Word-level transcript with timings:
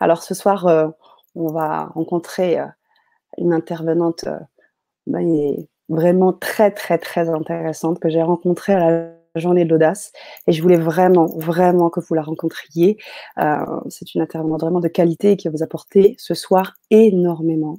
Alors 0.00 0.22
ce 0.22 0.34
soir, 0.34 0.66
euh, 0.66 0.88
on 1.34 1.52
va 1.52 1.86
rencontrer 1.86 2.58
euh, 2.58 2.66
une 3.38 3.52
intervenante 3.52 4.24
euh, 4.24 4.38
ben, 5.06 5.56
vraiment 5.88 6.32
très, 6.32 6.70
très, 6.70 6.98
très 6.98 7.28
intéressante 7.28 8.00
que 8.00 8.08
j'ai 8.08 8.22
rencontrée 8.22 8.74
à 8.74 8.90
la 8.90 9.10
journée 9.36 9.64
de 9.64 9.70
l'audace. 9.70 10.12
Et 10.46 10.52
je 10.52 10.62
voulais 10.62 10.78
vraiment, 10.78 11.26
vraiment 11.36 11.90
que 11.90 12.00
vous 12.00 12.14
la 12.14 12.22
rencontriez. 12.22 12.98
C'est 13.88 14.14
une 14.14 14.22
intervenante 14.22 14.60
vraiment 14.60 14.80
de 14.80 14.88
qualité 14.88 15.36
qui 15.36 15.48
va 15.48 15.52
vous 15.52 15.62
apporter 15.62 16.14
ce 16.18 16.34
soir 16.34 16.74
énormément. 16.90 17.78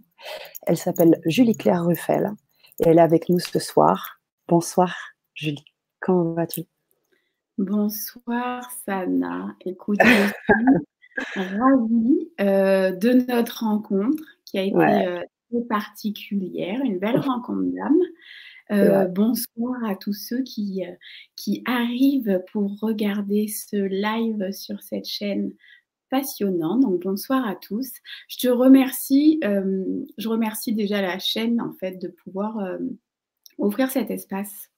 Elle 0.68 0.78
s'appelle 0.78 1.20
Julie-Claire 1.26 1.86
Ruffel 1.86 2.32
et 2.80 2.90
elle 2.90 2.98
est 2.98 3.02
avec 3.02 3.30
nous 3.30 3.40
ce 3.40 3.58
soir. 3.60 4.20
Bonsoir 4.48 4.94
Julie, 5.34 5.66
comment 6.00 6.34
vas-tu? 6.34 6.66
Bonsoir 7.58 8.70
Sana. 8.86 9.56
Écoute, 9.66 10.00
ravie 11.36 12.30
euh, 12.42 12.92
de 12.92 13.26
notre 13.32 13.64
rencontre 13.64 14.24
qui 14.46 14.58
a 14.58 14.64
été 14.64 14.76
euh, 14.76 15.22
très 15.52 15.62
particulière, 15.68 16.82
une 16.84 17.00
belle 17.00 17.20
rencontre 17.20 17.74
d'âme. 17.74 18.02
Euh, 18.72 19.06
bonsoir 19.06 19.84
à 19.86 19.96
tous 19.96 20.14
ceux 20.14 20.42
qui, 20.42 20.84
qui 21.36 21.62
arrivent 21.66 22.42
pour 22.52 22.80
regarder 22.80 23.48
ce 23.48 23.76
live 23.76 24.52
sur 24.52 24.82
cette 24.82 25.06
chaîne 25.06 25.52
passionnante. 26.10 26.82
Donc 26.82 27.04
bonsoir 27.04 27.48
à 27.48 27.56
tous. 27.56 27.92
Je 28.28 28.40
te 28.40 28.48
remercie, 28.48 29.40
je 29.44 30.28
remercie 30.28 30.74
déjà 30.74 31.02
la 31.02 31.20
chaîne 31.20 31.62
en 31.62 31.74
fait 31.74 32.02
de 32.02 32.08
pouvoir 32.08 32.58
offrir 33.60 33.92
cet 33.92 34.10
espace. 34.10 34.72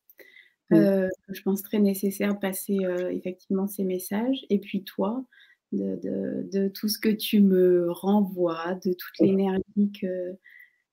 je 0.69 1.41
pense 1.45 1.63
très 1.63 1.79
nécessaire 1.79 2.33
de 2.33 2.39
passer 2.39 2.79
effectivement 3.11 3.67
ces 3.67 3.85
messages. 3.85 4.45
Et 4.49 4.59
puis 4.59 4.83
toi, 4.83 5.23
de, 5.71 6.67
tout 6.69 6.87
ce 6.87 6.99
que 6.99 7.09
tu 7.09 7.41
me 7.41 7.91
renvoies, 7.91 8.75
de 8.85 8.93
toute 8.93 9.19
l'énergie 9.19 9.91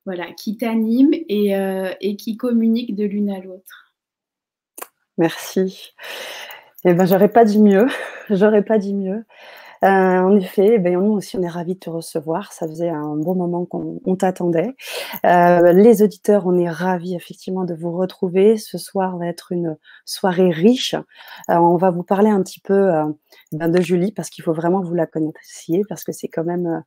voilà, 0.04 0.32
qui 0.32 0.56
t'anime 0.56 1.10
et, 1.28 1.56
euh, 1.56 1.90
et, 2.00 2.16
qui 2.16 2.36
communique 2.36 2.94
de 2.94 3.04
l'une 3.04 3.30
à 3.30 3.40
l'autre. 3.40 3.94
Merci. 5.16 5.94
Eh 6.84 6.92
ben, 6.92 7.06
j'aurais 7.06 7.30
pas 7.30 7.44
dit 7.44 7.60
mieux. 7.60 7.86
J'aurais 8.30 8.64
pas 8.64 8.78
dit 8.78 8.94
mieux. 8.94 9.24
Euh, 9.84 9.88
en 9.88 10.36
effet, 10.36 10.78
ben, 10.78 10.94
nous 10.94 11.12
aussi, 11.12 11.36
on 11.36 11.42
est 11.42 11.48
ravis 11.48 11.74
de 11.74 11.78
te 11.80 11.90
recevoir. 11.90 12.52
Ça 12.52 12.66
faisait 12.66 12.88
un 12.88 13.16
bon 13.16 13.34
moment 13.34 13.66
qu'on 13.66 14.16
t'attendait. 14.16 14.74
Euh, 15.26 15.72
les 15.72 16.02
auditeurs, 16.02 16.46
on 16.46 16.58
est 16.58 16.70
ravis 16.70 17.14
effectivement 17.14 17.64
de 17.64 17.74
vous 17.74 17.92
retrouver. 17.92 18.56
Ce 18.56 18.78
soir 18.78 19.18
va 19.18 19.26
être 19.26 19.52
une 19.52 19.76
soirée 20.06 20.50
riche. 20.50 20.94
Euh, 21.50 21.56
on 21.56 21.76
va 21.76 21.90
vous 21.90 22.02
parler 22.02 22.30
un 22.30 22.42
petit 22.42 22.60
peu 22.60 22.90
ben, 23.52 23.68
de 23.68 23.80
Julie 23.82 24.12
parce 24.12 24.30
qu'il 24.30 24.42
faut 24.42 24.54
vraiment 24.54 24.82
vous 24.82 24.94
la 24.94 25.06
connaissiez 25.06 25.82
parce 25.88 26.04
que 26.04 26.12
c'est 26.12 26.28
quand 26.28 26.44
même, 26.44 26.82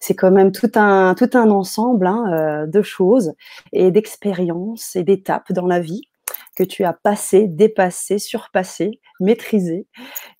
c'est 0.00 0.14
quand 0.14 0.30
même 0.30 0.52
tout 0.52 0.70
un, 0.76 1.14
tout 1.14 1.30
un 1.34 1.50
ensemble 1.50 2.06
hein, 2.06 2.66
de 2.66 2.82
choses 2.82 3.34
et 3.72 3.90
d'expériences 3.90 4.96
et 4.96 5.02
d'étapes 5.04 5.52
dans 5.52 5.66
la 5.66 5.80
vie 5.80 6.09
que 6.56 6.64
tu 6.64 6.84
as 6.84 6.92
passé, 6.92 7.46
dépassé, 7.46 8.18
surpassé, 8.18 9.00
maîtrisé, 9.20 9.86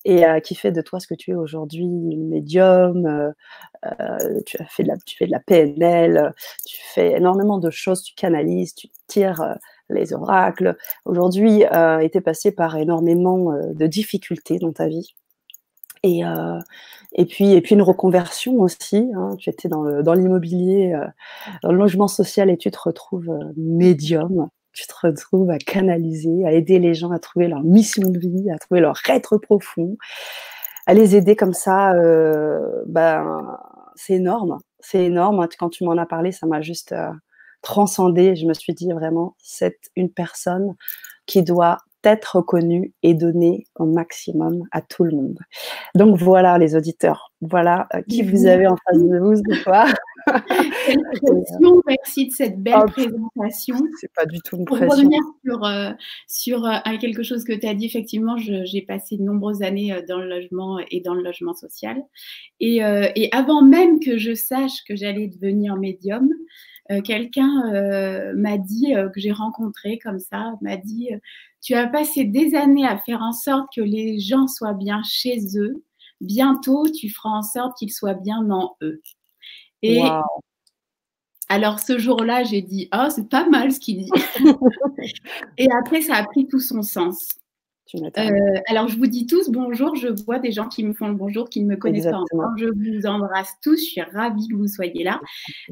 et 0.05 0.25
euh, 0.25 0.39
qui 0.39 0.55
fait 0.55 0.71
de 0.71 0.81
toi 0.81 0.99
ce 0.99 1.07
que 1.07 1.13
tu 1.13 1.31
es 1.31 1.35
aujourd'hui, 1.35 1.87
médium. 1.87 3.05
Euh, 3.05 3.31
euh, 3.85 4.41
tu 4.45 4.57
as 4.61 4.65
fait 4.65 4.83
de 4.83 4.89
la, 4.89 4.97
tu 5.05 5.17
fais 5.17 5.25
de 5.25 5.31
la 5.31 5.39
PNL, 5.39 6.33
tu 6.65 6.77
fais 6.93 7.13
énormément 7.13 7.57
de 7.57 7.69
choses, 7.69 8.03
tu 8.03 8.13
canalises, 8.15 8.75
tu 8.75 8.87
tires 9.07 9.57
les 9.89 10.13
oracles. 10.13 10.77
Aujourd'hui, 11.05 11.63
tu 12.11 12.21
passé 12.21 12.51
par 12.51 12.77
énormément 12.77 13.51
de 13.73 13.87
difficultés 13.87 14.59
dans 14.59 14.71
ta 14.71 14.87
vie. 14.87 15.15
Et, 16.03 16.21
et, 17.13 17.25
puis, 17.25 17.53
et 17.53 17.61
puis 17.61 17.75
une 17.75 17.81
reconversion 17.81 18.59
aussi. 18.59 19.09
Hein. 19.15 19.35
Tu 19.39 19.49
étais 19.49 19.69
dans 19.69 20.13
l'immobilier, 20.13 20.93
dans, 20.93 21.69
dans, 21.69 21.71
le 21.71 21.77
logement 21.79 22.07
social 22.07 22.49
et 22.49 22.57
tu 22.57 22.69
te 22.69 22.79
retrouves 22.79 23.31
médium 23.57 24.49
tu 24.73 24.87
te 24.87 24.93
retrouves 25.01 25.49
à 25.49 25.57
canaliser, 25.57 26.45
à 26.45 26.51
aider 26.51 26.79
les 26.79 26.93
gens 26.93 27.11
à 27.11 27.19
trouver 27.19 27.47
leur 27.47 27.63
mission 27.63 28.09
de 28.09 28.19
vie, 28.19 28.49
à 28.51 28.57
trouver 28.57 28.81
leur 28.81 28.97
être 29.09 29.37
profond, 29.37 29.97
à 30.87 30.93
les 30.93 31.15
aider 31.15 31.35
comme 31.35 31.53
ça, 31.53 31.93
euh, 31.93 32.83
ben, 32.87 33.57
c'est 33.95 34.13
énorme. 34.13 34.59
C'est 34.79 35.05
énorme. 35.05 35.47
Quand 35.59 35.69
tu 35.69 35.83
m'en 35.83 35.97
as 35.97 36.05
parlé, 36.05 36.31
ça 36.31 36.47
m'a 36.47 36.61
juste 36.61 36.91
euh, 36.91 37.11
transcendé. 37.61 38.35
Je 38.35 38.45
me 38.47 38.53
suis 38.53 38.73
dit 38.73 38.91
vraiment, 38.91 39.35
c'est 39.39 39.77
une 39.95 40.11
personne 40.11 40.75
qui 41.25 41.43
doit 41.43 41.77
être 42.03 42.37
reconnue 42.37 42.93
et 43.03 43.13
donnée 43.13 43.67
au 43.75 43.85
maximum 43.85 44.63
à 44.71 44.81
tout 44.81 45.03
le 45.03 45.11
monde. 45.11 45.39
Donc 45.95 46.17
voilà 46.17 46.57
les 46.57 46.75
auditeurs, 46.75 47.31
voilà 47.41 47.87
euh, 47.93 48.01
qui 48.09 48.23
vous 48.23 48.47
avez 48.47 48.67
en 48.67 48.75
face 48.75 49.01
de 49.01 49.19
vous 49.19 49.35
ce 49.35 49.61
soir. 49.61 49.87
Merci 51.87 52.27
de 52.27 52.31
cette 52.31 52.61
belle 52.61 52.85
présentation. 52.87 53.77
C'est 53.99 54.11
pas 54.13 54.25
du 54.25 54.39
tout 54.41 54.57
une 54.57 54.65
Pour 54.65 54.77
revenir 54.77 55.19
sur, 55.45 55.65
euh, 55.65 55.91
sur 56.27 56.65
euh, 56.65 56.77
quelque 56.99 57.23
chose 57.23 57.43
que 57.43 57.53
tu 57.53 57.67
as 57.67 57.73
dit, 57.73 57.85
effectivement, 57.85 58.37
j'ai 58.37 58.81
passé 58.81 59.17
de 59.17 59.23
nombreuses 59.23 59.61
années 59.61 59.95
dans 60.07 60.19
le 60.19 60.27
logement 60.27 60.79
et 60.89 61.01
dans 61.01 61.13
le 61.13 61.23
logement 61.23 61.53
social. 61.53 62.01
Et, 62.59 62.77
et 62.77 63.29
avant 63.33 63.61
même 63.61 63.99
que 63.99 64.17
je 64.17 64.33
sache 64.33 64.83
que 64.87 64.95
j'allais 64.95 65.27
devenir 65.27 65.75
médium, 65.75 66.29
quelqu'un 67.03 68.31
m'a 68.35 68.57
dit, 68.57 68.93
que 69.13 69.19
j'ai 69.19 69.31
rencontré 69.31 69.97
comme 69.97 70.19
ça, 70.19 70.53
m'a 70.61 70.77
dit 70.77 71.09
tu 71.61 71.75
as 71.75 71.87
passé 71.87 72.25
des 72.25 72.55
années 72.55 72.87
à 72.87 72.97
faire 72.97 73.21
en 73.21 73.33
sorte 73.33 73.69
que 73.75 73.81
les 73.81 74.19
gens 74.19 74.47
soient 74.47 74.73
bien 74.73 75.01
chez 75.03 75.39
eux. 75.57 75.83
Bientôt, 76.19 76.87
tu 76.89 77.09
feras 77.09 77.29
en 77.29 77.43
sorte 77.43 77.77
qu'ils 77.77 77.91
soient 77.91 78.15
bien 78.15 78.49
en 78.49 78.75
eux. 78.81 79.01
Et 79.81 80.01
alors 81.49 81.79
ce 81.79 81.97
jour-là, 81.97 82.43
j'ai 82.43 82.61
dit, 82.61 82.87
oh, 82.93 83.07
c'est 83.09 83.27
pas 83.27 83.47
mal 83.49 83.71
ce 83.71 83.79
qu'il 83.79 83.97
dit. 83.97 84.11
et 85.57 85.67
après, 85.79 86.01
ça 86.01 86.15
a 86.15 86.23
pris 86.23 86.47
tout 86.47 86.61
son 86.61 86.81
sens. 86.81 87.27
Euh, 87.95 88.59
alors, 88.67 88.87
je 88.87 88.97
vous 88.97 89.07
dis 89.07 89.25
tous 89.25 89.49
bonjour. 89.49 89.95
Je 89.95 90.07
vois 90.25 90.39
des 90.39 90.51
gens 90.51 90.67
qui 90.67 90.83
me 90.83 90.93
font 90.93 91.07
le 91.07 91.15
bonjour, 91.15 91.49
qui 91.49 91.61
ne 91.61 91.67
me 91.67 91.75
connaissent 91.75 92.05
pas 92.05 92.17
encore. 92.17 92.51
Je 92.57 92.67
vous 92.67 93.05
embrasse 93.05 93.53
tous. 93.61 93.77
Je 93.79 93.91
suis 93.91 94.01
ravie 94.01 94.47
que 94.47 94.55
vous 94.55 94.67
soyez 94.67 95.03
là. 95.03 95.19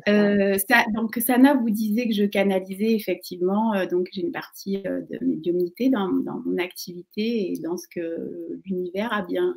Euh, 0.07 0.57
ça, 0.69 0.83
donc, 0.93 1.15
Sana 1.15 1.53
vous 1.53 1.69
disait 1.69 2.07
que 2.07 2.13
je 2.13 2.25
canalisais 2.25 2.93
effectivement. 2.93 3.73
Euh, 3.73 3.85
donc, 3.85 4.07
j'ai 4.11 4.21
une 4.21 4.31
partie 4.31 4.81
de 4.81 5.25
médiumnité 5.25 5.89
dans, 5.89 6.09
dans, 6.09 6.41
mon 6.45 6.57
activité 6.57 7.51
et 7.51 7.59
dans 7.63 7.77
ce 7.77 7.87
que 7.87 8.59
l'univers 8.65 9.13
a 9.13 9.21
bien 9.21 9.55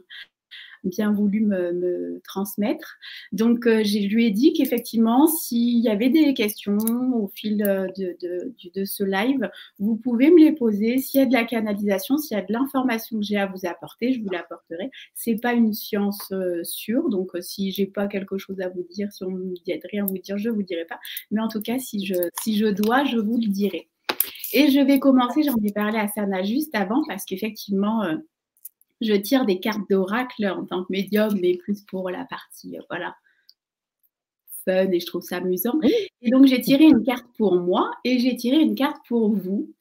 bien 0.85 1.13
voulu 1.13 1.41
me, 1.41 2.21
transmettre. 2.25 2.99
Donc, 3.33 3.67
euh, 3.67 3.83
je 3.85 3.99
lui 4.09 4.27
ai 4.27 4.31
dit 4.31 4.53
qu'effectivement, 4.53 5.27
s'il 5.27 5.79
y 5.79 5.89
avait 5.89 6.11
des 6.11 6.35
questions 6.35 6.77
au 7.15 7.29
fil 7.29 7.63
euh, 7.63 7.89
de, 7.97 8.85
ce 8.85 9.05
live, 9.05 9.51
vous 9.79 9.97
pouvez 9.97 10.31
me 10.31 10.39
les 10.39 10.53
poser. 10.53 10.99
S'il 10.99 11.21
y 11.21 11.23
a 11.23 11.27
de 11.27 11.33
la 11.33 11.45
canalisation, 11.45 12.17
s'il 12.17 12.37
y 12.37 12.41
a 12.41 12.43
de 12.43 12.53
l'information 12.53 13.19
que 13.19 13.25
j'ai 13.25 13.37
à 13.37 13.47
vous 13.47 13.67
apporter, 13.67 14.13
je 14.13 14.21
vous 14.21 14.31
l'apporterai. 14.31 14.91
C'est 15.15 15.41
pas 15.41 15.53
une 15.53 15.73
science 15.73 16.31
euh, 16.33 16.63
sûre, 16.65 17.09
donc 17.09 17.31
si 17.41 17.73
j'ai 17.73 17.87
pas 17.87 18.07
quelque 18.07 18.39
chose 18.39 18.61
à 18.61 18.69
vous 18.69 18.87
dire, 18.91 19.13
si 19.13 19.25
on 19.25 19.31
me 19.31 19.55
dit 19.55 19.81
rien 19.91 20.05
à 20.05 20.07
vous 20.07 20.19
dire, 20.19 20.39
je 20.39 20.51
vous 20.51 20.63
dirai 20.63 20.85
pas. 20.85 20.99
Mais 21.31 21.41
en 21.41 21.49
tout 21.49 21.61
cas, 21.61 21.79
si 21.79 22.05
je, 22.05 22.15
si 22.41 22.57
je 22.57 22.67
dois, 22.67 23.05
je 23.05 23.19
vous 23.19 23.39
le 23.39 23.49
dirai. 23.49 23.89
Et 24.55 24.71
je 24.71 24.81
vais 24.81 24.99
commencer, 24.99 25.43
j'en 25.43 25.57
ai 25.65 25.73
parlé 25.73 25.99
à 25.99 26.09
Sana 26.09 26.43
juste 26.43 26.75
avant, 26.75 27.03
parce 27.09 27.25
qu'effectivement, 27.25 28.05
je 29.03 29.15
tire 29.15 29.45
des 29.45 29.61
cartes 29.61 29.89
d'oracle 29.91 30.47
en 30.47 30.65
tant 30.65 30.85
que 30.85 30.91
médium, 30.91 31.39
mais 31.41 31.57
plus 31.57 31.83
pour 31.83 32.11
la 32.11 32.25
partie, 32.25 32.77
euh, 32.79 32.83
voilà, 32.89 33.15
fun 34.65 34.91
et 34.91 35.01
je 35.01 35.07
trouve 35.07 35.23
ça 35.23 35.37
amusant. 35.37 35.79
Et 36.21 36.31
donc, 36.31 36.47
j'ai 36.47 36.61
tiré 36.61 36.85
une 36.85 37.03
carte 37.03 37.27
pour 37.37 37.57
moi 37.57 37.91
et 38.05 38.19
j'ai 38.19 38.37
tiré 38.37 38.59
une 38.59 38.75
carte 38.75 38.99
pour 39.09 39.35
vous. 39.35 39.73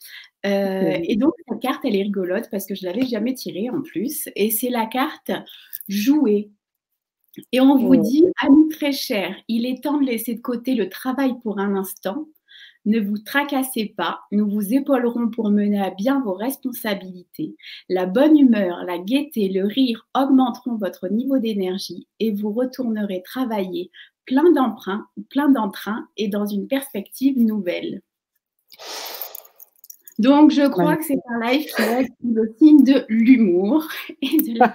Euh, 0.45 0.97
et 1.03 1.15
donc, 1.15 1.33
cette 1.47 1.61
carte, 1.61 1.85
elle 1.85 1.95
est 1.95 2.03
rigolote 2.03 2.49
parce 2.49 2.65
que 2.65 2.75
je 2.75 2.85
ne 2.85 2.91
l'avais 2.91 3.05
jamais 3.05 3.33
tirée 3.33 3.69
en 3.69 3.81
plus. 3.81 4.29
Et 4.35 4.49
c'est 4.49 4.69
la 4.69 4.85
carte 4.85 5.31
jouer. 5.87 6.49
Et 7.51 7.61
on 7.61 7.77
vous 7.77 7.93
oh. 7.93 8.01
dit, 8.01 8.25
amis 8.41 8.69
très 8.69 8.91
cher, 8.91 9.35
il 9.47 9.65
est 9.65 9.83
temps 9.83 9.99
de 9.99 10.05
laisser 10.05 10.35
de 10.35 10.41
côté 10.41 10.75
le 10.75 10.89
travail 10.89 11.33
pour 11.41 11.59
un 11.59 11.75
instant 11.75 12.27
ne 12.85 12.99
vous 12.99 13.17
tracassez 13.17 13.93
pas, 13.95 14.21
nous 14.31 14.49
vous 14.49 14.73
épaulerons 14.73 15.29
pour 15.29 15.49
mener 15.49 15.81
à 15.81 15.91
bien 15.91 16.21
vos 16.21 16.33
responsabilités. 16.33 17.55
La 17.89 18.05
bonne 18.05 18.37
humeur, 18.37 18.83
la 18.85 18.97
gaieté, 18.97 19.49
le 19.49 19.65
rire 19.65 20.07
augmenteront 20.15 20.75
votre 20.75 21.07
niveau 21.09 21.37
d'énergie 21.37 22.07
et 22.19 22.31
vous 22.31 22.51
retournerez 22.51 23.21
travailler 23.23 23.91
plein 24.25 24.51
d'emprunts, 24.51 25.07
plein 25.29 25.49
d'entrain 25.49 26.07
et 26.17 26.27
dans 26.27 26.45
une 26.45 26.67
perspective 26.67 27.37
nouvelle. 27.37 28.01
Donc, 30.19 30.51
je 30.51 30.67
crois 30.67 30.97
que 30.97 31.03
c'est 31.03 31.19
un 31.29 31.39
live 31.39 31.65
qui 31.65 31.81
est 31.81 32.07
le 32.23 32.55
signe 32.57 32.83
de 32.83 33.05
l'humour 33.09 33.87
et 34.21 34.37
de 34.37 34.59
la... 34.59 34.73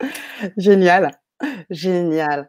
Génial. 0.56 1.10
Génial. 1.70 2.48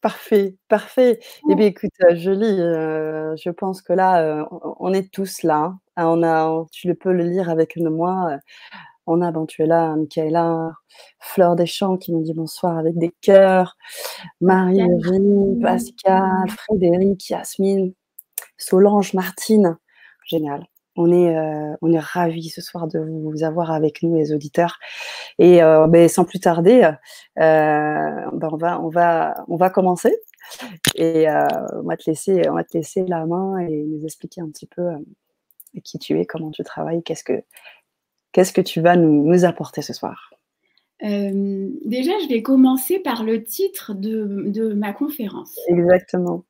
Parfait, 0.00 0.56
parfait. 0.68 1.20
Eh 1.50 1.54
bien, 1.54 1.66
écoute, 1.66 1.90
euh, 2.04 2.14
Julie, 2.16 2.44
euh, 2.60 3.34
je 3.36 3.50
pense 3.50 3.82
que 3.82 3.92
là, 3.92 4.22
euh, 4.22 4.44
on 4.78 4.92
est 4.92 5.10
tous 5.12 5.42
là. 5.42 5.74
Hein. 5.96 6.06
On 6.06 6.22
a 6.22 6.64
tu 6.72 6.88
le 6.88 6.94
peux 6.94 7.12
le 7.12 7.24
lire 7.24 7.50
avec 7.50 7.76
moi, 7.76 8.36
On 9.06 9.22
a, 9.22 9.32
bon, 9.32 9.46
tu 9.46 9.62
es 9.62 9.66
là, 9.66 9.96
Michaela, 9.96 10.72
Fleur 11.20 11.56
des 11.56 11.66
Champs 11.66 11.96
qui 11.98 12.12
nous 12.12 12.22
dit 12.22 12.34
bonsoir 12.34 12.78
avec 12.78 12.98
des 12.98 13.12
cœurs, 13.22 13.76
Marie-Laurie, 14.42 15.60
Pascal, 15.62 16.48
Frédéric, 16.50 17.30
Yasmine, 17.30 17.94
Solange, 18.58 19.14
Martine. 19.14 19.78
Génial. 20.26 20.66
On 21.02 21.10
est, 21.10 21.34
euh, 21.34 21.74
on 21.80 21.92
est 21.92 21.98
ravis 21.98 22.50
ce 22.50 22.60
soir 22.60 22.86
de 22.86 22.98
vous 22.98 23.42
avoir 23.42 23.70
avec 23.70 24.02
nous, 24.02 24.16
les 24.16 24.34
auditeurs. 24.34 24.78
Et 25.38 25.62
euh, 25.62 25.86
ben, 25.86 26.10
sans 26.10 26.26
plus 26.26 26.40
tarder, 26.40 26.82
euh, 26.82 26.90
ben, 27.38 28.48
on, 28.52 28.56
va, 28.58 28.80
on, 28.82 28.90
va, 28.90 29.44
on 29.48 29.56
va 29.56 29.70
commencer. 29.70 30.14
Et 30.94 31.26
on, 31.26 31.82
va 31.84 31.96
te 31.96 32.10
laisser, 32.10 32.42
on 32.50 32.54
va 32.54 32.64
te 32.64 32.76
laisser 32.76 33.06
la 33.06 33.24
main 33.24 33.58
et 33.60 33.84
nous 33.84 34.04
expliquer 34.04 34.42
un 34.42 34.50
petit 34.50 34.66
peu 34.66 34.90
qui 35.84 35.98
tu 35.98 36.20
es, 36.20 36.26
comment 36.26 36.50
tu 36.50 36.64
travailles, 36.64 37.02
qu'est-ce 37.02 37.24
que, 37.24 37.42
qu'est-ce 38.32 38.52
que 38.52 38.60
tu 38.60 38.82
vas 38.82 38.96
nous, 38.96 39.24
nous 39.24 39.44
apporter 39.46 39.80
ce 39.80 39.94
soir. 39.94 40.34
déjà, 41.00 42.12
je 42.22 42.28
vais 42.28 42.42
commencer 42.42 42.98
par 42.98 43.24
le 43.24 43.42
titre 43.42 43.94
de, 43.94 44.50
de 44.50 44.74
ma 44.74 44.92
conférence. 44.92 45.56
Exactement. 45.68 46.44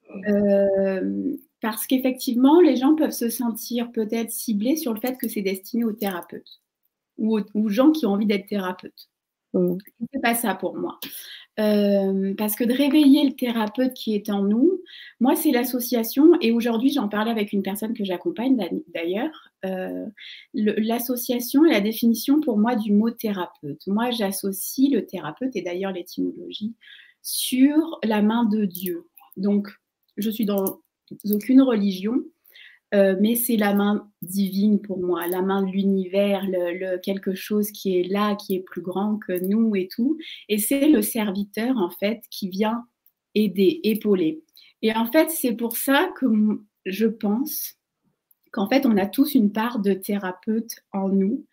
Parce 1.60 1.86
qu'effectivement, 1.86 2.60
les 2.60 2.76
gens 2.76 2.94
peuvent 2.94 3.10
se 3.10 3.28
sentir 3.28 3.92
peut-être 3.92 4.30
ciblés 4.30 4.76
sur 4.76 4.94
le 4.94 5.00
fait 5.00 5.18
que 5.18 5.28
c'est 5.28 5.42
destiné 5.42 5.84
aux 5.84 5.92
thérapeutes 5.92 6.60
ou 7.18 7.38
aux, 7.54 7.68
gens 7.68 7.92
qui 7.92 8.06
ont 8.06 8.12
envie 8.12 8.26
d'être 8.26 8.46
thérapeutes. 8.46 9.10
Mmh. 9.52 9.76
Ce 9.98 10.04
n'est 10.14 10.22
pas 10.22 10.34
ça 10.34 10.54
pour 10.54 10.74
moi. 10.76 10.98
Euh, 11.58 12.32
parce 12.38 12.54
que 12.54 12.64
de 12.64 12.72
réveiller 12.72 13.24
le 13.24 13.34
thérapeute 13.34 13.92
qui 13.92 14.14
est 14.14 14.30
en 14.30 14.42
nous, 14.42 14.80
moi, 15.18 15.36
c'est 15.36 15.50
l'association, 15.50 16.32
et 16.40 16.52
aujourd'hui, 16.52 16.90
j'en 16.90 17.08
parlais 17.08 17.30
avec 17.30 17.52
une 17.52 17.62
personne 17.62 17.92
que 17.92 18.04
j'accompagne 18.04 18.56
d'ailleurs. 18.94 19.50
Euh, 19.66 20.06
l'association 20.54 21.66
et 21.66 21.70
la 21.70 21.80
définition 21.80 22.40
pour 22.40 22.56
moi 22.56 22.76
du 22.76 22.92
mot 22.92 23.10
thérapeute. 23.10 23.86
Moi, 23.86 24.10
j'associe 24.10 24.90
le 24.90 25.04
thérapeute, 25.04 25.54
et 25.54 25.62
d'ailleurs 25.62 25.92
l'étymologie, 25.92 26.74
sur 27.22 27.98
la 28.04 28.22
main 28.22 28.44
de 28.44 28.64
Dieu. 28.64 29.08
Donc, 29.36 29.68
je 30.16 30.30
suis 30.30 30.46
dans 30.46 30.80
aucune 31.30 31.62
religion, 31.62 32.22
euh, 32.94 33.16
mais 33.20 33.36
c'est 33.36 33.56
la 33.56 33.74
main 33.74 34.10
divine 34.22 34.80
pour 34.80 34.98
moi, 34.98 35.26
la 35.26 35.42
main 35.42 35.62
de 35.62 35.70
l'univers, 35.70 36.44
quelque 37.02 37.34
chose 37.34 37.70
qui 37.70 37.98
est 37.98 38.02
là, 38.04 38.34
qui 38.34 38.56
est 38.56 38.60
plus 38.60 38.82
grand 38.82 39.16
que 39.16 39.32
nous 39.32 39.76
et 39.76 39.88
tout. 39.88 40.18
Et 40.48 40.58
c'est 40.58 40.88
le 40.88 41.02
serviteur, 41.02 41.76
en 41.76 41.90
fait, 41.90 42.22
qui 42.30 42.48
vient 42.48 42.84
aider, 43.34 43.80
épauler. 43.84 44.42
Et 44.82 44.94
en 44.94 45.06
fait, 45.06 45.30
c'est 45.30 45.52
pour 45.52 45.76
ça 45.76 46.10
que 46.16 46.26
je 46.86 47.06
pense 47.06 47.76
qu'en 48.50 48.68
fait, 48.68 48.86
on 48.86 48.96
a 48.96 49.06
tous 49.06 49.34
une 49.34 49.52
part 49.52 49.78
de 49.78 49.92
thérapeute 49.92 50.72
en 50.92 51.08
nous. 51.08 51.44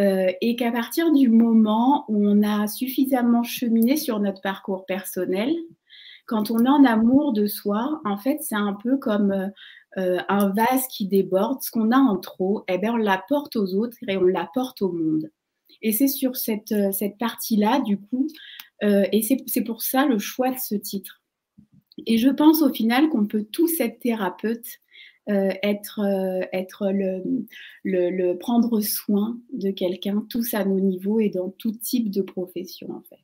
Euh, 0.00 0.32
et 0.40 0.56
qu'à 0.56 0.72
partir 0.72 1.12
du 1.12 1.28
moment 1.28 2.06
où 2.08 2.26
on 2.26 2.42
a 2.42 2.66
suffisamment 2.66 3.42
cheminé 3.42 3.98
sur 3.98 4.20
notre 4.20 4.40
parcours 4.40 4.86
personnel, 4.86 5.54
quand 6.26 6.50
on 6.50 6.64
est 6.64 6.68
en 6.68 6.84
amour 6.84 7.32
de 7.32 7.46
soi, 7.46 8.00
en 8.04 8.16
fait, 8.16 8.38
c'est 8.42 8.54
un 8.54 8.74
peu 8.74 8.96
comme 8.96 9.32
euh, 9.32 9.48
euh, 9.98 10.18
un 10.28 10.48
vase 10.50 10.86
qui 10.88 11.06
déborde. 11.06 11.62
Ce 11.62 11.70
qu'on 11.70 11.90
a 11.90 11.98
en 11.98 12.16
trop, 12.18 12.64
eh 12.68 12.78
bien, 12.78 12.94
on 12.94 12.96
l'apporte 12.96 13.56
aux 13.56 13.74
autres 13.74 13.96
et 14.08 14.16
on 14.16 14.22
l'apporte 14.22 14.82
au 14.82 14.92
monde. 14.92 15.30
Et 15.80 15.92
c'est 15.92 16.08
sur 16.08 16.36
cette, 16.36 16.72
euh, 16.72 16.90
partie-là, 17.18 17.80
du 17.80 17.98
coup, 17.98 18.28
et 18.84 19.22
c'est 19.46 19.62
pour 19.62 19.80
ça 19.80 20.06
le 20.06 20.18
choix 20.18 20.50
de 20.50 20.58
ce 20.58 20.74
titre. 20.74 21.22
Et 22.06 22.18
je 22.18 22.28
pense 22.28 22.62
au 22.62 22.72
final 22.72 23.08
qu'on 23.10 23.26
peut 23.26 23.44
tous 23.44 23.78
être 23.78 24.00
thérapeute, 24.00 24.66
être, 25.28 26.00
être 26.52 26.90
le, 26.90 27.22
le, 27.84 28.32
prendre 28.34 28.80
soin 28.80 29.38
de 29.52 29.70
quelqu'un, 29.70 30.26
tous 30.28 30.52
à 30.54 30.64
nos 30.64 30.80
niveaux 30.80 31.20
et 31.20 31.28
dans 31.28 31.50
tout 31.50 31.70
type 31.70 32.10
de 32.10 32.22
profession, 32.22 32.90
en 32.90 33.02
fait. 33.02 33.22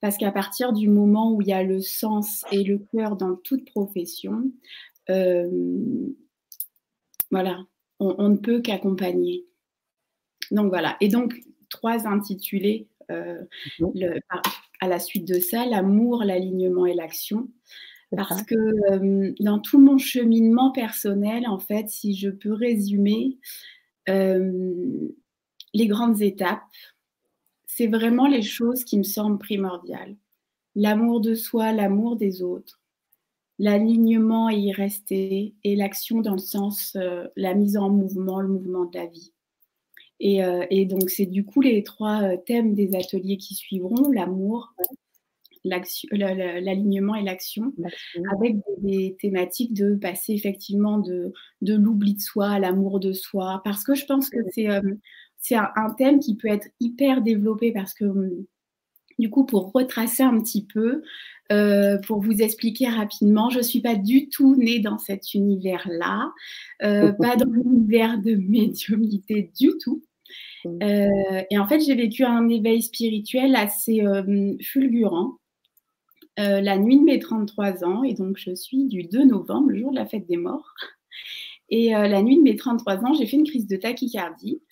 Parce 0.00 0.16
qu'à 0.16 0.30
partir 0.30 0.72
du 0.72 0.88
moment 0.88 1.32
où 1.32 1.42
il 1.42 1.48
y 1.48 1.52
a 1.52 1.62
le 1.62 1.80
sens 1.80 2.44
et 2.52 2.62
le 2.62 2.78
cœur 2.78 3.16
dans 3.16 3.34
toute 3.34 3.64
profession, 3.64 4.44
euh, 5.10 5.50
voilà, 7.30 7.58
on, 7.98 8.28
ne 8.28 8.36
peut 8.36 8.60
qu'accompagner. 8.60 9.44
Donc 10.50 10.68
voilà. 10.68 10.96
Et 11.00 11.08
donc, 11.08 11.34
trois 11.68 12.06
intitulés 12.06 12.88
euh, 13.10 13.42
mhm. 13.80 14.20
à 14.80 14.88
la 14.88 14.98
suite 15.00 15.26
de 15.26 15.40
ça, 15.40 15.66
l'amour, 15.66 16.22
l'alignement 16.22 16.86
et 16.86 16.94
l'action. 16.94 17.48
Parce 18.16 18.42
que 18.42 18.54
euh, 18.54 19.34
dans 19.40 19.58
tout 19.58 19.78
mon 19.78 19.98
cheminement 19.98 20.70
personnel, 20.72 21.46
en 21.46 21.58
fait, 21.58 21.88
si 21.90 22.14
je 22.14 22.30
peux 22.30 22.52
résumer 22.52 23.38
les 24.06 25.86
grandes 25.86 26.22
étapes, 26.22 26.62
c'est 27.78 27.86
vraiment 27.86 28.26
les 28.26 28.42
choses 28.42 28.82
qui 28.82 28.98
me 28.98 29.04
semblent 29.04 29.38
primordiales. 29.38 30.16
L'amour 30.74 31.20
de 31.20 31.36
soi, 31.36 31.70
l'amour 31.70 32.16
des 32.16 32.42
autres, 32.42 32.80
l'alignement 33.60 34.50
et 34.50 34.56
y 34.56 34.72
rester, 34.72 35.54
et 35.62 35.76
l'action 35.76 36.20
dans 36.20 36.32
le 36.32 36.38
sens, 36.38 36.96
euh, 36.96 37.28
la 37.36 37.54
mise 37.54 37.76
en 37.76 37.88
mouvement, 37.88 38.40
le 38.40 38.48
mouvement 38.48 38.84
de 38.84 38.98
la 38.98 39.06
vie. 39.06 39.32
Et, 40.18 40.42
euh, 40.42 40.66
donc, 40.86 41.08
c'est 41.08 41.26
du 41.26 41.44
coup 41.44 41.60
les 41.60 41.84
trois 41.84 42.22
euh, 42.24 42.36
thèmes 42.36 42.74
des 42.74 42.96
ateliers 42.96 43.36
qui 43.36 43.54
suivront, 43.54 44.10
l'amour, 44.10 44.74
l'alignement 45.62 47.14
et 47.14 47.22
l'action, 47.22 47.72
avec 48.32 48.56
des, 48.78 49.16
thématiques 49.20 49.72
de 49.72 49.94
passer 49.94 50.32
effectivement 50.32 50.98
de, 50.98 51.32
de 51.60 51.74
l'oubli 51.76 52.14
de 52.14 52.20
soi 52.20 52.48
à 52.48 52.58
l'amour 52.58 52.98
de 52.98 53.12
soi, 53.12 53.60
parce 53.64 53.84
que 53.84 53.94
je 53.94 54.04
pense 54.04 54.30
que 54.30 54.38
c'est 54.50 54.66
c'est 55.40 55.56
un, 55.56 55.90
thème 55.96 56.20
qui 56.20 56.36
peut 56.36 56.48
être 56.48 56.68
hyper 56.80 57.22
développé 57.22 57.72
parce 57.72 57.94
que, 57.94 58.04
hum, 58.04 58.44
du 59.18 59.30
coup, 59.30 59.44
pour 59.44 59.72
retracer 59.72 60.22
un 60.22 60.40
petit 60.40 60.64
peu, 60.64 61.02
euh, 61.50 61.98
pour 61.98 62.20
vous 62.20 62.42
expliquer 62.42 62.88
rapidement, 62.88 63.50
je 63.50 63.58
ne 63.58 63.62
suis 63.62 63.80
pas 63.80 63.96
du 63.96 64.28
tout 64.28 64.54
née 64.56 64.78
dans 64.78 64.98
cet 64.98 65.34
univers-là, 65.34 66.32
euh, 66.82 67.12
pas 67.20 67.36
dans 67.36 67.50
l'univers 67.50 68.18
de 68.18 68.34
médiumnité 68.34 69.50
du 69.58 69.70
tout. 69.82 70.02
Euh, 70.66 71.42
et 71.50 71.58
en 71.58 71.66
fait, 71.66 71.80
j'ai 71.80 71.94
vécu 71.94 72.24
un 72.24 72.48
éveil 72.48 72.82
spirituel 72.82 73.56
assez 73.56 74.02
fulgurant. 74.62 75.38
la 76.36 76.78
nuit 76.78 76.98
de 76.98 77.04
mes 77.04 77.18
33 77.18 77.84
ans, 77.84 78.04
et 78.04 78.14
donc 78.14 78.38
je 78.38 78.54
suis 78.54 78.84
du 78.86 79.04
2 79.04 79.24
novembre, 79.24 79.70
le 79.70 79.78
jour 79.78 79.90
de 79.90 79.96
la 79.96 80.06
fête 80.06 80.26
des 80.28 80.36
morts. 80.36 80.74
Et 81.70 81.94
euh, 81.94 82.08
la 82.08 82.22
nuit 82.22 82.36
de 82.36 82.42
mes 82.42 82.56
33 82.56 83.04
ans, 83.04 83.14
j'ai 83.14 83.26
fait 83.26 83.36
une 83.36 83.46
crise 83.46 83.66
de 83.66 83.76
tachycardie. 83.76 84.62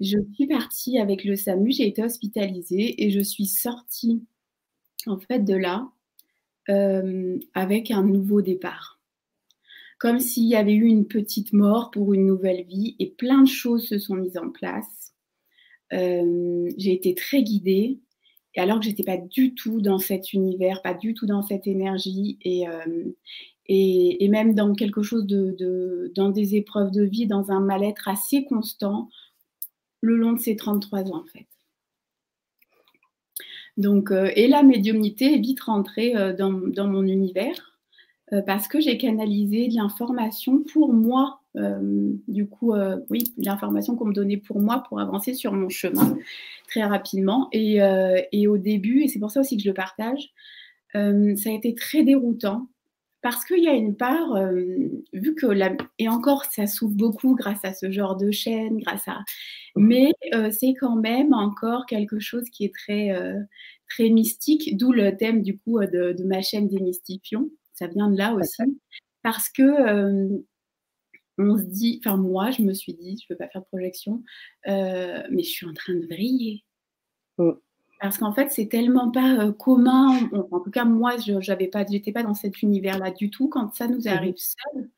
Je 0.00 0.18
suis 0.34 0.46
partie 0.46 0.98
avec 0.98 1.24
le 1.24 1.36
SAMU, 1.36 1.72
j'ai 1.72 1.86
été 1.86 2.02
hospitalisée 2.02 3.02
et 3.04 3.10
je 3.10 3.20
suis 3.20 3.46
sortie 3.46 4.22
en 5.06 5.18
fait 5.18 5.40
de 5.40 5.54
là 5.54 5.88
euh, 6.68 7.38
avec 7.54 7.90
un 7.90 8.02
nouveau 8.02 8.40
départ. 8.40 9.00
Comme 9.98 10.20
s'il 10.20 10.44
y 10.44 10.54
avait 10.54 10.74
eu 10.74 10.84
une 10.84 11.06
petite 11.06 11.52
mort 11.52 11.90
pour 11.90 12.14
une 12.14 12.26
nouvelle 12.26 12.64
vie 12.64 12.94
et 12.98 13.10
plein 13.10 13.42
de 13.42 13.48
choses 13.48 13.88
se 13.88 13.98
sont 13.98 14.16
mises 14.16 14.36
en 14.36 14.50
place. 14.50 15.14
Euh, 15.92 16.70
j'ai 16.76 16.92
été 16.92 17.14
très 17.14 17.42
guidée 17.42 18.00
alors 18.56 18.78
que 18.78 18.84
j'étais 18.84 19.02
pas 19.02 19.16
du 19.16 19.54
tout 19.54 19.80
dans 19.80 19.98
cet 19.98 20.32
univers, 20.32 20.82
pas 20.82 20.94
du 20.94 21.14
tout 21.14 21.26
dans 21.26 21.42
cette 21.42 21.66
énergie 21.66 22.38
et, 22.42 22.64
et, 23.66 24.28
même 24.28 24.54
dans 24.54 24.74
quelque 24.74 25.02
chose 25.02 25.26
de, 25.26 26.12
dans 26.14 26.28
des 26.28 26.54
épreuves 26.54 26.90
de 26.90 27.02
vie, 27.02 27.26
dans 27.26 27.50
un 27.50 27.60
mal-être 27.60 28.08
assez 28.08 28.44
constant 28.44 29.08
le 30.00 30.16
long 30.16 30.32
de 30.32 30.40
ces 30.40 30.54
33 30.54 31.10
ans 31.10 31.22
en 31.22 31.26
fait. 31.26 31.46
Donc, 33.76 34.10
euh, 34.10 34.30
et 34.36 34.46
la 34.46 34.62
médiumnité 34.62 35.34
est 35.34 35.38
vite 35.38 35.60
rentrée 35.60 36.16
euh, 36.16 36.32
dans, 36.32 36.86
mon 36.86 37.02
univers 37.02 37.78
euh, 38.32 38.40
parce 38.42 38.68
que 38.68 38.80
j'ai 38.80 38.98
canalisé 38.98 39.68
de 39.68 39.74
l'information 39.74 40.62
pour 40.72 40.92
moi. 40.92 41.40
Du 41.54 42.48
coup, 42.48 42.74
oui, 43.10 43.32
l'information 43.38 43.96
qu'on 43.96 44.06
me 44.06 44.12
donnait 44.12 44.36
pour 44.36 44.60
moi 44.60 44.82
pour 44.88 45.00
avancer 45.00 45.34
sur 45.34 45.52
mon 45.52 45.68
chemin 45.68 46.16
très 46.68 46.82
rapidement. 46.82 47.48
Et, 47.52 47.78
et 48.32 48.48
au 48.48 48.58
début, 48.58 49.02
et 49.02 49.08
c'est 49.08 49.20
pour 49.20 49.30
ça 49.30 49.40
aussi 49.40 49.56
que 49.56 49.62
je 49.62 49.68
le 49.68 49.74
partage, 49.74 50.30
ça 50.92 51.00
a 51.00 51.52
été 51.52 51.74
très 51.74 52.02
déroutant 52.02 52.68
parce 53.24 53.46
qu'il 53.46 53.64
y 53.64 53.68
a 53.68 53.72
une 53.72 53.96
part, 53.96 54.34
euh, 54.36 54.76
vu 55.14 55.34
que 55.34 55.46
la, 55.46 55.74
et 55.98 56.10
encore 56.10 56.44
ça 56.44 56.66
s'ouvre 56.66 56.94
beaucoup 56.94 57.34
grâce 57.34 57.64
à 57.64 57.72
ce 57.72 57.90
genre 57.90 58.16
de 58.16 58.30
chaîne, 58.30 58.76
grâce 58.76 59.08
à, 59.08 59.20
mais 59.76 60.12
euh, 60.34 60.50
c'est 60.50 60.74
quand 60.78 60.96
même 60.96 61.32
encore 61.32 61.86
quelque 61.86 62.20
chose 62.20 62.44
qui 62.50 62.66
est 62.66 62.74
très 62.74 63.12
euh, 63.12 63.40
très 63.88 64.10
mystique, 64.10 64.76
d'où 64.76 64.92
le 64.92 65.16
thème 65.16 65.40
du 65.40 65.56
coup 65.56 65.80
de, 65.80 66.14
ma 66.26 66.42
chaîne 66.42 66.68
Démystifions. 66.68 67.48
Ça 67.72 67.86
vient 67.86 68.10
de 68.10 68.18
là 68.18 68.34
aussi, 68.34 68.62
parce 69.22 69.48
que 69.48 70.44
on 71.38 71.56
se 71.58 71.64
dit, 71.64 72.00
enfin 72.04 72.16
moi 72.16 72.50
je 72.50 72.62
me 72.62 72.72
suis 72.72 72.94
dit, 72.94 73.18
je 73.20 73.32
ne 73.32 73.34
veux 73.34 73.38
pas 73.38 73.48
faire 73.48 73.62
de 73.62 73.66
projection, 73.66 74.22
mais 74.66 75.42
je 75.42 75.48
suis 75.48 75.66
en 75.66 75.74
train 75.74 75.94
de 75.94 76.06
briller. 76.06 76.64
Mm. 77.38 77.52
Parce 78.00 78.18
qu'en 78.18 78.32
fait, 78.32 78.50
c'est 78.50 78.66
tellement 78.66 79.10
pas 79.10 79.38
euh, 79.38 79.52
commun. 79.52 80.28
En, 80.50 80.60
tout 80.60 80.70
cas, 80.70 80.84
moi, 80.84 81.16
je 81.16 81.32
n'étais 81.32 81.68
pas, 81.68 81.84
pas 81.84 82.22
dans 82.22 82.34
cet 82.34 82.62
univers-là 82.62 83.10
du 83.10 83.30
tout. 83.30 83.48
Quand 83.48 83.74
ça 83.74 83.86
nous 83.86 84.02
mmh 84.02 84.08
arrive 84.08 84.34
seul, 84.36 84.90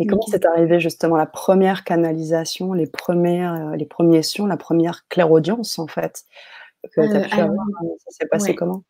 Et 0.00 0.06
comment 0.06 0.26
c'est 0.26 0.44
arrivé 0.44 0.80
justement 0.80 1.16
la 1.16 1.26
première 1.26 1.84
canalisation, 1.84 2.72
les 2.72 2.88
premières, 2.88 3.76
les 3.76 3.86
premiers 3.86 4.22
sons, 4.22 4.46
la 4.46 4.56
première 4.56 5.06
clairaudience 5.08 5.78
en 5.78 5.86
fait 5.86 6.24
que 6.82 7.00
tu 7.00 7.16
as 7.16 7.28
pu 7.28 7.40
avoir? 7.40 7.66
Ça 7.98 8.10
s'est 8.10 8.26
passé 8.26 8.54
comment? 8.56 8.82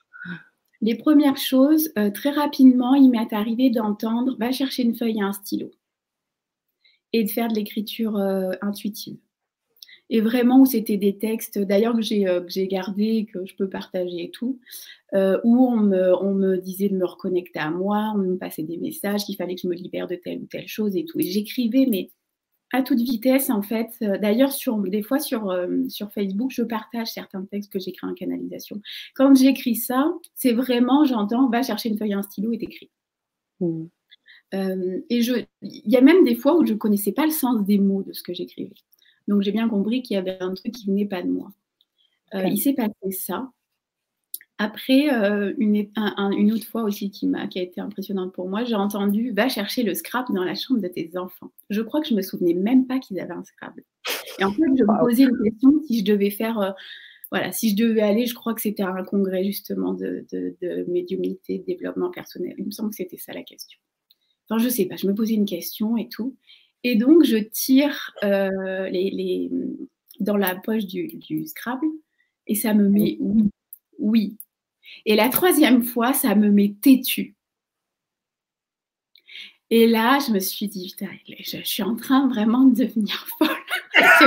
Les 0.82 0.94
premières 0.94 1.38
choses, 1.38 1.92
très 2.14 2.30
rapidement, 2.30 2.94
il 2.94 3.10
m'est 3.10 3.32
arrivé 3.32 3.70
d'entendre 3.70 4.36
va 4.38 4.52
chercher 4.52 4.82
une 4.82 4.94
feuille 4.94 5.18
et 5.18 5.22
un 5.22 5.32
stylo 5.32 5.70
et 7.12 7.24
de 7.24 7.30
faire 7.30 7.48
de 7.48 7.54
l'écriture 7.54 8.16
intuitive 8.60 9.16
et 10.08 10.20
vraiment 10.20 10.60
où 10.60 10.66
c'était 10.66 10.96
des 10.96 11.18
textes, 11.18 11.58
d'ailleurs 11.58 11.94
que 11.94 12.02
j'ai 12.02 12.28
euh, 12.28 12.40
gardé, 12.66 13.26
que 13.32 13.44
je 13.44 13.54
peux 13.56 13.68
partager 13.68 14.24
et 14.24 14.30
tout, 14.30 14.60
euh, 15.14 15.40
où 15.44 15.66
on 15.66 15.76
me, 15.80 16.56
disait 16.58 16.88
de 16.88 16.96
me 16.96 17.04
reconnecter 17.04 17.58
à 17.58 17.70
moi, 17.70 18.12
on 18.14 18.18
me 18.18 18.36
passait 18.36 18.62
des 18.62 18.76
messages, 18.76 19.24
qu'il 19.24 19.36
fallait 19.36 19.54
que 19.54 19.62
je 19.62 19.68
me 19.68 19.74
libère 19.74 20.06
de 20.06 20.16
telle 20.16 20.40
ou 20.42 20.46
telle 20.46 20.68
chose 20.68 20.96
et 20.96 21.04
tout. 21.04 21.18
Et 21.18 21.24
j'écrivais, 21.24 21.86
mais 21.90 22.10
à 22.72 22.82
toute 22.82 22.98
vitesse 22.98 23.50
en 23.50 23.62
fait. 23.62 23.90
Euh, 24.02 24.18
d'ailleurs, 24.18 24.52
sur, 24.52 24.78
des 24.78 25.02
fois 25.02 25.18
sur, 25.18 25.54
sur 25.88 26.12
Facebook, 26.12 26.50
je 26.52 26.62
partage 26.62 27.08
certains 27.08 27.44
textes 27.44 27.72
que 27.72 27.78
j'écris 27.78 28.06
en 28.06 28.14
canalisation. 28.14 28.80
Quand 29.14 29.34
j'écris 29.34 29.76
ça, 29.76 30.12
c'est 30.34 30.52
vraiment, 30.52 31.04
j'entends, 31.04 31.48
va 31.48 31.62
chercher 31.62 31.88
une 31.88 31.98
feuille 31.98 32.14
un 32.14 32.22
stylo 32.22 32.52
et 32.52 32.58
t'écris. 32.58 32.90
Mmh. 33.60 33.86
et 34.52 35.18
il 35.18 35.46
y 35.62 35.96
a 35.96 36.02
même 36.02 36.22
des 36.22 36.34
fois 36.34 36.58
où 36.58 36.66
je 36.66 36.74
ne 36.74 36.78
connaissais 36.78 37.12
pas 37.12 37.24
le 37.24 37.30
sens 37.30 37.64
des 37.64 37.78
mots 37.78 38.02
de 38.02 38.12
ce 38.12 38.22
que 38.22 38.34
j'écrivais. 38.34 38.74
Donc 39.28 39.42
j'ai 39.42 39.52
bien 39.52 39.68
compris 39.68 40.02
qu'il 40.02 40.14
y 40.14 40.18
avait 40.18 40.36
un 40.40 40.54
truc 40.54 40.72
qui 40.72 40.86
venait 40.86 41.06
pas 41.06 41.22
de 41.22 41.28
moi. 41.28 41.50
Euh, 42.34 42.44
il 42.46 42.58
s'est 42.58 42.74
passé 42.74 43.10
ça. 43.10 43.50
Après, 44.58 45.12
euh, 45.12 45.52
une, 45.58 45.86
une, 45.96 46.52
autre 46.52 46.66
fois 46.66 46.82
aussi 46.82 47.10
qui, 47.10 47.30
a, 47.34 47.46
qui 47.46 47.58
a 47.58 47.62
été 47.62 47.80
impressionnante 47.80 48.32
pour 48.32 48.48
moi, 48.48 48.64
j'ai 48.64 48.74
entendu 48.74 49.30
Va 49.32 49.48
chercher 49.50 49.82
le 49.82 49.92
scrap 49.94 50.32
dans 50.32 50.44
la 50.44 50.54
chambre 50.54 50.80
de 50.80 50.88
tes 50.88 51.16
enfants. 51.18 51.52
Je 51.68 51.82
crois 51.82 52.00
que 52.00 52.08
je 52.08 52.14
me 52.14 52.22
souvenais 52.22 52.54
même 52.54 52.86
pas 52.86 52.98
qu'ils 52.98 53.20
avaient 53.20 53.34
un 53.34 53.44
scrap. 53.44 53.74
Et 54.38 54.44
en 54.44 54.52
fait, 54.52 54.62
je 54.78 54.84
me 54.84 55.00
posais 55.00 55.24
une 55.24 55.42
question 55.42 55.82
si 55.86 56.00
je 56.00 56.04
devais 56.04 56.30
faire. 56.30 56.58
Euh, 56.58 56.70
voilà, 57.30 57.52
si 57.52 57.70
je 57.70 57.76
devais 57.76 58.02
aller, 58.02 58.24
je 58.26 58.34
crois 58.34 58.54
que 58.54 58.60
c'était 58.60 58.84
un 58.84 59.02
congrès 59.02 59.44
justement 59.44 59.92
de, 59.92 60.24
de, 60.32 60.56
de, 60.62 60.84
médiumnité, 60.88 61.58
de 61.58 61.64
développement 61.64 62.10
personnel. 62.10 62.54
Il 62.56 62.66
me 62.66 62.70
semble 62.70 62.90
que 62.90 62.96
c'était 62.96 63.18
ça 63.18 63.32
la 63.32 63.42
question. 63.42 63.78
Enfin, 64.48 64.62
je 64.62 64.68
sais 64.68 64.86
pas, 64.86 64.96
je 64.96 65.06
me 65.06 65.14
posais 65.14 65.34
une 65.34 65.44
question 65.44 65.96
et 65.96 66.08
tout. 66.08 66.36
Et 66.84 66.94
donc, 66.94 67.24
je 67.24 67.36
tire 67.36 68.12
euh, 68.22 68.88
les, 68.90 69.50
dans 70.20 70.36
la 70.36 70.54
poche 70.54 70.86
du, 70.86 71.46
Scrabble 71.46 71.86
et 72.46 72.54
ça 72.54 72.74
me 72.74 72.88
met 72.88 73.16
oui, 73.20 73.50
oui. 73.98 74.36
Et 75.04 75.16
la 75.16 75.28
troisième 75.28 75.82
fois, 75.82 76.12
ça 76.12 76.34
me 76.34 76.50
met 76.50 76.74
têtu. 76.80 77.34
Et 79.70 79.86
là, 79.86 80.18
je 80.24 80.32
me 80.32 80.38
suis 80.38 80.68
dit, 80.68 80.94
putain, 80.96 81.12
je, 81.40 81.58
suis 81.64 81.82
en 81.82 81.96
train 81.96 82.28
vraiment 82.28 82.64
de 82.64 82.84
devenir 82.84 83.26
folle. 83.38 83.48
c'est 84.18 84.26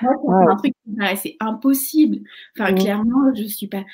un 0.00 0.56
truc 0.56 0.72
qui 0.84 0.90
me 0.90 0.96
paraissait 0.98 1.36
impossible. 1.40 2.18
Enfin, 2.56 2.72
clairement, 2.74 3.34
je 3.34 3.42
ne 3.42 3.48
suis 3.48 3.66
pas 3.66 3.84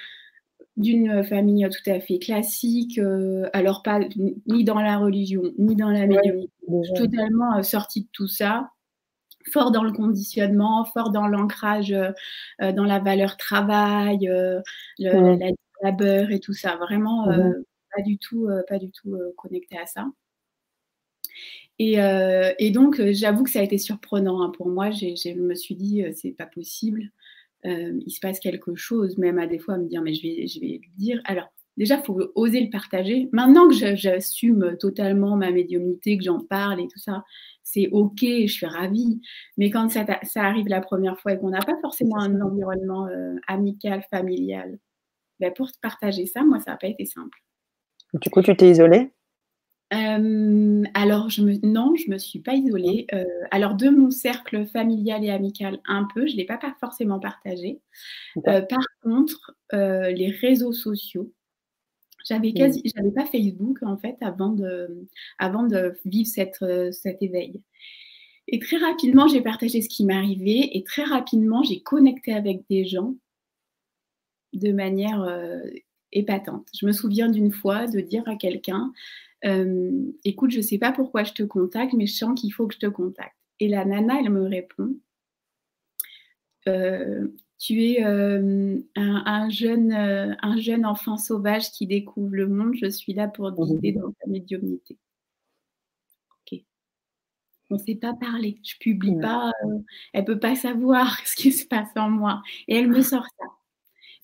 d'une 0.77 1.23
famille 1.25 1.69
tout 1.71 1.91
à 1.91 2.01
fait 2.01 2.19
classique, 2.19 2.99
euh, 2.99 3.49
alors 3.53 3.83
pas 3.83 4.01
ni 4.47 4.65
dans 4.65 4.81
la 4.81 4.99
religion, 4.99 5.43
ni 5.59 5.77
dans 5.77 5.91
la 5.91 6.07
médiumnité, 6.07 6.51
totalement 6.97 7.59
euh, 7.59 7.63
sortie 7.63 8.03
de 8.03 8.09
tout 8.13 8.27
ça, 8.27 8.71
fort 9.51 9.71
dans 9.71 9.85
le 9.85 9.93
conditionnement, 9.93 10.85
fort 10.85 11.11
dans 11.11 11.27
l'ancrage 11.27 11.93
euh, 11.93 12.73
dans 12.73 12.85
la 12.85 12.99
valeur 12.99 13.37
travail, 13.37 14.19
le, 14.21 14.63
la, 14.99 15.51
labeur 15.83 16.31
et 16.31 16.41
tout 16.41 16.53
ça, 16.53 16.77
vraiment 16.77 17.27
pas 17.95 18.03
du 18.03 18.17
tout, 18.19 18.49
pas 18.69 18.79
du 18.79 18.91
tout 18.91 19.17
connecté 19.37 19.77
à 19.77 19.87
ça. 19.87 20.07
Et, 21.79 21.97
et 22.59 22.71
donc, 22.71 23.03
j'avoue 23.11 23.43
que 23.43 23.51
ça 23.51 23.59
a 23.59 23.63
été 23.65 23.79
surprenant 23.79 24.43
hein, 24.43 24.53
pour 24.57 24.69
moi. 24.69 24.93
je 24.93 25.41
me 25.41 25.55
suis 25.57 25.75
dit, 25.75 26.05
c'est 26.15 26.31
pas 26.31 26.47
possible. 26.47 27.11
Euh, 27.65 28.01
il 28.05 28.11
se 28.11 28.21
passe 28.21 28.41
quelque 28.41 28.75
chose, 28.75 29.19
même 29.19 29.39
à 29.39 29.47
des 29.47 29.59
fois 29.59 29.75
à 29.75 29.79
me 29.79 29.89
dire, 29.89 30.03
mais 30.03 30.15
je 30.15 30.23
vais, 30.23 30.47
je 30.47 30.61
vais 30.61 30.81
le 30.83 30.99
dire. 30.99 31.21
Alors, 31.25 31.53
déjà, 31.77 31.97
il 31.97 32.05
faut 32.05 32.19
oser 32.35 32.61
le 32.61 32.71
partager. 32.71 33.29
Maintenant 33.33 33.69
que 33.69 33.95
j'assume 33.95 34.77
totalement 34.79 35.37
ma 35.37 35.51
médiumnité, 35.51 36.19
que 36.19 36.25
j'en 36.25 36.41
parle 36.41 36.81
et 36.81 36.89
tout 36.89 36.99
ça, 36.99 37.25
c'est 37.63 37.89
OK, 37.93 38.21
je 38.21 38.47
suis 38.47 38.67
ravie. 38.67 39.21
Mais 39.57 39.71
quand 39.71 39.89
ça, 39.89 40.05
ça 40.23 40.43
arrive 40.45 40.69
la 40.69 40.81
première 40.81 41.19
fois 41.21 41.33
et 41.33 41.39
qu'on 41.39 41.51
n'a 41.51 41.61
pas 41.61 41.77
forcément 41.81 42.19
un 42.19 42.41
environnement 42.41 43.07
euh, 43.09 43.37
amical, 43.47 44.03
familial, 44.11 44.79
ben 45.41 45.53
pour 45.53 45.69
partager 45.81 46.27
ça, 46.27 46.45
moi, 46.45 46.61
ça 46.61 46.73
n'a 46.73 46.77
pas 46.77 46.89
été 46.89 47.05
simple. 47.05 47.39
Du 48.15 48.31
coup, 48.31 48.43
tu 48.43 48.55
t'es 48.57 48.71
isolée? 48.71 49.11
Euh, 49.93 50.85
alors, 50.95 51.29
je 51.29 51.43
me, 51.43 51.55
non, 51.67 51.95
je 51.97 52.09
ne 52.09 52.15
me 52.15 52.19
suis 52.19 52.41
pas 52.41 52.55
isolée. 52.55 53.07
Euh, 53.13 53.25
alors, 53.51 53.75
de 53.75 53.91
mon 53.91 54.11
cercle 54.11 54.67
familial 54.67 55.25
et 55.25 55.31
amical, 55.31 55.81
un 55.87 56.07
peu, 56.15 56.27
je 56.27 56.33
ne 56.33 56.39
l'ai 56.39 56.47
pas, 56.47 56.57
pas, 56.57 56.75
forcément 56.81 57.21
partagé. 57.21 57.81
Euh, 58.49 58.63
par 58.63 58.85
contre, 59.03 59.55
les 59.73 60.31
réseaux 60.41 60.73
sociaux, 60.73 61.33
j'avais 62.29 62.53
quasi, 62.53 62.83
j'avais 62.95 63.11
pas 63.11 63.27
Facebook 63.27 63.79
en 63.83 63.97
fait 63.97 64.17
avant 64.21 64.51
de, 64.51 65.07
avant 65.39 65.65
de 65.65 65.95
vivre 66.05 66.29
cette, 66.29 66.65
cet 66.93 67.23
éveil. 67.23 67.61
Et 68.49 68.59
très 68.59 68.79
rapidement, 68.79 69.29
j'ai 69.29 69.41
partagé 69.41 69.83
ce 69.83 69.89
qui 69.89 70.05
m'arrivait 70.05 70.71
et 70.73 70.83
très 70.85 71.05
rapidement, 71.05 71.63
j'ai 71.63 71.81
connecté 71.81 72.33
avec 72.35 72.63
des 72.69 72.85
gens 72.85 73.15
de 74.53 74.73
manière 74.73 75.25
épatante. 76.13 76.69
Je 76.79 76.87
me 76.87 76.93
souviens 76.93 77.29
d'une 77.29 77.53
fois 77.53 77.87
de 77.87 78.01
dire 78.01 78.23
à 78.27 78.37
quelqu'un, 78.37 78.93
euh, 79.45 80.13
écoute, 80.25 80.51
je 80.51 80.59
ne 80.59 80.63
sais 80.63 80.79
pas 80.79 80.93
pourquoi 80.93 81.25
je 81.25 81.33
te 81.33 81.43
contacte, 81.43 81.95
mais 81.95 82.07
je 82.07 82.15
sens 82.15 82.41
qu'il 82.41 82.53
faut 82.53 82.67
que 82.67 82.75
je 82.75 82.81
te 82.81 82.87
contacte. 82.87 83.37
Et 83.61 83.69
la 83.69 83.85
nana, 83.85 84.21
elle 84.21 84.31
me 84.31 84.47
répond, 84.47 84.95
euh, 86.69 87.29
tu 87.63 87.81
es 87.85 88.05
euh, 88.05 88.77
un, 88.97 89.49
jeune, 89.49 89.93
un 89.93 90.59
jeune 90.59 90.85
enfant 90.85 91.17
sauvage 91.17 91.71
qui 91.71 91.87
découvre 91.87 92.35
le 92.35 92.49
monde, 92.49 92.75
je 92.75 92.91
suis 92.91 93.15
là 93.15 93.29
pour 93.29 93.53
mmh 93.53 93.67
guider 93.67 93.93
dans 93.93 94.11
ta 94.11 94.27
médiumnité. 94.27 94.99
Ok. 96.33 96.59
On 97.71 97.75
ne 97.75 97.79
sait 97.79 97.95
pas 97.95 98.15
parler, 98.15 98.59
je 98.65 98.75
publie 98.81 99.17
pas, 99.21 99.53
elle 100.13 100.23
ne 100.23 100.27
peut 100.27 100.41
pas 100.41 100.57
savoir 100.57 101.17
ce 101.25 101.37
qui 101.37 101.53
se 101.53 101.65
passe 101.65 101.91
en 101.95 102.11
moi. 102.11 102.43
Et 102.67 102.75
elle 102.75 102.89
me 102.89 103.01
sort 103.01 103.27
ça. 103.39 103.47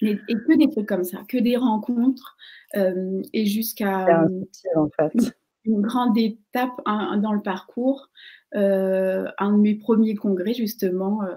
et 0.00 0.16
que 0.16 0.58
des 0.58 0.68
trucs 0.68 0.88
comme 0.88 1.04
ça, 1.04 1.22
que 1.28 1.38
des 1.38 1.56
rencontres 1.56 2.36
euh, 2.74 3.22
et 3.32 3.46
jusqu'à 3.46 4.26
en 4.74 4.88
fait. 4.88 5.32
une 5.64 5.80
grande 5.80 6.18
étape 6.18 6.80
dans 6.86 7.32
le 7.32 7.42
parcours, 7.42 8.10
euh, 8.56 9.26
un 9.38 9.52
de 9.52 9.58
mes 9.58 9.76
premiers 9.76 10.16
congrès 10.16 10.54
justement, 10.54 11.22
euh, 11.22 11.36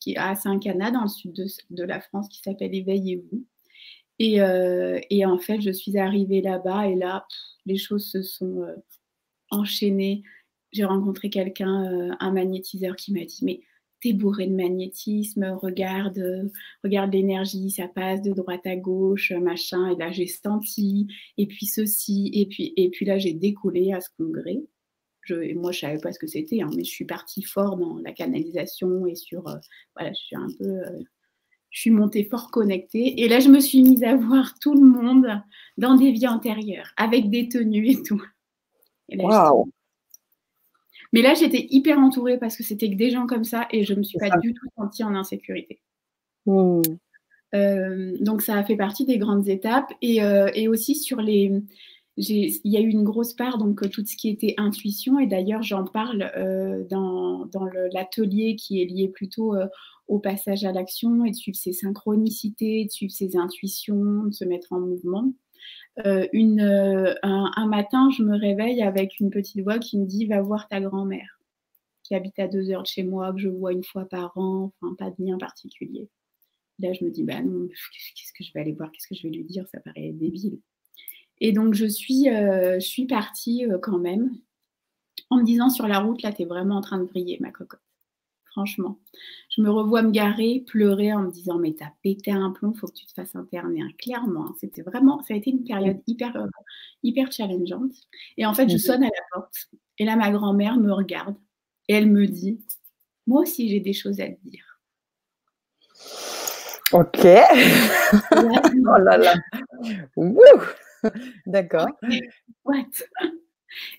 qui 0.00 0.16
à 0.16 0.34
Saint-Cana, 0.34 0.90
dans 0.90 1.02
le 1.02 1.08
sud 1.08 1.32
de, 1.70 1.84
la 1.84 2.00
France, 2.00 2.28
qui 2.28 2.40
s'appelle 2.40 2.74
Éveillez-vous. 2.74 3.44
Et, 4.20 4.38
et, 5.10 5.26
en 5.26 5.38
fait, 5.38 5.60
je 5.60 5.70
suis 5.70 5.96
arrivée 5.96 6.42
là-bas 6.42 6.88
et 6.88 6.96
là, 6.96 7.24
les 7.66 7.76
choses 7.76 8.10
se 8.10 8.20
sont 8.22 8.66
enchaînées. 9.50 10.24
J'ai 10.72 10.84
rencontré 10.84 11.30
quelqu'un, 11.30 12.16
un 12.18 12.32
magnétiseur, 12.32 12.96
qui 12.96 13.12
m'a 13.12 13.24
dit, 13.24 13.44
mais 13.44 13.60
t'es 14.00 14.12
bourré 14.12 14.46
de 14.46 14.54
magnétisme, 14.54 15.56
regarde, 15.60 16.50
regarde 16.84 17.12
l'énergie, 17.12 17.70
ça 17.70 17.88
passe 17.88 18.22
de 18.22 18.32
droite 18.32 18.66
à 18.66 18.76
gauche, 18.76 19.32
machin. 19.32 19.90
Et 19.90 19.96
là, 19.96 20.12
j'ai 20.12 20.26
senti, 20.26 21.08
et 21.36 21.46
puis 21.46 21.66
ceci, 21.66 22.30
et 22.32 22.46
puis, 22.46 22.72
et 22.76 22.90
puis 22.90 23.06
là, 23.06 23.18
j'ai 23.18 23.32
décollé 23.32 23.92
à 23.92 24.00
ce 24.00 24.08
congrès. 24.16 24.58
Je, 25.28 25.54
moi, 25.54 25.72
je 25.72 25.80
savais 25.80 25.98
pas 25.98 26.12
ce 26.12 26.18
que 26.18 26.26
c'était, 26.26 26.62
hein, 26.62 26.70
mais 26.74 26.84
je 26.84 26.90
suis 26.90 27.04
partie 27.04 27.42
fort 27.42 27.76
dans 27.76 27.98
la 27.98 28.12
canalisation 28.12 29.06
et 29.06 29.14
sur, 29.14 29.46
euh, 29.46 29.56
voilà, 29.94 30.12
je 30.14 30.18
suis 30.18 30.36
un 30.36 30.48
peu, 30.58 30.64
euh, 30.64 31.00
je 31.70 31.80
suis 31.80 31.90
montée 31.90 32.24
fort 32.24 32.50
connectée. 32.50 33.20
Et 33.20 33.28
là, 33.28 33.38
je 33.38 33.50
me 33.50 33.60
suis 33.60 33.82
mise 33.82 34.04
à 34.04 34.16
voir 34.16 34.58
tout 34.58 34.74
le 34.74 34.86
monde 34.86 35.28
dans 35.76 35.96
des 35.96 36.12
vies 36.12 36.28
antérieures, 36.28 36.92
avec 36.96 37.28
des 37.28 37.48
tenues 37.48 37.90
et 37.90 38.02
tout. 38.02 38.22
Et 39.10 39.16
là, 39.16 39.52
mais 41.12 41.22
là, 41.22 41.34
j'étais 41.34 41.66
hyper 41.70 41.98
entourée 41.98 42.38
parce 42.38 42.56
que 42.56 42.62
c'était 42.62 42.90
que 42.90 42.96
des 42.96 43.10
gens 43.10 43.26
comme 43.26 43.44
ça 43.44 43.66
et 43.70 43.84
je 43.84 43.94
ne 43.94 43.98
me 43.98 44.02
suis 44.02 44.18
pas 44.18 44.30
du 44.38 44.52
tout 44.54 44.66
sentie 44.76 45.04
en 45.04 45.14
insécurité. 45.14 45.80
Mmh. 46.46 46.82
Euh, 47.54 48.16
donc, 48.20 48.42
ça 48.42 48.56
a 48.56 48.64
fait 48.64 48.76
partie 48.76 49.06
des 49.06 49.18
grandes 49.18 49.48
étapes. 49.48 49.92
Et, 50.02 50.22
euh, 50.22 50.50
et 50.54 50.68
aussi 50.68 50.94
sur 50.94 51.20
les. 51.20 51.52
Il 52.20 52.60
y 52.64 52.76
a 52.76 52.80
eu 52.80 52.88
une 52.88 53.04
grosse 53.04 53.32
part, 53.32 53.58
donc 53.58 53.88
tout 53.90 54.04
ce 54.04 54.16
qui 54.16 54.28
était 54.28 54.54
intuition, 54.56 55.20
et 55.20 55.26
d'ailleurs 55.26 55.62
j'en 55.62 55.84
parle 55.84 56.32
euh, 56.36 56.82
dans, 56.90 57.48
l'atelier 57.92 58.56
qui 58.56 58.82
est 58.82 58.86
lié 58.86 59.08
plutôt 59.08 59.54
au 60.08 60.18
passage 60.18 60.64
à 60.64 60.72
l'action 60.72 61.24
et 61.24 61.30
de 61.30 61.36
suivre 61.36 61.56
ses 61.56 61.72
synchronicités, 61.72 62.86
de 62.86 62.90
suivre 62.90 63.12
ses 63.12 63.36
intuitions, 63.36 64.24
de 64.24 64.32
se 64.32 64.44
mettre 64.44 64.72
en 64.72 64.80
mouvement. 64.80 65.32
Euh, 66.06 66.26
euh, 66.34 67.14
un, 67.22 67.66
matin, 67.66 68.10
je 68.10 68.22
me 68.22 68.36
réveille 68.36 68.82
avec 68.82 69.18
une 69.20 69.30
petite 69.30 69.62
voix 69.62 69.78
qui 69.78 69.98
me 69.98 70.06
dit 70.06 70.26
Va 70.26 70.40
voir 70.40 70.68
ta 70.68 70.80
grand-mère, 70.80 71.40
qui 72.04 72.14
habite 72.14 72.38
à 72.38 72.48
deux 72.48 72.70
heures 72.70 72.82
de 72.82 72.88
chez 72.88 73.02
moi, 73.02 73.32
que 73.32 73.40
je 73.40 73.48
vois 73.48 73.72
une 73.72 73.84
fois 73.84 74.04
par 74.04 74.36
an, 74.36 74.72
enfin, 74.80 74.94
pas 74.94 75.10
de 75.10 75.16
lien 75.18 75.38
particulier. 75.38 76.08
Là, 76.78 76.92
je 76.92 77.04
me 77.04 77.10
dis 77.10 77.24
Bah 77.24 77.42
non, 77.42 77.66
qu'est-ce 77.68 78.32
que 78.32 78.44
je 78.44 78.52
vais 78.52 78.60
aller 78.60 78.72
voir 78.72 78.92
Qu'est-ce 78.92 79.08
que 79.08 79.14
je 79.14 79.24
vais 79.24 79.34
lui 79.34 79.44
dire? 79.44 79.66
Ça 79.68 79.80
paraît 79.80 80.12
débile. 80.12 80.60
Et 81.40 81.52
donc, 81.52 81.74
je 81.74 81.86
suis, 81.86 82.28
euh, 82.28 82.80
je 82.80 82.86
suis 82.86 83.06
partie 83.06 83.66
quand 83.82 83.98
même. 83.98 84.30
en 85.30 85.38
me 85.38 85.44
disant 85.44 85.70
sur 85.70 85.86
la 85.88 86.00
route, 86.00 86.22
là, 86.22 86.32
tu 86.32 86.42
es 86.42 86.44
vraiment 86.46 86.76
en 86.76 86.80
train 86.80 86.98
de 86.98 87.04
briller, 87.04 87.38
ma 87.40 87.50
cocotte. 87.50 87.80
Franchement. 88.46 88.98
Je 89.54 89.62
me 89.62 89.70
revois 89.70 90.02
me 90.02 90.10
garer, 90.10 90.64
pleurer 90.66 91.12
en 91.12 91.22
me 91.22 91.30
disant, 91.30 91.58
mais 91.58 91.74
t'as 91.74 91.92
pété 92.02 92.32
un 92.32 92.50
plomb, 92.50 92.72
faut 92.72 92.88
que 92.88 92.94
tu 92.94 93.06
te 93.06 93.12
fasses 93.12 93.36
interner. 93.36 93.82
Hein. 93.82 93.90
Clairement, 93.98 94.46
hein. 94.46 94.54
c'était 94.58 94.82
vraiment, 94.82 95.22
ça 95.22 95.34
a 95.34 95.36
été 95.36 95.50
une 95.50 95.64
période 95.64 96.00
hyper, 96.06 96.34
euh, 96.36 96.46
hyper 97.02 97.30
challengeante. 97.30 97.92
Et 98.36 98.46
en 98.46 98.54
fait, 98.54 98.68
je 98.68 98.76
sonne 98.76 99.02
à 99.02 99.06
la 99.06 99.22
porte. 99.32 99.54
Et 99.98 100.04
là, 100.04 100.16
ma 100.16 100.30
grand-mère 100.30 100.76
me 100.76 100.92
regarde 100.92 101.36
et 101.88 101.94
elle 101.94 102.10
me 102.10 102.26
dit, 102.26 102.60
moi 103.26 103.42
aussi, 103.42 103.68
j'ai 103.68 103.80
des 103.80 103.92
choses 103.92 104.20
à 104.20 104.28
te 104.28 104.38
dire. 104.44 104.80
Ok. 106.92 107.24
oh 108.32 108.98
là 108.98 109.18
là. 109.18 109.34
D'accord. 111.46 111.88
What 112.64 112.84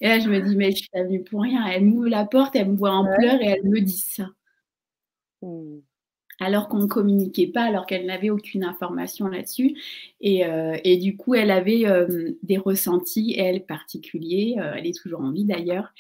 et 0.01 0.08
là, 0.08 0.20
je 0.20 0.29
me 0.29 0.39
dis, 0.41 0.56
mais 0.56 0.72
je 0.72 0.77
suis 0.77 0.89
pas 0.89 1.03
venue 1.03 1.24
pour 1.24 1.41
rien. 1.44 1.65
Elle 1.68 1.86
m'ouvre 1.86 2.10
la 2.10 2.25
porte, 2.25 2.56
elle 2.56 2.70
me 2.70 2.75
voit 2.75 2.91
en 2.91 3.06
pleurs 3.06 3.41
et 3.41 3.46
elle 3.46 3.70
me 3.70 3.79
dit 3.79 3.98
ça. 3.98 4.29
Mmh. 5.41 5.79
Alors 6.41 6.70
qu'on 6.70 6.79
ne 6.79 6.88
communiquait 6.88 7.48
pas, 7.48 7.63
alors 7.63 7.86
qu'elle 7.86 8.06
n'avait 8.06 8.29
aucune 8.29 8.63
information 8.63 9.27
là-dessus. 9.27 9.75
Et, 10.22 10.46
euh, 10.46 10.77
du 10.98 11.18
coup, 11.18 11.36
elle 11.36 11.51
avait 11.51 11.86
euh, 11.86 12.32
des 12.44 12.58
ressentis, 12.58 13.36
elle 13.38 13.65
particuliers. 13.65 14.56
Euh, 14.58 14.74
elle 14.75 14.88
est 14.88 14.98
toujours 14.98 15.22
en 15.22 15.32
vie 15.32 15.44
d'ailleurs. 15.44 15.94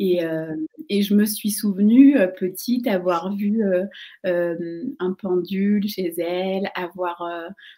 Euh, 0.00 0.54
et, 0.88 1.02
je 1.02 1.14
me 1.14 1.24
suis 1.24 1.50
souvenue, 1.50 2.18
euh, 2.18 2.28
petite, 2.28 2.86
avoir 2.86 3.34
vu 3.34 3.64
euh, 3.64 4.84
un 4.98 5.12
pendule 5.12 5.88
chez 5.88 6.14
elle, 6.20 6.70
avoir 6.74 7.28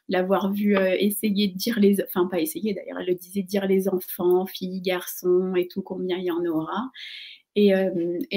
l'avoir 0.08 0.52
vu 0.52 0.76
essayer 0.76 1.48
de 1.48 1.56
dire 1.56 1.78
les, 1.80 2.02
enfin 2.02 2.26
pas 2.26 2.40
essayer 2.40 2.74
d'ailleurs, 2.74 2.98
elle 3.00 3.06
le 3.06 3.14
disait 3.14 3.42
dire 3.42 3.66
les 3.66 3.88
enfants, 3.88 4.46
filles, 4.46 4.80
garçons 4.82 5.54
et 5.56 5.68
tout 5.68 5.82
combien 5.82 6.18
il 6.18 6.24
y 6.24 6.30
en 6.30 6.44
aura. 6.44 6.90
Et, 7.56 7.72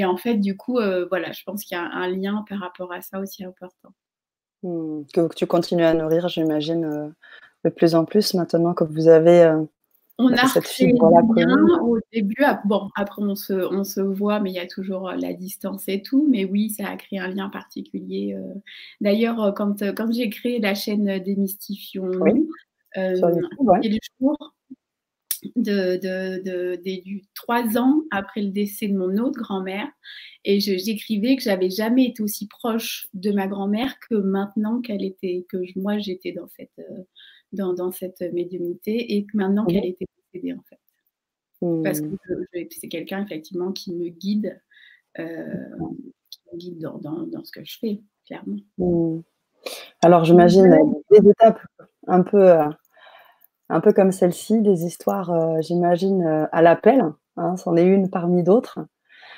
en 0.06 0.18
fait, 0.18 0.36
du 0.38 0.56
coup, 0.58 0.80
voilà, 1.10 1.32
je 1.32 1.44
pense 1.44 1.63
qu'il 1.63 1.78
y 1.78 1.80
a 1.80 1.84
un 1.84 2.10
lien 2.10 2.44
par 2.48 2.60
rapport 2.60 2.92
à 2.92 3.02
ça 3.02 3.20
aussi 3.20 3.44
important. 3.44 3.90
Mmh. 4.63 5.04
que 5.13 5.36
tu 5.36 5.46
continues 5.46 5.84
à 5.84 5.94
nourrir, 5.94 6.30
j'imagine, 6.30 7.13
de 7.66 7.70
plus 7.70 7.96
en 7.96 8.06
plus 8.06 8.34
maintenant 8.34 8.74
que 8.74 8.86
vous 8.86 9.10
avez 9.10 9.54
on 10.20 10.32
a 10.32 10.48
fait 10.48 10.93
bien 11.36 11.58
au 11.82 11.98
début. 12.12 12.43
Bon, 12.65 12.89
après, 12.96 13.24
on 13.24 13.36
se, 13.36 13.53
on 13.53 13.84
se 13.84 14.00
voit, 14.00 14.39
mais 14.39 14.51
il 14.51 14.55
y 14.55 14.60
a 14.60 14.67
toujours 14.67 15.10
euh, 15.10 15.15
la 15.15 15.34
distance 15.34 15.88
et 15.88 16.01
tout. 16.01 16.27
Mais 16.29 16.46
oui, 16.46 16.70
ça 16.70 16.88
a 16.88 16.96
créé 16.96 17.20
un 17.20 17.29
lien 17.29 17.50
particulier. 17.50 18.36
Euh. 18.36 18.53
D'ailleurs, 19.01 19.41
euh, 19.41 19.51
quand, 19.51 19.82
quand 19.96 20.12
j'ai 20.12 20.29
créé 20.29 20.60
la 20.60 20.75
chaîne 20.75 21.20
Démystifions, 21.20 22.12
oui. 22.22 22.48
euh, 22.98 23.13
le 23.15 23.98
jour 24.20 24.38
de, 25.55 25.98
de, 25.98 26.43
de, 26.43 27.22
trois 27.34 27.77
ans 27.77 28.03
après 28.12 28.41
le 28.41 28.51
décès 28.51 28.88
de 28.88 28.96
mon 28.96 29.17
autre 29.17 29.41
grand-mère. 29.41 29.88
Et 30.46 30.60
j'écrivais 30.60 31.36
que 31.38 31.41
j'avais 31.41 31.70
jamais 31.70 32.05
été 32.05 32.22
aussi 32.22 32.48
proche 32.48 33.08
de 33.13 33.32
ma 33.32 33.48
grand-mère 33.48 33.96
que 34.10 34.15
maintenant 34.15 34.79
qu'elle 34.82 35.03
était, 35.03 35.46
que 35.50 35.58
moi 35.77 35.98
j'étais 36.00 36.34
dans 36.34 36.48
cette, 36.50 36.79
dans, 37.53 37.74
dans 37.74 37.91
cette 37.91 38.22
médiumnité 38.33 39.15
et 39.15 39.25
que 39.25 39.36
maintenant 39.38 39.65
qu'elle 39.65 39.86
était 39.86 40.05
décédée, 40.33 40.53
en 40.53 40.63
fait. 40.69 40.79
Parce 41.83 42.01
que 42.01 42.07
mmh. 42.07 42.67
c'est 42.72 42.88
quelqu'un, 42.89 43.24
effectivement, 43.24 43.72
qui 43.72 43.93
me 43.93 44.10
guide, 44.10 44.60
euh, 45.19 45.45
qui 46.29 46.39
me 46.51 46.57
guide 46.57 46.79
dans, 46.79 46.98
dans, 46.98 47.25
dans, 47.25 47.43
ce 47.43 47.51
que 47.51 47.63
je 47.63 47.77
fais, 47.79 48.01
clairement. 48.25 48.57
Mmh. 48.77 49.22
Alors, 50.01 50.25
j'imagine 50.25 50.69
des 51.10 51.29
étapes 51.29 51.62
un 52.07 52.22
peu, 52.22 52.50
euh, 52.50 52.67
un 53.69 53.79
peu 53.79 53.93
comme 53.93 54.12
celle-ci, 54.12 54.62
des 54.62 54.83
histoires, 54.83 55.31
euh, 55.31 55.62
j'imagine, 55.62 56.48
à 56.51 56.62
l'appel. 56.62 57.01
Hein, 57.38 57.55
c'en 57.57 57.77
est 57.77 57.86
une 57.86 58.10
parmi 58.10 58.43
d'autres 58.43 58.79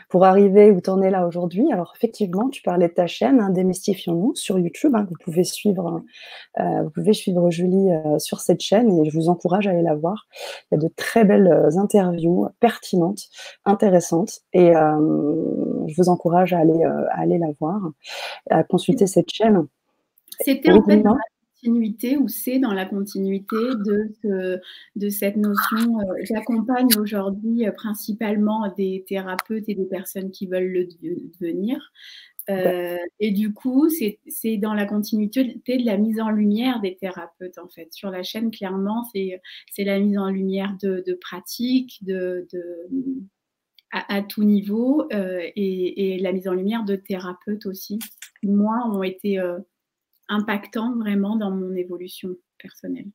pour 0.10 0.26
arriver 0.26 0.72
où 0.72 0.82
tu 0.82 0.90
en 0.90 1.02
es 1.02 1.10
là 1.10 1.28
aujourd'hui. 1.28 1.72
Alors 1.72 1.94
effectivement, 1.96 2.50
tu 2.50 2.62
parlais 2.62 2.88
de 2.88 2.94
ta 2.94 3.08
chaîne, 3.08 3.40
hein, 3.40 3.50
Démystifions-nous 3.50 4.36
sur 4.36 4.60
YouTube. 4.60 4.96
Hein, 4.96 5.06
vous 5.10 5.16
pouvez 5.24 5.44
suivre, 5.44 6.04
euh, 6.60 6.84
vous 6.84 6.90
pouvez 6.90 7.14
suivre 7.14 7.50
Julie 7.52 7.92
euh, 7.92 8.20
sur 8.20 8.40
cette 8.40 8.62
chaîne 8.62 9.00
et 9.00 9.10
je 9.10 9.16
vous 9.16 9.30
encourage 9.30 9.68
à 9.68 9.72
aller 9.72 9.82
la 9.82 9.96
voir. 9.96 10.28
Il 10.72 10.76
y 10.76 10.78
a 10.78 10.88
de 10.88 10.94
très 10.96 11.26
belles 11.26 11.48
euh, 11.48 11.78
interviews 11.78 12.48
pertinentes, 12.60 13.24
intéressantes 13.66 14.42
et 14.54 14.74
je 14.74 15.94
vous 15.98 16.10
encourage 16.10 16.54
à 16.54 16.60
aller, 16.60 16.84
à 16.84 17.20
aller 17.20 17.38
la 17.38 17.52
voir, 17.60 17.80
à 18.50 18.64
consulter 18.64 19.08
cette 19.08 19.32
chaîne. 19.32 19.68
C'était 20.40 20.72
en 20.72 20.84
fait 20.84 21.04
continuité 21.66 22.18
ou 22.18 22.28
c'est 22.28 22.60
dans 22.60 22.74
la 22.74 22.86
continuité 22.86 23.56
de, 23.56 24.62
de 24.96 25.10
cette 25.10 25.36
notion. 25.36 26.00
Euh, 26.00 26.14
j'accompagne 26.24 26.90
aujourd'hui 27.00 27.68
euh, 27.68 27.72
principalement 27.72 28.72
des 28.78 29.04
thérapeutes 29.08 29.68
et 29.68 29.76
des 29.76 29.86
personnes 29.86 30.32
qui 30.32 30.48
veulent 30.48 30.72
le 30.72 30.88
devenir. 31.40 31.92
Euh, 32.52 32.98
et 33.20 33.32
du 33.32 33.54
coup, 33.54 33.90
c'est 33.90 34.58
dans 34.58 34.76
la 34.76 34.86
continuité 34.86 35.44
de 35.44 35.86
la 35.86 35.98
mise 35.98 36.22
en 36.22 36.30
lumière 36.30 36.80
des 36.80 36.96
thérapeutes, 36.96 37.58
en 37.58 37.68
fait. 37.68 37.92
Sur 37.92 38.12
la 38.12 38.22
chaîne, 38.22 38.52
clairement, 38.52 39.04
c'est 39.14 39.84
la 39.84 40.00
mise 40.00 40.18
en 40.20 40.30
lumière 40.30 40.76
de, 40.80 41.04
de 41.08 41.14
pratiques, 41.14 41.98
de, 42.04 42.48
à, 43.92 44.22
tout 44.22 44.44
niveau, 44.44 45.08
et, 45.12 46.20
la 46.22 46.34
mise 46.34 46.48
en 46.48 46.54
lumière 46.54 46.86
de 46.86 46.96
thérapeutes 46.96 47.66
aussi, 47.66 47.98
moi, 48.44 48.88
ont 48.94 49.02
été 49.02 49.42
impactant 50.30 50.96
vraiment 50.96 51.36
dans 51.36 51.52
mon 51.52 51.76
évolution 51.76 52.30
personnelle. 52.58 53.08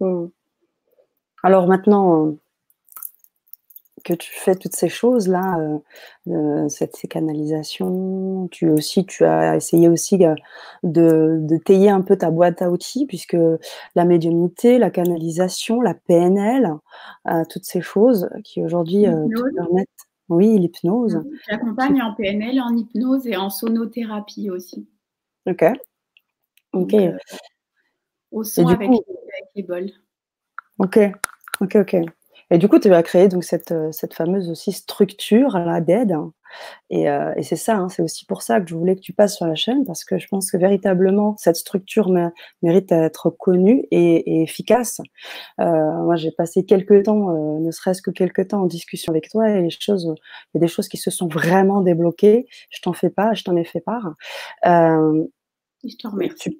Hmm. 0.00 0.26
Alors 1.42 1.66
maintenant 1.66 2.26
euh, 2.26 2.32
que 4.04 4.14
tu 4.14 4.32
fais 4.32 4.54
toutes 4.54 4.74
ces 4.74 4.88
choses-là, 4.88 5.58
euh, 5.58 5.78
euh, 6.28 6.68
cette, 6.68 6.96
ces 6.96 7.08
canalisations, 7.08 8.48
tu 8.50 8.68
aussi, 8.70 9.04
tu 9.04 9.24
as 9.24 9.56
essayé 9.56 9.88
aussi 9.88 10.18
de, 10.18 10.34
de, 10.82 11.56
tailler 11.58 11.90
un 11.90 12.00
peu 12.00 12.16
ta 12.16 12.30
boîte 12.30 12.62
à 12.62 12.70
outils, 12.70 13.06
puisque 13.06 13.36
la 13.94 14.04
médiumnité, 14.04 14.78
la 14.78 14.90
canalisation, 14.90 15.80
la 15.82 15.94
PNL, 15.94 16.74
toutes 17.50 17.64
ces 17.64 17.82
choses 17.82 18.30
qui 18.42 18.62
aujourd'hui 18.62 19.04
te 19.04 19.54
permettent. 19.54 19.88
Oui, 20.30 20.58
l'hypnose. 20.58 21.20
J'accompagne 21.48 22.00
en 22.00 22.14
PNL, 22.14 22.60
en 22.60 22.74
hypnose 22.74 23.26
et 23.26 23.36
en 23.36 23.50
sonothérapie 23.50 24.48
aussi. 24.48 24.88
Ok. 25.46 25.64
Ok. 26.72 26.94
Euh, 26.94 27.16
au 28.30 28.44
son 28.44 28.66
avec, 28.66 28.90
les 29.54 29.62
bols. 29.62 29.90
Ok, 30.78 30.98
ok, 31.60 31.76
ok. 31.76 31.96
Et 32.52 32.58
du 32.58 32.68
coup, 32.68 32.78
tu 32.78 32.88
vas 32.88 33.02
créer 33.02 33.28
donc 33.28 33.44
cette, 33.44 33.70
euh, 33.70 33.92
cette 33.92 34.14
fameuse 34.14 34.50
aussi 34.50 34.72
structure 34.72 35.56
là 35.58 35.80
d'aide. 35.80 36.16
Et, 36.90 37.08
euh, 37.08 37.32
et 37.36 37.44
c'est 37.44 37.54
ça, 37.54 37.76
hein, 37.76 37.88
c'est 37.88 38.02
aussi 38.02 38.24
pour 38.24 38.42
ça 38.42 38.60
que 38.60 38.68
je 38.68 38.74
voulais 38.74 38.96
que 38.96 39.00
tu 39.00 39.12
passes 39.12 39.36
sur 39.36 39.46
la 39.46 39.54
chaîne 39.54 39.84
parce 39.84 40.04
que 40.04 40.18
je 40.18 40.26
pense 40.26 40.50
que 40.50 40.56
véritablement 40.56 41.36
cette 41.36 41.54
structure 41.54 42.10
mérite 42.62 42.88
d'être 42.88 43.30
connue 43.30 43.86
et, 43.92 44.42
efficace. 44.42 45.00
moi, 45.58 46.16
j'ai 46.16 46.32
passé 46.32 46.64
quelques 46.64 47.04
temps, 47.04 47.32
ne 47.60 47.70
serait-ce 47.70 48.02
que 48.02 48.10
quelques 48.10 48.48
temps 48.48 48.62
en 48.62 48.66
discussion 48.66 49.12
avec 49.12 49.28
toi 49.28 49.48
et 49.48 49.62
les 49.62 49.70
choses, 49.70 50.12
il 50.52 50.58
y 50.58 50.58
a 50.58 50.60
des 50.60 50.72
choses 50.72 50.88
qui 50.88 50.96
se 50.96 51.12
sont 51.12 51.28
vraiment 51.28 51.82
débloquées. 51.82 52.48
Je 52.70 52.80
t'en 52.80 52.94
fais 52.94 53.10
pas, 53.10 53.32
je 53.34 53.44
t'en 53.44 53.54
ai 53.54 53.64
fait 53.64 53.80
part. 53.80 54.14
Je 55.84 55.96
te 55.96 56.06
remercie. 56.08 56.58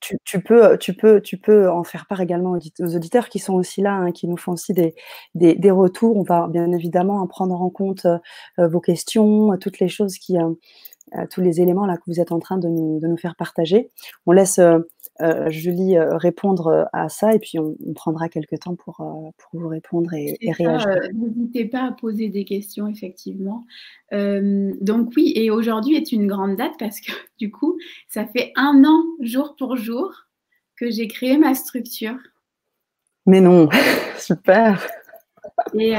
Tu, 0.00 0.40
peux, 0.40 0.78
tu, 0.78 0.94
peux, 0.94 1.20
tu 1.20 1.38
peux 1.38 1.70
en 1.70 1.84
faire 1.84 2.06
part 2.06 2.20
également 2.20 2.52
aux 2.52 2.96
auditeurs 2.96 3.28
qui 3.28 3.38
sont 3.38 3.54
aussi 3.54 3.80
là, 3.80 3.94
hein, 3.94 4.12
qui 4.12 4.28
nous 4.28 4.36
font 4.36 4.52
aussi 4.52 4.72
des, 4.72 4.94
des, 5.34 5.70
retours. 5.70 6.16
On 6.16 6.22
va 6.22 6.48
bien 6.48 6.70
évidemment 6.72 7.20
en 7.20 7.26
prendre 7.26 7.60
en 7.60 7.70
compte 7.70 8.06
euh, 8.06 8.68
vos 8.68 8.80
questions, 8.80 9.56
toutes 9.58 9.80
les 9.80 9.88
choses 9.88 10.18
qui, 10.18 10.38
euh, 10.38 10.50
euh, 11.16 11.26
tous 11.30 11.40
les 11.40 11.60
éléments 11.60 11.86
là 11.86 11.96
que 11.96 12.02
vous 12.06 12.20
êtes 12.20 12.32
en 12.32 12.38
train 12.38 12.58
de 12.58 12.68
nous, 12.68 13.00
de 13.00 13.06
nous 13.06 13.16
faire 13.16 13.36
partager. 13.36 13.90
On 14.26 14.32
laisse 14.32 14.60
euh, 15.20 15.50
Julie 15.50 15.96
euh, 15.96 16.16
répondre 16.16 16.68
euh, 16.68 16.84
à 16.92 17.08
ça 17.08 17.34
et 17.34 17.40
puis 17.40 17.58
on, 17.58 17.74
prendra 17.94 18.28
quelques 18.28 18.60
temps 18.60 18.76
pour, 18.76 18.96
pour 18.96 19.60
vous 19.60 19.68
répondre 19.68 20.12
et, 20.14 20.36
réagir. 20.52 20.88
N'hésitez 21.12 21.64
pas 21.64 21.88
à 21.88 21.92
poser 21.92 22.28
des 22.28 22.44
questions, 22.44 22.86
effectivement. 22.86 23.66
donc 24.12 25.12
oui, 25.16 25.32
et 25.34 25.50
aujourd'hui 25.50 25.96
est 25.96 26.12
une 26.12 26.26
grande 26.26 26.56
date 26.56 26.74
parce 26.78 27.00
que 27.00 27.10
du 27.38 27.50
coup, 27.50 27.76
ça 28.08 28.26
fait 28.26 28.52
un 28.54 28.84
an 28.84 29.02
jour 29.20 29.56
pour 29.56 29.76
jour 29.76 30.12
que 30.76 30.90
j'ai 30.90 31.08
créé 31.08 31.36
ma 31.36 31.54
structure. 31.54 32.16
Mais 33.26 33.40
non, 33.40 33.68
super. 34.18 34.86
Et 35.74 35.94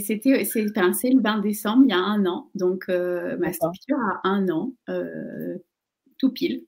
c'était, 0.00 0.44
c'est, 0.44 0.62
le 0.62 1.22
20 1.22 1.38
décembre, 1.38 1.84
il 1.86 1.90
y 1.90 1.94
a 1.94 1.98
un 1.98 2.26
an. 2.26 2.50
Donc, 2.56 2.88
ma 2.88 3.52
structure 3.52 3.98
a 3.98 4.28
un 4.28 4.48
an, 4.48 4.72
tout 6.18 6.32
pile. 6.32 6.64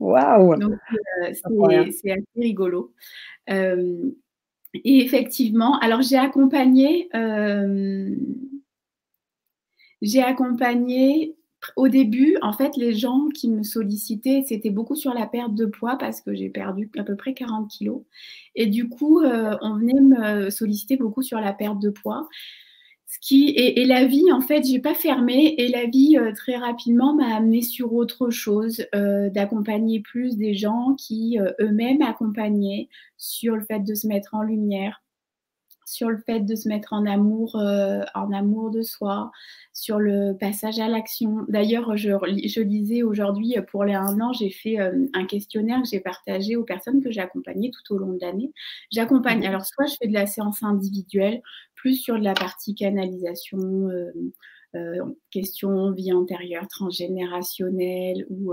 Waouh 0.00 0.56
Donc, 0.56 0.72
euh, 1.22 1.32
c'est 1.32 2.10
assez 2.10 2.24
rigolo. 2.36 2.92
Euh, 3.50 4.10
et 4.74 5.04
effectivement, 5.04 5.78
alors 5.78 6.02
j'ai 6.02 6.16
accompagné, 6.16 7.08
euh, 7.14 8.14
j'ai 10.02 10.22
accompagné 10.22 11.36
au 11.76 11.88
début, 11.88 12.36
en 12.42 12.52
fait, 12.52 12.76
les 12.76 12.92
gens 12.92 13.28
qui 13.34 13.48
me 13.48 13.62
sollicitaient, 13.62 14.44
c'était 14.46 14.70
beaucoup 14.70 14.96
sur 14.96 15.14
la 15.14 15.26
perte 15.26 15.54
de 15.54 15.64
poids 15.64 15.96
parce 15.96 16.20
que 16.20 16.34
j'ai 16.34 16.50
perdu 16.50 16.90
à 16.98 17.04
peu 17.04 17.16
près 17.16 17.32
40 17.32 17.70
kilos. 17.70 18.02
Et 18.54 18.66
du 18.66 18.88
coup, 18.88 19.22
on 19.22 19.76
venait 19.76 20.00
me 20.00 20.50
solliciter 20.50 20.98
beaucoup 20.98 21.22
sur 21.22 21.40
la 21.40 21.54
perte 21.54 21.78
de 21.78 21.88
poids 21.88 22.28
et, 23.30 23.84
la 23.86 24.06
vie, 24.06 24.32
en 24.32 24.40
fait, 24.40 24.64
j'ai 24.64 24.80
pas 24.80 24.94
fermé 24.94 25.54
et 25.58 25.68
la 25.68 25.86
vie 25.86 26.16
très 26.34 26.56
rapidement 26.56 27.14
m'a 27.14 27.34
amené 27.34 27.62
sur 27.62 27.92
autre 27.92 28.30
chose, 28.30 28.84
d'accompagner 28.92 30.00
plus 30.00 30.36
des 30.36 30.54
gens 30.54 30.94
qui 30.98 31.38
eux-mêmes 31.60 32.02
accompagnaient 32.02 32.88
sur 33.16 33.56
le 33.56 33.64
fait 33.64 33.80
de 33.80 33.94
se 33.94 34.06
mettre 34.06 34.34
en 34.34 34.42
lumière, 34.42 35.03
sur 35.94 36.10
le 36.10 36.18
fait 36.18 36.40
de 36.40 36.54
se 36.56 36.68
mettre 36.68 36.92
en 36.92 37.06
amour, 37.06 37.56
euh, 37.56 38.02
en 38.14 38.32
amour 38.32 38.70
de 38.70 38.82
soi, 38.82 39.30
sur 39.72 40.00
le 40.00 40.36
passage 40.36 40.80
à 40.80 40.88
l'action. 40.88 41.44
D'ailleurs, 41.48 41.96
je, 41.96 42.10
je 42.10 42.60
lisais 42.60 43.04
aujourd'hui, 43.04 43.54
pour 43.70 43.84
les 43.84 43.94
un 43.94 44.20
an, 44.20 44.32
j'ai 44.32 44.50
fait 44.50 44.80
euh, 44.80 45.06
un 45.14 45.24
questionnaire 45.24 45.82
que 45.82 45.88
j'ai 45.88 46.00
partagé 46.00 46.56
aux 46.56 46.64
personnes 46.64 47.02
que 47.02 47.12
j'ai 47.12 47.20
accompagnées 47.20 47.70
tout 47.70 47.94
au 47.94 47.98
long 47.98 48.12
de 48.12 48.18
l'année. 48.20 48.52
J'accompagne, 48.90 49.38
mhm. 49.38 49.46
alors 49.46 49.64
soit 49.64 49.86
je 49.86 49.94
fais 50.00 50.08
de 50.08 50.14
la 50.14 50.26
séance 50.26 50.62
individuelle, 50.62 51.40
plus 51.76 51.94
sur 51.94 52.18
de 52.18 52.24
la 52.24 52.34
partie 52.34 52.74
canalisation, 52.74 53.88
euh, 54.74 55.00
question 55.30 55.92
vie 55.92 56.12
antérieure, 56.12 56.66
transgénérationnelle, 56.66 58.26
ou 58.30 58.52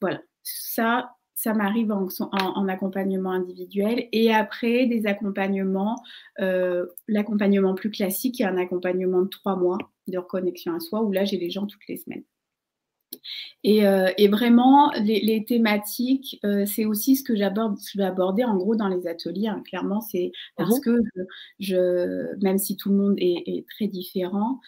voilà. 0.00 0.20
Ça, 0.44 1.10
ça 1.34 1.52
m'arrive 1.52 1.92
en, 1.92 2.68
accompagnement 2.68 3.32
individuel 3.32 4.08
et 4.12 4.32
après 4.32 4.86
des 4.86 5.06
accompagnements, 5.06 6.02
euh, 6.40 6.86
l'accompagnement 7.08 7.74
plus 7.74 7.90
classique 7.90 8.40
est 8.40 8.44
un 8.44 8.56
accompagnement 8.56 9.22
de 9.22 9.28
trois 9.28 9.56
mois 9.56 9.78
de 10.06 10.18
reconnexion 10.18 10.74
à 10.74 10.80
soi 10.80 11.02
où 11.02 11.12
là 11.12 11.24
j'ai 11.24 11.38
les 11.38 11.50
gens 11.50 11.66
toutes 11.66 11.86
les 11.88 11.96
semaines. 11.96 12.24
Et, 13.62 13.86
euh, 13.86 14.10
vraiment, 14.28 14.90
les, 15.00 15.44
thématiques, 15.46 16.40
euh, 16.44 16.66
c'est 16.66 16.84
aussi 16.84 17.14
ce 17.14 17.22
que 17.22 17.36
j'aborde, 17.36 17.78
je 17.92 17.98
vais 17.98 18.04
aborder 18.04 18.42
en 18.44 18.56
gros 18.56 18.74
dans 18.74 18.88
les 18.88 19.06
ateliers. 19.06 19.46
Hein. 19.46 19.62
Clairement, 19.64 20.00
c'est 20.00 20.32
parce 20.56 20.76
mhm. 20.76 20.80
que 20.80 20.98
je, 21.60 22.34
même 22.42 22.58
si 22.58 22.76
tout 22.76 22.90
le 22.90 22.96
monde 22.96 23.14
est, 23.18 23.64
très 23.70 23.86
différent, 23.86 24.60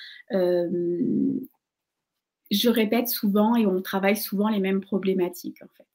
je 2.50 2.68
répète 2.68 3.08
souvent 3.08 3.56
et 3.56 3.66
on 3.66 3.82
travaille 3.82 4.16
souvent 4.16 4.48
les 4.48 4.60
mêmes 4.60 4.80
problématiques 4.80 5.60
en 5.62 5.68
fait. 5.76 5.86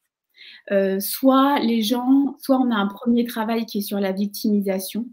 Euh, 0.71 0.99
soit 0.99 1.59
les 1.59 1.81
gens, 1.81 2.35
soit 2.39 2.57
on 2.57 2.71
a 2.71 2.75
un 2.75 2.87
premier 2.87 3.25
travail 3.25 3.65
qui 3.65 3.79
est 3.79 3.81
sur 3.81 3.99
la 3.99 4.11
victimisation. 4.11 5.07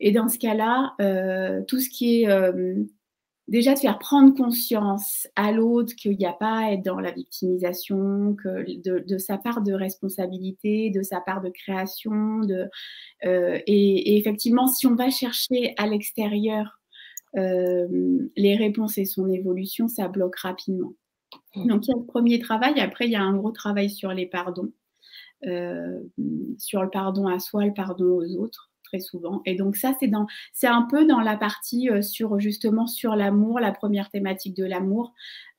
Et 0.00 0.12
dans 0.12 0.28
ce 0.28 0.38
cas-là, 0.38 0.94
euh, 1.00 1.62
tout 1.68 1.80
ce 1.80 1.88
qui 1.88 2.22
est 2.22 2.28
euh, 2.28 2.74
déjà 3.48 3.74
de 3.74 3.78
faire 3.78 3.98
prendre 3.98 4.34
conscience 4.34 5.28
à 5.36 5.52
l'autre 5.52 5.94
qu'il 5.94 6.18
n'y 6.18 6.26
a 6.26 6.32
pas 6.32 6.66
à 6.66 6.72
être 6.72 6.84
dans 6.84 6.98
la 6.98 7.12
victimisation, 7.12 8.36
de, 8.44 9.18
sa 9.18 9.38
part 9.38 9.62
de 9.62 9.72
responsabilité, 9.72 10.90
de 10.90 11.02
sa 11.02 11.20
part 11.20 11.40
de 11.40 11.50
création, 11.50 12.42
et, 13.22 14.18
effectivement, 14.18 14.66
si 14.66 14.86
on 14.86 14.96
va 14.96 15.10
chercher 15.10 15.74
à 15.78 15.86
l'extérieur 15.86 16.80
les 17.34 18.56
réponses 18.56 18.98
et 18.98 19.04
son 19.04 19.30
évolution, 19.30 19.88
ça 19.88 20.08
bloque 20.08 20.36
rapidement. 20.36 20.92
Mmh. 21.54 21.66
Donc, 21.66 21.86
il 21.86 21.90
y 21.90 21.94
a 21.94 21.96
le 21.96 22.04
premier 22.04 22.38
travail. 22.38 22.80
Après, 22.80 23.06
il 23.06 23.10
y 23.10 23.16
a 23.16 23.22
un 23.22 23.36
gros 23.36 23.52
travail 23.52 23.90
sur 23.90 24.12
les 24.12 24.26
pardons, 24.26 24.72
euh, 25.46 26.00
sur 26.58 26.82
le 26.82 26.90
pardon 26.90 27.26
à 27.26 27.38
soi, 27.38 27.66
le 27.66 27.74
pardon 27.74 28.04
aux 28.04 28.36
autres 28.36 28.72
très 28.92 29.00
souvent. 29.00 29.40
Et 29.46 29.54
donc 29.54 29.76
ça, 29.76 29.94
c'est 29.98 30.08
dans, 30.08 30.26
c'est 30.52 30.66
un 30.66 30.82
peu 30.82 31.06
dans 31.06 31.20
la 31.20 31.36
partie 31.36 31.88
euh, 31.88 32.02
sur 32.02 32.38
justement 32.38 32.86
sur 32.86 33.16
l'amour, 33.16 33.58
la 33.58 33.72
première 33.72 34.10
thématique 34.10 34.54
de 34.54 34.64
l'amour, 34.64 35.14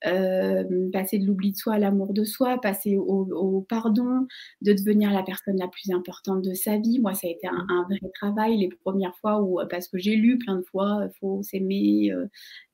euh, 0.06 0.64
passer 0.92 1.18
de 1.18 1.26
l'oubli 1.26 1.52
de 1.52 1.58
soi 1.58 1.74
à 1.74 1.80
l'amour 1.80 2.14
de 2.14 2.24
soi, 2.26 2.62
passer 2.62 2.96
au, 2.98 3.66
pardon, 3.68 4.28
de 4.62 4.74
devenir 4.74 5.12
la 5.12 5.24
personne 5.24 5.58
la 5.58 5.68
plus 5.68 5.92
importante 5.92 6.44
de 6.44 6.54
sa 6.54 6.78
vie. 6.78 7.00
Moi, 7.00 7.14
ça 7.16 7.28
a 7.28 7.32
été 7.32 7.48
un, 7.48 7.84
vrai 7.90 8.00
travail 8.14 8.58
les 8.58 8.70
premières 8.70 9.16
fois 9.18 9.42
où, 9.42 9.60
parce 9.70 9.88
que 9.88 9.98
j'ai 9.98 10.16
lu 10.16 10.38
plein 10.38 10.58
de 10.58 10.64
fois, 10.64 11.08
il 11.10 11.18
faut 11.20 11.42
s'aimer. 11.42 12.12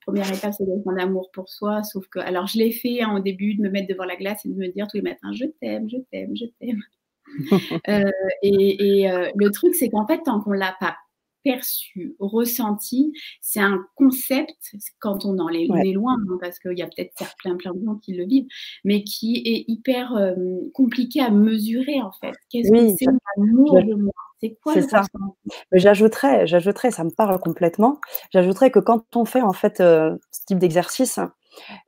Première 0.09 0.31
étape, 0.33 0.53
c'est 0.57 0.65
d'être 0.65 0.87
en 0.87 0.97
amour 0.97 1.29
pour 1.31 1.49
soi. 1.49 1.83
Sauf 1.83 2.07
que, 2.07 2.19
alors, 2.19 2.47
je 2.47 2.57
l'ai 2.57 2.71
fait 2.71 3.01
hein, 3.01 3.15
au 3.15 3.19
début 3.19 3.55
de 3.55 3.61
me 3.61 3.69
mettre 3.69 3.87
devant 3.87 4.05
la 4.05 4.15
glace 4.15 4.45
et 4.45 4.49
de 4.49 4.55
me 4.55 4.67
dire 4.67 4.87
tous 4.87 4.97
les 4.97 5.03
matins, 5.03 5.31
je 5.33 5.45
t'aime, 5.61 5.89
je 5.89 5.97
t'aime, 6.11 6.35
je 6.35 6.45
t'aime. 6.59 6.81
Euh, 7.87 8.09
et, 8.41 9.09
euh, 9.11 9.29
le 9.35 9.51
truc, 9.51 9.75
c'est 9.75 9.89
qu'en 9.89 10.07
fait, 10.07 10.23
tant 10.23 10.41
qu'on 10.41 10.51
l'a 10.51 10.75
pas 10.79 10.95
perçu, 11.43 12.15
ressenti, 12.19 13.13
c'est 13.39 13.59
un 13.59 13.85
concept, 13.95 14.75
quand 14.99 15.25
on 15.25 15.37
en 15.37 15.49
est, 15.49 15.67
loin, 15.93 16.15
hein, 16.15 16.37
parce 16.41 16.57
qu'il 16.57 16.77
y 16.77 16.81
a 16.81 16.87
peut-être 16.87 17.13
plein, 17.37 17.55
plein 17.55 17.73
de 17.75 17.85
gens 17.85 17.95
qui 17.95 18.13
le 18.13 18.25
vivent, 18.25 18.47
mais 18.83 19.03
qui 19.03 19.43
est 19.45 19.65
hyper 19.67 20.15
euh, 20.15 20.33
compliqué 20.73 21.21
à 21.21 21.29
mesurer, 21.29 22.01
en 22.01 22.11
fait. 22.11 22.33
Qu'est-ce 22.49 22.71
que 22.71 22.95
c'est 22.97 23.05
l'amour 23.37 23.83
de 23.83 23.93
moi? 23.93 24.13
C'est 24.41 24.57
quoi 24.63 24.81
ça 24.81 25.03
J'ajouterais, 25.71 26.47
j'ajouterais, 26.47 26.91
ça 26.91 27.03
me 27.03 27.09
parle 27.09 27.39
complètement. 27.39 27.99
J'ajouterais 28.31 28.71
que 28.71 28.79
quand 28.79 29.15
on 29.15 29.25
fait 29.25 29.41
en 29.41 29.53
fait 29.53 29.77
ce 29.77 30.17
type 30.45 30.59
d'exercice, 30.59 31.19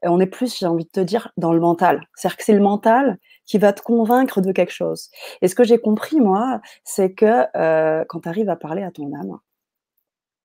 on 0.04 0.20
est 0.20 0.28
plus, 0.28 0.58
j'ai 0.58 0.66
envie 0.66 0.86
de 0.86 0.90
te 0.90 1.00
dire, 1.00 1.32
dans 1.38 1.54
le 1.54 1.60
mental. 1.60 2.08
C'est-à-dire 2.16 2.38
que 2.38 2.44
c'est 2.44 2.54
le 2.54 2.62
mental 2.62 3.18
qui 3.46 3.58
va 3.58 3.74
te 3.74 3.82
convaincre 3.82 4.42
de 4.42 4.52
quelque 4.52 4.72
chose. 4.72 5.10
Et 5.42 5.48
ce 5.48 5.56
que 5.56 5.64
j'ai 5.64 5.80
compris, 5.80 6.20
moi, 6.20 6.62
c'est 6.84 7.14
que 7.14 7.46
euh, 7.56 8.04
quand 8.08 8.22
tu 8.22 8.30
arrives 8.30 8.50
à 8.50 8.56
parler 8.56 8.84
à 8.84 8.92
ton 8.92 9.14
âme, 9.14 9.40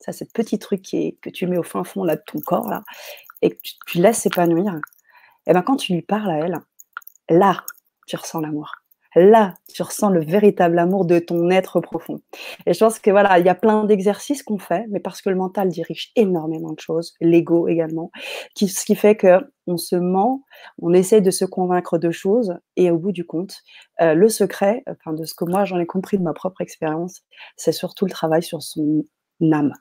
ça, 0.00 0.12
c'est 0.12 0.26
le 0.26 0.32
petit 0.32 0.58
truc 0.58 0.82
qui 0.82 1.18
que 1.22 1.30
tu 1.30 1.46
mets 1.46 1.56
au 1.56 1.62
fin 1.62 1.84
fond 1.84 2.04
là, 2.04 2.16
de 2.16 2.22
ton 2.26 2.40
corps, 2.40 2.68
là, 2.68 2.82
et 3.42 3.50
que 3.50 3.56
tu, 3.86 3.98
laisses 3.98 4.18
s'épanouir, 4.18 4.78
et 5.46 5.52
ben 5.52 5.62
quand 5.62 5.76
tu 5.76 5.94
lui 5.94 6.02
parles 6.02 6.30
à 6.30 6.38
elle, 6.38 6.60
là, 7.30 7.64
tu 8.06 8.16
ressens 8.16 8.40
l'amour 8.40 8.72
là, 9.16 9.54
tu 9.72 9.82
ressens 9.82 10.10
le 10.10 10.22
véritable 10.22 10.78
amour 10.78 11.06
de 11.06 11.18
ton 11.18 11.50
être 11.50 11.80
profond. 11.80 12.20
Et 12.66 12.74
je 12.74 12.78
pense 12.78 12.98
que 12.98 13.10
voilà, 13.10 13.38
il 13.38 13.46
y 13.46 13.48
a 13.48 13.54
plein 13.54 13.84
d'exercices 13.84 14.42
qu'on 14.42 14.58
fait, 14.58 14.84
mais 14.90 15.00
parce 15.00 15.22
que 15.22 15.30
le 15.30 15.36
mental 15.36 15.68
dirige 15.68 16.12
énormément 16.16 16.72
de 16.72 16.78
choses, 16.78 17.14
l'ego 17.20 17.66
également, 17.66 18.10
ce 18.54 18.84
qui 18.84 18.94
fait 18.94 19.16
que 19.16 19.38
on 19.66 19.78
se 19.78 19.96
ment, 19.96 20.44
on 20.80 20.92
essaie 20.92 21.22
de 21.22 21.30
se 21.30 21.44
convaincre 21.44 21.98
de 21.98 22.10
choses, 22.10 22.54
et 22.76 22.90
au 22.90 22.98
bout 22.98 23.10
du 23.10 23.24
compte, 23.24 23.62
euh, 24.00 24.14
le 24.14 24.28
secret, 24.28 24.84
enfin 24.86 25.12
de 25.12 25.24
ce 25.24 25.34
que 25.34 25.44
moi 25.44 25.64
j'en 25.64 25.78
ai 25.78 25.86
compris 25.86 26.18
de 26.18 26.22
ma 26.22 26.34
propre 26.34 26.60
expérience, 26.60 27.22
c'est 27.56 27.72
surtout 27.72 28.04
le 28.04 28.12
travail 28.12 28.42
sur 28.42 28.62
son 28.62 29.04
âme, 29.40 29.72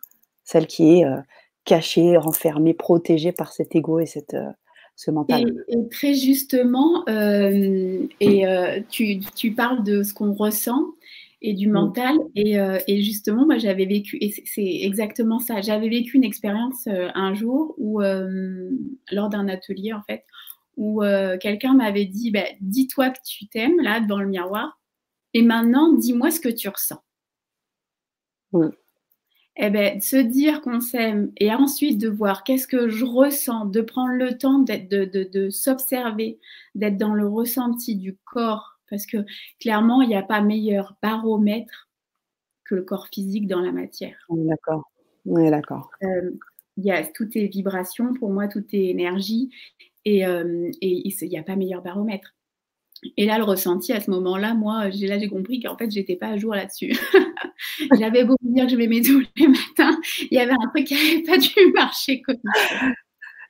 celle 0.44 0.66
qui 0.66 1.00
est 1.00 1.06
euh, 1.06 1.18
cachée, 1.66 2.18
renfermée, 2.18 2.74
protégée 2.74 3.32
par 3.32 3.52
cet 3.52 3.76
ego 3.76 4.00
et 4.00 4.06
cette 4.06 4.34
euh, 4.34 4.50
et, 5.30 5.90
très 5.90 6.14
justement, 6.14 7.04
euh, 7.10 8.08
et 8.20 8.48
euh, 8.48 8.80
tu, 8.90 9.20
tu, 9.36 9.52
parles 9.52 9.84
de 9.84 10.04
ce 10.04 10.14
qu'on 10.14 10.34
ressent 10.34 10.86
et 11.42 11.54
du 11.54 11.68
mm. 11.68 11.72
mental. 11.72 12.18
Et, 12.36 12.60
euh, 12.60 12.80
et, 12.88 13.02
justement, 13.02 13.46
moi, 13.46 13.58
j'avais 13.58 13.86
vécu, 13.86 14.18
et 14.22 14.32
c'est 14.46 14.82
exactement 14.84 15.40
ça, 15.40 15.62
j'avais 15.62 15.90
vécu 15.90 16.16
une 16.16 16.24
expérience 16.24 16.88
un 16.88 17.34
jour 17.34 17.76
où, 17.78 18.00
lors 18.00 19.30
d'un 19.30 19.48
atelier, 19.48 19.94
en 19.94 20.02
fait, 20.04 20.24
où 20.78 21.02
quelqu'un 21.42 21.74
m'avait 21.74 22.06
dit, 22.06 22.32
bah, 22.32 22.46
dis-toi 22.62 23.10
que 23.10 23.20
tu 23.26 23.48
t'aimes, 23.48 23.80
là, 23.82 24.00
devant 24.00 24.20
le 24.20 24.28
miroir, 24.28 24.80
et 25.34 25.42
maintenant, 25.42 25.92
dis-moi 25.94 26.32
ce 26.32 26.40
que 26.40 26.50
tu 26.50 26.70
ressens. 26.70 27.02
Mm 28.54 28.70
eh 29.58 29.70
ben, 29.70 30.02
se 30.02 30.18
dire 30.18 30.62
qu'on 30.62 30.82
s'aime 30.82 31.32
et 31.38 31.54
ensuite 31.54 31.98
de 31.98 32.10
voir 32.10 32.44
qu'est-ce 32.44 32.68
que 32.68 32.90
je 32.90 33.06
ressens, 33.06 33.66
de 33.66 33.82
prendre 33.82 34.14
le 34.14 34.38
temps 34.38 34.60
de, 34.60 35.06
de, 35.06 35.50
s'observer, 35.50 36.40
d'être 36.76 36.98
dans 36.98 37.14
le 37.14 37.28
ressenti 37.28 37.96
du 37.96 38.18
corps, 38.26 38.80
parce 38.90 39.06
que 39.06 39.26
clairement, 39.60 40.02
il 40.02 40.10
n'y 40.10 40.16
a 40.16 40.24
pas 40.24 40.42
meilleur 40.42 40.98
baromètre 41.02 41.90
que 42.66 42.76
le 42.76 42.84
corps 42.84 43.08
physique 43.08 43.48
dans 43.48 43.62
la 43.62 43.72
matière. 43.72 44.18
On 44.30 44.44
est 44.44 44.48
d'accord. 44.48 44.92
On 45.26 45.38
est 45.38 45.52
d'accord. 45.52 45.90
Euh, 46.04 46.32
il 46.78 46.86
y 46.86 46.92
a, 46.92 47.06
tout 47.06 47.30
est 47.38 47.48
vibration, 47.48 48.14
pour 48.14 48.32
moi, 48.32 48.48
tout 48.48 48.66
est 48.74 48.88
énergie, 48.88 49.50
et, 50.04 50.26
euh, 50.28 50.70
et 50.82 51.08
il 51.08 51.30
n'y 51.30 51.38
a 51.38 51.44
pas 51.44 51.56
meilleur 51.56 51.82
baromètre. 51.82 52.36
Et 53.18 53.26
là, 53.26 53.38
le 53.38 53.44
ressenti 53.44 53.94
à 53.94 54.00
ce 54.00 54.10
moment-là, 54.12 54.54
moi, 54.54 54.90
j'ai 54.90 55.08
là 55.08 55.20
j'ai 55.20 55.28
compris 55.28 55.60
qu'en 55.60 55.78
fait, 55.78 55.92
j'étais 55.92 56.16
pas 56.16 56.28
à 56.28 56.38
jour 56.38 56.56
là-dessus. 56.56 56.92
J'avais 58.00 58.24
beau 58.24 58.36
dire 58.42 58.66
que 58.66 58.72
je 58.72 58.78
m'aimais 58.78 59.02
tous 59.02 59.24
les 59.38 59.48
matins, 59.48 60.00
il 60.20 60.36
y 60.36 60.40
avait 60.40 60.54
un 60.54 60.70
truc 60.70 60.88
qui 60.88 60.96
n'avait 60.96 61.24
pas 61.24 61.38
dû 61.38 61.72
marcher 61.74 62.22
comme 62.22 62.38
ça. 62.44 62.76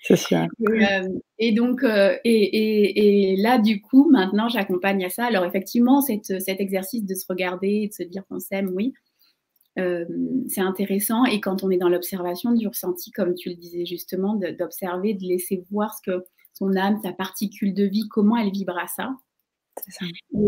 C'est 0.02 0.18
ça. 0.18 0.48
Et, 1.40 1.52
euh, 1.52 1.56
donc, 1.56 1.84
euh, 1.84 2.16
et, 2.24 3.32
et, 3.32 3.36
là, 3.38 3.58
du 3.58 3.82
coup, 3.82 4.10
maintenant, 4.12 4.50
j'accompagne 4.50 5.04
à 5.04 5.10
ça. 5.10 5.26
Alors, 5.26 5.46
effectivement, 5.46 6.02
cet 6.02 6.30
exercice 6.48 7.04
de 7.04 7.16
se 7.16 7.26
regarder 7.28 7.70
et 7.84 7.88
de 7.88 7.94
se 7.94 8.04
dire 8.04 8.24
qu'on 8.30 8.40
s'aime, 8.40 8.72
oui, 8.76 8.94
euh, 9.80 10.06
c'est 10.48 10.62
intéressant. 10.62 11.26
Et 11.26 11.42
quand 11.42 11.64
on 11.64 11.72
est 11.72 11.78
dans 11.78 11.90
l'observation 11.90 12.52
du 12.52 12.68
ressenti, 12.68 13.12
comme 13.12 13.34
tu 13.34 13.50
le 13.50 13.56
disais 13.56 13.86
justement, 13.86 14.36
d'observer, 14.36 15.16
de, 15.16 15.24
laisser 15.24 15.64
voir 15.72 15.96
ce 15.96 16.12
que 16.12 16.24
son 16.54 16.76
âme, 16.76 17.00
sa 17.04 17.12
particule 17.12 17.74
de 17.74 17.84
vie, 17.84 18.08
comment 18.10 18.38
elle 18.38 18.52
vibre 18.52 18.78
à 18.78 18.88
ça. 18.88 19.16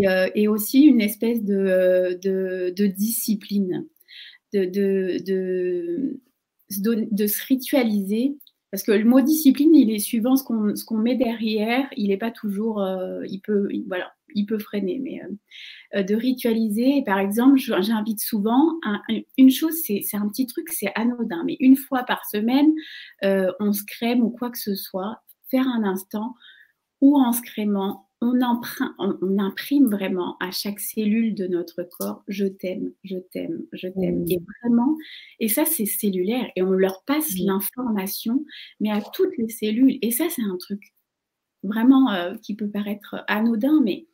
Euh, 0.06 0.30
et, 0.36 0.48
aussi 0.48 0.84
une 0.84 1.02
espèce 1.02 1.44
de, 1.44 2.20
de, 2.22 2.88
discipline, 2.88 3.86
de, 4.54 6.18
se 6.70 7.46
ritualiser. 7.48 8.38
Parce 8.72 8.84
que 8.84 8.92
le 8.92 9.06
mot 9.06 9.22
discipline, 9.22 9.74
il 9.74 9.92
est 9.92 10.00
suivant 10.00 10.36
ce 10.36 10.44
qu'on 10.44 10.98
met 10.98 11.16
derrière, 11.16 11.88
il 11.96 12.10
n'est 12.10 12.18
pas 12.18 12.32
toujours, 12.32 12.82
euh, 12.82 13.22
il 13.28 13.40
peut, 13.40 13.70
voilà, 13.88 14.12
il 14.36 14.46
peut 14.46 14.60
freiner, 14.60 15.00
mais 15.00 15.22
de 16.04 16.16
ritualiser. 16.16 17.02
par 17.06 17.20
exemple, 17.20 17.58
j'invite 17.58 18.20
souvent, 18.20 18.74
une 19.38 19.52
chose, 19.52 19.74
c'est 19.84 20.18
un 20.18 20.28
petit 20.28 20.48
truc, 20.48 20.70
c'est 20.70 20.92
anodin, 20.96 21.44
mais 21.46 21.56
une 21.62 21.78
fois 21.78 22.04
par 22.04 22.26
semaine, 22.26 22.74
on 23.22 23.72
se 23.72 23.84
crème 23.86 24.22
ou 24.22 24.30
quoi 24.30 24.50
que 24.50 24.60
ce 24.60 24.76
soit, 24.76 25.24
faire 25.50 25.68
un 25.68 25.84
instant 25.84 26.36
où 27.00 27.18
en 27.18 27.32
se 27.32 27.42
crémant, 27.42 28.07
on, 28.22 28.40
on, 28.98 29.40
imprime 29.40 29.88
vraiment 29.88 30.38
à 30.40 30.52
chaque 30.52 30.80
cellule 30.80 31.36
de 31.36 31.48
notre 31.48 31.84
corps 31.84 32.24
je 32.28 32.46
t'aime, 32.46 32.92
je 33.04 33.18
t'aime, 33.18 33.64
je 33.74 33.88
t'aime. 33.88 34.24
Mmh. 34.24 34.32
Et 34.32 34.40
vraiment, 34.62 34.98
et 35.40 35.48
ça 35.48 35.66
c'est 35.66 35.86
cellulaire 35.86 36.50
et 36.56 36.64
on 36.64 36.72
leur 36.72 37.04
passe 37.04 37.36
mmh. 37.36 37.46
l'information, 37.46 38.44
mais 38.80 38.90
à 38.90 39.02
toutes 39.02 39.38
les 39.38 39.50
cellules. 39.50 40.00
Et 40.02 40.12
ça 40.12 40.26
c'est 40.30 40.42
un 40.42 40.58
truc 40.58 40.94
vraiment 41.64 42.12
euh, 42.12 42.36
qui 42.42 42.56
peut 42.56 42.70
paraître 42.70 43.24
anodin, 43.28 43.82
mais 43.84 44.08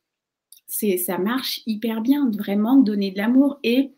c'est 0.67 0.97
ça 0.97 1.17
marche 1.17 1.61
hyper 1.65 2.01
bien, 2.01 2.25
de 2.25 2.37
vraiment 2.37 2.77
donner 2.77 3.11
de 3.11 3.17
l'amour 3.17 3.59
et 3.63 3.93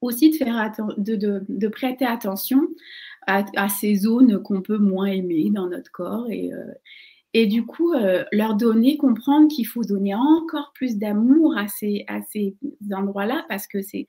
aussi 0.00 0.30
de, 0.30 0.36
faire 0.36 0.72
de, 0.96 1.14
de, 1.46 1.68
prêter 1.68 2.06
attention 2.06 2.68
à, 3.26 3.68
ces 3.68 3.96
zones 3.96 4.42
qu'on 4.42 4.62
peut 4.62 4.78
moins 4.78 5.06
aimer 5.06 5.50
dans 5.50 5.68
notre 5.68 5.92
corps 5.92 6.30
et, 6.30 6.52
euh, 6.52 6.72
et 7.32 7.46
du 7.46 7.64
coup, 7.64 7.92
euh, 7.92 8.24
leur 8.32 8.56
donner, 8.56 8.96
comprendre 8.96 9.48
qu'il 9.48 9.66
faut 9.66 9.84
donner 9.84 10.14
encore 10.14 10.72
plus 10.74 10.98
d'amour 10.98 11.56
à 11.56 11.68
ces, 11.68 12.04
à 12.08 12.22
ces 12.22 12.56
endroits-là 12.92 13.44
parce 13.48 13.66
que 13.68 13.82
c'est 13.82 14.06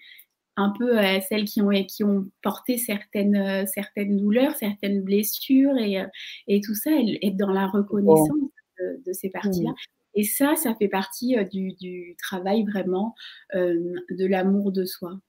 un 0.57 0.73
peu 0.77 0.99
euh, 0.99 1.19
celles 1.29 1.45
qui 1.45 1.62
ont, 1.62 1.69
qui 1.86 2.03
ont 2.03 2.29
porté 2.41 2.77
certaines, 2.77 3.36
euh, 3.36 3.65
certaines 3.67 4.17
douleurs, 4.17 4.55
certaines 4.55 5.01
blessures 5.01 5.77
et, 5.77 6.03
et 6.47 6.62
tout 6.62 6.75
ça, 6.75 6.91
être 7.21 7.38
dans 7.38 7.51
la 7.51 7.67
reconnaissance 7.67 8.29
de, 9.05 9.13
ces 9.13 9.29
parties-là. 9.29 9.71
Et 10.15 10.23
ça, 10.23 10.55
ça 10.55 10.73
fait 10.73 10.88
partie 10.88 11.36
du, 11.51 11.73
du 11.73 12.15
travail 12.17 12.65
vraiment 12.65 13.15
de 13.53 14.25
l'amour 14.25 14.71
de 14.71 14.84
soi. 14.86 15.19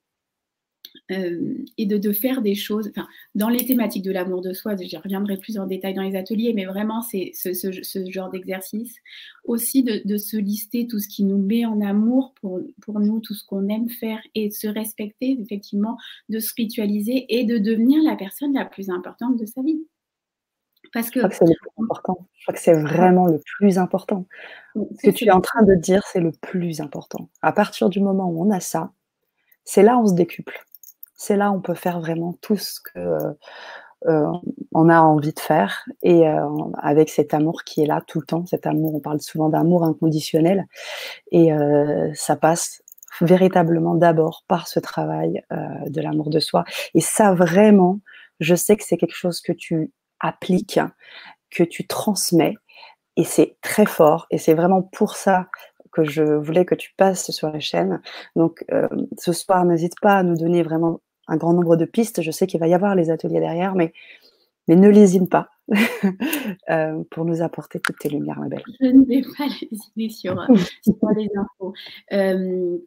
Euh, 1.11 1.59
et 1.78 1.87
de, 1.87 1.98
de, 1.98 2.12
faire 2.12 2.42
des 2.42 2.55
choses, 2.55 2.90
enfin, 2.90 3.07
dans 3.35 3.48
les 3.48 3.64
thématiques 3.64 4.05
de 4.05 4.12
l'amour 4.12 4.40
de 4.40 4.52
soi, 4.52 4.76
je 4.76 4.96
reviendrai 4.96 5.37
plus 5.37 5.59
en 5.59 5.66
détail 5.66 5.94
dans 5.94 6.02
les 6.02 6.16
ateliers, 6.16 6.52
mais 6.55 6.64
vraiment, 6.64 7.02
c'est 7.02 7.33
ce, 7.35 7.52
ce, 7.52 8.11
genre 8.11 8.31
d'exercice. 8.31 8.94
Aussi 9.44 9.83
de, 9.83 10.00
de, 10.05 10.16
se 10.16 10.37
lister 10.37 10.87
tout 10.87 10.98
ce 10.98 11.09
qui 11.09 11.24
nous 11.24 11.38
met 11.38 11.64
en 11.64 11.81
amour 11.81 12.35
pour, 12.40 12.61
pour 12.81 13.00
nous, 13.00 13.20
tout 13.20 13.35
ce 13.35 13.44
qu'on 13.44 13.68
aime 13.68 13.88
faire 13.90 14.20
et 14.35 14.48
de 14.48 14.52
se 14.52 14.68
respecter, 14.68 15.38
effectivement, 15.40 15.96
de 16.28 16.38
se 16.38 16.52
ritualiser 16.57 17.26
et 17.28 17.44
de 17.44 17.59
devenir 17.59 18.02
la 18.02 18.16
personne 18.16 18.55
la 18.55 18.64
plus 18.64 18.90
importante 18.90 19.38
de 19.38 19.46
sa 19.46 19.62
vie. 19.62 19.85
Parce 20.92 21.11
que, 21.11 21.20
je 21.20 21.26
crois 21.26 21.31
que 21.31 21.37
c'est 21.37 21.46
le 21.46 21.55
plus 21.59 21.83
important. 21.85 22.28
Je 22.35 22.44
crois 22.44 22.55
que 22.55 22.61
c'est 22.61 22.81
vraiment 22.81 23.26
le 23.26 23.40
plus 23.59 23.78
important. 23.78 24.26
Ce 24.74 25.07
que 25.07 25.11
tu 25.11 25.24
es 25.24 25.31
en 25.31 25.40
train 25.40 25.62
de 25.62 25.74
dire, 25.74 26.02
c'est 26.07 26.20
le 26.20 26.33
plus 26.33 26.81
important. 26.81 27.31
À 27.40 27.52
partir 27.52 27.88
du 27.88 28.00
moment 28.00 28.28
où 28.28 28.42
on 28.42 28.50
a 28.50 28.61
ça, 28.61 28.92
c'est 29.64 29.83
là 29.83 29.96
où 29.96 30.02
on 30.02 30.07
se 30.07 30.14
décuple 30.14 30.64
c'est 31.22 31.37
là 31.37 31.52
où 31.52 31.54
on 31.54 31.61
peut 31.61 31.74
faire 31.74 32.00
vraiment 32.00 32.35
tout 32.40 32.56
ce 32.56 32.80
que 32.80 32.98
euh, 34.08 34.26
on 34.72 34.88
a 34.88 35.00
envie 35.00 35.32
de 35.32 35.38
faire 35.38 35.85
et 36.02 36.26
euh, 36.26 36.48
avec 36.78 37.08
cet 37.08 37.32
amour 37.32 37.62
qui 37.62 37.82
est 37.82 37.87
là 37.87 38.02
tout 38.04 38.18
le 38.18 38.26
temps, 38.26 38.44
cet 38.46 38.66
amour, 38.66 38.96
on 38.96 39.00
parle 39.00 39.20
souvent 39.20 39.48
d'amour 39.48 39.85
inconditionnel 39.85 40.66
et 41.30 41.52
euh, 41.52 42.11
ça 42.14 42.35
passe 42.35 42.82
véritablement 43.20 43.94
d'abord 43.94 44.42
par 44.48 44.66
ce 44.66 44.80
travail 44.80 45.44
de 45.50 46.00
l'amour 46.00 46.30
de 46.30 46.40
soi. 46.40 46.64
Et 46.94 47.00
ça 47.00 47.35
vraiment, 47.35 48.00
je 48.40 48.56
sais 48.56 48.76
que 48.76 48.82
c'est 48.82 48.96
quelque 48.96 49.14
chose 49.14 49.40
que 49.40 49.52
tu 49.52 49.92
appliques, 50.18 50.80
que 51.50 51.62
tu 51.62 51.87
transmets 51.87 52.56
et 53.16 53.22
c'est 53.22 53.58
très 53.61 53.87
fort 53.87 54.26
et 54.30 54.38
c'est 54.38 54.54
vraiment 54.54 54.82
pour 54.82 55.14
ça 55.14 55.46
que 55.92 56.02
je 56.04 56.24
voulais 56.24 56.64
que 56.64 56.74
tu 56.74 56.94
passes 56.96 57.30
sur 57.30 57.50
la 57.50 57.61
chaîne. 57.61 58.00
Donc 58.35 58.64
ce 59.18 59.32
soir, 59.32 59.64
n'hésite 59.66 60.00
pas 60.00 60.16
à 60.16 60.22
nous 60.22 60.37
donner 60.37 60.62
vraiment 60.62 61.00
un 61.28 61.37
grand 61.37 61.52
nombre 61.52 61.76
de 61.76 61.85
pistes. 61.85 62.22
Je 62.22 62.30
sais 62.30 62.46
qu'il 62.46 62.61
va 62.61 62.68
y 62.68 62.74
avoir 62.74 62.94
les 62.94 63.11
ateliers 63.11 63.40
derrière, 63.40 63.74
mais, 63.74 63.92
mais 64.68 64.76
ne 64.76 64.88
lésine 64.88 65.28
pas 65.28 65.50
euh, 66.70 67.02
pour 67.11 67.24
nous 67.24 67.42
apporter 67.42 67.80
toutes 67.80 67.98
tes 67.98 68.08
lumières, 68.08 68.38
ma 68.38 68.48
belle. 68.48 68.62
Je 68.80 68.87
ne 68.87 69.04
vais 69.04 69.22
pas 69.37 69.46
lésiner 69.70 70.11
sur, 70.11 70.40
euh, 70.40 70.54
sur 70.82 71.11
les 71.16 71.28
infos. 71.37 71.72
Euh, 72.12 72.78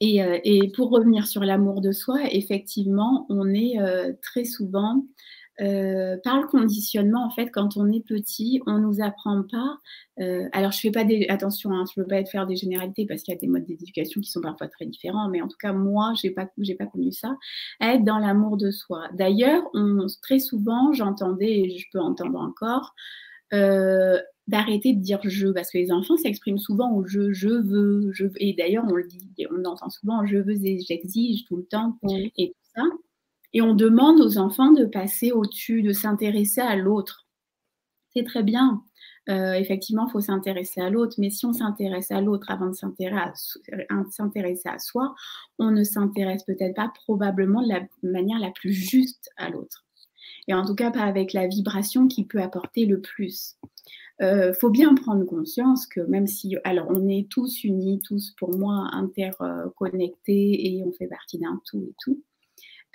et, 0.00 0.18
et, 0.42 0.72
pour 0.72 0.90
revenir 0.90 1.26
sur 1.28 1.44
l'amour 1.44 1.80
de 1.80 1.92
soi, 1.92 2.18
effectivement, 2.32 3.26
on 3.28 3.48
est 3.54 3.76
très 4.22 4.44
souvent 4.44 5.04
euh, 5.60 6.16
par 6.22 6.40
le 6.40 6.46
conditionnement, 6.46 7.24
en 7.24 7.30
fait, 7.30 7.50
quand 7.50 7.76
on 7.76 7.90
est 7.90 8.04
petit, 8.06 8.60
on 8.66 8.78
nous 8.78 9.00
apprend 9.02 9.42
pas. 9.42 9.78
Euh, 10.20 10.48
alors, 10.52 10.70
je 10.70 10.80
fais 10.80 10.90
pas 10.90 11.04
des 11.04 11.26
attention, 11.28 11.70
hein, 11.72 11.84
je 11.94 12.00
veux 12.00 12.06
pas 12.06 12.16
être 12.16 12.30
faire 12.30 12.46
des 12.46 12.56
généralités 12.56 13.06
parce 13.06 13.22
qu'il 13.22 13.34
y 13.34 13.36
a 13.36 13.40
des 13.40 13.48
modes 13.48 13.64
d'éducation 13.64 14.20
qui 14.20 14.30
sont 14.30 14.40
parfois 14.40 14.68
très 14.68 14.86
différents, 14.86 15.28
mais 15.28 15.42
en 15.42 15.48
tout 15.48 15.56
cas, 15.60 15.72
moi, 15.72 16.12
j'ai 16.20 16.30
pas, 16.30 16.48
j'ai 16.58 16.74
pas 16.74 16.86
connu 16.86 17.10
ça. 17.10 17.36
Être 17.80 18.04
dans 18.04 18.18
l'amour 18.18 18.56
de 18.56 18.70
soi. 18.70 19.08
D'ailleurs, 19.14 19.62
on, 19.74 20.06
très 20.22 20.38
souvent, 20.38 20.92
j'entendais 20.92 21.60
et 21.60 21.78
je 21.78 21.86
peux 21.92 22.00
entendre 22.00 22.38
encore. 22.38 22.94
Euh, 23.52 24.18
d'arrêter 24.46 24.94
de 24.94 25.00
dire 25.00 25.20
je 25.24 25.48
parce 25.48 25.70
que 25.70 25.78
les 25.78 25.92
enfants 25.92 26.16
s'expriment 26.16 26.58
souvent 26.58 26.92
au 26.94 27.06
je 27.06 27.32
je 27.32 27.48
veux 27.48 28.10
je 28.12 28.26
et 28.36 28.54
d'ailleurs 28.54 28.84
on 28.88 28.94
le 28.94 29.04
dit 29.04 29.46
on 29.50 29.64
entend 29.64 29.90
souvent 29.90 30.24
je 30.26 30.38
veux 30.38 30.64
et 30.66 30.80
j'exige 30.80 31.44
tout 31.44 31.56
le 31.56 31.64
temps 31.64 31.98
et 32.36 32.48
tout 32.48 32.70
ça 32.74 32.82
et 33.52 33.62
on 33.62 33.74
demande 33.74 34.20
aux 34.20 34.38
enfants 34.38 34.72
de 34.72 34.84
passer 34.84 35.32
au-dessus, 35.32 35.82
de 35.82 35.92
s'intéresser 35.92 36.60
à 36.60 36.76
l'autre. 36.76 37.26
C'est 38.14 38.24
très 38.24 38.42
bien. 38.42 38.82
Euh, 39.28 39.52
effectivement, 39.52 40.06
il 40.08 40.10
faut 40.10 40.20
s'intéresser 40.20 40.80
à 40.80 40.88
l'autre, 40.88 41.16
mais 41.18 41.28
si 41.28 41.44
on 41.44 41.52
s'intéresse 41.52 42.10
à 42.10 42.20
l'autre 42.20 42.50
avant 42.50 42.68
de 42.68 42.74
s'intéresser 42.74 44.68
à, 44.68 44.78
soi, 44.78 45.14
on 45.58 45.70
ne 45.70 45.84
s'intéresse 45.84 46.44
peut-être 46.44 46.74
pas 46.74 46.90
probablement 47.04 47.62
de 47.62 47.68
la 47.68 47.80
manière 48.02 48.38
la 48.38 48.50
plus 48.50 48.72
juste 48.72 49.28
à 49.36 49.50
l'autre. 49.50 49.84
Et 50.46 50.54
en 50.54 50.64
tout 50.64 50.74
cas, 50.74 50.90
pas 50.90 51.02
avec 51.02 51.34
la 51.34 51.46
vibration 51.46 52.08
qui 52.08 52.24
peut 52.24 52.40
apporter 52.40 52.86
le 52.86 53.00
plus. 53.02 53.56
Il 54.20 54.24
euh, 54.24 54.54
faut 54.54 54.70
bien 54.70 54.94
prendre 54.94 55.24
conscience 55.24 55.86
que 55.86 56.00
même 56.00 56.26
si, 56.26 56.56
alors 56.64 56.86
on 56.88 57.06
est 57.06 57.28
tous 57.30 57.62
unis, 57.64 58.00
tous 58.02 58.34
pour 58.38 58.56
moi 58.56 58.88
interconnectés 58.92 60.66
et 60.66 60.82
on 60.84 60.92
fait 60.92 61.06
partie 61.06 61.38
d'un 61.38 61.60
tout 61.66 61.82
et 61.82 61.94
tout, 62.02 62.20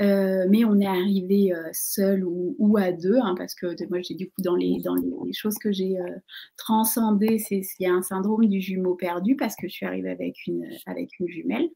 euh, 0.01 0.45
mais 0.49 0.65
on 0.65 0.79
est 0.79 0.87
arrivé 0.87 1.53
euh, 1.53 1.69
seul 1.71 2.23
ou, 2.25 2.77
à 2.77 2.91
deux, 2.91 3.17
hein, 3.17 3.35
parce 3.37 3.53
que 3.53 3.67
moi, 3.89 4.01
j'ai 4.01 4.15
du 4.15 4.29
coup, 4.29 4.41
dans 4.41 4.55
les, 4.55 4.79
dans 4.83 4.95
les, 4.95 5.33
choses 5.33 5.57
que 5.59 5.71
j'ai 5.71 5.99
euh, 5.99 6.09
transcendées, 6.57 7.37
c'est 7.37 7.61
il 7.79 7.83
y 7.83 7.85
a 7.85 7.93
un 7.93 8.01
syndrome 8.01 8.47
du 8.47 8.59
jumeau 8.59 8.95
perdu, 8.95 9.35
parce 9.35 9.55
que 9.55 9.67
je 9.67 9.73
suis 9.73 9.85
arrivée 9.85 10.09
avec 10.09 10.47
une, 10.47 10.67
avec 10.85 11.19
une 11.19 11.27
jumelle. 11.27 11.69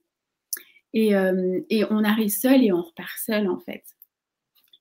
Et, 0.94 1.12
et 1.70 1.84
on 1.92 2.04
arrive 2.04 2.30
seul 2.30 2.64
et 2.64 2.72
on 2.72 2.82
repart 2.82 3.20
seul, 3.24 3.48
en 3.50 3.60
fait. 3.60 3.84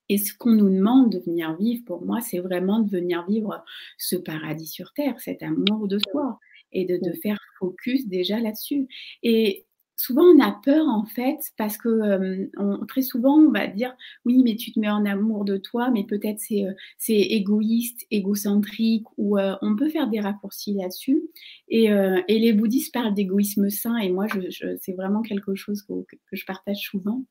Et 0.08 0.16
ce 0.16 0.32
qu'on 0.32 0.52
nous 0.52 0.70
demande 0.70 1.10
de 1.12 1.18
venir 1.18 1.54
vivre, 1.56 1.84
pour 1.84 2.06
moi, 2.06 2.20
c'est 2.22 2.38
vraiment 2.38 2.78
de 2.78 2.88
venir 2.88 3.26
vivre 3.26 3.62
ce 3.98 4.16
paradis 4.16 4.68
sur 4.68 4.92
Terre, 4.94 5.20
cet 5.20 5.42
amour 5.42 5.88
de 5.88 5.98
soi, 6.10 6.38
et 6.72 6.86
de, 6.86 6.96
de 6.96 7.12
faire 7.22 7.38
focus 7.58 8.06
déjà 8.06 8.40
là-dessus. 8.40 8.88
Et 9.22 9.65
souvent 9.96 10.24
on 10.24 10.40
a 10.40 10.52
peur 10.52 10.86
en 10.88 11.04
fait 11.04 11.38
parce 11.56 11.78
que 11.78 11.88
euh, 11.88 12.84
très 12.86 13.02
souvent 13.02 13.38
on 13.38 13.50
va 13.50 13.66
dire 13.66 13.96
oui 14.24 14.42
mais 14.44 14.54
tu 14.54 14.72
te 14.72 14.78
mets 14.78 14.90
en 14.90 15.06
amour 15.06 15.44
de 15.44 15.56
toi 15.56 15.90
mais 15.90 16.04
peut-être 16.04 16.38
c'est 16.38 16.66
euh, 16.66 16.74
égoïste, 17.08 18.06
égocentrique 18.10 19.06
ou 19.16 19.38
euh, 19.38 19.56
on 19.62 19.74
peut 19.74 19.88
faire 19.88 20.08
des 20.08 20.20
raccourcis 20.20 20.74
là-dessus 20.74 21.22
et, 21.68 21.88
les 22.28 22.52
bouddhistes 22.52 22.92
parlent 22.92 23.14
d'égoïsme 23.14 23.70
sain 23.70 23.96
et 23.96 24.10
moi 24.10 24.26
je, 24.28 24.76
c'est 24.80 24.92
vraiment 24.92 25.22
quelque 25.22 25.54
chose 25.54 25.82
que, 25.82 25.94
je 26.32 26.44
partage 26.44 26.80
souvent. 26.80 27.24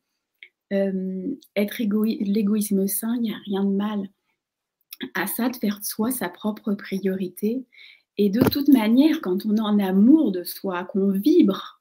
être 0.72 1.78
l'égoïsme 1.80 2.88
sain, 2.88 3.16
il 3.18 3.22
n'y 3.22 3.32
a 3.32 3.38
rien 3.46 3.64
de 3.64 3.76
mal 3.76 4.10
à 5.14 5.28
ça 5.28 5.50
de 5.50 5.56
faire 5.56 5.80
de 5.80 5.86
soi 5.86 6.12
sa 6.12 6.30
propre 6.30 6.74
priorité 6.74 7.66
et 8.18 8.30
de 8.30 8.42
toute 8.50 8.70
manière 8.70 9.22
quand 9.22 9.46
on 9.46 9.56
est 9.56 9.62
en 9.62 9.80
amour 9.80 10.32
de 10.32 10.44
soi, 10.44 10.86
qu'on 10.86 11.12
vibre 11.12 11.75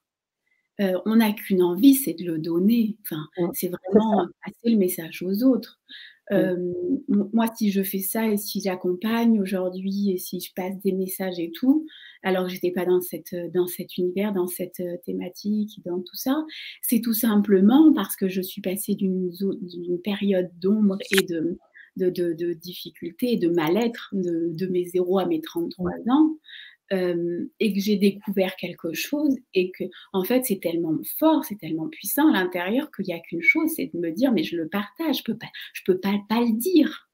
euh, 0.81 0.99
on 1.07 1.17
n'a 1.17 1.33
qu'une 1.33 1.63
envie, 1.63 1.95
c'est 1.95 2.15
de 2.15 2.25
le 2.25 2.39
donner. 2.39 2.97
Enfin, 3.05 3.29
c'est 3.53 3.69
vraiment 3.69 4.27
passer 4.45 4.71
le 4.71 4.77
message 4.77 5.23
aux 5.23 5.45
autres. 5.45 5.81
Euh, 6.33 6.73
moi, 7.09 7.47
si 7.55 7.71
je 7.71 7.83
fais 7.83 7.99
ça 7.99 8.27
et 8.29 8.39
si 8.39 8.63
j'accompagne 8.63 9.41
aujourd'hui 9.41 10.11
et 10.11 10.17
si 10.17 10.41
je 10.41 10.53
passe 10.55 10.81
des 10.83 10.93
messages 10.93 11.39
et 11.39 11.53
tout, 11.53 11.87
alors 12.23 12.47
que 12.47 12.51
j'étais 12.51 12.71
pas 12.71 12.87
dans 12.87 13.03
cette 13.03 13.37
dans 13.53 13.67
cet 13.67 13.99
univers, 13.99 14.33
dans 14.33 14.47
cette 14.47 14.81
euh, 14.81 14.97
thématique, 15.05 15.83
dans 15.85 16.01
tout 16.01 16.17
ça, 16.17 16.45
c'est 16.81 17.01
tout 17.01 17.13
simplement 17.13 17.93
parce 17.93 18.17
que 18.17 18.29
je 18.29 18.41
suis 18.41 18.63
passée 18.63 18.95
d'une 18.95 19.31
période 20.03 20.51
d'ombre 20.59 20.97
et 21.11 21.23
de 21.25 21.59
de, 21.97 22.11
de, 22.11 22.33
de 22.33 22.53
difficultés 22.55 23.35
et 23.35 23.37
de 23.37 23.49
mal-être 23.49 24.09
de, 24.13 24.51
de, 24.53 24.67
mes 24.67 24.85
0 24.85 25.21
à 25.21 25.27
mes 25.27 25.41
33 25.41 25.93
ans, 26.11 26.37
euh, 26.93 27.51
et 27.61 27.73
que 27.73 27.81
j'ai 27.81 27.97
découvert 27.97 28.57
quelque 28.57 28.93
chose 28.93 29.35
et 29.55 29.71
que 29.71 29.85
en 30.13 30.23
fait 30.23 30.45
c'est 30.45 30.61
tellement 30.61 30.97
fort, 31.19 31.45
c'est 31.45 31.59
tellement 31.59 31.89
puissant 31.89 32.29
à 32.29 32.33
l'intérieur 32.33 32.91
qu'il 32.91 33.07
n'y 33.07 33.15
a 33.15 33.21
qu'une 33.21 33.43
chose, 33.43 33.71
c'est 33.75 33.91
de 33.93 33.99
me 33.99 34.11
dire 34.11 34.33
mais 34.33 34.45
je 34.45 34.57
le 34.57 34.69
partage, 34.69 35.19
je 35.19 35.25
peux 35.25 35.37
pas, 35.39 35.49
je 35.73 35.83
peux 35.87 35.99
pas, 35.99 36.13
pas 36.29 36.41
le 36.41 36.57
dire. 36.59 37.09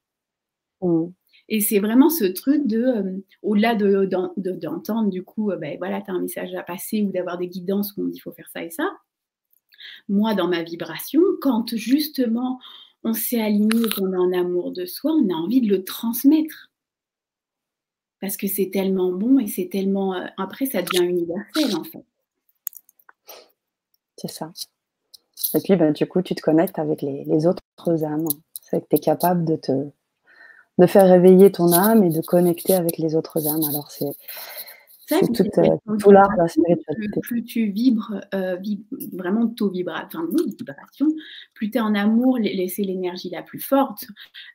Mmh. 0.81 1.07
Et 1.49 1.59
c'est 1.59 1.79
vraiment 1.79 2.09
ce 2.09 2.25
truc 2.25 2.65
de, 2.65 2.81
euh, 2.81 3.25
au-delà 3.43 3.75
d'entendre 3.75 4.33
de, 4.37 4.51
d'entendre 4.51 5.09
du 5.09 5.23
coup, 5.23 5.51
euh, 5.51 5.57
ben 5.57 5.77
voilà, 5.77 6.01
tu 6.01 6.11
as 6.11 6.13
un 6.13 6.21
message 6.21 6.53
à 6.53 6.63
passer 6.63 7.01
ou 7.01 7.11
d'avoir 7.11 7.37
des 7.37 7.47
guidances 7.47 7.93
où 7.97 8.03
on 8.03 8.07
dit 8.07 8.17
il 8.17 8.21
faut 8.21 8.31
faire 8.31 8.49
ça 8.53 8.63
et 8.63 8.69
ça. 8.69 8.89
Moi, 10.09 10.33
dans 10.33 10.47
ma 10.47 10.63
vibration, 10.63 11.21
quand 11.41 11.75
justement 11.75 12.59
on 13.03 13.13
s'est 13.13 13.41
aligné, 13.41 13.89
qu'on 13.95 14.13
a 14.13 14.17
un 14.17 14.31
amour 14.33 14.71
de 14.71 14.85
soi, 14.85 15.11
on 15.11 15.29
a 15.29 15.33
envie 15.33 15.61
de 15.61 15.69
le 15.69 15.83
transmettre. 15.83 16.70
Parce 18.21 18.37
que 18.37 18.47
c'est 18.47 18.69
tellement 18.69 19.11
bon 19.11 19.39
et 19.39 19.47
c'est 19.47 19.67
tellement. 19.67 20.13
Euh, 20.13 20.25
après, 20.37 20.67
ça 20.67 20.81
devient 20.81 21.05
universel 21.05 21.75
en 21.75 21.83
fait. 21.83 22.05
C'est 24.15 24.29
ça. 24.29 24.51
Et 25.55 25.59
puis, 25.59 25.75
ben, 25.75 25.91
du 25.91 26.05
coup, 26.05 26.21
tu 26.21 26.35
te 26.35 26.41
connectes 26.41 26.77
avec 26.77 27.01
les, 27.01 27.47
autres 27.47 27.63
âmes. 28.03 28.27
C'est 28.61 28.81
que 28.81 28.85
tu 28.89 28.95
es 28.95 28.99
capable 28.99 29.43
de 29.43 29.55
te 29.55 29.71
de 30.77 30.87
faire 30.87 31.07
réveiller 31.07 31.51
ton 31.51 31.73
âme 31.73 32.03
et 32.03 32.09
de 32.09 32.21
connecter 32.21 32.73
avec 32.73 32.97
les 32.97 33.15
autres 33.15 33.47
âmes. 33.47 33.63
Alors, 33.69 33.91
c'est 33.91 34.05
tout, 35.19 35.43
euh, 35.59 35.97
tout 35.97 36.11
l'art 36.11 36.29
de 36.31 36.37
la 36.37 36.47
spiritualité. 36.47 37.19
Plus, 37.21 37.43
tu 37.43 37.65
vibres 37.65 38.21
euh, 38.33 38.57
vraiment 39.13 39.47
taux 39.47 39.69
vibration, 39.69 40.27
plus 41.53 41.71
tu 41.71 41.77
es 41.77 41.81
en 41.81 41.95
amour, 41.95 42.37
c'est 42.67 42.83
l'énergie 42.83 43.29
la 43.29 43.43
plus 43.43 43.59
forte. 43.59 44.05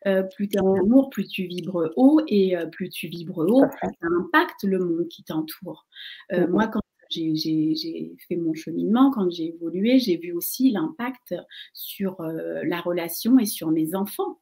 Euh, 0.07 0.23
plus 0.23 0.49
tu 0.49 0.57
es 0.57 0.61
en 0.61 0.75
amour, 0.75 1.11
plus 1.11 1.27
tu 1.27 1.47
vibres 1.47 1.93
haut 1.97 2.21
et 2.29 2.55
plus 2.73 2.91
tu 2.91 3.09
vibres 3.09 3.39
haut, 3.39 3.65
ça 3.81 4.07
impacte 4.19 4.65
le 4.65 4.79
monde 4.79 5.09
qui 5.09 5.25
t'entoure. 5.25 5.87
Mm. 6.33 6.47
Moi, 6.47 6.67
quand 6.69 6.81
j'ai 7.11 8.17
fait 8.29 8.37
mon 8.37 8.55
cheminement, 8.55 9.11
quand 9.11 9.31
j'ai 9.31 9.55
évolué, 9.55 9.99
j'ai 9.99 10.17
vu 10.17 10.33
aussi 10.33 10.71
l'impact 10.71 11.35
sur 11.73 12.17
la 12.21 12.81
relation 12.81 13.39
et 13.39 13.47
sur 13.47 13.71
mes 13.71 13.95
enfants 13.95 14.39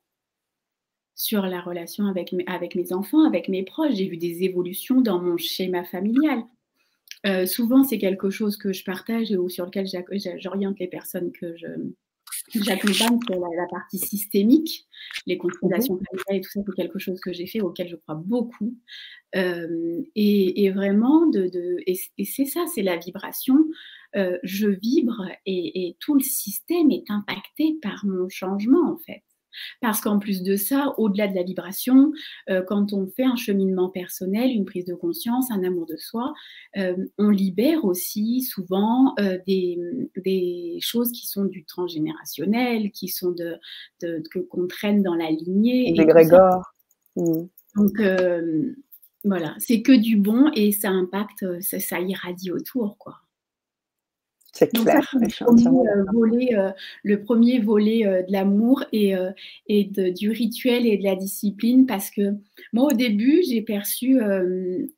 sur 1.15 1.43
la 1.43 1.61
relation 1.61 2.07
avec 2.07 2.33
mes, 2.33 2.45
avec 2.47 2.75
mes 2.75 2.93
enfants, 2.93 3.25
avec 3.25 3.49
mes 3.49 3.63
proches. 3.63 3.95
J'ai 3.95 4.09
vu 4.09 4.17
des 4.17 4.43
évolutions 4.43 5.01
dans 5.01 5.21
mon 5.21 5.37
schéma 5.37 5.85
familial. 5.85 6.43
Euh, 7.27 7.47
souvent, 7.47 7.85
c'est 7.85 7.99
quelque 7.99 8.31
chose 8.31 8.57
que 8.57 8.73
je 8.73 8.85
partage 8.85 9.31
ou 9.31 9.49
sur 9.49 9.65
lequel 9.65 9.87
j'oriente 10.39 10.79
les 10.79 10.89
personnes 10.89 11.33
que 11.33 11.57
je, 11.57 11.67
j'accompagne 12.55 13.19
sur 13.27 13.41
la, 13.41 13.67
partie 13.71 13.99
systémique, 13.99 14.87
les 15.27 15.39
constellations 15.39 15.95
mhm. 15.95 16.03
familiales 16.05 16.37
et 16.37 16.41
tout 16.41 16.51
ça, 16.51 16.61
c'est 16.67 16.75
quelque 16.75 16.99
chose 16.99 17.21
que 17.21 17.33
j'ai 17.33 17.47
fait, 17.47 17.61
auquel 17.61 17.89
je 17.89 17.97
crois 17.97 18.15
beaucoup. 18.15 18.77
Euh, 19.37 20.03
et, 20.15 20.71
vraiment, 20.71 21.27
de, 21.27 21.49
de 21.49 21.77
et, 21.87 22.25
c'est 22.25 22.45
ça, 22.45 22.65
c'est 22.73 22.83
la 22.83 22.97
vibration. 22.97 23.57
Euh, 24.17 24.39
je 24.45 24.69
vibre 24.69 25.27
et, 25.45 25.89
et, 25.89 25.97
tout 25.99 26.15
le 26.15 26.23
système 26.23 26.91
est 26.91 27.11
impacté 27.11 27.79
par 27.83 28.05
mon 28.05 28.29
changement, 28.29 28.93
en 28.93 28.99
fait. 28.99 29.23
Parce 29.81 30.01
qu'en 30.01 30.19
plus 30.19 30.43
de 30.43 30.57
ça, 30.57 30.95
au-delà 30.99 31.29
de 31.29 31.35
la 31.35 31.43
vibration, 31.43 32.13
euh, 32.51 32.63
quand 32.63 32.93
on 32.93 33.07
fait 33.07 33.25
un 33.25 33.37
cheminement 33.37 33.89
personnel, 33.89 34.51
une 34.51 34.65
prise 34.65 34.85
de 34.85 34.95
conscience, 34.95 35.51
un 35.51 35.63
amour 35.63 35.87
de 35.87 35.97
soi, 35.97 36.33
euh, 36.77 36.97
on 37.19 37.31
libère 37.31 37.85
aussi 37.85 38.43
souvent 38.43 39.15
euh, 39.19 39.39
des, 39.47 40.79
choses 40.81 41.13
qui 41.13 41.27
sont 41.27 41.45
du 41.45 41.65
transgénérationnel, 41.65 42.91
qui 42.91 43.09
sont 43.09 43.33
de, 43.33 43.59
que 44.01 44.39
qu'on 44.39 44.67
traîne 44.67 45.03
dans 45.03 45.15
la 45.15 45.31
lignée. 45.31 45.93
Des 45.93 46.05
Grégor. 46.05 46.75
Mmh. 47.17 47.45
Donc 47.77 48.03
voilà, 49.25 49.55
c'est 49.59 49.81
que 49.81 49.93
du 49.93 50.17
bon 50.17 50.51
et 50.55 50.73
ça 50.73 50.91
impacte, 50.91 51.63
ça, 51.63 51.81
ça 51.81 51.99
irradie 52.01 52.51
autour, 52.51 52.99
quoi. 52.99 53.24
C'est 54.55 54.71
clair. 54.73 55.13
le, 55.15 55.45
premier, 55.45 55.67
euh, 55.67 56.05
volet, 56.13 56.55
euh, 56.55 56.71
le 57.03 57.23
premier 57.23 57.59
volet 57.59 58.07
euh, 58.07 58.23
de 58.23 58.31
l'amour 58.31 58.85
et, 58.93 59.15
et 59.67 59.85
du 59.85 60.31
rituel 60.31 60.87
et 60.87 60.97
de 60.97 61.03
la 61.03 61.17
discipline 61.17 61.87
parce 61.87 62.11
que 62.11 62.37
moi, 62.73 62.93
au 62.93 62.93
début, 62.93 63.43
j'ai 63.49 63.63
perçu, 63.63 64.21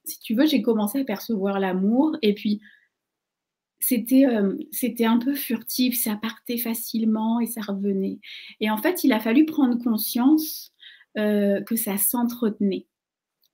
si 0.05 0.21
tu 0.21 0.35
veux, 0.35 0.47
j'ai 0.47 0.61
commencé 0.61 1.01
à 1.01 1.05
percevoir 1.05 1.59
l'amour 1.59 2.16
et 2.21 2.35
puis 2.35 2.61
c'était 3.79 4.27
c'était 4.73 5.05
un 5.05 5.19
peu 5.19 5.35
furtif, 5.35 5.97
ça 5.97 6.16
partait 6.21 6.59
facilement 6.59 7.40
et 7.40 7.47
ça 7.47 7.62
revenait. 7.62 8.19
Et 8.61 8.71
en 8.71 8.77
fait, 8.77 9.05
il 9.05 9.12
a 9.12 9.21
fallu 9.21 9.47
prendre 9.47 9.83
conscience 9.83 10.73
que 11.14 11.77
ça 11.77 11.97
s'entretenait 11.97 12.87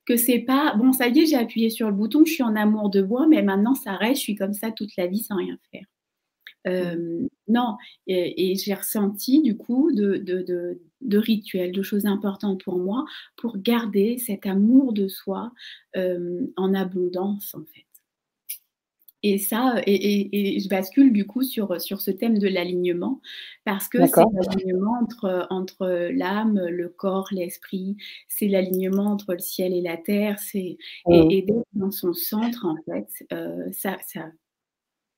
que 0.05 0.17
c'est 0.17 0.39
pas 0.39 0.75
bon 0.75 0.91
ça 0.91 1.07
y 1.07 1.19
est 1.19 1.25
j'ai 1.27 1.37
appuyé 1.37 1.69
sur 1.69 1.87
le 1.87 1.95
bouton 1.95 2.25
je 2.25 2.33
suis 2.33 2.43
en 2.43 2.57
amour 2.57 2.89
de 2.89 3.01
moi 3.01 3.25
mais 3.27 3.41
maintenant 3.41 3.73
ça 3.73 3.95
reste 3.95 4.17
je 4.17 4.23
suis 4.23 4.35
comme 4.35 4.53
ça 4.53 4.69
toute 4.69 4.95
la 4.97 5.07
vie 5.07 5.19
sans 5.19 5.37
rien 5.37 5.57
faire 5.71 5.85
euh, 6.67 7.27
non, 7.47 7.77
et, 8.07 8.55
j'ai 8.55 8.73
ressenti 8.73 9.41
du 9.41 9.57
coup 9.57 9.91
de, 9.91 10.17
de, 10.17 11.17
rituels, 11.17 11.71
de 11.71 11.83
choses 11.83 12.05
importantes 12.05 12.63
pour 12.63 12.77
moi 12.77 13.05
pour 13.35 13.57
garder 13.57 14.17
cet 14.17 14.45
amour 14.45 14.93
de 14.93 15.07
soi 15.07 15.51
euh, 15.97 16.47
en 16.55 16.73
abondance 16.73 17.53
en 17.55 17.63
fait. 17.65 17.85
Et 19.25 19.37
ça, 19.37 19.75
et, 19.87 20.59
je 20.59 20.67
bascule 20.67 21.13
du 21.13 21.25
coup 21.25 21.43
sur, 21.43 21.79
sur 21.79 22.01
ce 22.01 22.11
thème 22.11 22.39
de 22.39 22.47
l'alignement, 22.49 23.21
parce 23.63 23.87
que 23.87 24.05
c'est 24.05 24.21
l'alignement 24.33 24.99
entre, 25.01 25.47
entre 25.49 26.09
l'âme, 26.13 26.59
le 26.59 26.89
corps, 26.89 27.29
l'esprit, 27.31 27.95
c'est 28.27 28.49
l'alignement 28.49 29.05
entre 29.05 29.31
le 29.31 29.39
ciel 29.39 29.73
et 29.73 29.81
la 29.81 29.95
terre, 29.95 30.39
c'est, 30.39 30.77
et, 31.09 31.41
d'être 31.41 31.65
dans 31.71 31.91
son 31.91 32.13
centre, 32.13 32.65
en 32.65 32.75
fait, 32.83 33.07
euh, 33.31 33.71
ça, 33.71 33.97
ça 34.05 34.29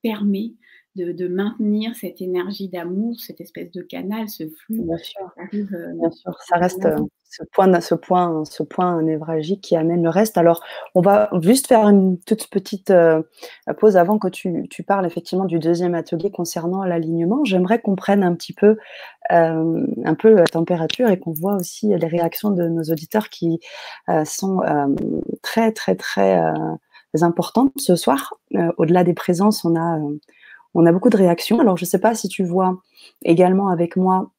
permet 0.03 0.53
de, 0.95 1.27
maintenir 1.27 1.95
cette 1.95 2.21
énergie 2.21 2.69
d'amour, 2.69 3.19
cette 3.19 3.41
espèce 3.41 3.71
de 3.71 3.81
canal, 3.81 4.29
ce 4.29 4.43
flux. 4.47 4.81
Bien 4.81 4.97
sûr, 4.97 5.31
euh, 5.53 5.91
Bien 5.93 6.11
sûr. 6.11 6.37
ça 6.47 6.57
reste 6.57 6.85
euh, 6.85 6.97
ce 7.29 7.43
point, 7.51 7.81
ce, 7.81 7.95
point, 7.95 8.45
ce 8.45 8.63
point 8.63 9.01
névralgique 9.01 9.61
qui 9.61 9.75
amène 9.75 10.03
le 10.03 10.09
reste. 10.09 10.37
Alors, 10.37 10.63
on 10.93 11.01
va 11.01 11.29
juste 11.41 11.67
faire 11.67 11.85
une 11.87 12.17
toute 12.19 12.47
petite 12.47 12.91
euh, 12.91 13.21
pause 13.77 13.97
avant 13.97 14.19
que 14.19 14.29
tu, 14.29 14.67
tu, 14.69 14.83
parles 14.83 15.05
effectivement 15.05 15.45
du 15.45 15.59
deuxième 15.59 15.95
atelier 15.95 16.31
concernant 16.31 16.85
l'alignement. 16.85 17.43
J'aimerais 17.43 17.81
qu'on 17.81 17.95
prenne 17.95 18.23
un 18.23 18.33
petit 18.33 18.53
peu, 18.53 18.77
un 19.29 20.15
peu 20.17 20.33
la 20.33 20.45
température 20.45 21.09
et 21.09 21.19
qu'on 21.19 21.33
voit 21.33 21.55
aussi 21.55 21.87
les 21.87 22.07
réactions 22.07 22.51
de 22.51 22.67
nos 22.67 22.83
auditeurs 22.83 23.29
qui 23.29 23.59
sont 24.23 24.61
très, 25.41 25.71
très, 25.71 25.95
très 25.95 26.53
importantes 27.21 27.73
ce 27.77 27.95
soir. 27.95 28.35
Au-delà 28.77 29.03
des 29.03 29.13
présences, 29.13 29.65
on 29.65 29.75
a 29.75 29.99
on 30.75 30.85
a 30.85 30.91
beaucoup 30.91 31.09
de 31.09 31.17
réactions. 31.17 31.59
Alors, 31.59 31.77
je 31.77 31.85
ne 31.85 31.87
sais 31.87 31.99
pas 31.99 32.13
si 32.13 32.27
tu 32.27 32.43
vois 32.43 32.81
également 33.23 33.69
avec 33.69 33.95
moi 33.95 34.31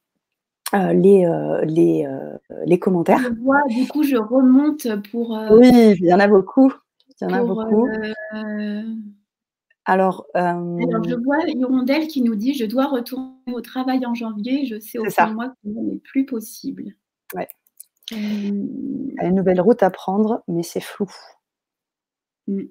euh, 0.73 0.93
les, 0.93 1.25
euh, 1.25 1.65
les, 1.65 2.05
euh, 2.05 2.37
les, 2.65 2.77
commentaires. 2.79 3.19
Je 3.19 3.41
vois, 3.41 3.61
du 3.69 3.87
coup, 3.87 4.03
je 4.03 4.17
remonte 4.17 4.87
pour. 5.11 5.37
oui, 5.51 5.95
il 5.99 6.05
y 6.05 6.13
en 6.13 6.19
a 6.19 6.27
beaucoup. 6.27 6.71
Il 7.19 7.27
y 7.27 7.31
en 7.31 7.33
a 7.33 7.43
beaucoup. 7.43 7.87
Alors, 9.85 10.25
Alors, 10.33 11.03
je 11.05 11.23
vois 11.23 11.47
Hirondelle 11.47 12.07
qui 12.07 12.21
nous 12.21 12.35
dit 12.35 12.53
Je 12.53 12.65
dois 12.65 12.85
retourner 12.85 13.31
au 13.53 13.61
travail 13.61 14.05
en 14.05 14.13
janvier. 14.13 14.65
Je 14.65 14.79
sais 14.79 14.99
au 14.99 15.09
fond 15.09 15.29
de 15.29 15.33
moi 15.33 15.47
que 15.49 15.55
ce 15.63 15.69
n'est 15.69 15.99
plus 15.99 16.25
possible. 16.25 16.93
Ouais. 17.33 17.47
Une 18.11 19.35
nouvelle 19.35 19.61
route 19.61 19.83
à 19.83 19.89
prendre, 19.89 20.43
mais 20.47 20.63
c'est 20.63 20.81
flou. 20.81 21.09
Mm. 22.47 22.63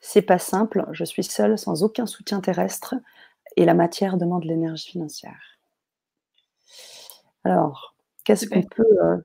C'est 0.00 0.22
pas 0.22 0.38
simple, 0.38 0.86
je 0.92 1.04
suis 1.04 1.24
seule 1.24 1.58
sans 1.58 1.82
aucun 1.82 2.06
soutien 2.06 2.40
terrestre 2.40 2.94
et 3.56 3.64
la 3.64 3.74
matière 3.74 4.16
demande 4.16 4.44
l'énergie 4.44 4.90
financière. 4.90 5.58
Alors, 7.44 7.94
qu'est-ce 8.24 8.46
qu'on 8.46 8.62
peut 8.62 8.84
euh, 9.02 9.18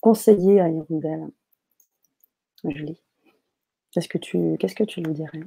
conseiller 0.00 0.60
à 0.60 0.68
Hirondelle 0.68 1.28
Julie? 2.64 3.02
Qu'est-ce 3.92 4.08
que 4.08 4.18
tu, 4.18 4.56
qu'est-ce 4.58 4.74
que 4.74 4.84
tu 4.84 5.00
lui 5.02 5.12
dirais? 5.14 5.42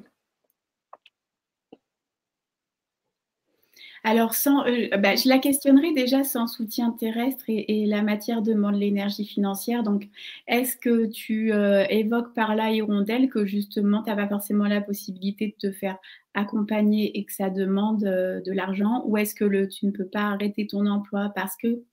Alors, 4.04 4.34
sans, 4.34 4.66
euh, 4.66 4.88
bah, 4.98 5.16
je 5.16 5.30
la 5.30 5.38
questionnerai 5.38 5.94
déjà 5.94 6.24
sans 6.24 6.48
soutien 6.48 6.92
terrestre 6.92 7.44
et, 7.48 7.86
la 7.86 8.02
matière 8.02 8.42
demande 8.42 8.76
l'énergie 8.76 9.26
financière. 9.26 9.84
Donc, 9.84 10.08
est-ce 10.48 10.76
que 10.76 11.06
tu 11.06 11.54
euh, 11.54 11.86
évoques 11.90 12.34
par 12.34 12.56
là, 12.56 12.72
Hirondelle, 12.72 13.30
que 13.30 13.46
justement, 13.46 14.02
tu 14.02 14.10
n'as 14.10 14.16
pas 14.16 14.28
forcément 14.28 14.66
la 14.66 14.82
possibilité 14.82 15.48
de 15.48 15.70
te 15.70 15.72
faire 15.72 15.98
accompagner 16.34 17.18
et 17.18 17.26
que 17.26 17.34
ça 17.34 17.52
demande 17.52 18.04
euh, 18.06 18.42
de 18.42 18.52
l'argent? 18.52 19.04
Ou 19.06 19.18
est-ce 19.18 19.36
que 19.36 19.46
le, 19.46 19.68
tu 19.68 19.86
ne 19.86 19.92
peux 19.92 20.08
pas 20.08 20.32
arrêter 20.32 20.66
ton 20.66 20.88
emploi 20.88 21.32
parce 21.36 21.56
que 21.58 21.84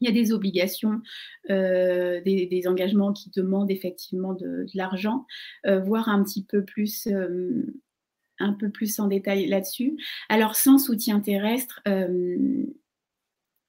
il 0.00 0.08
y 0.08 0.10
a 0.10 0.12
des 0.12 0.32
obligations, 0.32 1.00
des, 1.48 2.62
engagements 2.66 3.12
qui 3.12 3.30
demandent 3.30 3.70
effectivement 3.70 4.34
de, 4.34 4.66
l'argent, 4.74 5.24
voir 5.64 6.08
un 6.08 6.22
petit 6.24 6.44
peu 6.44 6.64
plus 6.64 7.08
un 8.38 8.52
peu 8.52 8.70
plus 8.70 8.98
en 9.00 9.08
détail 9.08 9.46
là-dessus. 9.46 9.96
Alors, 10.28 10.56
sans 10.56 10.78
soutien 10.78 11.20
terrestre, 11.20 11.80
euh, 11.88 12.66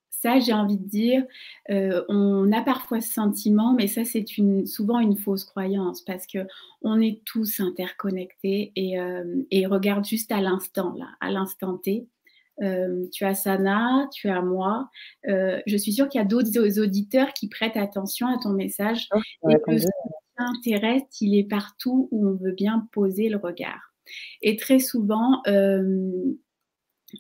ça, 0.10 0.40
j'ai 0.40 0.54
envie 0.54 0.78
de 0.78 0.88
dire, 0.88 1.24
euh, 1.70 2.04
on 2.10 2.52
a 2.52 2.62
parfois 2.62 3.00
ce 3.00 3.14
sentiment, 3.14 3.74
mais 3.74 3.88
ça, 3.88 4.04
c'est 4.06 4.26
souvent 4.66 5.00
une 5.00 5.18
fausse 5.18 5.44
croyance 5.44 6.02
parce 6.02 6.26
que 6.26 6.48
on 6.82 7.00
est 7.00 7.22
tous 7.26 7.60
interconnectés 7.60 8.72
et, 8.76 9.00
euh, 9.00 9.44
et 9.52 9.68
regarde 9.68 10.04
juste 10.06 10.32
à 10.32 10.42
l'instant, 10.42 10.94
là, 10.98 11.10
à 11.20 11.30
l'instant 11.30 11.78
T. 11.78 12.08
euh, 12.62 13.08
tu 13.12 13.26
as 13.26 13.36
Sana, 13.36 14.08
tu 14.14 14.30
as 14.30 14.42
moi. 14.42 14.90
Euh, 15.28 15.62
je 15.68 15.78
suis 15.78 15.94
sûre 15.94 16.08
qu'il 16.10 16.20
y 16.20 16.24
a 16.24 16.28
d'autres 16.28 16.80
auditeurs 16.80 17.34
qui 17.34 17.48
prêtent 17.50 17.78
attention 17.78 18.28
à 18.28 18.38
ton 18.42 18.52
message 18.52 19.10
oh, 19.14 19.50
et 19.50 19.58
que 19.66 19.78
ce 19.78 19.88
t'intéresse, 20.38 21.04
il 21.22 21.38
est 21.38 21.48
partout 21.48 22.08
où 22.12 22.28
on 22.28 22.34
veut 22.34 22.52
bien 22.52 22.88
poser 22.92 23.30
le 23.30 23.38
regard. 23.38 23.95
Et 24.42 24.56
très 24.56 24.80
souvent, 24.80 25.42
euh, 25.48 26.34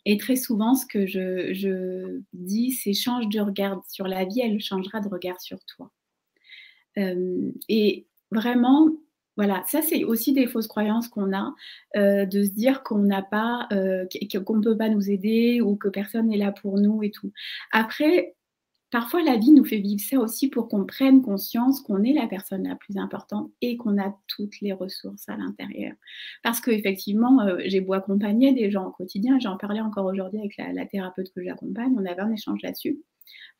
et 0.05 0.17
très 0.17 0.35
souvent, 0.35 0.75
ce 0.75 0.85
que 0.85 1.05
je, 1.05 2.19
dis, 2.33 2.71
c'est 2.71 2.93
change 2.93 3.27
de 3.29 3.39
regard 3.39 3.81
sur 3.89 4.07
la 4.07 4.25
vie, 4.25 4.41
elle 4.41 4.59
changera 4.59 4.99
de 4.99 5.07
regard 5.07 5.39
sur 5.41 5.59
toi. 5.65 5.91
et 6.97 8.07
vraiment, 8.31 8.89
voilà, 9.37 9.63
ça 9.67 9.81
c'est 9.81 10.03
aussi 10.03 10.33
des 10.33 10.47
fausses 10.47 10.67
croyances 10.67 11.09
qu'on 11.09 11.35
a, 11.35 11.53
euh, 11.97 12.25
de 12.25 12.43
se 12.43 12.51
dire 12.51 12.83
qu'on 12.83 12.99
n'a 12.99 13.21
pas, 13.21 13.67
euh, 13.73 14.05
qu'on 14.45 14.57
ne 14.57 14.63
peut 14.63 14.77
pas 14.77 14.89
nous 14.89 15.09
aider 15.09 15.61
ou 15.61 15.75
que 15.75 15.89
personne 15.89 16.27
n'est 16.27 16.37
là 16.37 16.51
pour 16.51 16.79
nous 16.79 17.03
et 17.03 17.11
tout. 17.11 17.31
Après, 17.71 18.34
parfois 18.95 19.21
la 19.21 19.35
vie 19.35 19.51
nous 19.51 19.65
fait 19.65 19.79
vivre 19.79 20.01
ça 20.01 20.17
aussi 20.17 20.47
pour 20.47 20.69
qu'on 20.69 20.85
prenne 20.85 21.21
conscience 21.21 21.81
qu'on 21.81 22.01
est 22.03 22.13
la 22.13 22.27
personne 22.27 22.65
la 22.65 22.75
plus 22.75 22.95
importante 22.95 23.51
et 23.61 23.75
qu'on 23.75 24.01
a 24.01 24.17
toutes 24.27 24.61
les 24.61 24.71
ressources 24.71 25.27
à 25.27 25.35
l'intérieur. 25.35 25.91
Parce 26.43 26.61
qu'effectivement, 26.61 27.41
euh, 27.41 27.57
j'ai 27.65 27.81
beau 27.81 27.91
accompagner 27.91 28.53
des 28.53 28.71
gens 28.71 28.87
au 28.87 28.91
quotidien, 28.91 29.37
j'en 29.37 29.57
parlais 29.57 29.81
encore 29.81 30.05
aujourd'hui 30.05 30.39
avec 30.39 30.55
la, 30.57 30.85
thérapeute 30.85 31.29
que 31.33 31.43
j'accompagne, 31.43 31.93
on 31.97 32.05
avait 32.05 32.21
un 32.21 32.31
échange 32.31 32.61
là-dessus, 32.63 33.01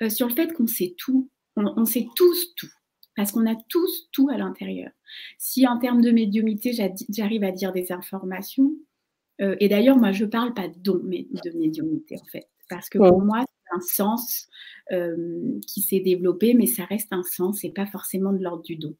sur 0.08 0.30
le 0.30 0.34
fait 0.34 0.54
qu'on 0.54 0.68
sait 0.68 0.96
tout, 0.98 1.30
on 1.58 1.84
sait 1.84 2.08
tous 2.16 2.56
tout 2.56 2.72
parce 3.18 3.34
qu'on 3.34 3.46
a 3.46 3.56
tous 3.68 4.10
tout 4.14 4.30
à 4.30 4.38
l'intérieur. 4.38 4.92
Si 5.38 5.68
en 5.68 5.80
termes 5.80 6.02
de 6.02 6.12
médiumité, 6.12 6.72
j'arrive 7.10 7.44
à 7.44 7.52
dire 7.52 7.74
des 7.74 7.92
informations, 7.92 8.72
euh, 9.42 9.56
et 9.60 9.68
d'ailleurs, 9.68 9.98
moi, 9.98 10.12
je 10.12 10.24
ne 10.26 10.30
parle 10.30 10.54
pas 10.54 10.68
de 10.70 11.02
médiumité, 11.04 12.16
en 12.22 12.26
fait, 12.26 12.48
parce 12.70 12.90
que 12.90 12.98
pour 12.98 13.22
moi, 13.22 13.44
c'est 13.44 13.76
un 13.76 13.82
sens 13.82 14.48
euh, 14.48 14.74
qui 14.90 15.82
s'est 15.82 16.00
développé, 16.00 16.54
mais 16.54 16.68
ça 16.68 16.86
reste 16.86 17.12
un 17.12 17.24
sens 17.24 17.64
et 17.64 17.72
pas 17.72 17.86
forcément 17.86 18.34
de 18.34 18.44
l'ordre 18.44 18.64
du 18.64 18.76
don. 18.76 18.96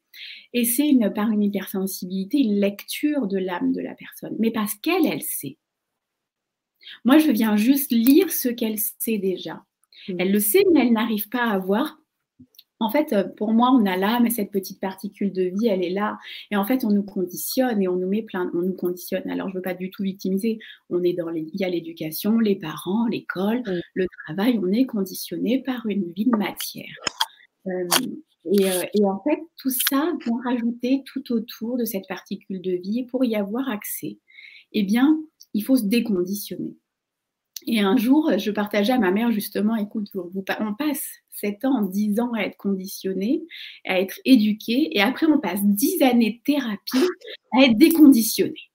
Et 0.54 0.66
c'est 0.66 0.88
une, 0.88 1.14
par 1.14 1.32
une 1.32 1.44
hypersensibilité, 1.44 2.40
une 2.40 2.60
lecture 2.60 3.28
de 3.28 3.38
l'âme 3.38 3.72
de 3.72 3.82
la 3.82 3.94
personne, 3.94 4.36
mais 4.40 4.52
parce 4.52 4.74
qu'elle, 4.76 5.06
elle 5.06 5.22
sait. 5.22 5.58
Moi, 7.04 7.18
je 7.18 7.32
viens 7.32 7.56
juste 7.56 7.92
lire 7.92 8.32
ce 8.32 8.50
qu'elle 8.50 8.78
sait 8.78 9.18
déjà. 9.18 9.64
Mmh. 10.08 10.16
Elle 10.20 10.32
le 10.32 10.40
sait, 10.40 10.64
mais 10.72 10.82
elle 10.82 10.94
n'arrive 10.94 11.30
pas 11.30 11.46
à 11.46 11.58
voir 11.58 12.00
en 12.80 12.90
fait, 12.90 13.14
euh, 13.14 13.24
pour 13.24 13.54
moi, 13.54 13.72
on 13.72 13.86
a 13.86 13.96
l'âme 13.96 14.26
et 14.26 14.30
cette 14.30 14.52
petite 14.52 14.82
particule 14.82 15.32
de 15.32 15.44
vie, 15.44 15.68
elle 15.68 15.84
est 15.84 15.92
là. 15.92 16.18
Et 16.52 16.58
en 16.58 16.66
fait, 16.66 16.84
on 16.84 16.92
nous 16.92 17.04
conditionne 17.04 17.82
et 17.82 17.88
on 17.88 17.96
nous 17.96 18.08
met 18.08 18.22
plein, 18.22 18.52
on 18.54 18.62
nous 18.62 18.74
conditionne. 18.74 19.30
Alors, 19.30 19.48
je 19.48 19.54
ne 19.54 19.60
veux 19.60 19.62
pas 19.62 19.74
du 19.74 19.90
tout 19.90 20.04
victimiser. 20.04 20.60
On 20.90 21.02
est 21.04 21.14
dans 21.14 21.30
les, 21.30 21.48
il 21.54 21.60
y 21.60 21.64
a 21.64 21.70
l'éducation, 21.70 22.38
les 22.38 22.56
parents, 22.56 23.08
l'école, 23.08 23.64
le 23.94 24.06
travail. 24.26 24.60
On 24.62 24.72
est 24.72 24.86
conditionné 24.86 25.64
par 25.64 25.86
une 25.86 26.12
vie 26.12 26.26
de 26.26 26.38
matière. 26.38 26.96
Euh, 27.68 27.88
euh, 28.48 28.84
et, 28.94 29.06
en 29.06 29.22
fait, 29.24 29.40
tout 29.58 29.72
ça 29.72 30.14
vient 30.24 30.38
rajouter 30.44 31.04
tout 31.06 31.32
autour 31.32 31.78
de 31.78 31.86
cette 31.86 32.08
particule 32.08 32.62
de 32.62 32.72
vie. 32.72 33.00
Et 33.00 33.06
pour 33.06 33.26
y 33.26 33.36
avoir 33.36 33.70
accès, 33.70 34.20
eh 34.74 34.84
bien, 34.84 35.18
il 35.54 35.64
faut 35.64 35.78
se 35.78 35.86
déconditionner. 35.86 36.76
Et 37.68 37.80
un 37.80 37.98
jour, 37.98 38.32
je 38.38 38.52
partageais 38.52 38.94
à 38.94 39.00
ma 39.00 39.12
mère 39.12 39.32
justement, 39.32 39.76
écoute, 39.76 40.10
on 40.16 40.74
passe 40.74 41.04
7 41.32 41.66
ans, 41.66 41.82
10 41.82 42.20
ans 42.20 42.34
à 42.34 42.42
être 42.42 42.58
conditionné, 42.58 43.44
à 43.86 44.00
être 44.00 44.20
éduqué, 44.26 44.96
et 44.96 45.02
après 45.02 45.26
on 45.26 45.40
passe 45.40 45.64
10 45.64 46.02
années 46.04 46.40
de 46.40 46.54
thérapie 46.54 47.10
à 47.54 47.64
être 47.64 47.78
déconditionné. 47.78 48.70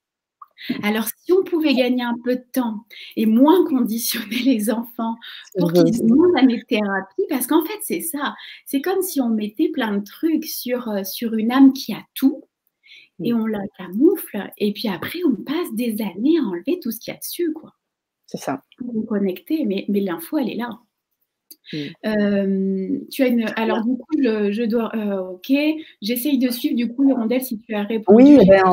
Alors, 0.83 1.05
si 1.05 1.33
on 1.33 1.43
pouvait 1.43 1.73
gagner 1.73 2.03
un 2.03 2.15
peu 2.23 2.35
de 2.35 2.45
temps 2.53 2.85
et 3.15 3.25
moins 3.25 3.65
conditionner 3.65 4.39
les 4.45 4.69
enfants 4.69 5.15
pour 5.57 5.73
qu'ils 5.73 6.01
aient 6.01 6.05
moins 6.05 6.31
d'années 6.33 6.59
de 6.59 6.65
thérapie, 6.65 7.25
parce 7.29 7.47
qu'en 7.47 7.65
fait, 7.65 7.79
c'est 7.81 8.01
ça. 8.01 8.35
C'est 8.65 8.81
comme 8.81 9.01
si 9.01 9.21
on 9.21 9.29
mettait 9.29 9.69
plein 9.69 9.97
de 9.97 10.03
trucs 10.03 10.45
sur, 10.45 10.89
euh, 10.89 11.03
sur 11.03 11.33
une 11.33 11.51
âme 11.51 11.73
qui 11.73 11.93
a 11.93 12.03
tout 12.13 12.43
et 13.23 13.33
on 13.33 13.45
la 13.45 13.59
camoufle, 13.77 14.51
et 14.57 14.73
puis 14.73 14.87
après, 14.87 15.19
on 15.27 15.35
passe 15.35 15.73
des 15.73 16.01
années 16.01 16.39
à 16.39 16.43
enlever 16.43 16.79
tout 16.81 16.89
ce 16.89 16.99
qu'il 16.99 17.13
y 17.13 17.15
a 17.15 17.19
dessus, 17.19 17.53
quoi. 17.53 17.73
C'est 18.31 18.37
ça. 18.37 18.61
Vous 18.79 19.03
connecter, 19.03 19.65
mais, 19.65 19.83
mais 19.89 19.99
l'info, 19.99 20.37
elle 20.37 20.49
est 20.49 20.55
là. 20.55 20.79
Mm. 21.73 21.77
Euh, 22.05 22.99
tu 23.11 23.23
as 23.23 23.27
une. 23.27 23.45
Alors, 23.57 23.83
du 23.83 23.97
coup, 23.97 24.15
je, 24.21 24.63
dois. 24.63 24.89
Euh, 24.95 25.33
ok, 25.33 25.51
j'essaye 26.01 26.39
de 26.39 26.49
suivre, 26.49 26.77
du 26.77 26.93
coup, 26.93 27.09
Hirondelle, 27.09 27.41
si 27.41 27.59
tu 27.59 27.75
as 27.75 27.83
répondu. 27.83 28.23
Oui, 28.23 28.39
ben, 28.47 28.63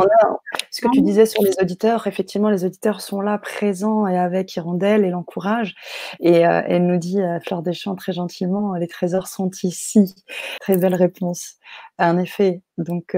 ce 0.71 0.81
que 0.81 0.89
tu 0.93 1.01
disais 1.01 1.27
sur 1.27 1.43
les 1.43 1.59
auditeurs, 1.61 2.07
effectivement, 2.07 2.51
les 2.51 2.65
auditeurs 2.65 3.01
sont 3.01 3.21
là, 3.21 3.37
présents 3.37 4.07
et 4.07 4.17
avec 4.17 4.55
Hirondelle 4.55 5.05
et 5.05 5.11
l'encourage. 5.11 5.75
Et 6.21 6.47
euh, 6.47 6.63
elle 6.69 6.87
nous 6.87 6.99
dit, 6.99 7.19
Fleur 7.45 7.63
des 7.63 7.73
Champs, 7.73 7.97
très 7.97 8.13
gentiment, 8.13 8.75
les 8.75 8.87
trésors 8.87 9.27
sont 9.27 9.51
ici. 9.65 10.15
Très 10.61 10.79
belle 10.79 10.95
réponse. 10.95 11.57
En 11.99 12.17
effet. 12.17 12.63
Donc, 12.79 13.17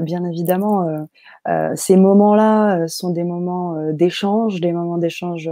bien 0.00 0.24
évidemment, 0.24 0.88
euh, 0.88 0.98
euh, 1.48 1.72
ces 1.76 1.96
moments-là 1.96 2.78
euh, 2.78 2.88
sont 2.88 3.10
des 3.10 3.24
moments 3.24 3.76
d'échange, 3.92 4.60
des 4.60 4.72
moments 4.72 4.98
d'échange 4.98 5.50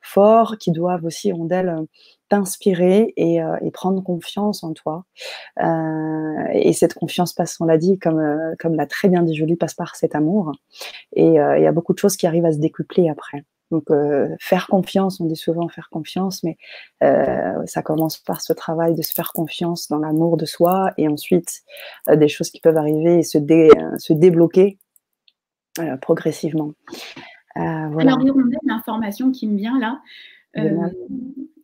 forts 0.00 0.56
qui 0.58 0.72
doivent 0.72 1.04
aussi, 1.04 1.32
Rondelle, 1.32 1.74
t'inspirer 2.28 3.14
et, 3.16 3.40
prendre 3.72 4.02
confiance 4.02 4.62
en 4.62 4.72
toi. 4.72 5.04
et 6.52 6.72
cette 6.72 6.94
confiance 6.94 7.32
passe, 7.32 7.60
on 7.60 7.64
l'a 7.64 7.78
dit, 7.78 7.98
comme, 7.98 8.54
comme 8.58 8.74
l'a 8.74 8.86
très 8.86 9.08
bien 9.08 9.22
dit 9.22 9.34
Julie, 9.34 9.56
passe 9.56 9.74
par 9.74 9.96
cet 9.96 10.14
amour. 10.14 10.52
Et 11.14 11.26
il 11.26 11.62
y 11.62 11.66
a 11.66 11.72
beaucoup 11.72 11.94
de 11.94 11.98
choses 11.98 12.16
qui 12.16 12.26
arrivent 12.26 12.46
à 12.46 12.52
se 12.52 12.58
décupler 12.58 13.08
après. 13.08 13.44
Donc, 13.70 13.90
euh, 13.90 14.34
faire 14.40 14.66
confiance, 14.66 15.20
on 15.20 15.26
dit 15.26 15.36
souvent 15.36 15.68
faire 15.68 15.90
confiance, 15.90 16.42
mais 16.42 16.56
euh, 17.02 17.66
ça 17.66 17.82
commence 17.82 18.16
par 18.16 18.40
ce 18.40 18.52
travail 18.52 18.94
de 18.94 19.02
se 19.02 19.12
faire 19.12 19.32
confiance 19.32 19.88
dans 19.88 19.98
l'amour 19.98 20.36
de 20.36 20.46
soi 20.46 20.92
et 20.96 21.06
ensuite 21.06 21.62
euh, 22.08 22.16
des 22.16 22.28
choses 22.28 22.50
qui 22.50 22.60
peuvent 22.60 22.78
arriver 22.78 23.18
et 23.18 23.22
se, 23.22 23.38
se 23.98 24.12
débloquer 24.12 24.78
progressivement. 26.00 26.72
voilà. 27.54 28.14
Alors, 28.14 28.18
l'information 28.64 29.30
qui 29.30 29.46
me 29.46 29.56
vient 29.56 29.78
là, 29.78 30.00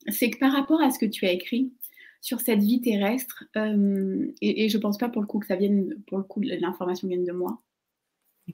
c'est 0.09 0.31
que 0.31 0.39
par 0.39 0.53
rapport 0.53 0.81
à 0.81 0.91
ce 0.91 0.99
que 0.99 1.07
tu 1.07 1.27
as 1.27 1.33
écrit 1.33 1.73
sur 2.21 2.41
cette 2.41 2.61
vie 2.61 2.81
terrestre, 2.81 3.45
et, 3.57 4.69
je 4.69 4.77
ne 4.77 4.83
pense 4.83 4.99
pas 4.99 5.09
pour 5.09 5.21
le 5.21 5.27
coup 5.27 5.41
que 5.41 5.47
ça 5.47 5.57
vienne, 5.57 5.97
pour 6.07 6.19
le 6.19 6.25
coup, 6.25 6.41
l'information 6.41 7.09
vienne 7.09 7.25
de 7.25 7.33
moi. 7.33 7.61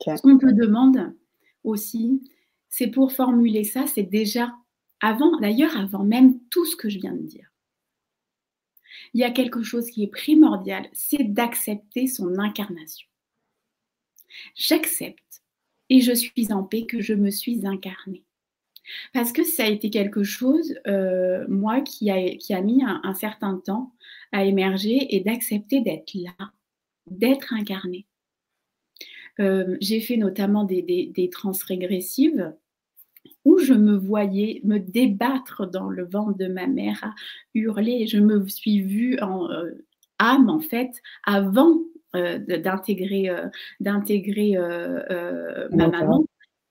Ce 0.00 0.22
qu'on 0.22 0.38
te 0.38 0.46
demande 0.46 1.12
aussi, 1.62 2.22
c'est 2.70 2.88
pour 2.88 3.12
formuler 3.12 3.64
ça, 3.64 3.86
c'est 3.86 4.04
déjà 4.04 4.54
avant, 5.00 5.38
d'ailleurs 5.38 5.76
avant 5.76 6.04
même 6.04 6.40
tout 6.50 6.64
ce 6.64 6.76
que 6.76 6.88
je 6.88 6.98
viens 6.98 7.12
de 7.14 7.22
dire. 7.22 7.50
Il 9.12 9.20
y 9.20 9.24
a 9.24 9.30
quelque 9.30 9.62
chose 9.62 9.90
qui 9.90 10.04
est 10.04 10.10
primordial, 10.10 10.88
c'est 10.92 11.24
d'accepter 11.24 12.06
son 12.06 12.38
incarnation. 12.38 13.08
J'accepte 14.54 15.42
et 15.88 16.00
je 16.00 16.12
suis 16.12 16.52
en 16.52 16.62
paix 16.62 16.86
que 16.86 17.00
je 17.00 17.14
me 17.14 17.30
suis 17.30 17.66
incarnée. 17.66 18.24
Parce 19.12 19.32
que 19.32 19.44
ça 19.44 19.64
a 19.64 19.68
été 19.68 19.90
quelque 19.90 20.22
chose, 20.22 20.74
euh, 20.86 21.44
moi, 21.48 21.80
qui 21.80 22.10
a, 22.10 22.60
mis 22.60 22.82
un, 22.84 23.14
certain 23.14 23.60
temps 23.64 23.92
à 24.32 24.44
émerger 24.44 25.14
et 25.14 25.20
d'accepter 25.20 25.80
d'être 25.80 26.14
là, 26.14 26.52
d'être 27.06 27.52
incarnée. 27.52 28.06
Euh, 29.38 29.76
j'ai 29.80 30.00
fait 30.00 30.16
notamment 30.16 30.64
des, 30.64 30.82
des, 30.82 31.30
trans 31.30 31.52
régressives 31.66 32.52
où 33.44 33.58
je 33.58 33.74
me 33.74 33.96
voyais 33.96 34.60
me 34.64 34.78
débattre 34.78 35.68
dans 35.68 35.88
le 35.88 36.04
ventre 36.04 36.36
de 36.36 36.46
ma 36.46 36.66
mère 36.66 36.98
à 37.02 37.14
hurler. 37.54 38.06
Je 38.06 38.18
me 38.18 38.46
suis 38.48 38.80
vue 38.80 39.18
en 39.20 39.50
euh, 39.50 39.70
âme, 40.18 40.48
en 40.50 40.60
fait, 40.60 40.90
avant 41.24 41.78
euh, 42.16 42.38
d'intégrer 42.38 43.30
d'intégrer 43.80 44.56
ma 45.72 45.88
maman. 45.88 46.24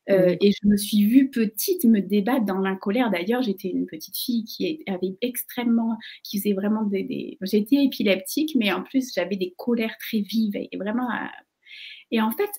et 0.07 0.51
je 0.51 0.67
me 0.67 0.75
suis 0.75 1.05
vue 1.05 1.29
petite 1.29 1.85
me 1.85 2.01
débattre 2.01 2.45
dans 2.45 2.59
la 2.59 2.75
colère. 2.75 3.09
D'ailleurs, 3.09 3.41
j'étais 3.41 3.69
une 3.69 3.85
petite 3.85 4.17
fille 4.17 4.43
qui 4.43 4.83
avait 4.87 5.17
extrêmement, 5.21 5.97
qui 6.23 6.39
faisait 6.39 6.53
vraiment 6.53 6.83
des, 6.83 7.03
des... 7.03 7.37
j'étais 7.41 7.83
épileptique, 7.83 8.55
mais 8.55 8.71
en 8.71 8.83
plus 8.83 9.11
j'avais 9.13 9.37
des 9.37 9.53
colères 9.57 9.95
très 9.99 10.19
vives 10.19 10.55
et 10.55 10.69
vraiment. 10.77 11.09
Et 12.11 12.21
en 12.21 12.31
fait, 12.31 12.49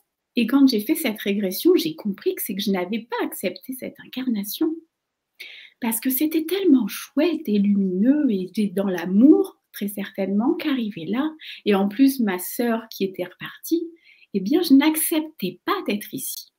et 0.40 0.46
quand 0.46 0.66
j'ai 0.66 0.80
fait 0.80 0.94
cette 0.94 1.20
régression, 1.20 1.76
j'ai 1.76 1.94
compris 1.94 2.34
que 2.34 2.40
c'est 2.40 2.54
que 2.54 2.62
je 2.62 2.70
n'avais 2.70 3.00
pas 3.00 3.16
accepté 3.22 3.74
cette 3.74 4.00
incarnation. 4.00 4.74
Parce 5.82 6.00
que 6.00 6.08
c'était 6.08 6.46
tellement 6.46 6.88
chouette 6.88 7.42
et 7.44 7.58
lumineux 7.58 8.26
et 8.30 8.50
dans 8.74 8.86
l'amour, 8.86 9.60
très 9.70 9.88
certainement, 9.88 10.54
qu'arriver 10.54 11.04
là. 11.04 11.30
Et 11.66 11.74
en 11.74 11.88
plus, 11.88 12.20
ma 12.20 12.38
sœur 12.38 12.88
qui 12.88 13.04
était 13.04 13.24
repartie, 13.24 13.86
eh 14.32 14.40
bien, 14.40 14.62
je 14.62 14.72
n'acceptais 14.72 15.60
pas 15.66 15.76
d'être 15.86 16.14
ici. 16.14 16.54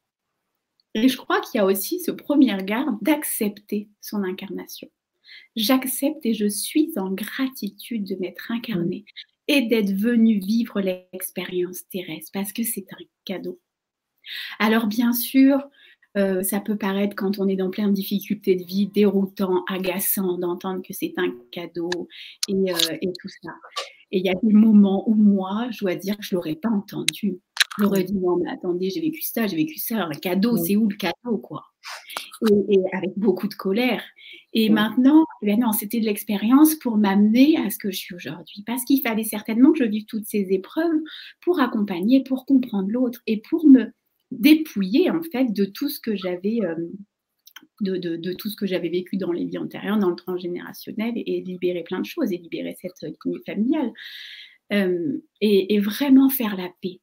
Et 0.93 1.07
je 1.07 1.17
crois 1.17 1.41
qu'il 1.41 1.57
y 1.57 1.61
a 1.61 1.65
aussi 1.65 1.99
ce 2.01 2.11
premier 2.11 2.53
regard 2.53 2.85
d'accepter 3.01 3.89
son 3.99 4.21
incarnation. 4.21 4.91
J'accepte 5.55 6.23
et 6.23 6.35
je 6.35 6.45
suis 6.47 6.91
en 6.97 7.09
gratitude 7.09 8.03
de 8.03 8.15
m'être 8.17 8.51
incarnée 8.51 9.05
et 9.47 9.63
d'être 9.63 9.93
venu 9.93 10.37
vivre 10.37 10.81
l'expérience 10.81 11.89
terrestre 11.89 12.29
parce 12.31 12.53
que 12.53 12.61
c'est 12.61 12.85
un 12.93 13.03
cadeau. 13.25 13.59
Alors 14.59 14.87
bien 14.87 15.13
sûr, 15.13 15.67
Euh, 16.17 16.43
ça 16.43 16.59
peut 16.59 16.77
paraître 16.77 17.15
quand 17.15 17.39
on 17.39 17.47
est 17.47 17.55
dans 17.55 17.69
plein 17.69 17.87
de 17.87 17.93
difficultés 17.93 18.55
de 18.55 18.65
vie, 18.65 18.87
déroutant, 18.87 19.63
agaçant 19.69 20.37
d'entendre 20.37 20.81
que 20.81 20.93
c'est 20.93 21.13
un 21.17 21.33
cadeau 21.51 21.89
et, 22.49 22.53
euh, 22.53 22.97
et, 23.01 23.07
tout 23.07 23.29
ça. 23.41 23.51
Et 24.11 24.19
il 24.19 24.25
y 24.25 24.29
a 24.29 24.33
des 24.43 24.51
moments 24.51 25.07
où 25.09 25.15
moi, 25.15 25.67
je 25.71 25.79
dois 25.79 25.95
dire 25.95 26.17
que 26.17 26.23
je 26.23 26.35
ne 26.35 26.37
l'aurais 26.37 26.55
pas 26.55 26.69
entendu. 26.69 27.39
J'aurais 27.79 28.03
dit 28.03 28.13
non, 28.15 28.37
mais 28.37 28.51
attendez, 28.51 28.89
j'ai 28.89 28.99
vécu 28.99 29.21
ça, 29.21 29.47
j'ai 29.47 29.55
vécu 29.55 29.77
ça. 29.77 30.03
Un 30.03 30.09
cadeau, 30.09 30.57
c'est 30.57 30.75
où 30.75 30.89
le 30.89 30.97
cadeau, 30.97 31.37
quoi? 31.37 31.63
Et, 32.49 32.79
avec 32.91 33.11
beaucoup 33.15 33.47
de 33.47 33.53
colère. 33.53 34.03
Et 34.53 34.69
maintenant, 34.69 35.25
ben 35.41 35.61
non, 35.61 35.71
c'était 35.71 36.01
de 36.01 36.05
l'expérience 36.05 36.75
pour 36.75 36.97
m'amener 36.97 37.55
à 37.55 37.69
ce 37.69 37.77
que 37.77 37.89
je 37.89 37.97
suis 37.97 38.15
aujourd'hui. 38.15 38.63
Parce 38.65 38.83
qu'il 38.83 39.01
fallait 39.01 39.23
certainement 39.23 39.71
que 39.71 39.79
je 39.79 39.89
vive 39.89 40.05
toutes 40.05 40.25
ces 40.25 40.47
épreuves 40.51 40.99
pour 41.41 41.61
accompagner, 41.61 42.21
pour 42.23 42.45
comprendre 42.45 42.89
l'autre 42.89 43.21
et 43.27 43.41
pour 43.49 43.65
me 43.65 43.93
dépouiller 44.31 45.09
en 45.09 45.21
fait 45.21 45.51
de 45.53 45.65
tout 45.65 45.89
ce 45.89 45.99
que 45.99 46.15
j'avais. 46.15 46.59
Euh, 46.63 46.75
de, 47.79 47.97
de, 47.97 48.33
tout 48.33 48.47
ce 48.47 48.55
que 48.55 48.67
j'avais 48.67 48.89
vécu 48.89 49.17
dans 49.17 49.31
les 49.31 49.43
vies 49.45 49.57
antérieures, 49.57 49.97
dans 49.97 50.11
le 50.11 50.15
transgénérationnel, 50.15 51.13
et, 51.15 51.41
libérer 51.41 51.83
plein 51.83 51.99
de 51.99 52.05
choses, 52.05 52.31
et 52.31 52.37
libérer 52.37 52.77
cette 52.79 52.93
lignée 53.25 53.41
familiale. 53.43 53.91
Euh, 54.71 55.17
et, 55.41 55.73
et, 55.73 55.79
vraiment 55.79 56.29
faire 56.29 56.55
la 56.55 56.69
paix 56.81 57.01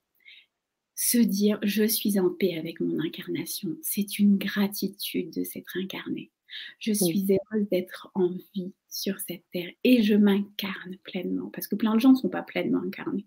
se 0.95 1.19
dire 1.19 1.61
je 1.63 1.85
suis 1.85 2.19
en 2.19 2.29
paix 2.29 2.59
avec 2.59 2.81
mon 2.81 2.99
incarnation. 3.01 3.77
C'est 3.83 4.19
une 4.19 4.37
gratitude 4.37 5.33
de 5.33 5.45
s'être 5.45 5.77
incarné. 5.77 6.33
Je 6.81 6.93
suis 6.93 7.25
heureuse 7.31 7.69
d'être 7.71 8.11
en 8.15 8.31
vie 8.55 8.73
sur 8.89 9.21
cette 9.21 9.45
terre 9.53 9.71
et 9.85 10.03
je 10.03 10.15
m'incarne 10.15 10.97
pleinement 11.05 11.51
parce 11.51 11.69
que 11.69 11.77
plein 11.77 11.95
de 11.95 12.01
gens 12.01 12.13
ne 12.13 12.17
sont 12.17 12.29
pas 12.29 12.43
pleinement 12.43 12.83
incarnés. 12.83 13.27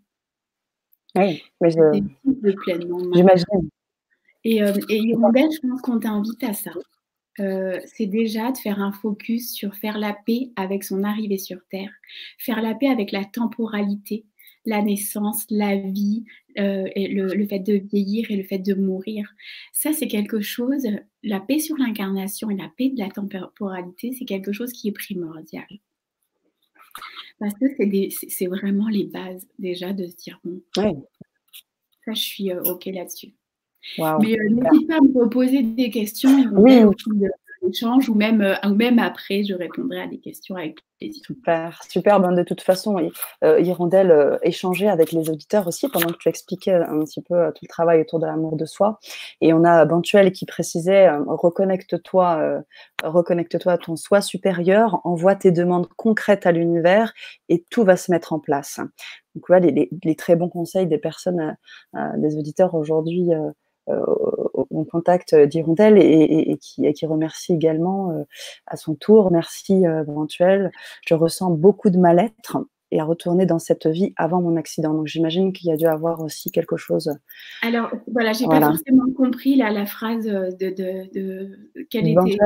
Oui, 1.16 1.44
mais 1.62 1.70
je... 1.72 2.02
J'imagine. 3.14 3.70
Et, 4.44 4.64
euh, 4.64 4.74
et 4.90 5.02
je 5.02 5.68
pense 5.68 5.82
qu'on 5.82 6.00
t'invite 6.00 6.44
à 6.44 6.54
ça. 6.54 6.72
Euh, 7.40 7.80
c'est 7.86 8.08
déjà 8.08 8.52
de 8.52 8.58
faire 8.58 8.80
un 8.80 8.92
focus 8.92 9.54
sur 9.54 9.76
faire 9.76 9.98
la 9.98 10.14
paix 10.14 10.52
avec 10.56 10.84
son 10.84 11.04
arrivée 11.04 11.38
sur 11.38 11.60
Terre, 11.70 11.92
faire 12.38 12.62
la 12.62 12.76
paix 12.76 12.88
avec 12.88 13.12
la 13.12 13.24
temporalité, 13.24 14.26
la 14.66 14.82
naissance, 14.82 15.46
la 15.50 15.78
vie, 15.78 16.26
euh, 16.60 16.88
et 16.96 17.08
le, 17.08 17.48
fait 17.48 17.60
de 17.60 17.74
vieillir 17.74 18.30
et 18.30 18.36
le 18.36 18.44
fait 18.44 18.60
de 18.60 18.74
mourir. 18.74 19.34
Ça, 19.72 19.94
c'est 19.94 20.08
quelque 20.08 20.42
chose, 20.42 20.86
la 21.24 21.40
paix 21.40 21.60
sur 21.60 21.78
l'incarnation 21.78 22.50
et 22.50 22.56
la 22.56 22.70
paix 22.78 22.90
de 22.90 23.00
la 23.00 23.10
temporalité, 23.10 24.12
c'est 24.12 24.26
quelque 24.26 24.52
chose 24.52 24.74
qui 24.74 24.90
est 24.90 24.94
primordial. 24.94 25.68
Parce 27.40 27.54
que 27.56 27.66
c'est 28.12 28.46
vraiment 28.48 28.90
les 28.90 29.06
bases 29.06 29.48
déjà 29.58 29.94
de 29.94 30.06
se 30.08 30.16
dire, 30.16 30.40
bon, 30.44 30.62
ça, 30.76 32.14
je 32.14 32.22
suis 32.22 32.52
euh, 32.52 32.62
OK 32.64 32.86
là-dessus. 32.86 33.34
Mais 33.98 34.06
euh, 34.06 34.50
n'hésite 34.50 34.88
pas 34.88 34.98
à 34.98 35.02
me 35.02 35.30
poser 35.30 35.64
des 35.64 35.90
questions. 35.90 36.46
Oui, 36.54 36.84
échange 37.68 38.10
ou 38.10 38.16
même, 38.16 38.42
euh, 38.42 38.56
ou 38.66 38.76
même 38.76 39.00
après, 39.00 39.44
je 39.44 39.54
répondrai 39.54 40.02
à 40.02 40.08
des 40.08 40.20
questions 40.20 40.56
avec 40.56 40.78
plaisir. 41.00 41.24
Super, 41.26 41.84
super. 41.88 42.20
Ben, 42.20 42.32
de 42.32 42.44
toute 42.44 42.62
façon, 42.62 42.98
euh, 43.44 43.60
Hirondelle 43.60 44.12
euh, 44.12 44.38
échangeait 44.44 44.88
avec 44.88 45.12
les 45.12 45.30
auditeurs 45.30 45.68
aussi 45.68 45.88
pendant 45.90 46.08
que 46.08 46.18
tu 46.18 46.30
expliquais 46.30 46.74
un 46.74 47.00
petit 47.04 47.22
peu 47.22 47.52
tout 47.54 47.64
le 47.64 47.68
travail 47.68 48.02
autour 48.02 48.20
de 48.20 48.26
l'amour 48.26 48.56
de 48.56 48.66
soi. 48.66 49.00
Et 49.42 49.54
on 49.54 49.64
a 49.64 49.86
Bantuel 49.86 50.32
qui 50.32 50.46
précisait 50.46 51.10
reconnecte-toi, 51.28 52.64
reconnecte-toi 53.04 53.74
à 53.74 53.78
ton 53.78 53.96
soi 53.96 54.22
supérieur, 54.22 55.02
envoie 55.04 55.36
tes 55.36 55.52
demandes 55.52 55.88
concrètes 55.98 56.46
à 56.46 56.52
l'univers 56.52 57.14
et 57.50 57.64
tout 57.70 57.84
va 57.84 57.98
se 57.98 58.12
mettre 58.12 58.34
en 58.34 58.40
place. 58.40 58.80
Donc 59.36 59.46
voilà 59.48 59.66
les, 59.68 59.90
les, 60.04 60.16
très 60.16 60.36
bons 60.36 60.50
conseils 60.50 60.88
des 60.88 60.98
personnes, 60.98 61.56
des 62.18 62.38
auditeurs 62.38 62.76
aujourd'hui 62.76 63.30
en 64.72 64.84
contact 64.86 65.36
d'Hirondelle 65.36 65.98
et, 65.98 66.52
et, 66.52 66.58
qui, 66.58 66.92
qui, 66.94 67.06
remercie 67.06 67.54
également 67.54 68.12
euh, 68.12 68.24
à 68.68 68.78
son 68.78 68.96
tour. 68.96 69.32
Merci 69.32 69.84
éventuel. 69.86 70.66
Euh, 70.66 70.70
Je 71.06 71.14
ressens 71.14 71.52
beaucoup 71.52 71.90
de 71.90 71.98
mal-être 71.98 72.58
et 72.92 73.00
à 73.00 73.06
retourner 73.06 73.46
dans 73.46 73.60
cette 73.60 73.88
vie 73.88 74.14
avant 74.18 74.42
mon 74.42 74.58
accident. 74.58 74.94
Donc 74.94 75.08
j'imagine 75.08 75.54
qu'il 75.54 75.70
y 75.70 75.72
a 75.72 75.78
dû 75.78 75.86
avoir 75.86 76.22
aussi 76.22 76.52
quelque 76.52 76.76
chose. 76.76 77.14
Alors 77.62 77.92
voilà, 78.12 78.34
j'ai 78.34 78.46
n'ai 78.46 78.60
pas 78.60 78.62
forcément 78.62 79.12
compris 79.16 79.56
la, 79.56 79.72
la 79.72 79.86
phrase 79.86 80.26
de, 80.26 80.52
de, 80.60 81.10
de, 81.14 81.86
quelle 81.90 82.08
était 82.08 82.38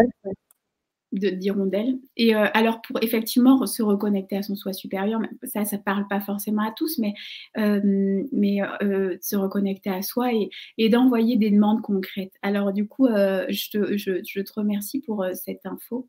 d'hirondelle. 1.20 1.98
Et 2.18 2.36
euh, 2.36 2.48
alors, 2.54 2.82
pour 2.82 3.02
effectivement 3.02 3.66
se 3.66 3.82
reconnecter 3.84 4.38
à 4.38 4.44
son 4.44 4.56
soi 4.56 4.74
supérieur, 4.74 5.22
ça, 5.44 5.66
ça 5.66 5.78
parle 5.78 6.08
pas 6.08 6.22
forcément 6.22 6.68
à 6.68 6.72
tous, 6.72 6.98
mais, 7.00 7.14
euh, 7.58 8.24
mais 8.32 8.62
euh, 8.84 9.18
se 9.22 9.36
reconnecter 9.36 9.90
à 9.90 10.02
soi 10.02 10.32
et, 10.78 10.90
d'envoyer 10.90 11.38
des 11.38 11.52
demandes 11.52 11.82
concrètes. 11.82 12.34
Alors, 12.42 12.74
du 12.74 12.88
coup, 12.88 13.08
je 13.08 13.70
te, 13.70 13.98
je, 13.98 14.42
te 14.42 14.54
remercie 14.54 15.02
pour 15.02 15.26
cette 15.34 15.66
info, 15.66 16.08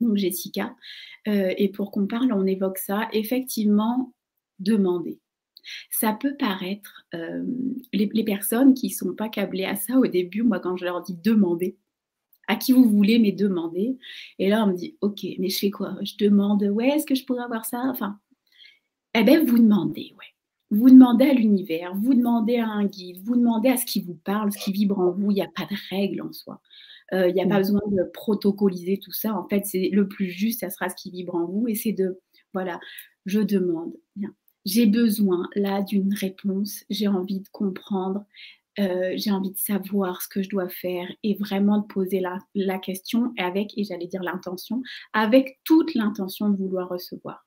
donc 0.00 0.16
Jessica. 0.16 0.74
et 1.26 1.68
pour 1.70 1.90
qu'on 1.90 2.06
parle, 2.06 2.32
on 2.32 2.46
évoque 2.46 2.78
ça. 2.78 3.08
Effectivement, 3.12 4.12
demander. 4.58 5.18
Ça 5.90 6.12
peut 6.12 6.36
paraître, 6.36 7.06
les, 7.12 8.08
les, 8.12 8.24
personnes 8.24 8.74
qui 8.74 8.90
sont 8.90 9.14
pas 9.14 9.28
câblées 9.28 9.64
à 9.64 9.74
ça 9.74 9.98
au 9.98 10.06
début, 10.06 10.42
moi, 10.42 10.60
quand 10.60 10.76
je 10.76 10.84
leur 10.84 11.02
dis 11.02 11.16
demander, 11.16 11.76
à 12.48 12.56
qui 12.56 12.72
vous 12.72 12.84
voulez, 12.84 13.18
mais 13.18 13.32
demandez. 13.32 13.98
Et 14.38 14.48
là, 14.48 14.64
on 14.64 14.68
me 14.68 14.74
dit, 14.74 14.96
OK, 15.00 15.26
mais 15.38 15.48
je 15.48 15.58
fais 15.58 15.70
quoi? 15.70 15.96
Je 16.02 16.14
demande, 16.18 16.62
ouais, 16.62 16.88
est-ce 16.88 17.06
que 17.06 17.14
je 17.14 17.24
pourrais 17.24 17.42
avoir 17.42 17.64
ça? 17.64 17.82
Enfin, 17.86 18.18
eh 19.14 19.24
bien, 19.24 19.44
vous 19.44 19.58
demandez, 19.58 20.14
ouais. 20.18 20.26
Vous 20.70 20.90
demandez 20.90 21.26
à 21.26 21.32
l'univers, 21.32 21.94
vous 21.94 22.14
demandez 22.14 22.56
à 22.58 22.68
un 22.68 22.86
guide, 22.86 23.18
vous 23.24 23.36
demandez 23.36 23.68
à 23.68 23.76
ce 23.76 23.86
qui 23.86 24.02
vous 24.02 24.16
parle, 24.16 24.52
ce 24.52 24.58
qui 24.58 24.72
vibre 24.72 24.98
en 24.98 25.12
vous. 25.12 25.30
Il 25.30 25.34
n'y 25.34 25.42
a 25.42 25.48
pas 25.54 25.64
de 25.64 25.76
règle 25.90 26.22
en 26.22 26.32
soi. 26.32 26.60
Euh, 27.12 27.28
il 27.28 27.34
n'y 27.34 27.40
a 27.40 27.46
pas 27.46 27.56
mm. 27.56 27.62
besoin 27.62 27.80
de 27.86 28.02
protocoliser 28.12 28.98
tout 28.98 29.12
ça. 29.12 29.34
En 29.38 29.48
fait, 29.48 29.64
c'est 29.64 29.90
le 29.92 30.08
plus 30.08 30.26
juste, 30.26 30.60
ça 30.60 30.70
sera 30.70 30.88
ce 30.88 30.96
qui 30.96 31.10
vibre 31.10 31.36
en 31.36 31.46
vous. 31.46 31.68
Et 31.68 31.76
c'est 31.76 31.92
de, 31.92 32.20
voilà, 32.52 32.80
je 33.26 33.40
demande. 33.40 33.94
Bien. 34.16 34.34
J'ai 34.64 34.86
besoin 34.86 35.48
là 35.54 35.82
d'une 35.82 36.12
réponse. 36.12 36.84
J'ai 36.90 37.06
envie 37.06 37.40
de 37.40 37.48
comprendre. 37.48 38.24
Euh, 38.78 39.14
j'ai 39.16 39.30
envie 39.30 39.52
de 39.52 39.58
savoir 39.58 40.20
ce 40.20 40.28
que 40.28 40.42
je 40.42 40.50
dois 40.50 40.68
faire 40.68 41.08
et 41.22 41.34
vraiment 41.34 41.78
de 41.78 41.86
poser 41.86 42.20
la, 42.54 42.78
question 42.78 43.32
avec, 43.38 43.76
et 43.78 43.84
j'allais 43.84 44.06
dire 44.06 44.22
l'intention, 44.22 44.82
avec 45.12 45.58
toute 45.64 45.94
l'intention 45.94 46.50
de 46.50 46.56
vouloir 46.56 46.88
recevoir. 46.88 47.46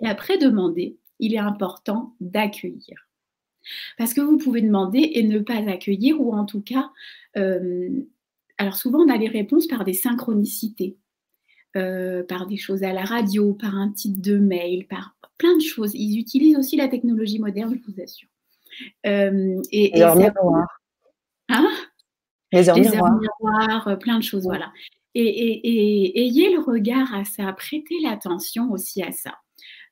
Et 0.00 0.06
après 0.06 0.38
demander, 0.38 0.96
il 1.18 1.34
est 1.34 1.38
important 1.38 2.14
d'accueillir. 2.20 3.08
Parce 3.98 4.14
que 4.14 4.20
vous 4.20 4.36
pouvez 4.36 4.60
demander 4.60 5.10
et 5.14 5.22
ne 5.22 5.38
pas 5.38 5.54
accueillir, 5.54 6.20
ou 6.20 6.32
en 6.32 6.44
tout 6.44 6.60
cas, 6.60 6.90
euh, 7.36 7.88
alors 8.58 8.76
souvent 8.76 9.00
on 9.00 9.08
a 9.08 9.16
les 9.16 9.28
réponses 9.28 9.66
par 9.66 9.84
des 9.84 9.94
synchronicités, 9.94 10.98
euh, 11.76 12.22
par 12.22 12.46
des 12.46 12.56
choses 12.56 12.84
à 12.84 12.92
la 12.92 13.04
radio, 13.04 13.54
par 13.54 13.74
un 13.74 13.90
titre 13.90 14.20
de 14.20 14.38
mail, 14.38 14.86
par 14.86 15.16
plein 15.38 15.56
de 15.56 15.62
choses. 15.62 15.92
Ils 15.94 16.18
utilisent 16.18 16.56
aussi 16.56 16.76
la 16.76 16.88
technologie 16.88 17.40
moderne, 17.40 17.74
je 17.74 17.90
vous 17.90 18.00
assure. 18.00 18.28
Euh, 19.06 19.60
et, 19.70 19.92
miroirs. 19.94 20.80
Hein? 21.48 21.68
Les 22.52 22.68
heures 22.68 22.76
miroirs. 22.76 23.88
Euh, 23.88 23.96
plein 23.96 24.18
de 24.18 24.22
choses, 24.22 24.44
voilà. 24.44 24.72
Et, 25.14 26.20
ayez 26.20 26.52
le 26.52 26.60
regard 26.60 27.14
à 27.14 27.24
ça, 27.24 27.52
prêtez 27.52 28.00
l'attention 28.02 28.70
aussi 28.72 29.02
à 29.02 29.12
ça. 29.12 29.34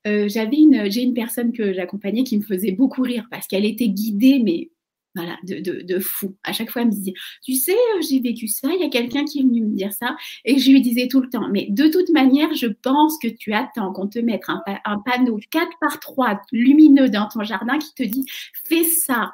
Euh, 0.06 0.28
j'avais 0.28 0.56
une, 0.56 0.90
j'ai 0.90 1.02
une 1.02 1.14
personne 1.14 1.52
que 1.52 1.72
j'accompagnais 1.72 2.24
qui 2.24 2.36
me 2.36 2.42
faisait 2.42 2.72
beaucoup 2.72 3.02
rire 3.02 3.26
parce 3.30 3.46
qu'elle 3.46 3.64
était 3.64 3.88
guidée, 3.88 4.40
mais 4.44 4.70
voilà, 5.14 5.36
de, 5.44 5.98
fou. 5.98 6.36
À 6.42 6.52
chaque 6.52 6.70
fois, 6.70 6.82
elle 6.82 6.88
me 6.88 6.92
disait, 6.92 7.12
tu 7.42 7.54
sais, 7.54 7.72
euh, 7.72 8.00
j'ai 8.08 8.20
vécu 8.20 8.48
ça, 8.48 8.68
il 8.72 8.80
y 8.80 8.84
a 8.84 8.88
quelqu'un 8.88 9.24
qui 9.24 9.40
est 9.40 9.42
venu 9.42 9.62
me 9.62 9.76
dire 9.76 9.92
ça. 9.92 10.16
Et 10.44 10.58
je 10.58 10.70
lui 10.70 10.80
disais 10.80 11.08
tout 11.08 11.20
le 11.20 11.28
temps, 11.28 11.48
mais 11.50 11.66
de 11.70 11.88
toute 11.88 12.08
manière, 12.10 12.52
je 12.54 12.66
pense 12.66 13.18
que 13.18 13.28
tu 13.28 13.52
attends 13.52 13.92
qu'on 13.92 14.08
te 14.08 14.18
mette 14.18 14.42
un, 14.48 14.98
panneau 15.00 15.38
4 15.50 15.68
par 15.80 16.00
3 16.00 16.40
lumineux 16.52 17.10
dans 17.10 17.28
ton 17.28 17.42
jardin 17.44 17.78
qui 17.78 17.94
te 17.94 18.02
dit, 18.02 18.24
fais 18.64 18.84
ça. 18.84 19.32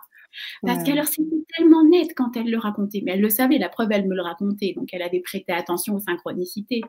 Parce 0.63 0.85
qu'alors, 0.85 1.07
c'était 1.07 1.45
tellement 1.57 1.85
net 1.85 2.13
quand 2.17 2.37
elle 2.37 2.51
le 2.51 2.59
racontait. 2.59 3.03
Mais 3.05 3.13
elle 3.13 3.21
le 3.21 3.31
savait, 3.31 3.59
la 3.59 3.69
preuve, 3.69 3.93
elle 3.93 4.07
me 4.07 4.15
le 4.15 4.23
racontait. 4.23 4.73
Donc, 4.75 4.89
elle 4.93 5.03
avait 5.03 5.21
prêté 5.21 5.53
attention 5.53 5.95
aux 5.95 6.01
synchronicités. 6.01 6.83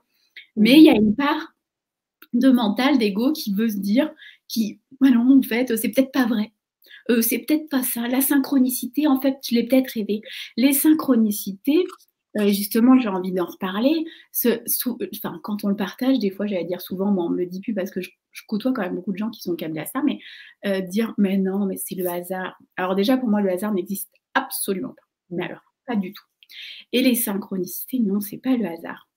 Mais 0.56 0.78
il 0.78 0.84
y 0.84 0.90
a 0.90 0.96
une 0.96 1.16
part 1.16 1.54
de 2.34 2.50
mental, 2.50 2.98
d'ego 2.98 3.34
qui 3.34 3.54
veut 3.54 3.70
se 3.70 3.78
dire, 3.78 4.12
qui, 4.48 4.80
voilà, 5.00 5.20
en 5.20 5.42
fait, 5.42 5.76
c'est 5.78 5.90
peut-être 5.90 6.12
pas 6.12 6.26
vrai. 6.26 6.52
Euh, 7.10 7.22
c'est 7.22 7.39
peut-être 7.39 7.70
pas 7.70 7.84
ça. 7.84 8.07
La 8.07 8.22
synchronicité, 8.22 9.07
en 9.07 9.20
fait, 9.20 9.38
je 9.47 9.55
l'ai 9.55 9.68
peut-être 9.68 9.91
rêvé. 9.91 10.22
Les 10.57 10.74
synchronicités, 10.74 11.84
euh, 12.38 12.47
justement, 12.47 12.97
j'ai 12.99 13.10
envie 13.10 13.32
d'en 13.32 13.45
reparler. 13.45 14.05
quand 15.43 15.64
on 15.64 15.68
le 15.70 15.76
partage, 15.76 16.20
des 16.20 16.30
fois, 16.30 16.45
j'allais 16.45 16.66
dire 16.66 16.82
souvent, 16.82 17.12
moi, 17.12 17.26
on 17.26 17.30
me 17.30 17.38
le 17.38 17.45
dit 17.47 17.62
plus 17.62 17.74
parce 17.74 17.91
que 17.91 18.01
je, 18.01 18.10
côtoie 18.47 18.72
quand 18.74 18.84
même 18.84 18.95
beaucoup 18.95 19.12
de 19.12 19.18
gens 19.18 19.30
qui 19.30 19.41
sont 19.41 19.55
câblés 19.55 19.82
à 19.82 19.86
ça, 19.86 20.01
mais 20.05 20.20
euh, 20.66 20.82
dire, 20.82 21.14
mais 21.18 21.38
non, 21.38 21.66
mais 21.66 21.78
c'est 21.78 21.95
le 21.95 22.07
hasard. 22.07 22.57
Alors 22.78 22.95
déjà, 22.95 23.18
pour 23.18 23.30
moi, 23.30 23.41
le 23.41 23.51
hasard 23.51 23.74
n'existe 23.74 24.10
absolument 24.34 24.89
pas. 24.89 25.03
Mais 25.32 25.43
alors, 25.45 25.62
pas 25.86 25.95
du 25.95 26.14
tout. 26.14 26.24
Et 26.93 27.01
les 27.01 27.16
synchronicités, 27.16 27.99
non, 27.99 28.22
c'est 28.22 28.38
pas 28.38 28.55
le 28.55 28.66
hasard. 28.66 29.09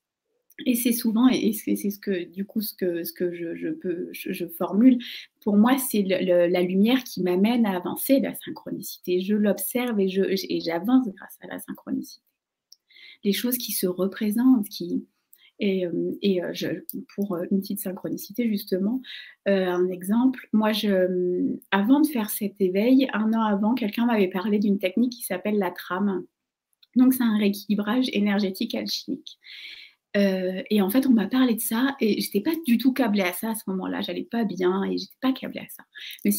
Et 0.67 0.75
c'est 0.75 0.93
souvent, 0.93 1.29
et 1.29 1.53
c'est 1.53 1.77
ce 1.77 1.99
que 1.99 2.25
du 2.25 2.45
coup 2.45 2.61
ce 2.61 2.75
que, 2.75 3.03
je, 3.33 4.47
formule, 4.59 4.99
pour 5.41 5.57
moi 5.57 5.79
c'est 5.79 6.03
la 6.03 6.63
lumière 6.63 7.03
qui 7.05 7.23
m'amène 7.23 7.67
à 7.67 7.77
avancer, 7.77 8.21
la 8.21 8.35
synchronicité. 8.35 9.21
Je 9.21 9.35
l'observe 9.35 9.99
et 10.01 10.09
j'avance 10.09 11.09
grâce 11.09 11.39
à 11.41 11.47
la 11.49 11.59
synchronicité. 11.59 12.25
les 13.25 13.33
choses 13.33 13.59
qui 13.59 13.73
se 13.73 13.87
représentent, 13.87 14.69
qui, 14.69 15.07
et, 15.59 15.85
et 16.23 16.41
je, 16.53 16.69
pour 17.15 17.37
une 17.51 17.61
petite 17.61 17.79
synchronicité, 17.81 18.49
justement, 18.49 19.01
un 19.47 19.89
exemple, 19.91 20.49
moi, 20.53 20.73
je, 20.73 21.57
avant 21.71 22.01
de 22.01 22.07
faire 22.09 22.31
cet 22.31 22.61
éveil, 22.61 23.09
un 23.13 23.33
an 23.33 23.43
avant, 23.43 23.75
quelqu'un 23.75 24.07
m'avait 24.07 24.29
parlé 24.29 24.59
d'une 24.59 24.79
technique 24.79 25.13
qui 25.13 25.23
s'appelle 25.23 25.59
la 25.59 25.71
trame. 25.71 26.25
Donc, 26.97 27.15
c'est 27.15 27.23
un 27.23 27.39
rééquilibrage 27.39 28.07
énergétique 28.13 28.75
alchimique. 28.75 29.39
Euh, 30.17 30.63
et 30.69 30.83
en 30.83 30.91
fait, 30.91 31.07
on 31.07 31.13
m'a 31.13 31.27
parlé 31.27 31.55
de 31.55 31.61
ça 31.61 31.97
et 32.01 32.21
j'étais 32.21 32.41
pas 32.41 32.53
du 32.67 32.77
tout 32.79 32.93
câblée 32.93 33.23
à 33.23 33.33
ça 33.33 33.51
à 33.51 33.55
ce 33.55 33.63
moment-là. 33.69 34.01
J'allais 34.03 34.29
pas 34.31 34.45
bien 34.45 34.85
et 34.85 34.99
j'étais 34.99 35.17
pas 35.21 35.33
câblée 35.33 35.61
à 35.61 35.69
ça. 35.69 35.85
Mais 36.25 36.33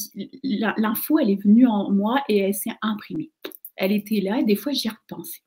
l'info, 0.78 1.20
elle 1.20 1.32
est 1.32 1.42
venue 1.42 1.68
en 1.68 1.92
moi 1.92 2.24
et 2.30 2.38
elle 2.40 2.54
s'est 2.54 2.76
imprimée. 2.82 3.32
Elle 3.76 3.92
était 3.92 4.22
là 4.22 4.40
et 4.40 4.44
des 4.44 4.56
fois, 4.56 4.72
j'y 4.74 4.90
repensais. 4.90 5.42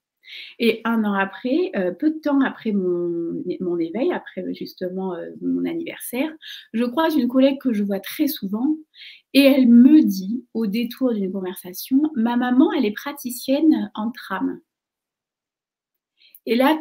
Et 0.58 0.80
un 0.84 1.04
an 1.04 1.14
après, 1.14 1.70
euh, 1.76 1.92
peu 1.92 2.10
de 2.10 2.18
temps 2.18 2.40
après 2.40 2.72
mon, 2.72 3.44
mon 3.60 3.78
éveil, 3.78 4.12
après 4.12 4.42
justement 4.54 5.14
euh, 5.14 5.30
mon 5.40 5.64
anniversaire, 5.64 6.30
je 6.72 6.84
croise 6.84 7.14
une 7.16 7.28
collègue 7.28 7.58
que 7.60 7.72
je 7.72 7.84
vois 7.84 8.00
très 8.00 8.26
souvent 8.26 8.76
et 9.34 9.42
elle 9.42 9.68
me 9.68 10.02
dit, 10.02 10.44
au 10.54 10.66
détour 10.66 11.14
d'une 11.14 11.30
conversation, 11.30 12.10
ma 12.16 12.36
maman, 12.36 12.72
elle 12.72 12.86
est 12.86 12.92
praticienne 12.92 13.90
en 13.94 14.10
trame. 14.10 14.60
Et 16.46 16.54
là, 16.54 16.78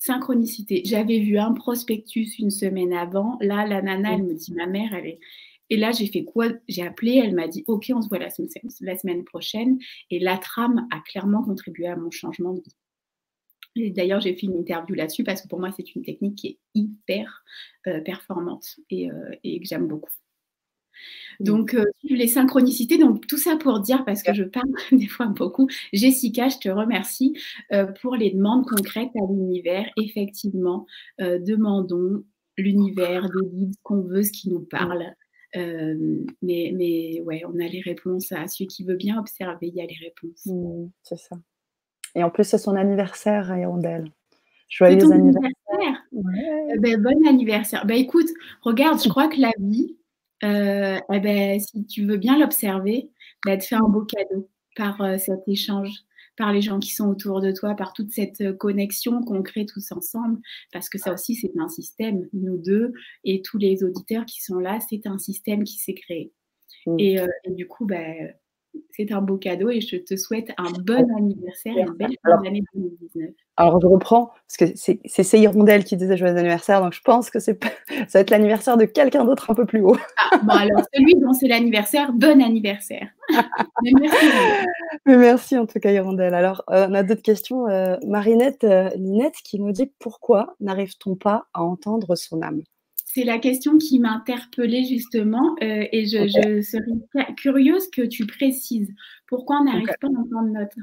synchronicité. 0.00 0.82
J'avais 0.84 1.20
vu 1.20 1.38
un 1.38 1.52
prospectus 1.52 2.38
une 2.38 2.50
semaine 2.50 2.92
avant. 2.92 3.38
Là, 3.40 3.66
la 3.66 3.82
nana, 3.82 4.14
elle 4.14 4.24
me 4.24 4.34
dit, 4.34 4.52
ma 4.52 4.66
mère, 4.66 4.92
elle 4.94 5.06
est... 5.06 5.20
Et 5.68 5.76
là, 5.76 5.92
j'ai 5.92 6.06
fait 6.06 6.24
quoi? 6.24 6.48
J'ai 6.66 6.82
appelé, 6.82 7.20
elle 7.22 7.34
m'a 7.34 7.46
dit, 7.46 7.62
OK, 7.68 7.92
on 7.94 8.02
se 8.02 8.08
voit 8.08 8.18
la 8.18 8.30
semaine, 8.30 8.48
la 8.80 8.98
semaine 8.98 9.24
prochaine. 9.24 9.78
Et 10.10 10.18
la 10.18 10.36
trame 10.36 10.88
a 10.90 10.98
clairement 11.00 11.44
contribué 11.44 11.86
à 11.86 11.94
mon 11.94 12.10
changement 12.10 12.54
de 12.54 12.60
vie. 12.60 12.76
Et 13.76 13.90
d'ailleurs, 13.90 14.20
j'ai 14.20 14.34
fait 14.34 14.46
une 14.46 14.56
interview 14.56 14.96
là-dessus 14.96 15.22
parce 15.22 15.42
que 15.42 15.48
pour 15.48 15.60
moi, 15.60 15.70
c'est 15.76 15.94
une 15.94 16.02
technique 16.02 16.34
qui 16.36 16.46
est 16.48 16.58
hyper 16.74 17.44
euh, 17.86 18.00
performante 18.00 18.80
et, 18.88 19.10
euh, 19.12 19.36
et 19.44 19.60
que 19.60 19.66
j'aime 19.66 19.86
beaucoup. 19.86 20.10
Donc, 21.40 21.74
euh, 21.74 21.84
les 22.04 22.28
synchronicités, 22.28 22.98
donc 22.98 23.26
tout 23.26 23.38
ça 23.38 23.56
pour 23.56 23.80
dire, 23.80 24.04
parce 24.04 24.22
que 24.22 24.34
je 24.34 24.44
parle 24.44 24.68
des 24.92 25.06
fois 25.06 25.26
beaucoup, 25.26 25.68
Jessica, 25.92 26.48
je 26.48 26.58
te 26.58 26.68
remercie 26.68 27.34
euh, 27.72 27.86
pour 27.86 28.16
les 28.16 28.30
demandes 28.30 28.66
concrètes 28.66 29.10
à 29.16 29.26
l'univers. 29.26 29.86
Effectivement, 29.96 30.86
euh, 31.20 31.38
demandons 31.38 32.24
l'univers, 32.58 33.28
des 33.30 33.48
guides, 33.48 33.74
ce 33.74 33.82
qu'on 33.82 34.02
veut, 34.02 34.22
ce 34.22 34.32
qui 34.32 34.50
nous 34.50 34.60
parle. 34.60 35.04
mais, 35.54 36.72
mais 36.74 37.20
ouais, 37.22 37.42
on 37.46 37.58
a 37.58 37.68
les 37.68 37.80
réponses 37.80 38.32
à 38.32 38.46
celui 38.46 38.66
qui 38.66 38.84
veut 38.84 38.96
bien 38.96 39.18
observer, 39.18 39.68
il 39.68 39.74
y 39.74 39.80
a 39.80 39.86
les 39.86 39.98
réponses. 40.02 40.46
Mmh, 40.46 40.90
c'est 41.02 41.18
ça. 41.18 41.36
Et 42.14 42.22
en 42.22 42.30
plus, 42.30 42.44
c'est 42.44 42.58
son 42.58 42.74
anniversaire 42.74 43.56
Hirondelle. 43.56 44.10
Joyeux 44.68 45.10
anniversaire. 45.10 45.50
Ben, 46.78 47.02
bon 47.02 47.26
anniversaire. 47.26 47.84
Ben, 47.86 47.96
écoute, 47.96 48.28
regarde, 48.62 49.02
je 49.02 49.08
crois 49.08 49.28
que 49.28 49.40
la 49.40 49.50
vie, 49.58 49.96
euh, 50.44 50.98
eh 51.12 51.20
ben, 51.20 51.60
si 51.60 51.86
tu 51.86 52.04
veux 52.04 52.16
bien 52.16 52.38
l'observer, 52.38 53.10
bah, 53.44 53.56
te 53.56 53.64
faire 53.64 53.82
un 53.84 53.88
beau 53.88 54.04
cadeau 54.04 54.48
par 54.76 55.00
euh, 55.02 55.18
cet 55.18 55.46
échange, 55.46 55.90
par 56.36 56.52
les 56.52 56.62
gens 56.62 56.78
qui 56.78 56.92
sont 56.92 57.08
autour 57.08 57.40
de 57.40 57.52
toi, 57.52 57.74
par 57.74 57.92
toute 57.92 58.12
cette 58.12 58.40
euh, 58.40 58.52
connexion 58.52 59.22
qu'on 59.22 59.42
crée 59.42 59.66
tous 59.66 59.92
ensemble, 59.92 60.40
parce 60.72 60.88
que 60.88 60.98
ça 60.98 61.12
aussi, 61.12 61.34
c'est 61.34 61.52
un 61.58 61.68
système, 61.68 62.28
nous 62.32 62.56
deux 62.56 62.92
et 63.24 63.42
tous 63.42 63.58
les 63.58 63.84
auditeurs 63.84 64.24
qui 64.24 64.42
sont 64.42 64.58
là, 64.58 64.78
c'est 64.88 65.06
un 65.06 65.18
système 65.18 65.64
qui 65.64 65.78
s'est 65.78 65.94
créé. 65.94 66.32
Mmh. 66.86 66.96
Et, 66.98 67.14
et, 67.44 67.50
du 67.50 67.66
coup, 67.66 67.84
ben, 67.84 68.32
c'est 68.90 69.12
un 69.12 69.20
beau 69.20 69.36
cadeau 69.36 69.70
et 69.70 69.80
je 69.80 69.96
te 69.96 70.16
souhaite 70.16 70.50
un 70.58 70.70
bon 70.82 71.06
anniversaire 71.16 71.76
et 71.76 71.82
une 71.82 71.94
belle 71.94 72.14
fin 72.24 72.40
d'année 72.42 72.62
2019. 72.74 73.30
Alors 73.56 73.80
je 73.80 73.86
reprends, 73.86 74.30
parce 74.48 74.72
que 74.72 74.76
c'est 74.76 75.38
Hirondelle 75.38 75.84
qui 75.84 75.96
disait 75.96 76.16
joyeux 76.16 76.36
anniversaire, 76.36 76.80
donc 76.80 76.92
je 76.92 77.02
pense 77.02 77.30
que 77.30 77.38
ça 77.40 77.52
va 77.52 78.20
être 78.20 78.30
l'anniversaire 78.30 78.76
de 78.76 78.84
quelqu'un 78.84 79.24
d'autre 79.24 79.50
un 79.50 79.54
peu 79.54 79.66
plus 79.66 79.80
haut. 79.80 79.96
Ah, 80.16 80.38
bon 80.38 80.52
alors 80.52 80.82
celui 80.94 81.14
dont 81.16 81.32
c'est 81.32 81.48
l'anniversaire, 81.48 82.12
bon 82.12 82.42
anniversaire. 82.42 83.08
merci. 84.00 84.26
Mais 85.06 85.16
merci 85.16 85.58
en 85.58 85.66
tout 85.66 85.78
cas 85.78 85.92
Hirondelle. 85.92 86.34
Alors 86.34 86.64
euh, 86.70 86.86
on 86.88 86.94
a 86.94 87.02
d'autres 87.02 87.22
questions. 87.22 87.68
Euh, 87.68 87.96
Marinette 88.06 88.64
euh, 88.64 88.90
Linette 88.96 89.36
qui 89.44 89.60
nous 89.60 89.72
dit 89.72 89.92
pourquoi 89.98 90.56
n'arrive-t-on 90.60 91.16
pas 91.16 91.46
à 91.54 91.62
entendre 91.62 92.16
son 92.16 92.42
âme? 92.42 92.62
C'est 93.12 93.24
la 93.24 93.38
question 93.38 93.76
qui 93.78 93.98
m'a 93.98 94.12
interpellée 94.12 94.84
justement 94.84 95.56
euh, 95.62 95.84
et 95.90 96.06
je, 96.06 96.60
serais 96.62 97.34
curieuse 97.36 97.90
que 97.90 98.02
tu 98.02 98.26
précises 98.26 98.92
pourquoi 99.26 99.60
on 99.60 99.64
n'arrive 99.64 99.88
pas 100.00 100.06
à 100.06 100.10
entendre 100.10 100.50
notre, 100.50 100.76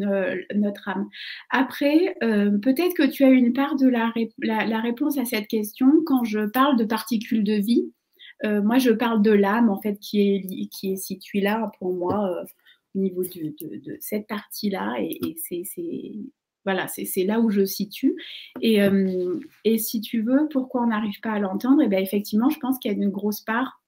euh, 0.00 0.36
notre 0.54 0.88
âme. 0.88 1.08
Après, 1.50 2.16
euh, 2.22 2.58
peut-être 2.58 2.94
que 2.94 3.06
tu 3.06 3.24
as 3.24 3.30
une 3.30 3.52
part 3.52 3.76
de 3.76 3.88
la, 3.88 4.12
la, 4.38 4.80
réponse 4.80 5.16
à 5.16 5.24
cette 5.24 5.46
question 5.46 5.88
quand 6.04 6.24
je 6.24 6.40
parle 6.46 6.76
de 6.76 6.84
particules 6.84 7.44
de 7.44 7.54
vie. 7.54 7.92
moi, 8.42 8.78
je 8.78 8.90
parle 8.90 9.22
de 9.22 9.30
l'âme 9.30 9.70
en 9.70 9.80
fait 9.80 9.98
qui 9.98 10.20
est, 10.20 10.68
qui 10.68 10.92
est 10.92 10.96
située 10.96 11.40
là 11.40 11.70
pour 11.78 11.92
moi 11.94 12.44
au 12.94 12.98
niveau 12.98 13.22
de, 13.22 13.96
cette 14.00 14.26
partie-là 14.26 14.96
et, 15.00 15.18
et 15.24 15.36
c'est 15.36 15.64
voilà, 16.64 16.88
c'est 16.88 17.24
là 17.24 17.40
où 17.40 17.50
je 17.50 17.64
situe. 17.64 18.16
Euh, 18.64 19.38
et, 19.64 19.78
si 19.78 20.00
tu 20.00 20.22
veux, 20.22 20.48
pourquoi 20.50 20.82
on 20.82 20.86
n'arrive 20.88 21.20
pas 21.20 21.32
à 21.32 21.38
l'entendre? 21.38 21.82
Et 21.82 21.86
eh 21.86 21.88
bien 21.88 21.98
effectivement, 21.98 22.48
je 22.48 22.58
pense 22.58 22.78
qu'il 22.78 22.90
y 22.90 22.94
a 22.94 22.96
une 22.96 23.10
grosse 23.10 23.42
part 23.42 23.82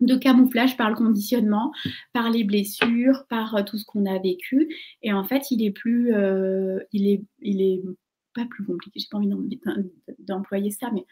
de 0.00 0.16
camouflage 0.16 0.76
par 0.76 0.90
le 0.90 0.96
conditionnement, 0.96 1.72
par 2.12 2.28
les 2.28 2.44
blessures, 2.44 3.24
par 3.28 3.54
euh, 3.54 3.62
tout 3.62 3.78
ce 3.78 3.84
qu'on 3.84 4.04
a 4.04 4.18
vécu. 4.18 4.74
Et 5.02 5.12
en 5.12 5.24
fait, 5.24 5.50
il 5.50 5.64
est 5.64 5.70
plus, 5.70 6.14
euh, 6.14 6.80
il 6.92 7.08
est, 7.08 7.22
il 7.40 7.62
est 7.62 7.82
pas 8.34 8.44
plus 8.46 8.64
compliqué. 8.64 9.00
J'ai 9.00 9.08
pas 9.10 9.18
envie 9.18 9.30
d'employer 10.18 10.70
ça, 10.70 10.90
mais 10.92 11.06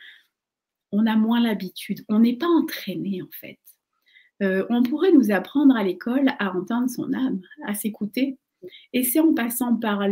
on 0.92 1.06
a 1.06 1.16
moins 1.16 1.40
l'habitude. 1.40 2.04
On 2.08 2.18
n'est 2.18 2.36
pas 2.36 2.48
entraîné 2.48 3.22
en 3.22 3.28
fait. 3.30 3.58
on 4.40 4.82
pourrait 4.82 5.12
nous 5.12 5.30
apprendre 5.30 5.76
à 5.76 5.84
l'école 5.84 6.30
à 6.38 6.54
entendre 6.56 6.90
son 6.90 7.12
âme, 7.12 7.40
à 7.66 7.74
s'écouter, 7.74 8.38
et 8.92 9.02
c'est 9.04 9.20
en 9.20 9.34
passant 9.34 9.76
par, 9.76 10.02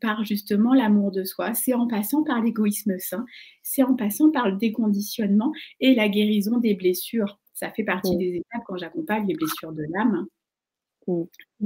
par 0.00 0.24
justement 0.24 0.74
l'amour 0.74 1.10
de 1.10 1.24
soi, 1.24 1.54
c'est 1.54 1.74
en 1.74 1.86
passant 1.86 2.22
par 2.22 2.42
l'égoïsme 2.42 2.98
sain, 2.98 3.24
c'est 3.62 3.82
en 3.82 3.94
passant 3.94 4.30
par 4.30 4.48
le 4.48 4.56
déconditionnement 4.56 5.52
et 5.80 5.94
la 5.94 6.08
guérison 6.08 6.58
des 6.58 6.74
blessures. 6.74 7.38
Ça 7.54 7.70
fait 7.70 7.84
partie 7.84 8.14
mm. 8.14 8.18
des 8.18 8.36
étapes 8.36 8.62
quand 8.66 8.76
j'accompagne 8.76 9.26
les 9.26 9.34
blessures 9.34 9.72
de 9.72 9.84
l'âme. 9.90 10.26
Mm. 11.06 11.22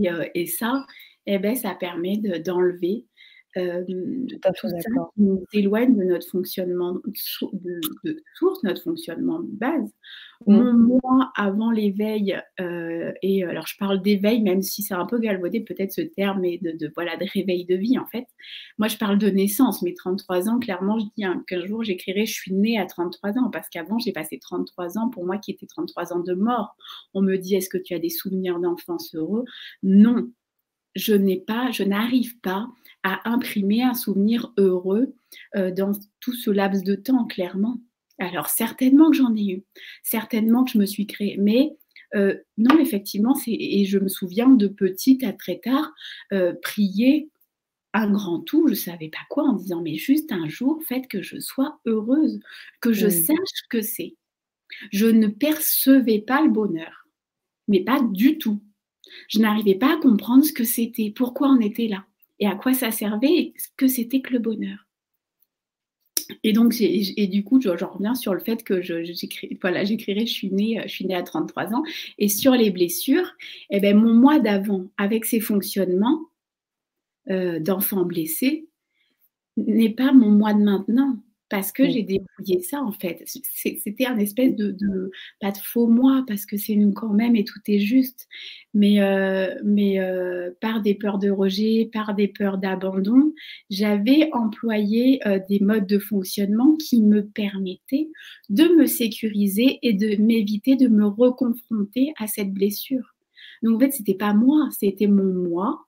Euh, 0.07 0.27
et, 0.35 0.47
ça, 0.47 0.87
eh 1.27 1.39
ben, 1.39 1.55
ça 1.55 1.75
permet 1.75 2.17
d'enlever 2.17 3.07
euh, 3.57 3.85
tout, 4.57 4.69
ça 4.69 4.79
qui 4.79 5.23
nous 5.23 5.45
éloigne 5.53 5.97
de 5.97 6.05
notre 6.05 6.29
fonctionnement 6.29 6.95
de, 6.95 7.81
source, 8.35 8.63
notre 8.63 8.83
fonctionnement 8.83 9.41
de 9.41 9.51
base. 9.51 9.91
Mmh. 10.47 10.57
Mon 10.57 11.01
moi 11.03 11.33
avant 11.37 11.71
l'éveil, 11.71 12.41
euh, 12.61 13.13
et 13.23 13.45
alors 13.45 13.67
je 13.67 13.77
parle 13.77 14.03
d'éveil, 14.03 14.43
même 14.43 14.63
si 14.63 14.83
c'est 14.83 14.95
un 14.95 15.07
peu 15.07 15.19
galvaudé 15.19 15.61
peut-être 15.61 15.93
ce 15.93 16.01
terme, 16.01 16.41
mais 16.41 16.59
de, 16.59 16.91
voilà 16.95 17.17
de 17.17 17.27
réveil 17.33 17.65
de 17.65 17.77
vie 17.77 17.99
en 17.99 18.07
fait. 18.07 18.27
Moi 18.79 18.89
je 18.89 18.97
parle 18.97 19.19
de 19.19 19.29
naissance, 19.29 19.83
mes 19.83 19.95
33 19.95 20.49
ans, 20.49 20.59
clairement 20.59 20.99
je 20.99 21.05
dis 21.17 21.25
hein, 21.25 21.45
qu'un 21.47 21.65
jour 21.65 21.85
j'écrirai 21.85 22.27
je 22.27 22.33
suis 22.33 22.53
née 22.53 22.79
à 22.79 22.87
33 22.87 23.39
ans, 23.39 23.51
parce 23.51 23.69
qu'avant 23.69 23.99
j'ai 23.99 24.13
passé 24.13 24.39
33 24.39 24.99
ans 24.99 25.11
pour 25.11 25.25
moi 25.25 25.39
qui 25.39 25.51
était 25.51 25.67
33 25.67 26.13
ans 26.13 26.21
de 26.21 26.35
mort. 26.35 26.75
On 27.15 27.23
me 27.23 27.37
dit 27.37 27.55
est-ce 27.55 27.69
que 27.69 27.79
tu 27.79 27.95
as 27.95 27.99
des 27.99 28.11
souvenirs 28.11 28.59
d'enfance 28.59 29.15
heureux? 29.15 29.45
Non, 29.83 30.29
je 30.95 31.15
n'ai 31.15 31.39
pas, 31.39 31.71
je 31.71 31.83
n'arrive 31.83 32.39
pas 32.41 32.69
à 33.03 33.29
imprimer 33.29 33.83
un 33.83 33.95
souvenir 33.95 34.53
heureux 34.57 35.15
euh, 35.57 35.71
dans 35.71 35.93
tout 36.21 36.35
ce 36.35 36.51
laps 36.51 36.85
de 36.85 36.95
temps, 36.95 37.27
clairement. 37.27 37.81
Alors 38.19 38.49
certainement 38.49 39.11
que 39.11 39.17
j'en 39.17 39.35
ai 39.35 39.47
eu, 39.47 39.65
certainement 40.03 40.65
que 40.65 40.73
je 40.73 40.79
me 40.79 40.87
suis 40.87 41.07
créée, 41.07 41.37
mais 41.39 41.77
euh, 42.15 42.37
non, 42.59 42.79
effectivement, 42.79 43.37
et 43.47 43.85
je 43.85 43.99
me 43.99 44.09
souviens 44.09 44.51
de 44.51 44.69
petite 44.69 45.25
à 45.25 45.33
très 45.33 45.59
tard, 45.59 45.93
euh, 46.33 46.53
prier 46.63 47.31
un 47.95 48.11
grand 48.11 48.41
tout, 48.41 48.67
je 48.69 48.73
ne 48.73 48.77
savais 48.77 49.09
pas 49.09 49.19
quoi, 49.29 49.45
en 49.45 49.55
disant, 49.55 49.83
mais 49.83 49.97
juste 49.97 50.33
un 50.33 50.49
jour, 50.49 50.83
faites 50.87 51.09
que 51.09 51.23
je 51.23 51.41
sois 51.41 51.81
heureuse, 51.87 52.41
que 52.81 52.93
je 52.93 53.09
sache 53.09 53.67
que 53.71 53.83
c'est. 53.83 54.17
Je 54.91 55.07
ne 55.07 55.27
percevais 55.27 56.21
pas 56.21 56.43
le 56.43 56.51
bonheur, 56.51 57.07
mais 57.69 57.81
pas 57.81 58.01
du 58.01 58.39
tout. 58.39 58.63
Je 59.29 59.41
n'arrivais 59.41 59.75
pas 59.75 59.95
à 59.95 60.01
comprendre 60.01 60.45
ce 60.45 60.53
que 60.53 60.65
c'était, 60.65 61.13
pourquoi 61.15 61.49
on 61.49 61.61
était 61.61 61.89
là 61.89 62.07
et 62.43 62.47
à 62.47 62.57
quoi 62.57 62.75
ça 62.75 62.91
servait 62.91 63.53
ce 63.57 63.69
que 63.77 63.87
c'était 63.87 64.21
que 64.21 64.33
le 64.33 64.41
bonheur. 64.41 64.89
Et 66.43 66.53
donc, 66.53 66.75
et 66.81 67.27
du 67.29 67.45
coup, 67.45 67.61
j'en 67.61 67.89
reviens 67.89 68.17
sur 68.17 68.35
le 68.35 68.41
fait 68.41 68.65
que 68.65 68.83
j'écrirai, 68.83 69.57
voilà, 69.63 69.85
je 69.85 69.95
suis 70.27 70.51
née, 70.51 70.81
je 70.83 70.89
suis 70.89 71.07
née 71.07 71.15
à 71.15 71.23
33 71.23 71.73
ans. 71.73 71.85
Et 72.19 72.29
sur 72.29 72.53
les 72.53 72.73
blessures, 72.73 73.31
eh 73.71 73.79
ben, 73.79 73.97
mon 73.97 74.13
moi 74.13 74.41
d'avant, 74.41 74.91
avec 74.97 75.25
ses 75.25 75.39
fonctionnements 75.39 76.21
euh, 77.31 77.61
d'enfant 77.61 78.05
blessé, 78.05 78.67
n'est 79.57 79.95
pas 79.95 80.13
mon 80.13 80.31
moi 80.31 80.53
de 80.53 80.65
maintenant. 80.65 81.19
Parce 81.53 81.71
que 81.71 81.87
j'ai 81.87 82.03
dépouillé 82.03 82.63
ça 82.63 82.81
en 82.81 82.93
fait. 82.93 83.23
C'était 83.27 84.07
un 84.07 84.17
espèce 84.17 84.57
de, 84.57 84.75
pas 85.39 85.51
de 85.51 85.59
faux 85.59 85.87
moi 85.87 86.25
parce 86.27 86.47
que 86.47 86.57
c'est 86.57 86.77
nous 86.77 86.93
quand 86.93 87.13
même 87.13 87.37
et 87.37 87.45
tout 87.45 87.61
est 87.67 87.79
juste, 87.79 88.27
mais, 88.73 89.03
euh, 89.03 89.55
mais 89.63 90.01
euh, 90.01 90.51
par 90.63 90.81
des 90.81 90.95
peurs 90.95 91.19
de 91.19 91.29
rejet, 91.29 91.91
par 91.93 92.15
des 92.15 92.27
peurs 92.27 92.57
d'abandon, 92.57 93.35
j'avais 93.69 94.31
employé 94.33 95.21
euh, 95.29 95.41
des 95.47 95.61
modes 95.61 95.87
de 95.87 95.99
fonctionnement 95.99 96.75
qui 96.77 97.03
me 97.03 97.23
permettaient 97.23 98.09
de 98.49 98.65
me 98.79 98.87
sécuriser 98.87 99.79
et 99.83 99.93
de 99.93 100.17
m'éviter 100.23 100.77
de 100.77 100.89
me 100.89 101.05
reconfronter 101.05 102.15
à 102.19 102.29
cette 102.29 102.55
blessure. 102.55 103.15
Donc 103.63 103.77
en 103.77 103.81
fait, 103.81 103.91
c'était 103.91 104.15
pas 104.15 104.33
moi, 104.33 104.71
c'était 104.81 105.07
mon 105.07 105.35
moi 105.51 105.85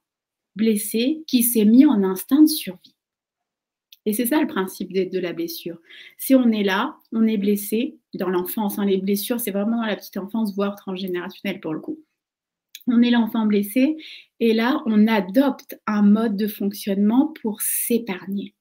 blessé 0.57 1.25
qui 1.27 1.43
s'est 1.43 1.65
mis 1.65 1.87
en 1.87 2.03
instinct 2.03 2.43
de 2.43 2.49
survie. 2.49 2.94
Et 4.07 4.13
c'est 4.13 4.27
ça 4.27 4.41
le 4.41 4.47
principe 4.47 4.93
de, 4.93 5.19
la 5.19 5.33
blessure. 5.33 5.79
Si 6.19 6.35
on 6.35 6.51
est 6.51 6.63
là, 6.63 6.97
on 7.13 7.27
est 7.27 7.39
blessé 7.39 7.99
dans 8.15 8.29
l'enfance. 8.29 8.79
Hein, 8.79 8.85
les 8.85 8.99
blessures, 8.99 9.41
c'est 9.41 9.51
vraiment 9.51 9.79
dans 9.79 9.87
la 9.87 9.97
petite 9.97 10.19
enfance, 10.19 10.55
voire 10.55 10.77
transgénérationnelle 10.77 11.61
pour 11.61 11.73
le 11.73 11.81
coup. 11.81 11.99
On 12.87 13.01
est 13.01 13.11
l'enfant 13.11 13.47
blessé 13.47 13.97
et 14.41 14.53
là, 14.53 14.83
on 14.85 15.07
adopte 15.07 15.81
un 15.87 16.03
mode 16.03 16.37
de 16.37 16.47
fonctionnement 16.47 17.33
pour 17.41 17.63
s'épargner. 17.63 18.55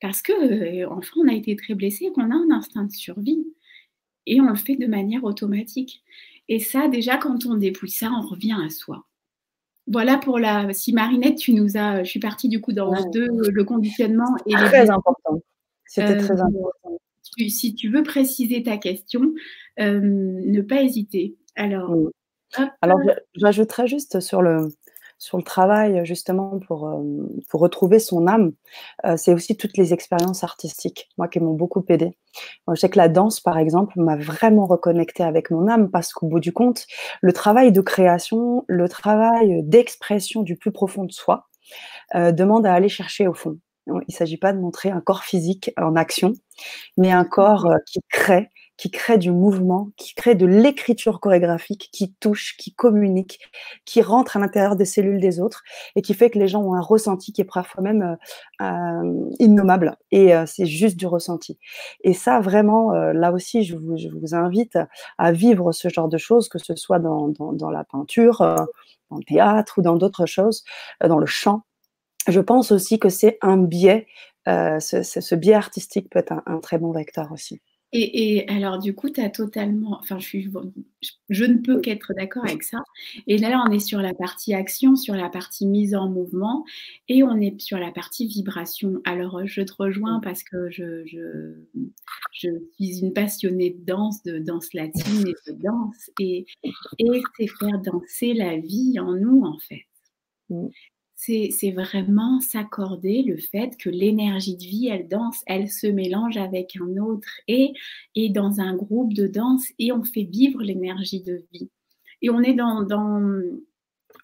Parce 0.00 0.22
que, 0.22 0.32
euh, 0.32 1.00
on 1.16 1.28
a 1.28 1.34
été 1.34 1.56
très 1.56 1.74
blessé 1.74 2.10
qu'on 2.14 2.30
a 2.30 2.34
un 2.34 2.50
instinct 2.50 2.84
de 2.84 2.92
survie. 2.92 3.44
Et 4.26 4.40
on 4.40 4.48
le 4.48 4.56
fait 4.56 4.76
de 4.76 4.86
manière 4.86 5.24
automatique. 5.24 6.02
Et 6.48 6.58
ça, 6.58 6.88
déjà, 6.88 7.16
quand 7.16 7.46
on 7.46 7.54
dépouille 7.54 7.90
ça, 7.90 8.10
on 8.12 8.26
revient 8.26 8.56
à 8.64 8.70
soi. 8.70 9.06
Voilà 9.86 10.18
pour 10.18 10.38
la. 10.38 10.72
Si 10.72 10.92
Marinette, 10.92 11.36
tu 11.36 11.52
nous 11.52 11.76
as. 11.76 12.02
Je 12.02 12.10
suis 12.10 12.20
partie 12.20 12.48
du 12.48 12.60
coup 12.60 12.72
dans 12.72 12.92
deux, 13.10 13.28
le 13.28 13.64
conditionnement 13.64 14.36
et 14.46 14.52
Très 14.52 14.90
important. 14.90 15.40
C'était 15.84 16.16
euh, 16.16 16.18
très 16.18 16.40
important. 16.40 16.98
si 17.48 17.74
tu 17.74 17.88
veux 17.90 18.02
préciser 18.02 18.62
ta 18.62 18.76
question, 18.78 19.32
euh, 19.80 20.00
ne 20.02 20.60
pas 20.60 20.82
hésiter. 20.82 21.36
Alors. 21.54 21.94
Alors, 22.80 22.98
j'ajouterais 23.34 23.86
juste 23.86 24.20
sur 24.20 24.40
le, 24.40 24.68
sur 25.18 25.38
le 25.38 25.42
travail 25.42 26.04
justement 26.04 26.58
pour, 26.66 26.88
euh, 26.88 27.02
pour 27.48 27.60
retrouver 27.60 27.98
son 27.98 28.26
âme, 28.26 28.52
euh, 29.04 29.16
c'est 29.16 29.32
aussi 29.32 29.56
toutes 29.56 29.76
les 29.76 29.92
expériences 29.92 30.44
artistiques, 30.44 31.08
moi 31.18 31.28
qui 31.28 31.40
m'ont 31.40 31.54
beaucoup 31.54 31.84
aidé. 31.88 32.16
je 32.68 32.74
sais 32.74 32.90
que 32.90 32.98
la 32.98 33.08
danse, 33.08 33.40
par 33.40 33.58
exemple, 33.58 33.94
m'a 33.98 34.16
vraiment 34.16 34.66
reconnecté 34.66 35.22
avec 35.22 35.50
mon 35.50 35.68
âme 35.68 35.90
parce 35.90 36.12
qu'au 36.12 36.26
bout 36.26 36.40
du 36.40 36.52
compte, 36.52 36.86
le 37.22 37.32
travail 37.32 37.72
de 37.72 37.80
création, 37.80 38.64
le 38.68 38.88
travail 38.88 39.62
d'expression 39.64 40.42
du 40.42 40.56
plus 40.56 40.72
profond 40.72 41.04
de 41.04 41.12
soi 41.12 41.48
euh, 42.14 42.32
demande 42.32 42.66
à 42.66 42.74
aller 42.74 42.88
chercher 42.88 43.26
au 43.28 43.34
fond. 43.34 43.58
Il 43.88 43.94
ne 44.08 44.12
s'agit 44.12 44.36
pas 44.36 44.52
de 44.52 44.58
montrer 44.58 44.90
un 44.90 45.00
corps 45.00 45.24
physique 45.24 45.70
en 45.78 45.94
action, 45.96 46.32
mais 46.96 47.12
un 47.12 47.24
corps 47.24 47.68
qui 47.86 48.00
crée, 48.10 48.50
qui 48.76 48.90
crée 48.90 49.16
du 49.18 49.30
mouvement, 49.30 49.90
qui 49.96 50.14
crée 50.14 50.34
de 50.34 50.46
l'écriture 50.46 51.20
chorégraphique, 51.20 51.88
qui 51.92 52.12
touche, 52.14 52.56
qui 52.58 52.74
communique, 52.74 53.40
qui 53.84 54.02
rentre 54.02 54.36
à 54.36 54.40
l'intérieur 54.40 54.76
des 54.76 54.84
cellules 54.84 55.20
des 55.20 55.40
autres 55.40 55.62
et 55.94 56.02
qui 56.02 56.14
fait 56.14 56.30
que 56.30 56.38
les 56.38 56.48
gens 56.48 56.62
ont 56.62 56.74
un 56.74 56.80
ressenti 56.80 57.32
qui 57.32 57.40
est 57.40 57.44
parfois 57.44 57.82
même 57.82 58.02
euh, 58.60 58.64
euh 58.64 59.30
innommable. 59.38 59.96
Et 60.10 60.34
euh, 60.34 60.44
c'est 60.46 60.66
juste 60.66 60.96
du 60.96 61.06
ressenti. 61.06 61.58
Et 62.02 62.12
ça, 62.12 62.40
vraiment, 62.40 62.92
là 62.92 63.32
aussi, 63.32 63.64
je 63.64 63.76
vous, 63.76 64.34
invite 64.34 64.78
à 65.18 65.32
vivre 65.32 65.72
ce 65.72 65.88
genre 65.88 66.08
de 66.08 66.18
choses, 66.18 66.48
que 66.48 66.58
ce 66.58 66.74
soit 66.74 66.98
dans, 66.98 67.32
la 67.70 67.84
peinture, 67.84 68.38
dans 69.10 69.16
le 69.16 69.24
théâtre 69.24 69.78
ou 69.78 69.82
dans 69.82 69.96
d'autres 69.96 70.26
choses, 70.26 70.64
dans 71.00 71.18
le 71.18 71.26
chant. 71.26 71.62
Je 72.28 72.40
pense 72.40 72.72
aussi 72.72 72.98
que 72.98 73.08
c'est 73.08 73.38
un 73.40 73.56
biais, 73.56 74.06
ce, 74.46 75.34
biais 75.34 75.54
artistique 75.54 76.10
peut 76.10 76.18
être 76.18 76.34
un 76.46 76.58
très 76.58 76.78
bon 76.78 76.92
vecteur 76.92 77.30
aussi. 77.32 77.60
Et, 77.92 78.44
alors, 78.48 78.78
du 78.78 78.94
coup, 78.94 79.08
tu 79.10 79.20
as 79.20 79.30
totalement. 79.30 79.98
Enfin, 80.00 80.18
je, 80.18 80.26
suis, 80.26 80.52
je 81.28 81.44
ne 81.44 81.58
peux 81.58 81.80
qu'être 81.80 82.12
d'accord 82.14 82.44
avec 82.44 82.62
ça. 82.62 82.78
Et 83.26 83.38
là, 83.38 83.64
on 83.66 83.72
est 83.72 83.78
sur 83.78 84.00
la 84.00 84.12
partie 84.12 84.54
action, 84.54 84.96
sur 84.96 85.14
la 85.14 85.30
partie 85.30 85.66
mise 85.66 85.94
en 85.94 86.08
mouvement, 86.08 86.64
et 87.08 87.22
on 87.22 87.40
est 87.40 87.60
sur 87.60 87.78
la 87.78 87.92
partie 87.92 88.26
vibration. 88.26 89.00
Alors, 89.04 89.46
je 89.46 89.62
te 89.62 89.72
rejoins 89.72 90.20
parce 90.20 90.42
que 90.42 90.68
je, 90.70 91.06
je, 91.06 92.48
suis 92.74 92.98
une 92.98 93.12
passionnée 93.12 93.70
de 93.70 93.84
danse, 93.84 94.22
de 94.24 94.38
danse 94.38 94.74
latine 94.74 95.28
et 95.28 95.50
de 95.50 95.56
danse. 95.62 96.10
Et, 96.20 96.44
et 96.98 97.22
c'est 97.36 97.46
faire 97.46 97.80
danser 97.80 98.34
la 98.34 98.56
vie 98.56 98.98
en 98.98 99.14
nous, 99.14 99.44
en 99.44 99.58
fait. 99.58 99.86
C'est 101.26 101.72
vraiment 101.72 102.40
s'accorder 102.40 103.22
le 103.22 103.36
fait 103.36 103.76
que 103.76 103.90
l'énergie 103.90 104.56
de 104.56 104.62
vie, 104.62 104.88
elle 104.88 105.08
danse, 105.08 105.42
elle 105.46 105.68
se 105.68 105.86
mélange 105.86 106.36
avec 106.36 106.76
un 106.76 106.96
autre 106.98 107.28
et, 107.48 107.72
et 108.14 108.30
dans 108.30 108.60
un 108.60 108.76
groupe 108.76 109.12
de 109.12 109.26
danse 109.26 109.64
et 109.78 109.92
on 109.92 110.04
fait 110.04 110.24
vivre 110.24 110.62
l'énergie 110.62 111.22
de 111.22 111.44
vie. 111.52 111.70
Et 112.22 112.30
on 112.30 112.40
est 112.42 112.54
dans 112.54 112.86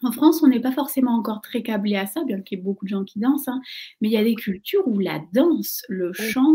en 0.02 0.12
France, 0.12 0.42
on 0.42 0.48
n'est 0.48 0.60
pas 0.60 0.72
forcément 0.72 1.12
encore 1.12 1.40
très 1.40 1.62
câblé 1.62 1.96
à 1.96 2.06
ça, 2.06 2.24
bien 2.24 2.40
qu'il 2.40 2.58
y 2.58 2.60
ait 2.60 2.64
beaucoup 2.64 2.84
de 2.84 2.90
gens 2.90 3.04
qui 3.04 3.18
dansent, 3.18 3.48
hein, 3.48 3.60
mais 4.00 4.08
il 4.08 4.12
y 4.12 4.16
a 4.16 4.24
des 4.24 4.34
cultures 4.34 4.86
où 4.86 4.98
la 4.98 5.20
danse, 5.32 5.82
le 5.88 6.12
chant, 6.12 6.54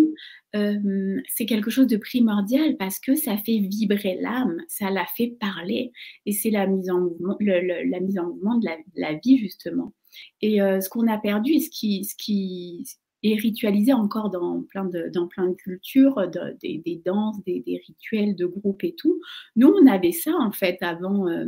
euh, 0.56 1.22
c'est 1.28 1.46
quelque 1.46 1.70
chose 1.70 1.88
de 1.88 1.98
primordial 1.98 2.78
parce 2.78 3.00
que 3.00 3.16
ça 3.16 3.38
fait 3.38 3.60
vibrer 3.60 4.18
l'âme, 4.22 4.58
ça 4.68 4.90
la 4.90 5.06
fait 5.06 5.36
parler, 5.40 5.92
et 6.26 6.32
c'est 6.32 6.52
la 6.52 6.68
mise 6.68 6.90
en 6.90 7.00
mouvement, 7.00 7.38
la 7.40 8.00
mise 8.00 8.20
en 8.20 8.28
mouvement 8.28 8.58
de 8.58 8.66
la, 8.66 8.78
de 8.78 9.02
la 9.02 9.14
vie 9.14 9.38
justement. 9.38 9.94
Et 10.42 10.62
euh, 10.62 10.82
ce 10.82 10.90
qu'on 10.90 11.08
a 11.08 11.18
perdu, 11.18 11.60
ce 11.60 11.70
qui, 11.70 12.06
ce 12.06 12.16
qui 12.16 12.86
est 13.24 13.36
ritualisé 13.36 13.94
encore 13.94 14.30
dans 14.30 14.62
plein 14.64 14.86
de, 14.86 15.10
dans 15.14 15.28
plein 15.28 15.48
de 15.48 15.56
cultures, 15.56 16.28
des, 16.62 17.02
danses, 17.04 17.44
des, 17.44 17.82
rituels 17.88 18.36
de 18.36 18.46
groupe 18.46 18.84
et 18.84 18.94
tout. 18.96 19.20
Nous, 19.56 19.68
on 19.68 19.88
avait 19.88 20.12
ça 20.12 20.32
en 20.36 20.52
fait 20.52 20.78
avant 20.82 21.28
euh, 21.28 21.46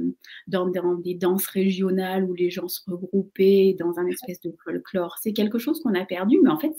dans, 0.48 0.68
dans, 0.68 0.96
des 0.96 1.14
danses 1.14 1.48
régionales 1.48 2.24
où 2.24 2.34
les 2.34 2.50
gens 2.50 2.68
se 2.68 2.82
regroupaient 2.88 3.76
dans 3.80 4.00
un 4.00 4.08
espèce 4.08 4.42
de 4.42 4.54
folklore. 4.64 5.18
C'est 5.22 5.34
quelque 5.34 5.60
chose 5.60 5.82
qu'on 5.82 5.94
a 5.94 6.06
perdu, 6.06 6.38
mais 6.44 6.50
en 6.50 6.60
fait, 6.60 6.74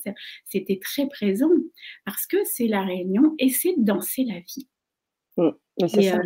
c'était 0.47 0.80
très 0.82 1.09
présent 1.09 1.51
parce 2.05 2.26
que 2.26 2.38
c'est 2.45 2.66
la 2.66 2.82
réunion 2.82 3.34
et 3.38 3.51
c'est 3.51 3.74
danser 3.78 4.24
la 4.24 4.41
vie. 4.41 4.68
Mmh. 5.36 5.51
Et, 5.97 6.12
euh, 6.12 6.18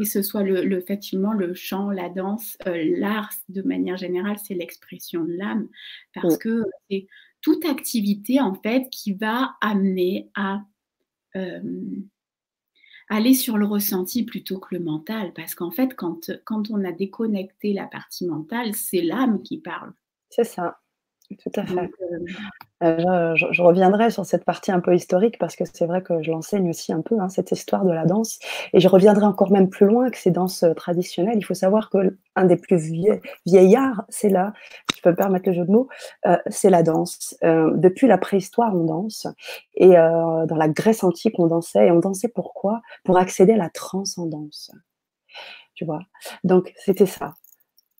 et, 0.00 0.04
ce 0.04 0.22
soit 0.22 0.42
le, 0.42 0.78
effectivement 0.78 1.32
le 1.32 1.54
chant, 1.54 1.90
la 1.90 2.08
danse, 2.08 2.56
euh, 2.66 2.94
l'art 2.96 3.32
de 3.48 3.62
manière 3.62 3.96
générale, 3.96 4.36
c'est 4.38 4.54
l'expression 4.54 5.24
de 5.24 5.32
l'âme 5.32 5.68
parce 6.14 6.34
mmh. 6.34 6.38
que 6.38 6.62
c'est 6.88 7.06
toute 7.42 7.64
activité 7.64 8.40
en 8.40 8.54
fait 8.54 8.88
qui 8.90 9.14
va 9.14 9.56
amener 9.60 10.30
à 10.34 10.62
euh, 11.36 11.60
aller 13.08 13.34
sur 13.34 13.58
le 13.58 13.66
ressenti 13.66 14.24
plutôt 14.24 14.58
que 14.58 14.74
le 14.74 14.80
mental 14.80 15.32
parce 15.34 15.54
qu'en 15.54 15.70
fait 15.70 15.94
quand, 15.94 16.30
quand 16.44 16.70
on 16.70 16.84
a 16.84 16.92
déconnecté 16.92 17.72
la 17.72 17.86
partie 17.86 18.26
mentale, 18.26 18.74
c'est 18.74 19.02
l'âme 19.02 19.42
qui 19.42 19.58
parle. 19.58 19.92
C'est 20.28 20.44
ça. 20.44 20.79
Tout 21.38 21.52
à 21.54 21.64
fait. 21.64 21.90
Euh, 22.82 23.34
je, 23.36 23.62
reviendrai 23.62 24.10
sur 24.10 24.24
cette 24.24 24.44
partie 24.44 24.72
un 24.72 24.80
peu 24.80 24.94
historique 24.94 25.38
parce 25.38 25.54
que 25.54 25.64
c'est 25.64 25.86
vrai 25.86 26.02
que 26.02 26.22
je 26.22 26.30
l'enseigne 26.30 26.68
aussi 26.70 26.92
un 26.92 27.02
peu, 27.02 27.20
hein, 27.20 27.28
cette 27.28 27.52
histoire 27.52 27.84
de 27.84 27.92
la 27.92 28.04
danse. 28.04 28.38
Et 28.72 28.80
je 28.80 28.88
reviendrai 28.88 29.26
encore 29.26 29.52
même 29.52 29.68
plus 29.68 29.86
loin 29.86 30.10
que 30.10 30.18
ces 30.18 30.30
danses 30.30 30.64
euh, 30.64 30.74
traditionnelles. 30.74 31.36
Il 31.36 31.44
faut 31.44 31.54
savoir 31.54 31.90
qu'un 31.90 32.44
des 32.44 32.56
plus 32.56 32.78
vieillards, 33.46 34.04
c'est 34.08 34.28
là, 34.28 34.52
je 34.96 35.02
peux 35.02 35.10
me 35.10 35.14
permettre 35.16 35.48
le 35.48 35.54
jeu 35.54 35.64
de 35.64 35.70
mots, 35.70 35.88
euh, 36.26 36.36
c'est 36.48 36.70
la 36.70 36.82
danse. 36.82 37.36
depuis 37.42 38.08
la 38.08 38.18
préhistoire, 38.18 38.74
on 38.74 38.84
danse. 38.84 39.26
Et 39.74 39.90
dans 39.90 40.56
la 40.56 40.68
Grèce 40.68 41.04
antique, 41.04 41.38
on 41.38 41.46
dansait. 41.46 41.86
Et 41.86 41.90
on 41.90 42.00
dansait 42.00 42.28
pourquoi 42.28 42.80
Pour 43.04 43.18
accéder 43.18 43.52
à 43.52 43.56
la 43.56 43.70
transcendance. 43.70 44.72
Tu 45.74 45.84
vois? 45.84 46.00
Donc, 46.44 46.72
c'était 46.76 47.06
ça. 47.06 47.34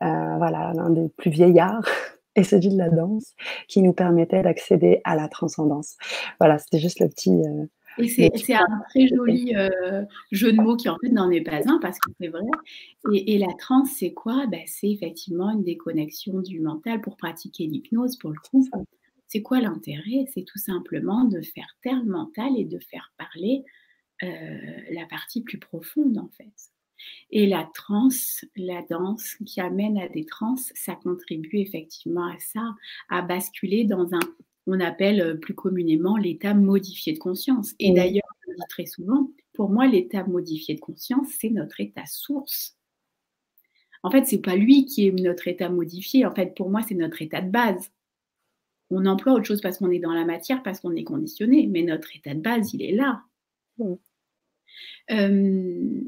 voilà, 0.00 0.72
l'un 0.74 0.90
des 0.90 1.08
plus 1.16 1.30
vieillards 1.30 1.86
et 2.36 2.44
celui 2.44 2.68
de 2.70 2.78
la 2.78 2.88
danse 2.88 3.34
qui 3.68 3.82
nous 3.82 3.92
permettait 3.92 4.42
d'accéder 4.42 5.00
à 5.04 5.16
la 5.16 5.28
transcendance. 5.28 5.96
Voilà, 6.38 6.58
c'était 6.58 6.78
juste 6.78 7.00
le 7.00 7.08
petit. 7.08 7.30
Euh, 7.30 7.66
et 7.98 8.08
c'est 8.08 8.54
un 8.54 8.82
très 8.88 9.08
joli 9.08 9.54
euh, 9.56 10.04
jeu 10.30 10.52
de 10.52 10.60
mots 10.60 10.76
qui 10.76 10.88
en 10.88 10.96
fait 10.98 11.08
n'en 11.08 11.30
est 11.30 11.40
pas 11.40 11.68
un 11.68 11.78
parce 11.80 11.98
que 11.98 12.10
c'est 12.20 12.28
vrai. 12.28 12.44
Et, 13.12 13.38
la 13.38 13.52
trans, 13.58 13.84
c'est 13.84 14.12
quoi? 14.12 14.46
Ben, 14.46 14.62
C'est 14.66 14.88
effectivement 14.88 15.50
une 15.50 15.64
déconnexion 15.64 16.40
du 16.40 16.60
mental 16.60 17.00
pour 17.00 17.16
pratiquer 17.16 17.66
l'hypnose 17.66 18.16
pour 18.16 18.30
le 18.30 18.38
coup. 18.50 18.66
C'est 19.26 19.42
quoi 19.42 19.60
l'intérêt? 19.60 20.26
C'est 20.32 20.44
tout 20.44 20.58
simplement 20.58 21.24
de 21.24 21.40
faire 21.40 21.76
taire 21.82 22.00
le 22.02 22.10
mental 22.10 22.50
et 22.56 22.64
de 22.64 22.78
faire 22.78 23.12
parler 23.18 23.64
euh, 24.22 24.26
la 24.90 25.06
partie 25.06 25.42
plus 25.42 25.58
profonde 25.58 26.18
en 26.18 26.28
fait. 26.36 26.52
Et 27.30 27.46
la 27.46 27.68
transe, 27.74 28.44
la 28.56 28.82
danse 28.82 29.36
qui 29.46 29.60
amène 29.60 29.98
à 29.98 30.08
des 30.08 30.24
trans, 30.24 30.56
ça 30.56 30.96
contribue 30.96 31.58
effectivement 31.58 32.26
à 32.26 32.38
ça, 32.38 32.74
à 33.08 33.22
basculer 33.22 33.84
dans 33.84 34.14
un, 34.14 34.20
on 34.66 34.80
appelle 34.80 35.20
euh, 35.20 35.34
plus 35.34 35.54
communément 35.54 36.16
l'état 36.16 36.54
modifié 36.54 37.12
de 37.12 37.18
conscience. 37.18 37.74
Et 37.78 37.92
d'ailleurs, 37.92 38.28
je 38.46 38.52
dis 38.52 38.62
très 38.68 38.86
souvent, 38.86 39.30
pour 39.52 39.70
moi, 39.70 39.86
l'état 39.86 40.24
modifié 40.24 40.74
de 40.74 40.80
conscience, 40.80 41.28
c'est 41.40 41.50
notre 41.50 41.80
état 41.80 42.06
source. 42.06 42.76
En 44.02 44.10
fait, 44.10 44.24
c'est 44.24 44.40
pas 44.40 44.56
lui 44.56 44.86
qui 44.86 45.06
est 45.06 45.12
notre 45.12 45.48
état 45.48 45.68
modifié. 45.68 46.24
En 46.24 46.34
fait, 46.34 46.54
pour 46.54 46.70
moi, 46.70 46.80
c'est 46.88 46.94
notre 46.94 47.20
état 47.20 47.42
de 47.42 47.50
base. 47.50 47.90
On 48.90 49.06
emploie 49.06 49.34
autre 49.34 49.44
chose 49.44 49.60
parce 49.60 49.78
qu'on 49.78 49.90
est 49.90 49.98
dans 49.98 50.12
la 50.12 50.24
matière, 50.24 50.62
parce 50.62 50.80
qu'on 50.80 50.96
est 50.96 51.04
conditionné, 51.04 51.66
mais 51.66 51.82
notre 51.82 52.16
état 52.16 52.34
de 52.34 52.40
base, 52.40 52.72
il 52.74 52.82
est 52.82 52.92
là. 52.92 53.22
Mmh. 53.78 53.94
Euh, 55.10 56.00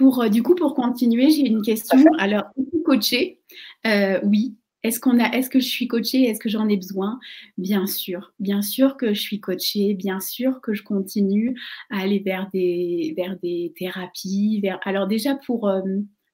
pour, 0.00 0.30
du 0.30 0.42
coup, 0.42 0.54
pour 0.54 0.74
continuer, 0.74 1.28
j'ai 1.30 1.46
une 1.46 1.60
question. 1.60 2.02
Alors, 2.18 2.44
coacher, 2.86 3.38
euh, 3.86 4.18
oui, 4.24 4.56
est-ce 4.82 4.98
qu'on 4.98 5.20
a, 5.20 5.28
est-ce 5.36 5.50
que 5.50 5.60
je 5.60 5.68
suis 5.68 5.88
coachée? 5.88 6.22
Est-ce 6.22 6.40
que 6.40 6.48
j'en 6.48 6.70
ai 6.70 6.76
besoin? 6.76 7.20
Bien 7.58 7.86
sûr, 7.86 8.32
bien 8.38 8.62
sûr 8.62 8.96
que 8.96 9.12
je 9.12 9.20
suis 9.20 9.40
coachée, 9.40 9.92
bien 9.92 10.18
sûr 10.18 10.62
que 10.62 10.72
je 10.72 10.82
continue 10.82 11.54
à 11.90 12.00
aller 12.00 12.18
vers 12.18 12.48
des, 12.50 13.12
vers 13.14 13.38
des 13.42 13.74
thérapies. 13.76 14.62
Vers... 14.62 14.80
Alors 14.84 15.06
déjà 15.06 15.34
pour, 15.34 15.68
euh, 15.68 15.82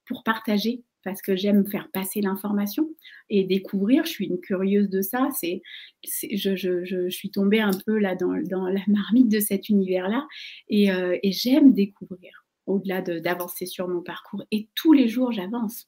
pour 0.05 0.23
partager, 0.23 0.85
parce 1.03 1.21
que 1.21 1.35
j'aime 1.35 1.67
faire 1.67 1.89
passer 1.91 2.21
l'information 2.21 2.87
et 3.29 3.43
découvrir. 3.43 4.05
Je 4.05 4.11
suis 4.11 4.27
une 4.27 4.39
curieuse 4.39 4.89
de 4.89 5.01
ça. 5.01 5.27
C'est, 5.37 5.61
je, 6.05 6.55
je, 6.55 6.85
je, 6.85 7.09
suis 7.09 7.31
tombée 7.31 7.59
un 7.59 7.77
peu 7.85 7.97
là 7.97 8.15
dans, 8.15 8.33
dans 8.49 8.69
la 8.69 8.81
marmite 8.87 9.27
de 9.27 9.41
cet 9.41 9.67
univers-là 9.67 10.25
et, 10.69 10.89
euh, 10.89 11.17
et 11.21 11.33
j'aime 11.33 11.73
découvrir 11.73 12.46
au-delà 12.67 13.01
d'avancer 13.01 13.65
sur 13.65 13.87
mon 13.87 14.01
parcours. 14.01 14.43
Et 14.51 14.69
tous 14.75 14.93
les 14.93 15.07
jours, 15.07 15.31
j'avance. 15.31 15.87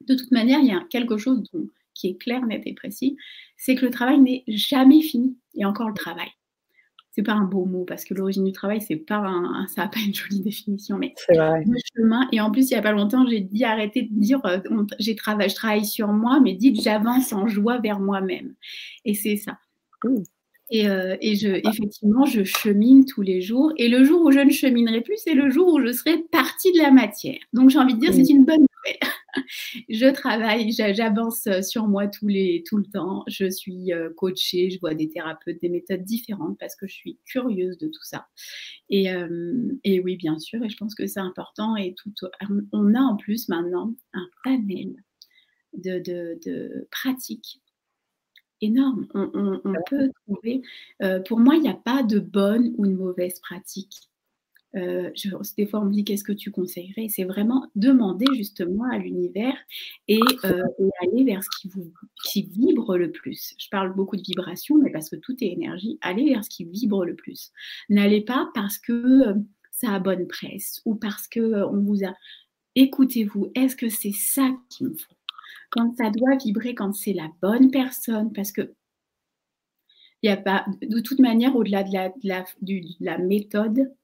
De 0.00 0.14
toute 0.14 0.30
manière, 0.30 0.60
il 0.60 0.66
y 0.66 0.72
a 0.72 0.84
quelque 0.90 1.16
chose 1.16 1.42
dont 1.52 1.68
qui 1.98 2.08
est 2.08 2.16
clair, 2.16 2.46
net 2.46 2.62
et 2.64 2.74
précis, 2.74 3.16
c'est 3.56 3.74
que 3.74 3.84
le 3.84 3.90
travail 3.90 4.20
n'est 4.20 4.44
jamais 4.46 5.02
fini. 5.02 5.36
Et 5.54 5.64
encore 5.64 5.88
le 5.88 5.94
travail. 5.94 6.28
C'est 7.10 7.24
pas 7.24 7.32
un 7.32 7.44
beau 7.44 7.64
mot 7.64 7.84
parce 7.84 8.04
que 8.04 8.14
l'origine 8.14 8.44
du 8.44 8.52
travail, 8.52 8.80
c'est 8.80 8.96
pas 8.96 9.16
un, 9.16 9.66
ça 9.66 9.82
n'a 9.82 9.88
pas 9.88 9.98
une 9.98 10.14
jolie 10.14 10.40
définition, 10.40 10.98
mais 10.98 11.14
le 11.28 11.76
chemin. 11.96 12.28
Et 12.30 12.40
en 12.40 12.52
plus, 12.52 12.70
il 12.70 12.74
n'y 12.74 12.78
a 12.78 12.82
pas 12.82 12.92
longtemps, 12.92 13.26
j'ai 13.26 13.40
dit 13.40 13.64
arrêtez 13.64 14.02
de 14.02 14.20
dire 14.20 14.40
euh, 14.46 14.60
j'ai 15.00 15.16
travaillé, 15.16 15.48
je 15.48 15.56
travaille 15.56 15.84
sur 15.84 16.08
moi, 16.08 16.38
mais 16.40 16.54
dites 16.54 16.80
j'avance 16.80 17.32
en 17.32 17.48
joie 17.48 17.78
vers 17.78 17.98
moi-même. 17.98 18.54
Et 19.04 19.14
c'est 19.14 19.36
ça. 19.36 19.58
Et, 20.70 20.88
euh, 20.88 21.16
et, 21.20 21.34
je, 21.34 21.48
effectivement, 21.48 22.26
je 22.26 22.44
chemine 22.44 23.04
tous 23.06 23.22
les 23.22 23.40
jours. 23.40 23.72
Et 23.76 23.88
le 23.88 24.04
jour 24.04 24.22
où 24.24 24.30
je 24.30 24.40
ne 24.40 24.50
cheminerai 24.50 25.00
plus, 25.00 25.16
c'est 25.16 25.34
le 25.34 25.50
jour 25.50 25.74
où 25.74 25.80
je 25.80 25.92
serai 25.92 26.18
partie 26.30 26.72
de 26.72 26.78
la 26.78 26.90
matière. 26.90 27.38
Donc, 27.52 27.70
j'ai 27.70 27.78
envie 27.78 27.94
de 27.94 28.00
dire, 28.00 28.12
c'est 28.12 28.28
une 28.28 28.44
bonne 28.44 28.60
nouvelle. 28.60 28.98
je 29.88 30.06
travaille, 30.12 30.70
j'avance 30.72 31.48
sur 31.62 31.88
moi 31.88 32.06
tous 32.06 32.28
les, 32.28 32.62
tout 32.66 32.76
le 32.76 32.84
temps. 32.84 33.24
Je 33.28 33.48
suis 33.50 33.92
euh, 33.92 34.10
coachée, 34.16 34.70
je 34.70 34.78
vois 34.78 34.94
des 34.94 35.08
thérapeutes, 35.08 35.60
des 35.60 35.68
méthodes 35.68 36.04
différentes 36.04 36.58
parce 36.58 36.76
que 36.76 36.86
je 36.86 36.94
suis 36.94 37.18
curieuse 37.24 37.78
de 37.78 37.86
tout 37.86 38.04
ça. 38.04 38.26
Et, 38.90 39.10
euh, 39.10 39.72
et 39.84 40.00
oui, 40.00 40.16
bien 40.16 40.38
sûr, 40.38 40.62
et 40.62 40.68
je 40.68 40.76
pense 40.76 40.94
que 40.94 41.06
c'est 41.06 41.20
important. 41.20 41.76
Et 41.76 41.94
tout, 41.94 42.12
on 42.72 42.94
a 42.94 43.00
en 43.00 43.16
plus 43.16 43.48
maintenant 43.48 43.94
un 44.12 44.26
panel 44.44 44.94
de, 45.74 45.98
de, 45.98 46.38
de 46.44 46.88
pratiques 46.90 47.60
énorme. 48.60 49.06
On, 49.14 49.74
peut 49.88 50.10
trouver, 50.26 50.62
euh, 51.02 51.20
pour 51.20 51.38
moi, 51.38 51.56
il 51.56 51.62
n'y 51.62 51.68
a 51.68 51.74
pas 51.74 52.02
de 52.02 52.18
bonne 52.18 52.74
ou 52.76 52.86
de 52.86 52.94
mauvaise 52.94 53.38
pratique. 53.40 54.08
Euh, 54.76 55.10
je, 55.14 55.30
des 55.56 55.66
fois, 55.66 55.80
on 55.80 55.86
me 55.86 55.92
dit 55.92 56.04
qu'est-ce 56.04 56.24
que 56.24 56.32
tu 56.32 56.50
conseillerais? 56.50 57.08
C'est 57.08 57.24
vraiment 57.24 57.70
demander 57.74 58.26
justement 58.36 58.84
à 58.84 58.98
l'univers 58.98 59.56
et, 60.08 60.20
euh, 60.44 60.62
aller 61.02 61.24
vers 61.24 61.42
ce 61.42 61.48
qui 61.60 61.68
vous 61.68 61.90
qui 62.24 62.42
vibre 62.42 62.96
le 62.96 63.10
plus. 63.10 63.54
Je 63.58 63.68
parle 63.70 63.94
beaucoup 63.94 64.16
de 64.16 64.22
vibration, 64.22 64.76
mais 64.78 64.90
parce 64.90 65.08
que 65.08 65.16
tout 65.16 65.36
est 65.42 65.48
énergie, 65.48 65.98
allez 66.02 66.28
vers 66.28 66.44
ce 66.44 66.50
qui 66.50 66.64
vibre 66.64 67.04
le 67.04 67.14
plus. 67.14 67.50
N'allez 67.88 68.20
pas 68.20 68.50
parce 68.54 68.78
que 68.78 69.34
ça 69.70 69.94
a 69.94 70.00
bonne 70.00 70.26
presse 70.26 70.82
ou 70.84 70.94
parce 70.94 71.28
que 71.28 71.64
on 71.64 71.80
vous 71.80 72.04
a. 72.04 72.14
Écoutez-vous, 72.74 73.50
est-ce 73.54 73.74
que 73.74 73.88
c'est 73.88 74.12
ça 74.12 74.50
qui 74.68 74.84
me 74.84 74.94
faut? 74.94 75.17
Quand 75.70 75.96
ça 75.96 76.10
doit 76.10 76.36
vibrer, 76.36 76.74
quand 76.74 76.92
c'est 76.92 77.12
la 77.12 77.30
bonne 77.42 77.70
personne, 77.70 78.32
parce 78.32 78.52
que 78.52 78.74
il 80.22 80.30
a 80.30 80.36
pas, 80.36 80.66
de 80.82 81.00
toute 81.00 81.20
manière, 81.20 81.54
au-delà 81.54 81.84
de 81.84 81.92
la, 83.00 83.18
méthode 83.18 83.94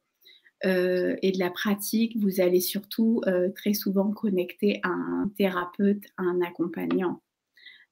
euh, 0.65 1.17
et 1.23 1.33
de 1.33 1.39
la 1.39 1.51
pratique, 1.51 2.17
vous 2.17 2.41
allez 2.41 2.61
surtout 2.61 3.21
euh, 3.27 3.51
très 3.51 3.75
souvent 3.75 4.12
connecter 4.12 4.81
à 4.85 4.91
un 4.91 5.29
thérapeute, 5.37 6.05
à 6.17 6.23
un 6.23 6.41
accompagnant, 6.41 7.21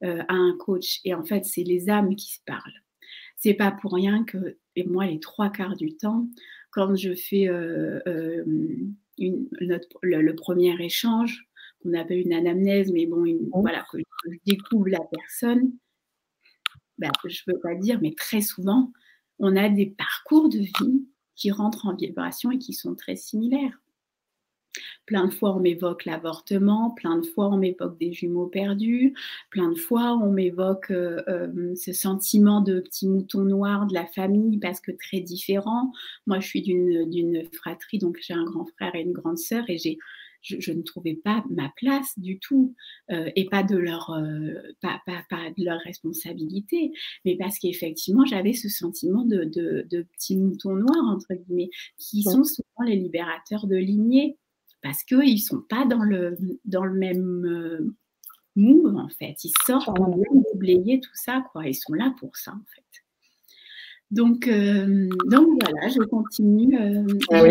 euh, 0.05 0.23
à 0.29 0.35
un 0.35 0.57
coach. 0.59 1.01
Et 1.05 1.15
en 1.15 1.25
fait, 1.25 1.45
c'est 1.45 1.65
les 1.65 1.91
âmes 1.91 2.15
qui 2.15 2.33
se 2.33 2.41
parlent. 2.47 2.83
C'est 3.39 3.55
pas 3.55 3.73
pour 3.73 3.93
rien 3.93 4.23
que, 4.23 4.57
et 4.77 4.85
moi, 4.85 5.07
les 5.07 5.19
trois 5.19 5.51
quarts 5.51 5.77
du 5.77 5.97
temps, 5.97 6.29
quand 6.71 6.95
je 6.95 7.15
fais 7.15 7.49
une, 9.19 9.49
le, 9.61 10.33
premier 10.35 10.81
échange, 10.81 11.49
qu'on 11.83 11.95
appelle 11.95 12.21
une 12.21 12.33
anamnèse, 12.33 12.93
mais 12.93 13.07
bon, 13.07 13.25
voilà, 13.53 13.85
que 13.91 13.99
je 13.99 14.39
découvre 14.47 14.89
la 14.89 15.01
personne, 15.01 15.73
ben, 16.99 17.11
je 17.25 17.43
ne 17.47 17.55
veux 17.55 17.61
pas 17.61 17.75
dire, 17.75 17.99
mais 18.01 18.15
très 18.15 18.41
souvent, 18.41 18.93
on 19.39 19.57
a 19.57 19.69
des 19.69 19.87
parcours 19.87 20.49
de 20.49 20.59
vie 20.59 21.07
qui 21.35 21.51
rentrent 21.51 21.87
en 21.87 21.95
vibration 21.97 22.51
et 22.51 22.59
qui 22.59 22.73
sont 22.73 22.95
très 22.95 23.17
similaires. 23.17 23.79
Plein 25.05 25.27
de 25.27 25.33
fois, 25.33 25.55
on 25.55 25.61
m'évoque 25.61 26.05
l'avortement, 26.05 26.91
plein 26.91 27.19
de 27.19 27.27
fois, 27.27 27.49
on 27.49 27.59
m'évoque 27.59 27.99
des 27.99 28.13
jumeaux 28.13 28.47
perdus, 28.47 29.15
plein 29.51 29.71
de 29.71 29.79
fois, 29.79 30.13
on 30.15 30.31
m'évoque 30.31 30.91
euh, 30.91 31.21
euh, 31.29 31.75
ce 31.75 31.93
sentiment 31.93 32.61
de 32.61 32.81
petit 32.81 33.09
mouton 33.09 33.43
noir 33.43 33.87
de 33.87 33.95
la 33.95 34.07
famille 34.07 34.59
parce 34.59 34.81
que 34.81 34.93
très 34.93 35.21
différent. 35.21 35.93
Moi, 36.27 36.41
je 36.41 36.47
suis 36.47 36.63
d'une 36.63 37.45
fratrie, 37.53 37.99
donc 37.99 38.19
j'ai 38.23 38.35
un 38.35 38.45
grand 38.45 38.65
frère 38.65 38.95
et 38.95 39.03
une 39.03 39.13
grande 39.13 39.39
sœur 39.39 39.65
et 39.69 39.77
j'ai 39.77 39.99
je, 40.43 40.73
ne 40.73 40.83
trouvais 40.83 41.15
pas 41.15 41.45
ma 41.51 41.73
place 41.77 42.19
du 42.19 42.39
tout 42.39 42.75
euh, 43.11 43.31
et 43.37 43.47
pas 43.47 43.63
de 43.63 43.77
leur 43.77 44.11
euh, 44.11 44.55
pas, 44.81 45.01
de 45.07 45.65
leur 45.65 45.81
responsabilité, 45.81 46.93
mais 47.25 47.37
parce 47.37 47.59
qu'effectivement 47.59 48.27
j'avais 48.27 48.53
ce 48.53 48.69
sentiment 48.69 49.25
de, 49.25 49.45
de, 49.45 50.03
petits 50.13 50.37
moutons 50.37 50.75
noirs 50.75 51.07
entre 51.07 51.35
guillemets 51.35 51.71
qui 51.99 52.23
sont 52.23 52.45
souvent 52.45 52.85
les 52.87 52.97
libérateurs 52.97 53.67
de 53.67 53.77
lignée 53.77 54.37
parce 54.83 55.05
qu'ils 55.05 55.41
sont 55.41 55.63
pas 55.69 55.87
dans 55.87 56.03
le 56.03 56.37
dans 56.65 56.85
le 56.85 56.99
même 56.99 57.45
euh, 57.47 57.95
move 58.57 58.97
en 58.97 59.09
fait, 59.09 59.45
ils 59.45 59.53
sortent 59.67 59.95
pour 59.97 60.17
déblayer 60.53 61.01
tout 61.01 61.15
ça 61.15 61.45
quoi, 61.53 61.67
ils 61.69 61.75
sont 61.75 61.95
là 61.95 62.15
pour 62.19 62.37
ça 62.37 62.53
en 62.53 62.65
fait. 62.75 62.83
Donc, 64.13 64.47
euh, 64.47 65.09
donc 65.31 65.49
voilà, 65.63 65.89
je 65.89 66.03
continue. 66.03 66.79
Euh, 66.79 67.03
ah 67.31 67.43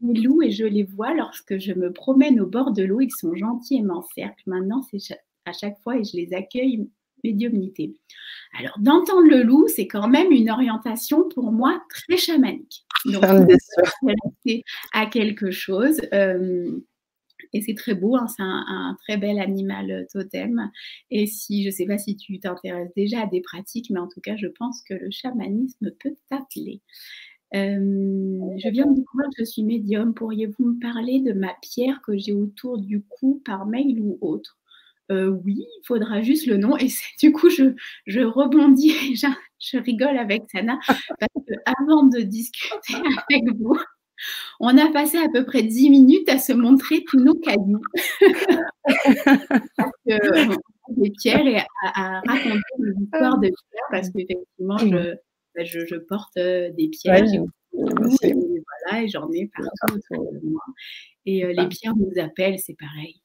les 0.00 0.20
loups 0.20 0.42
et 0.42 0.50
je 0.50 0.64
les 0.64 0.82
vois 0.82 1.14
lorsque 1.14 1.56
je 1.58 1.72
me 1.72 1.92
promène 1.92 2.40
au 2.40 2.46
bord 2.46 2.72
de 2.72 2.82
l'eau. 2.82 3.00
Ils 3.00 3.12
sont 3.12 3.34
gentils 3.36 3.76
et 3.76 3.82
m'encerclent. 3.82 4.42
Maintenant, 4.46 4.82
c'est 4.82 5.16
à 5.46 5.52
chaque 5.52 5.78
fois 5.82 5.96
et 5.96 6.04
je 6.04 6.16
les 6.16 6.34
accueille 6.34 6.88
médiumnité. 7.22 7.94
Alors, 8.58 8.76
d'entendre 8.80 9.28
le 9.28 9.44
loup, 9.44 9.66
c'est 9.68 9.86
quand 9.86 10.08
même 10.08 10.32
une 10.32 10.50
orientation 10.50 11.28
pour 11.28 11.52
moi 11.52 11.80
très 11.88 12.16
chamanique. 12.16 12.84
Donc, 13.06 13.24
à 14.92 15.06
quelque 15.06 15.52
chose. 15.52 16.00
Euh, 16.12 16.70
et 17.54 17.62
c'est 17.62 17.74
très 17.74 17.94
beau, 17.94 18.16
hein, 18.16 18.26
c'est 18.28 18.42
un, 18.42 18.96
très 19.06 19.16
bel 19.16 19.38
animal 19.38 19.90
euh, 19.90 20.04
totem. 20.12 20.70
Et 21.10 21.26
si, 21.26 21.62
je 21.62 21.68
ne 21.68 21.72
sais 21.72 21.86
pas 21.86 21.98
si 21.98 22.16
tu 22.16 22.38
t'intéresses 22.40 22.92
déjà 22.96 23.22
à 23.22 23.26
des 23.26 23.40
pratiques, 23.40 23.90
mais 23.90 24.00
en 24.00 24.08
tout 24.08 24.20
cas, 24.20 24.36
je 24.36 24.48
pense 24.48 24.82
que 24.82 24.94
le 24.94 25.10
chamanisme 25.10 25.90
peut 26.00 26.16
t'appeler. 26.28 26.82
Euh, 27.54 28.40
je 28.58 28.68
viens 28.70 28.86
de 28.86 28.94
découvrir 28.96 29.28
que 29.30 29.44
je 29.44 29.44
suis 29.44 29.62
médium. 29.62 30.14
Pourriez-vous 30.14 30.64
me 30.64 30.80
parler 30.80 31.20
de 31.20 31.32
ma 31.32 31.54
pierre 31.62 32.00
que 32.02 32.16
j'ai 32.18 32.32
autour 32.32 32.78
du 32.78 33.02
cou 33.04 33.42
par 33.44 33.66
mail 33.66 34.00
ou 34.00 34.18
autre? 34.20 34.58
Euh, 35.12 35.28
Oui, 35.44 35.58
il 35.60 35.82
faudra 35.86 36.22
juste 36.22 36.46
le 36.46 36.56
nom. 36.56 36.76
Et 36.78 36.88
du 37.20 37.32
coup, 37.32 37.50
je, 37.50 37.74
je 38.06 38.20
rebondis 38.20 38.90
et 38.90 39.14
je, 39.16 39.26
je 39.60 39.78
rigole 39.78 40.16
avec 40.18 40.44
Sana 40.50 40.78
parce 41.20 41.32
que 41.46 41.54
avant 41.66 42.04
de 42.04 42.20
discuter 42.20 42.94
avec 43.30 43.44
vous, 43.58 43.78
on 44.60 44.76
a 44.78 44.90
passé 44.92 45.18
à 45.18 45.28
peu 45.28 45.44
près 45.44 45.62
dix 45.62 45.90
minutes 45.90 46.28
à 46.28 46.38
se 46.38 46.52
montrer 46.52 47.04
tous 47.04 47.20
nos 47.20 47.34
cailloux. 47.34 47.82
Euh, 50.10 50.54
des 50.90 51.10
pierres 51.10 51.46
et 51.46 51.56
à, 51.94 52.20
raconter 52.26 52.60
l'histoire 52.78 53.38
de 53.38 53.48
pierres 53.48 53.88
parce 53.90 54.10
qu'effectivement, 54.10 54.76
je, 54.76 55.14
bah, 55.54 55.64
je, 55.64 55.96
porte 55.96 56.36
euh, 56.36 56.70
des 56.76 56.88
pierres. 56.88 57.24
et, 57.24 57.38
voilà, 57.72 59.02
et 59.02 59.08
j'en 59.08 59.30
ai 59.32 59.50
partout 59.56 59.96
autour 59.96 60.30
de 60.30 60.40
moi. 60.42 60.60
Et 61.24 61.44
euh, 61.44 61.54
les 61.56 61.66
pierres 61.68 61.96
nous 61.96 62.12
appellent, 62.22 62.58
c'est 62.58 62.76
pareil. 62.78 63.22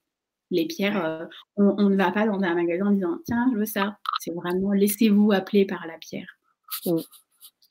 Les 0.52 0.66
pierres, 0.66 1.28
on, 1.58 1.90
ne 1.90 1.98
va 1.98 2.12
pas 2.12 2.26
dans 2.26 2.42
un 2.42 2.56
magasin 2.56 2.88
en 2.88 2.92
disant 2.92 3.18
tiens, 3.26 3.50
je 3.54 3.58
veux 3.58 3.66
ça. 3.66 3.98
C'est 4.20 4.34
vraiment 4.34 4.72
laissez-vous 4.72 5.34
appeler 5.34 5.66
par 5.66 5.86
la 5.86 5.98
pierre. 5.98 6.40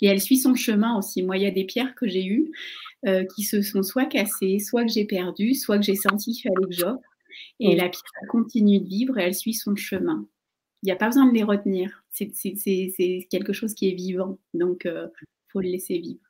Et 0.01 0.07
elle 0.07 0.21
suit 0.21 0.39
son 0.39 0.55
chemin 0.55 0.97
aussi. 0.97 1.23
Moi, 1.23 1.39
il 1.39 1.43
y 1.43 1.47
a 1.47 1.51
des 1.51 1.65
pierres 1.65 1.95
que 1.95 2.07
j'ai 2.07 2.25
eues 2.25 2.51
euh, 3.07 3.25
qui 3.37 3.45
se 3.45 3.63
sont 3.63 3.85
soit 3.85 4.07
cassées, 4.07 4.59
soit 4.59 4.83
que 4.83 4.91
j'ai 4.91 5.05
perdues, 5.05 5.55
soit 5.55 5.79
que 5.79 5.85
j'ai 5.85 5.95
senti 5.95 6.33
qu'il 6.33 6.51
fallait 6.51 6.67
que 6.67 6.75
j'offre. 6.75 6.99
Et 7.61 7.77
la 7.77 7.89
pierre 7.89 8.03
continue 8.29 8.81
de 8.81 8.89
vivre 8.89 9.17
et 9.19 9.23
elle 9.23 9.37
suit 9.37 9.55
son 9.55 9.77
chemin. 9.77 10.27
Il 10.83 10.87
n'y 10.87 10.93
a 10.93 10.97
pas 10.97 11.07
besoin 11.07 11.27
de 11.27 11.33
les 11.33 11.45
retenir. 11.45 12.03
C'est 12.11 12.33
quelque 13.31 13.53
chose 13.53 13.75
qui 13.75 13.89
est 13.89 13.95
vivant. 13.95 14.39
Donc, 14.53 14.83
il 14.85 14.91
euh, 14.91 15.07
faut 15.53 15.61
le 15.61 15.69
laisser 15.69 15.99
vivre. 15.99 16.21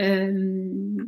Euh, 0.00 1.04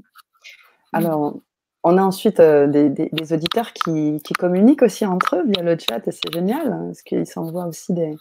Alors, 0.93 1.41
on 1.85 1.97
a 1.97 2.03
ensuite 2.03 2.41
des, 2.41 3.33
auditeurs 3.33 3.73
qui, 3.73 4.21
communiquent 4.41 4.83
aussi 4.83 5.07
entre 5.07 5.37
eux 5.37 5.45
via 5.47 5.63
le 5.63 5.79
chat 5.79 6.05
et 6.09 6.11
c'est 6.11 6.33
génial 6.33 6.73
hein, 6.73 6.87
parce 6.87 7.03
qu'ils 7.03 7.27
s'envoient 7.27 7.67
aussi 7.67 7.93
des, 7.93 8.17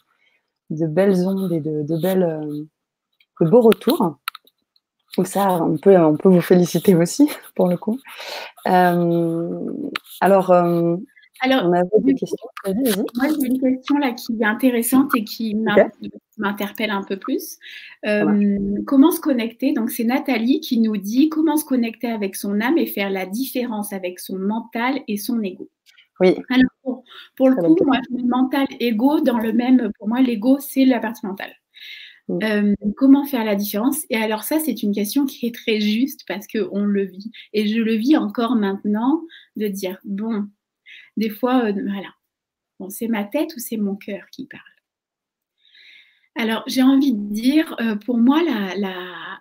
de 0.70 0.86
belles 0.86 1.28
ondes 1.28 1.52
et 1.52 1.62
de, 1.62 1.82
de 1.82 2.00
belles, 2.00 2.68
de 3.42 3.50
beaux 3.50 3.62
retours. 3.62 4.20
Donc 5.18 5.28
ça, 5.28 5.62
on 5.64 5.78
peut, 5.78 5.98
on 5.98 6.16
peut 6.16 6.30
vous 6.30 6.42
féliciter 6.42 6.96
aussi 6.96 7.30
pour 7.56 7.68
le 7.68 7.78
coup. 7.78 8.00
alors, 8.66 10.52
alors, 11.42 11.66
on 11.66 11.74
avait 11.74 11.88
des 12.00 12.16
questions. 12.16 12.48
Moi, 12.66 13.28
j'ai 13.40 13.48
une 13.48 13.60
question 13.60 13.98
là 13.98 14.12
qui 14.12 14.38
est 14.40 14.46
intéressante 14.46 15.12
et 15.16 15.24
qui 15.24 15.56
m'interpelle 16.38 16.90
un 16.90 17.04
peu 17.04 17.18
plus. 17.18 17.58
Euh, 18.06 18.58
comment 18.86 19.12
se 19.12 19.20
connecter? 19.20 19.74
Donc, 19.74 19.92
c'est 19.92 20.04
Nathalie 20.04 20.60
qui 20.62 20.80
nous 20.80 20.98
dit 20.98 21.30
comment 21.30 21.58
se 21.58 21.66
connecter 21.66 22.08
avec 22.08 22.36
son 22.36 22.60
âme 22.62 22.78
et 22.78 22.88
faire 22.88 23.10
la 23.10 23.26
différence 23.26 23.94
avec 23.94 24.20
son 24.20 24.38
mental 24.38 25.00
et 25.08 25.18
son 25.18 25.42
ego. 25.44 25.70
Oui. 26.20 26.36
Alors, 26.50 27.04
pour, 27.36 27.50
le 27.50 27.56
coup, 27.56 27.86
moi, 27.86 27.98
je 28.10 28.16
mets 28.16 28.24
mental, 28.24 28.66
ego 28.80 29.20
dans 29.22 29.38
le 29.38 29.54
même. 29.54 29.92
Pour 30.00 30.08
moi, 30.08 30.22
l'ego, 30.22 30.58
c'est 30.60 30.86
la 30.86 31.00
partie 31.00 31.26
mentale. 31.26 31.54
Euh, 32.30 32.76
comment 32.98 33.26
faire 33.26 33.46
la 33.46 33.56
différence? 33.56 34.06
Et 34.10 34.18
alors 34.18 34.44
ça, 34.44 34.60
c'est 34.60 34.84
une 34.84 34.94
question 34.94 35.26
qui 35.26 35.48
est 35.48 35.56
très 35.56 35.80
juste 35.80 36.26
parce 36.28 36.46
qu'on 36.48 36.84
le 36.84 37.06
vit. 37.06 37.32
Et 37.54 37.68
je 37.68 37.80
le 37.80 37.94
vis 37.94 38.18
encore 38.18 38.56
maintenant 38.56 39.22
de 39.56 39.68
dire, 39.68 39.98
bon, 40.04 40.48
des 41.16 41.30
fois, 41.30 41.66
euh, 41.66 41.72
voilà, 41.72 42.90
c'est 42.90 43.08
ma 43.08 43.24
tête 43.24 43.56
ou 43.56 43.60
c'est 43.60 43.78
mon 43.78 43.96
cœur 43.96 44.26
qui 44.32 44.46
parle? 44.46 44.62
Alors, 46.36 46.64
j'ai 46.68 46.84
envie 46.84 47.14
de 47.14 47.34
dire, 47.34 47.76
euh, 47.80 47.96
pour 47.96 48.18
moi, 48.18 48.42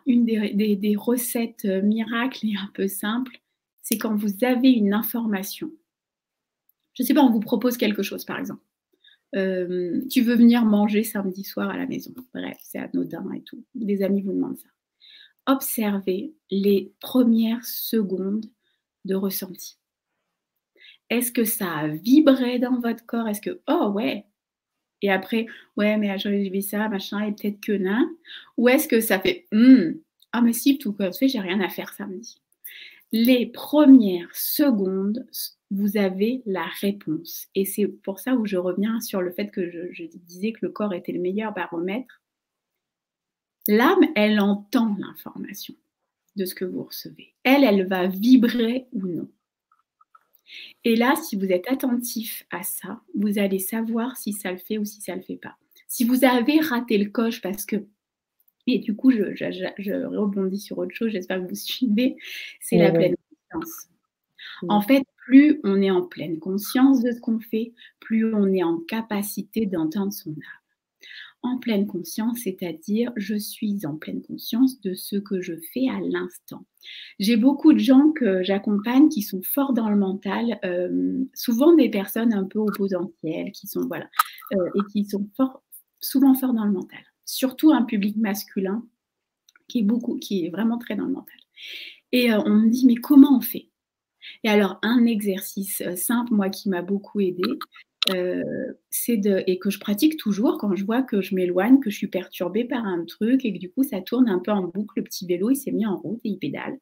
une 0.07 0.25
des, 0.25 0.97
recettes 0.97 1.65
miracles 1.65 2.47
et 2.47 2.57
un 2.57 2.71
peu 2.73 2.89
simples, 2.89 3.41
c'est 3.83 3.99
quand 3.99 4.15
vous 4.15 4.45
avez 4.45 4.71
une 4.71 4.95
information. 4.95 5.71
Je 6.95 7.03
ne 7.03 7.07
sais 7.07 7.15
pas, 7.15 7.23
on 7.23 7.31
vous 7.31 7.41
propose 7.41 7.77
quelque 7.77 8.03
chose, 8.03 8.25
par 8.25 8.39
exemple. 8.39 8.63
Tu 9.33 10.23
veux 10.23 10.35
venir 10.35 10.65
manger 10.65 11.05
samedi 11.05 11.45
soir 11.45 11.71
à 11.71 11.77
la 11.77 11.87
maison. 11.87 12.13
Bref, 12.33 12.57
c'est 12.63 12.79
anodin 12.79 13.31
et 13.33 13.43
tout. 13.43 13.65
Des 13.75 14.03
amis 14.03 14.23
vous 14.23 14.33
demandent 14.33 14.59
ça. 14.59 14.69
Observez 15.47 16.35
les 16.51 16.93
premières 17.01 17.65
secondes 17.65 18.47
de 19.05 19.15
ressenti. 19.15 19.79
Est-ce 21.09 21.31
que 21.31 21.45
ça 21.45 21.73
a 21.73 21.89
vibré 21.89 22.59
dans 22.59 22.81
votre 22.81 23.07
corps? 23.07 23.29
Est-ce 23.29 23.41
que, 23.41 23.61
oh 23.69 23.93
ouais 23.95 24.27
Et 25.03 25.11
après, 25.11 25.47
ouais, 25.77 25.97
mais 25.97 26.19
j'ai 26.19 26.51
vu 26.51 26.63
ça, 26.63 26.89
machin, 26.89 27.21
et 27.21 27.33
peut-être 27.33 27.61
que 27.61 27.73
non. 27.73 28.09
Ou 28.57 28.69
est-ce 28.69 28.89
que 28.89 29.01
ça 29.01 29.21
fait, 29.21 29.47
hmm, 29.53 29.93
ah, 30.33 30.43
mais 30.43 30.53
si, 30.53 30.79
tout 30.79 30.93
comme 30.93 31.13
fait, 31.13 31.29
j'ai 31.29 31.41
rien 31.41 31.61
à 31.61 31.69
faire 31.69 31.93
samedi. 31.95 32.43
Les 33.13 33.47
premières 33.47 34.35
secondes, 34.35 35.25
vous 35.71 35.97
avez 35.97 36.43
la 36.47 36.67
réponse. 36.81 37.47
Et 37.55 37.65
c'est 37.65 37.87
pour 37.87 38.21
ça 38.21 38.35
où 38.35 38.47
je 38.47 38.57
reviens 38.57 39.01
sur 39.01 39.21
le 39.21 39.33
fait 39.33 39.51
que 39.51 39.71
je, 39.71 39.93
je 39.93 40.05
disais 40.05 40.53
que 40.53 40.65
le 40.67 40.71
corps 40.71 40.95
était 40.95 41.13
le 41.13 41.21
meilleur 41.21 41.53
baromètre. 41.53 42.23
L'âme, 43.69 44.07
elle 44.15 44.41
entend 44.41 44.97
l'information 44.99 45.75
de 46.37 46.45
ce 46.45 46.55
que 46.55 46.65
vous 46.65 46.85
recevez. 46.85 47.35
Elle, 47.43 47.65
elle 47.65 47.87
va 47.87 48.07
vibrer 48.07 48.87
ou 48.93 49.07
non. 49.07 49.29
Et 50.85 50.95
là, 50.95 51.15
si 51.17 51.37
vous 51.37 51.47
êtes 51.47 51.71
attentif 51.71 52.47
à 52.51 52.63
ça, 52.63 53.01
vous 53.15 53.39
allez 53.39 53.59
savoir 53.59 54.17
si 54.17 54.33
ça 54.33 54.53
le 54.53 54.59
fait 54.59 54.79
ou 54.79 54.85
si 54.85 55.01
ça 55.01 55.13
ne 55.13 55.19
le 55.19 55.25
fait 55.25 55.37
pas. 55.37 55.57
Si 55.89 56.05
vous 56.05 56.25
avez 56.25 56.61
raté 56.61 56.99
le 56.99 57.11
coche 57.11 57.41
parce 57.41 57.65
que, 57.65 57.77
et 58.67 58.79
du 58.79 58.95
coup, 58.95 59.11
je, 59.11 59.25
rebondis 60.17 60.61
sur 60.61 60.79
autre 60.79 60.95
chose, 60.95 61.11
j'espère 61.11 61.43
que 61.43 61.49
vous 61.49 61.55
suivez, 61.55 62.17
c'est 62.61 62.79
la 62.79 62.93
pleine 62.93 63.15
conscience. 63.51 63.89
En 64.69 64.81
fait, 64.81 65.05
plus 65.27 65.61
on 65.65 65.83
est 65.83 65.91
en 65.91 66.03
pleine 66.03 66.39
conscience 66.39 67.03
de 67.03 67.13
ce 67.13 67.21
qu'on 67.21 67.41
fait, 67.41 67.73
plus 68.01 68.33
on 68.35 68.53
est 68.53 68.63
en 68.63 68.79
capacité 68.79 69.67
d'entendre 69.67 70.13
son 70.13 70.31
âme 70.31 70.67
en 71.47 71.59
pleine 71.59 71.87
conscience, 71.87 72.41
c'est-à-dire 72.45 73.13
je 73.17 73.37
suis 73.37 73.87
en 73.87 73.97
pleine 73.97 74.23
conscience 74.23 74.81
de 74.81 74.95
ce 74.95 75.17
que 75.17 75.41
je 75.41 75.55
fais 75.73 75.89
à 75.89 76.01
l'instant. 76.01 76.65
J'ai 77.19 77.37
beaucoup 77.37 77.73
de 77.73 77.79
gens 77.79 78.11
que 78.13 78.43
j'accompagne 78.43 79.09
qui 79.09 79.23
sont 79.23 79.43
forts 79.43 79.73
dans 79.73 79.89
le 79.89 79.97
mental, 79.97 80.59
euh, 80.65 81.25
souvent 81.35 81.75
des 81.75 81.89
personnes 81.89 82.33
un 82.33 82.45
peu 82.45 82.59
opposentielles, 82.59 83.53
qui 83.53 83.67
sont 83.67 83.87
voilà, 83.87 84.09
euh, 84.53 84.71
et 84.75 84.81
qui 84.93 85.05
sont 85.05 85.29
souvent 86.01 86.35
forts 86.35 86.55
dans 86.55 86.65
le 86.65 86.73
mental. 86.73 87.01
Surtout 87.25 87.71
un 87.71 87.83
public 87.83 88.17
masculin 88.17 88.85
qui 89.69 89.81
est 89.81 89.85
beaucoup, 89.85 90.19
qui 90.19 90.47
est 90.47 90.51
vraiment 90.51 90.79
très 90.79 90.97
dans 90.97 91.07
le 91.07 91.13
mental. 91.13 91.39
Et 92.13 92.33
euh, 92.33 92.41
on 92.45 92.51
me 92.51 92.69
dit 92.69 92.87
mais 92.87 92.97
comment 92.97 93.37
on 93.37 93.41
fait? 93.41 93.66
Et 94.47 94.49
alors, 94.49 94.79
un 94.83 95.07
exercice 95.07 95.83
simple, 95.97 96.33
moi, 96.33 96.51
qui 96.51 96.69
m'a 96.69 96.81
beaucoup 96.81 97.19
aidé, 97.19 97.43
euh, 98.15 98.45
c'est 98.91 99.17
de, 99.17 99.43
et 99.49 99.59
que 99.59 99.71
je 99.71 99.81
pratique 99.81 100.19
toujours 100.19 100.59
quand 100.59 100.77
je 100.77 100.85
vois 100.85 101.03
que 101.03 101.21
je 101.21 101.35
m'éloigne, 101.35 101.81
que 101.81 101.91
je 101.91 101.97
suis 101.97 102.07
perturbée 102.07 102.65
par 102.65 102.87
un 102.87 103.05
truc 103.05 103.45
et 103.45 103.53
que 103.53 103.59
du 103.59 103.73
coup 103.73 103.83
ça 103.83 104.01
tourne 104.01 104.29
un 104.29 104.39
peu 104.39 104.53
en 104.53 104.63
boucle, 104.63 104.93
le 104.99 105.03
petit 105.03 105.27
vélo 105.27 105.51
il 105.51 105.57
s'est 105.57 105.73
mis 105.73 105.87
en 105.87 105.97
route 105.97 106.21
et 106.23 106.29
il 106.29 106.39
pédale. 106.39 106.79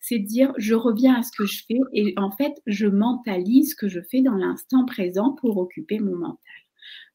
C'est 0.00 0.18
de 0.18 0.26
dire 0.26 0.52
je 0.58 0.74
reviens 0.74 1.14
à 1.14 1.22
ce 1.22 1.30
que 1.32 1.46
je 1.46 1.64
fais 1.66 1.78
et 1.94 2.12
en 2.18 2.30
fait 2.30 2.52
je 2.66 2.86
mentalise 2.86 3.70
ce 3.70 3.74
que 3.74 3.88
je 3.88 4.00
fais 4.02 4.20
dans 4.20 4.34
l'instant 4.34 4.84
présent 4.84 5.32
pour 5.40 5.56
occuper 5.56 5.98
mon 5.98 6.16
mental. 6.16 6.36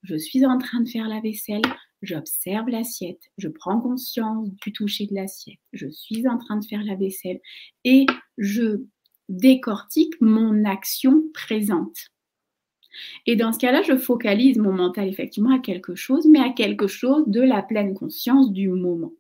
Je 0.02 0.16
suis 0.16 0.44
en 0.44 0.58
train 0.58 0.82
de 0.82 0.90
faire 0.90 1.08
la 1.08 1.20
vaisselle, 1.20 1.62
j'observe 2.02 2.70
l'assiette, 2.70 3.22
je 3.38 3.48
prends 3.48 3.80
conscience 3.80 4.50
du 4.66 4.74
toucher 4.74 5.06
de 5.06 5.14
l'assiette, 5.14 5.60
je 5.72 5.88
suis 5.88 6.28
en 6.28 6.40
train 6.40 6.58
de 6.58 6.66
faire 6.66 6.84
la 6.84 6.96
vaisselle 6.96 7.40
et 7.84 8.08
je 8.40 8.82
décortique 9.30 10.20
mon 10.22 10.66
action 10.66 11.24
présente. 11.34 12.12
Et 13.26 13.36
dans 13.36 13.52
ce 13.52 13.60
cas-là, 13.60 13.82
je 13.82 13.98
focalise 13.98 14.58
mon 14.58 14.72
mental 14.72 15.08
effectivement 15.08 15.54
à 15.54 15.60
quelque 15.60 15.96
chose, 15.96 16.28
mais 16.28 16.40
à 16.40 16.50
quelque 16.50 16.88
chose 16.88 17.24
de 17.28 17.42
la 17.42 17.62
pleine 17.62 17.94
conscience 17.94 18.52
du 18.52 18.70
moment. 18.70 19.12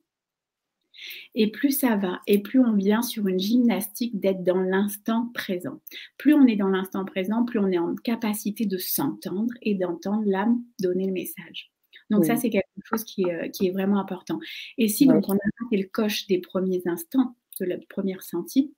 Et 1.33 1.51
plus 1.51 1.71
ça 1.71 1.97
va, 1.97 2.21
et 2.25 2.41
plus 2.41 2.59
on 2.59 2.73
vient 2.73 3.01
sur 3.01 3.27
une 3.27 3.39
gymnastique 3.39 4.17
d'être 4.19 4.43
dans 4.43 4.61
l'instant 4.61 5.29
présent. 5.33 5.81
Plus 6.17 6.33
on 6.33 6.47
est 6.47 6.55
dans 6.55 6.69
l'instant 6.69 7.03
présent, 7.03 7.43
plus 7.43 7.59
on 7.59 7.67
est 7.67 7.77
en 7.77 7.95
capacité 7.95 8.65
de 8.65 8.77
s'entendre 8.77 9.53
et 9.61 9.75
d'entendre 9.75 10.23
l'âme 10.25 10.63
donner 10.79 11.05
le 11.05 11.11
message. 11.11 11.71
Donc 12.09 12.23
ça, 12.23 12.35
c'est 12.35 12.51
quelque 12.51 12.65
chose 12.83 13.03
qui 13.03 13.23
est, 13.23 13.51
qui 13.51 13.67
est, 13.67 13.71
vraiment 13.71 13.99
important. 13.99 14.39
Et 14.77 14.87
si 14.87 15.07
donc 15.07 15.27
on 15.27 15.33
a 15.33 15.69
fait 15.69 15.77
le 15.77 15.89
coche 15.91 16.27
des 16.27 16.39
premiers 16.39 16.83
instants, 16.85 17.35
de 17.59 17.65
la 17.65 17.77
première 17.89 18.21
sentie, 18.21 18.73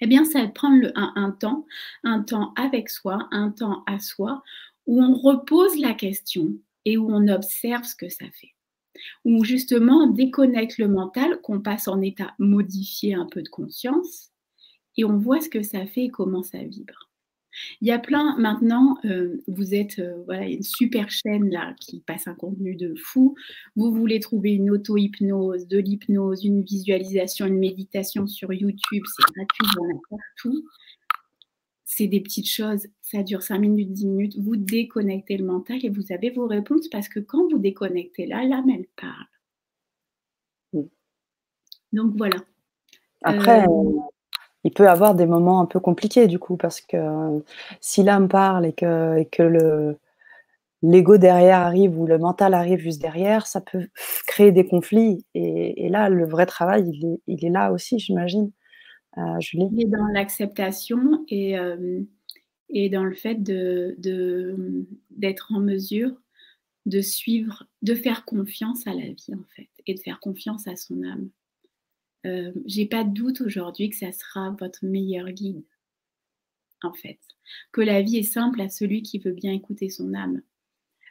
eh 0.00 0.06
bien, 0.06 0.24
ça 0.24 0.42
va 0.42 0.48
prendre 0.48 0.90
un, 0.94 1.30
temps, 1.30 1.66
un 2.04 2.22
temps 2.22 2.52
avec 2.56 2.88
soi, 2.90 3.28
un 3.30 3.50
temps 3.50 3.82
à 3.86 3.98
soi, 3.98 4.42
où 4.86 5.02
on 5.02 5.14
repose 5.14 5.78
la 5.78 5.94
question 5.94 6.54
et 6.84 6.96
où 6.96 7.10
on 7.10 7.28
observe 7.28 7.84
ce 7.84 7.94
que 7.94 8.08
ça 8.08 8.26
fait. 8.40 8.54
Où 9.24 9.44
justement, 9.44 10.04
on 10.04 10.10
déconnecte 10.10 10.78
le 10.78 10.88
mental, 10.88 11.40
qu'on 11.42 11.60
passe 11.60 11.88
en 11.88 12.00
état 12.00 12.34
modifié 12.38 13.14
un 13.14 13.26
peu 13.26 13.42
de 13.42 13.48
conscience, 13.48 14.30
et 14.96 15.04
on 15.04 15.18
voit 15.18 15.40
ce 15.40 15.48
que 15.48 15.62
ça 15.62 15.86
fait 15.86 16.04
et 16.04 16.10
comment 16.10 16.42
ça 16.42 16.62
vibre. 16.62 17.07
Il 17.80 17.88
y 17.88 17.90
a 17.90 17.98
plein, 17.98 18.36
maintenant, 18.38 18.98
euh, 19.04 19.42
vous 19.46 19.74
êtes, 19.74 19.98
euh, 19.98 20.22
voilà, 20.26 20.46
une 20.46 20.62
super 20.62 21.10
chaîne 21.10 21.50
là 21.50 21.74
qui 21.80 22.00
passe 22.00 22.26
un 22.26 22.34
contenu 22.34 22.74
de 22.76 22.94
fou. 22.96 23.34
Vous 23.76 23.92
voulez 23.92 24.20
trouver 24.20 24.52
une 24.52 24.70
auto-hypnose, 24.70 25.68
de 25.68 25.78
l'hypnose, 25.78 26.44
une 26.44 26.62
visualisation, 26.62 27.46
une 27.46 27.58
méditation 27.58 28.26
sur 28.26 28.52
YouTube, 28.52 29.04
c'est 29.06 29.34
gratuit, 29.34 29.78
on 29.80 29.96
a 29.96 30.00
partout. 30.10 30.64
C'est 31.84 32.06
des 32.06 32.20
petites 32.20 32.48
choses, 32.48 32.86
ça 33.02 33.22
dure 33.22 33.42
5 33.42 33.58
minutes, 33.58 33.92
10 33.92 34.06
minutes. 34.06 34.38
Vous 34.38 34.56
déconnectez 34.56 35.36
le 35.36 35.44
mental 35.44 35.78
et 35.82 35.88
vous 35.88 36.12
avez 36.12 36.30
vos 36.30 36.46
réponses 36.46 36.88
parce 36.88 37.08
que 37.08 37.18
quand 37.18 37.50
vous 37.50 37.58
déconnectez 37.58 38.26
là, 38.26 38.44
l'âme, 38.44 38.70
elle 38.70 38.86
parle. 38.96 39.26
Donc 41.92 42.14
voilà. 42.16 42.36
Après, 43.22 43.64
euh, 43.64 44.00
il 44.64 44.72
peut 44.72 44.88
avoir 44.88 45.14
des 45.14 45.26
moments 45.26 45.60
un 45.60 45.66
peu 45.66 45.80
compliqués 45.80 46.26
du 46.26 46.38
coup, 46.38 46.56
parce 46.56 46.80
que 46.80 46.98
si 47.80 48.02
l'âme 48.02 48.28
parle 48.28 48.66
et 48.66 48.72
que, 48.72 49.22
que 49.30 49.42
le, 49.42 49.96
l'ego 50.82 51.18
derrière 51.18 51.60
arrive 51.60 51.98
ou 51.98 52.06
le 52.06 52.18
mental 52.18 52.54
arrive 52.54 52.80
juste 52.80 53.00
derrière, 53.00 53.46
ça 53.46 53.60
peut 53.60 53.88
créer 54.26 54.52
des 54.52 54.66
conflits. 54.66 55.24
Et, 55.34 55.88
là, 55.88 56.08
le 56.08 56.26
vrai 56.26 56.46
travail, 56.46 56.90
il 57.26 57.44
est, 57.44 57.50
là 57.50 57.72
aussi, 57.72 57.98
j'imagine. 57.98 58.50
Euh, 59.16 59.40
Julie? 59.40 59.68
Il 59.72 59.82
est 59.82 59.90
dans 59.90 60.06
l'acceptation 60.06 61.24
et, 61.28 61.58
euh, 61.58 62.00
et 62.68 62.88
dans 62.88 63.04
le 63.04 63.14
fait 63.14 63.36
de, 63.36 63.96
d'être 65.10 65.52
en 65.52 65.60
mesure 65.60 66.12
de 66.86 67.00
suivre, 67.00 67.64
de 67.82 67.94
faire 67.94 68.24
confiance 68.24 68.86
à 68.86 68.94
la 68.94 69.06
vie 69.06 69.34
en 69.34 69.44
fait, 69.54 69.68
et 69.86 69.94
de 69.94 70.00
faire 70.00 70.20
confiance 70.20 70.66
à 70.66 70.76
son 70.76 71.02
âme. 71.02 71.28
Euh, 72.28 72.52
j'ai 72.66 72.86
pas 72.86 73.04
de 73.04 73.12
doute 73.12 73.40
aujourd'hui 73.40 73.90
que 73.90 73.96
ça 73.96 74.12
sera 74.12 74.50
votre 74.58 74.84
meilleur 74.84 75.30
guide, 75.30 75.64
en 76.82 76.92
fait. 76.92 77.18
Que 77.72 77.80
la 77.80 78.02
vie 78.02 78.18
est 78.18 78.22
simple 78.22 78.60
à 78.60 78.68
celui 78.68 79.02
qui 79.02 79.18
veut 79.18 79.32
bien 79.32 79.52
écouter 79.52 79.88
son 79.88 80.14
âme. 80.14 80.42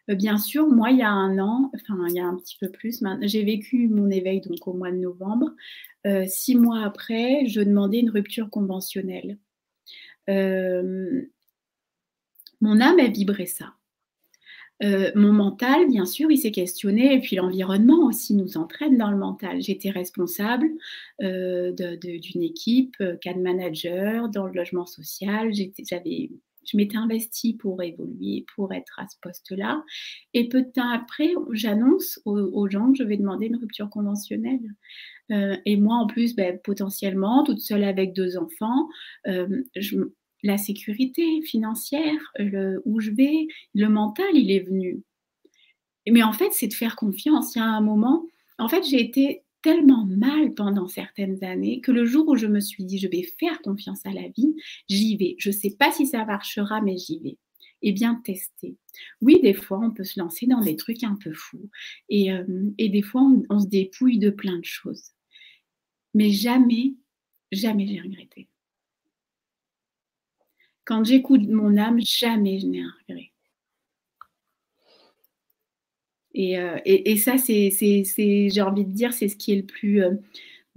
Euh, 0.09 0.15
bien 0.15 0.37
sûr, 0.37 0.67
moi, 0.67 0.91
il 0.91 0.99
y 0.99 1.03
a 1.03 1.09
un 1.09 1.39
an, 1.39 1.71
enfin, 1.75 1.97
il 2.09 2.15
y 2.15 2.19
a 2.19 2.25
un 2.25 2.37
petit 2.37 2.57
peu 2.59 2.69
plus, 2.69 3.01
j'ai 3.21 3.43
vécu 3.43 3.87
mon 3.87 4.09
éveil 4.09 4.41
donc 4.41 4.67
au 4.67 4.73
mois 4.73 4.91
de 4.91 4.97
novembre. 4.97 5.51
Euh, 6.05 6.25
six 6.27 6.55
mois 6.55 6.83
après, 6.83 7.47
je 7.47 7.61
demandais 7.61 7.99
une 7.99 8.11
rupture 8.11 8.49
conventionnelle. 8.49 9.37
mon 10.27 11.21
âme 12.81 12.99
a 12.99 13.07
vibré 13.07 13.45
ça. 13.45 13.76
Euh, 14.83 15.11
mon 15.15 15.33
mental, 15.33 15.87
bien 15.87 16.05
sûr, 16.05 16.29
il 16.31 16.37
s'est 16.37 16.51
questionné, 16.51 17.15
et 17.15 17.19
puis 17.19 17.35
l'environnement 17.35 18.05
aussi 18.05 18.35
nous 18.35 18.57
entraîne 18.57 18.97
dans 18.97 19.11
le 19.11 19.17
mental. 19.17 19.61
J'étais 19.61 19.89
responsable 19.89 20.67
euh, 21.21 21.71
d'une 21.71 22.43
équipe, 22.43 22.95
euh, 23.01 23.15
cadre 23.17 23.39
manager 23.39 24.29
dans 24.29 24.45
le 24.45 24.53
logement 24.53 24.85
social. 24.85 25.51
J'avais, 25.53 26.29
je 26.65 26.77
m'étais 26.77 26.97
investie 26.97 27.55
pour 27.55 27.81
évoluer, 27.81 28.45
pour 28.55 28.71
être 28.73 28.99
à 28.99 29.07
ce 29.07 29.15
poste-là. 29.21 29.83
Et 30.33 30.47
peu 30.47 30.61
de 30.61 30.69
temps 30.69 30.89
après, 30.89 31.33
j'annonce 31.53 32.19
aux, 32.25 32.69
gens 32.69 32.91
que 32.91 32.99
je 32.99 33.03
vais 33.03 33.17
demander 33.17 33.47
une 33.47 33.57
rupture 33.57 33.89
conventionnelle. 33.89 34.75
et 35.29 35.77
moi, 35.77 35.95
en 35.95 36.07
plus, 36.07 36.35
ben, 36.35 36.59
potentiellement, 36.63 37.43
toute 37.43 37.61
seule 37.61 37.83
avec 37.83 38.13
deux 38.13 38.37
enfants, 38.37 38.89
je, 39.25 39.97
la 40.43 40.57
sécurité 40.57 41.41
financière, 41.41 42.31
le, 42.37 42.81
où 42.85 42.99
je 42.99 43.11
vais, 43.11 43.47
le 43.73 43.89
mental, 43.89 44.27
il 44.33 44.51
est 44.51 44.59
venu. 44.59 45.01
Mais 46.09 46.23
en 46.23 46.33
fait, 46.33 46.51
c'est 46.51 46.67
de 46.67 46.73
faire 46.73 46.95
confiance. 46.95 47.55
Il 47.55 47.59
y 47.59 47.61
a 47.61 47.65
un 47.65 47.81
moment, 47.81 48.25
en 48.59 48.69
fait, 48.69 48.83
j'ai 48.83 49.01
été 49.01 49.43
tellement 49.61 50.05
mal 50.05 50.53
pendant 50.53 50.87
certaines 50.87 51.43
années 51.43 51.81
que 51.81 51.91
le 51.91 52.05
jour 52.05 52.27
où 52.29 52.35
je 52.35 52.47
me 52.47 52.59
suis 52.59 52.85
dit, 52.85 52.99
je 52.99 53.07
vais 53.07 53.23
faire 53.39 53.61
confiance 53.61 54.05
à 54.05 54.11
la 54.11 54.27
vie, 54.29 54.55
j'y 54.87 55.17
vais. 55.17 55.35
Je 55.39 55.49
ne 55.49 55.53
sais 55.53 55.75
pas 55.77 55.91
si 55.91 56.07
ça 56.07 56.23
marchera, 56.25 56.81
mais 56.81 56.97
j'y 56.97 57.19
vais. 57.19 57.37
Et 57.81 57.91
bien 57.91 58.15
tester. 58.23 58.75
Oui, 59.21 59.39
des 59.41 59.53
fois, 59.53 59.79
on 59.79 59.91
peut 59.91 60.03
se 60.03 60.19
lancer 60.19 60.47
dans 60.47 60.61
des 60.61 60.75
trucs 60.75 61.03
un 61.03 61.15
peu 61.21 61.33
fous. 61.33 61.69
Et, 62.09 62.31
euh, 62.31 62.43
des 62.47 63.01
fois, 63.01 63.21
on, 63.21 63.43
on 63.49 63.59
se 63.59 63.67
dépouille 63.67 64.19
de 64.19 64.29
plein 64.29 64.57
de 64.57 64.65
choses. 64.65 65.11
Mais 66.13 66.31
jamais, 66.31 66.95
jamais 67.51 67.87
j'ai 67.87 68.01
regretté. 68.01 68.47
Quand 70.87 71.03
j'écoute 71.03 71.41
mon 71.49 71.75
âme, 71.75 71.99
jamais 71.99 72.59
je 72.59 72.67
n'ai 72.67 72.79
un 72.79 72.93
regret. 73.01 73.31
Et, 76.33 76.57
euh, 76.57 76.77
ça, 77.17 77.37
c'est, 77.37 77.69
j'ai 78.49 78.61
envie 78.61 78.85
de 78.85 78.91
dire, 78.91 79.11
c'est 79.11 79.27
ce 79.27 79.35
qui 79.35 79.51
est 79.51 79.57
le 79.57 79.65
plus. 79.65 80.01
Euh, 80.01 80.11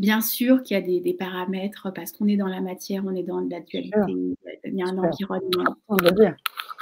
bien 0.01 0.21
sûr 0.21 0.65
qu'il 0.65 0.77
y 0.77 0.81
a 0.81 1.01
des, 1.01 1.15
paramètres, 1.15 1.93
parce 1.95 2.11
qu'on 2.11 2.27
est 2.27 2.37
dans 2.37 2.49
la 2.49 2.61
matière, 2.61 3.05
on 3.07 3.15
est 3.15 3.23
dans 3.23 3.39
la 3.39 3.61
dualité, 3.61 4.01
il 4.65 4.75
y 4.75 4.83
a 4.83 4.87
un 4.87 4.99
environnement 4.99 5.77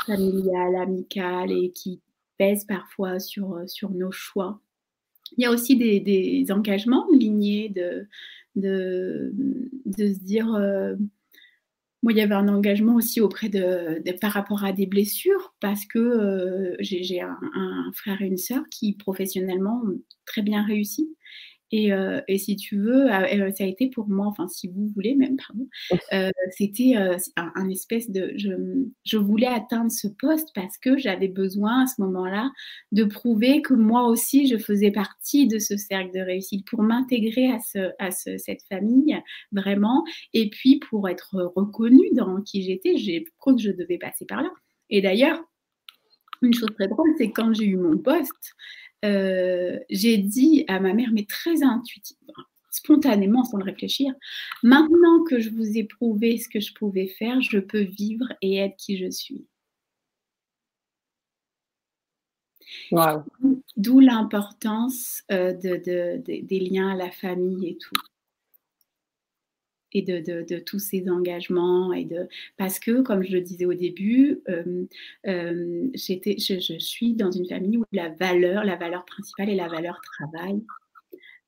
familial, 0.07 0.77
amical, 0.77 1.53
et 1.53 1.71
qui 1.73 2.01
pèse 2.39 2.65
parfois 2.65 3.21
sur, 3.21 3.57
euh, 3.57 3.67
sur 3.67 3.91
nos 3.91 4.11
choix. 4.11 4.59
Il 5.37 5.43
y 5.43 5.47
a 5.47 5.51
aussi 5.51 5.77
des, 5.77 6.47
engagements 6.51 7.07
lignés 7.13 7.69
de, 7.69 8.09
de, 8.57 9.35
de 9.85 10.15
se 10.15 10.19
dire 10.19 10.57
moi, 12.03 12.13
il 12.13 12.19
y 12.19 12.21
avait 12.21 12.35
un 12.35 12.49
engagement 12.49 12.95
aussi 12.95 13.21
auprès 13.21 13.49
de, 13.49 14.03
par 14.21 14.33
rapport 14.33 14.65
à 14.65 14.73
des 14.73 14.87
blessures, 14.87 15.55
parce 15.61 15.85
que 15.85 15.99
euh, 15.99 16.77
j'ai 16.81 17.21
un, 17.21 17.37
frère 17.95 18.23
et 18.23 18.27
une 18.27 18.37
sœur 18.37 18.63
qui 18.71 18.95
professionnellement 18.95 19.83
ont 19.85 20.01
très 20.25 20.43
bien 20.43 20.65
réussi. 20.65 21.17
Euh, 21.75 22.21
et, 22.29 22.39
si 22.39 22.57
tu 22.57 22.79
veux, 22.79 23.13
euh, 23.13 23.51
ça 23.53 23.65
a 23.65 23.67
été 23.67 23.89
pour 23.89 24.09
moi, 24.09 24.27
enfin 24.27 24.49
si 24.49 24.69
vous 24.69 24.89
voulez 24.95 25.15
même, 25.15 25.37
pardon, 25.37 25.69
euh, 26.13 26.31
c'était 26.51 26.95
un, 27.37 27.69
espèce 27.69 28.11
de... 28.11 28.33
Je, 28.37 29.17
voulais 29.17 29.47
atteindre 29.47 29.91
ce 29.91 30.09
poste 30.09 30.49
parce 30.55 30.79
que 30.79 30.97
j'avais 30.97 31.29
besoin 31.29 31.83
à 31.83 31.87
ce 31.87 32.01
moment-là 32.01 32.51
de 32.93 33.05
prouver 33.05 33.63
que 33.63 33.75
moi 33.75 34.07
aussi, 34.07 34.47
je 34.47 34.57
faisais 34.57 34.91
partie 34.91 35.47
de 35.47 35.59
ce 35.59 35.77
cercle 35.77 36.15
de 36.15 36.21
réussite 36.21 36.67
pour 36.67 36.83
m'intégrer 36.83 37.51
à, 37.51 37.59
ce, 37.61 37.91
à 37.99 38.11
cette 38.11 38.63
famille, 38.69 39.21
vraiment, 39.53 40.05
et 40.33 40.49
puis 40.49 40.81
pour 40.89 41.09
être 41.09 41.53
reconnue 41.57 42.11
dans 42.13 42.41
qui 42.43 42.63
j'étais, 42.63 42.97
j'ai 42.97 43.25
cru 43.39 43.57
que 43.57 43.63
je 43.63 43.71
devais 43.71 43.99
passer 43.99 44.25
par 44.25 44.43
là. 44.43 44.51
Et 44.89 45.03
d'ailleurs, 45.03 45.43
une 46.43 46.55
chose 46.55 46.71
très 46.75 46.89
drôle, 46.89 47.11
c'est 47.19 47.31
quand 47.31 47.53
j'ai 47.53 47.67
eu 47.67 47.77
mon 47.77 47.99
poste, 47.99 48.55
euh, 49.05 49.79
j'ai 49.91 50.19
dit 50.19 50.65
à 50.69 50.81
ma 50.81 50.93
mère, 50.93 51.11
mais 51.13 51.25
très 51.25 51.63
intuitivement, 51.63 52.35
spontanément, 52.71 53.45
sans 53.45 53.59
le 53.59 53.65
réfléchir, 53.65 54.13
maintenant 54.63 55.23
que 55.25 55.41
je 55.41 55.51
vous 55.51 55.77
ai 55.77 55.85
prouvé 55.85 56.39
ce 56.39 56.49
que 56.49 56.61
je 56.61 56.73
pouvais 56.75 57.07
faire, 57.07 57.41
je 57.41 57.59
peux 57.59 57.83
vivre 57.83 58.27
et 58.43 58.57
être 58.57 58.77
qui 58.77 58.99
je 58.99 59.11
suis. 59.11 59.47
D'où 63.77 64.01
l'importance 64.01 65.23
euh, 65.31 65.53
des 65.55 66.61
liens 66.71 66.91
à 66.91 66.97
la 66.97 67.11
famille 67.11 67.69
et 67.69 67.79
tout 67.79 67.95
et 69.93 70.03
de, 70.03 70.59
tous 70.61 70.79
ces 70.79 71.09
engagements 71.09 71.93
et 71.93 72.05
de 72.05 72.29
parce 72.57 72.79
que 72.79 73.01
comme 73.03 73.23
je 73.23 73.33
le 73.33 73.41
disais 73.41 73.65
au 73.65 73.75
début 73.75 74.41
euh, 74.49 74.85
euh, 75.27 75.89
j'étais 75.95 76.37
je, 76.39 76.79
suis 76.79 77.15
dans 77.15 77.31
une 77.31 77.47
famille 77.47 77.79
où 77.79 77.85
la 77.93 78.11
valeur 78.11 78.65
la 78.65 78.77
valeur 78.77 79.05
principale 79.05 79.51
est 79.51 79.57
la 79.57 79.69
valeur 79.69 80.01
travail 80.01 80.63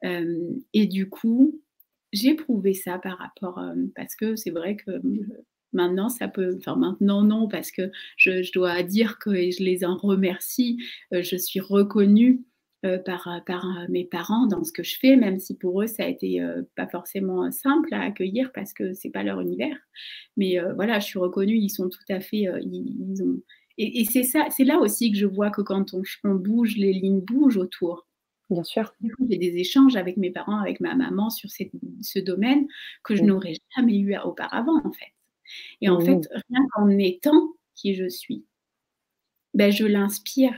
euh, 0.05 0.51
et 0.73 0.87
du 0.87 1.09
coup 1.09 1.61
j'ai 2.13 2.35
prouvé 2.35 2.75
ça 2.75 2.99
par 2.99 3.19
rapport 3.19 3.61
parce 3.95 4.17
que 4.17 4.37
c'est 4.37 4.51
vrai 4.51 4.77
que 4.77 4.91
Maintenant, 5.73 6.09
ça 6.09 6.27
peut, 6.27 6.57
enfin 6.59 6.75
maintenant 6.75 7.23
non, 7.23 7.47
parce 7.47 7.71
que 7.71 7.93
je, 8.17 8.43
je, 8.43 8.51
dois 8.51 8.83
dire 8.83 9.21
que 9.21 9.31
je 9.31 9.63
les 9.63 9.85
en 9.85 9.97
remercie. 9.97 10.83
je 11.13 11.37
suis 11.37 11.61
reconnue 11.61 12.43
euh, 12.87 12.97
par, 12.99 13.29
euh, 13.29 13.41
par 13.45 13.67
euh, 13.67 13.85
mes 13.91 14.07
parents 14.07 14.47
dans 14.47 14.65
ce 14.65 14.73
que 14.73 14.83
je 14.83 14.99
fais, 14.99 15.15
même 15.15 15.39
si 15.39 15.55
pour 15.55 15.83
eux 15.83 15.87
ça 15.87 16.05
a 16.05 16.07
été 16.07 16.41
pas 16.77 16.87
forcément 16.87 17.51
simple 17.53 17.93
à 17.93 18.01
accueillir 18.01 18.53
parce 18.55 18.73
que 18.73 18.95
c'est 18.95 19.11
pas 19.11 19.23
leur 19.23 19.41
univers. 19.43 19.77
Mais 20.39 20.59
voilà, 20.75 20.99
je 20.99 21.05
suis 21.05 21.19
reconnue, 21.19 21.57
ils 21.57 21.69
sont 21.69 21.91
tout 21.91 22.01
à 22.09 22.21
fait, 22.21 22.47
ils, 22.63 23.23
ont. 23.23 23.41
Et, 23.77 24.07
c'est 24.07 24.23
ça, 24.23 24.47
c'est 24.51 24.65
là 24.65 24.79
aussi 24.79 25.13
que 25.13 25.19
je 25.19 25.27
vois 25.27 25.51
que 25.51 25.61
quand 25.61 25.93
on, 25.93 26.03
on 26.25 26.35
bouge, 26.35 26.77
les 26.77 26.95
lignes 26.95 27.21
bougent 27.21 27.59
autour. 27.59 28.07
Bien 28.49 28.65
sûr. 28.65 28.95
J'ai 29.29 29.37
des 29.37 29.57
échanges 29.57 29.97
avec 29.97 30.17
mes 30.17 30.31
parents, 30.31 30.59
avec 30.59 30.81
ma 30.81 30.95
maman 30.95 31.29
sur 31.29 31.51
ce 31.51 32.19
domaine 32.19 32.67
que 33.05 33.15
je 33.15 33.23
n'aurais 33.23 33.55
jamais 33.77 33.99
eu 33.99 34.17
auparavant, 34.25 34.81
en 34.85 34.93
fait. 34.93 35.13
Et 35.83 35.91
en 35.91 36.01
fait, 36.01 36.29
rien 36.33 36.67
qu'en 36.73 36.89
étant 36.89 37.53
qui 37.75 37.95
je 37.95 38.09
suis, 38.09 38.47
ben, 39.53 39.71
je 39.71 39.85
l'inspire 39.85 40.55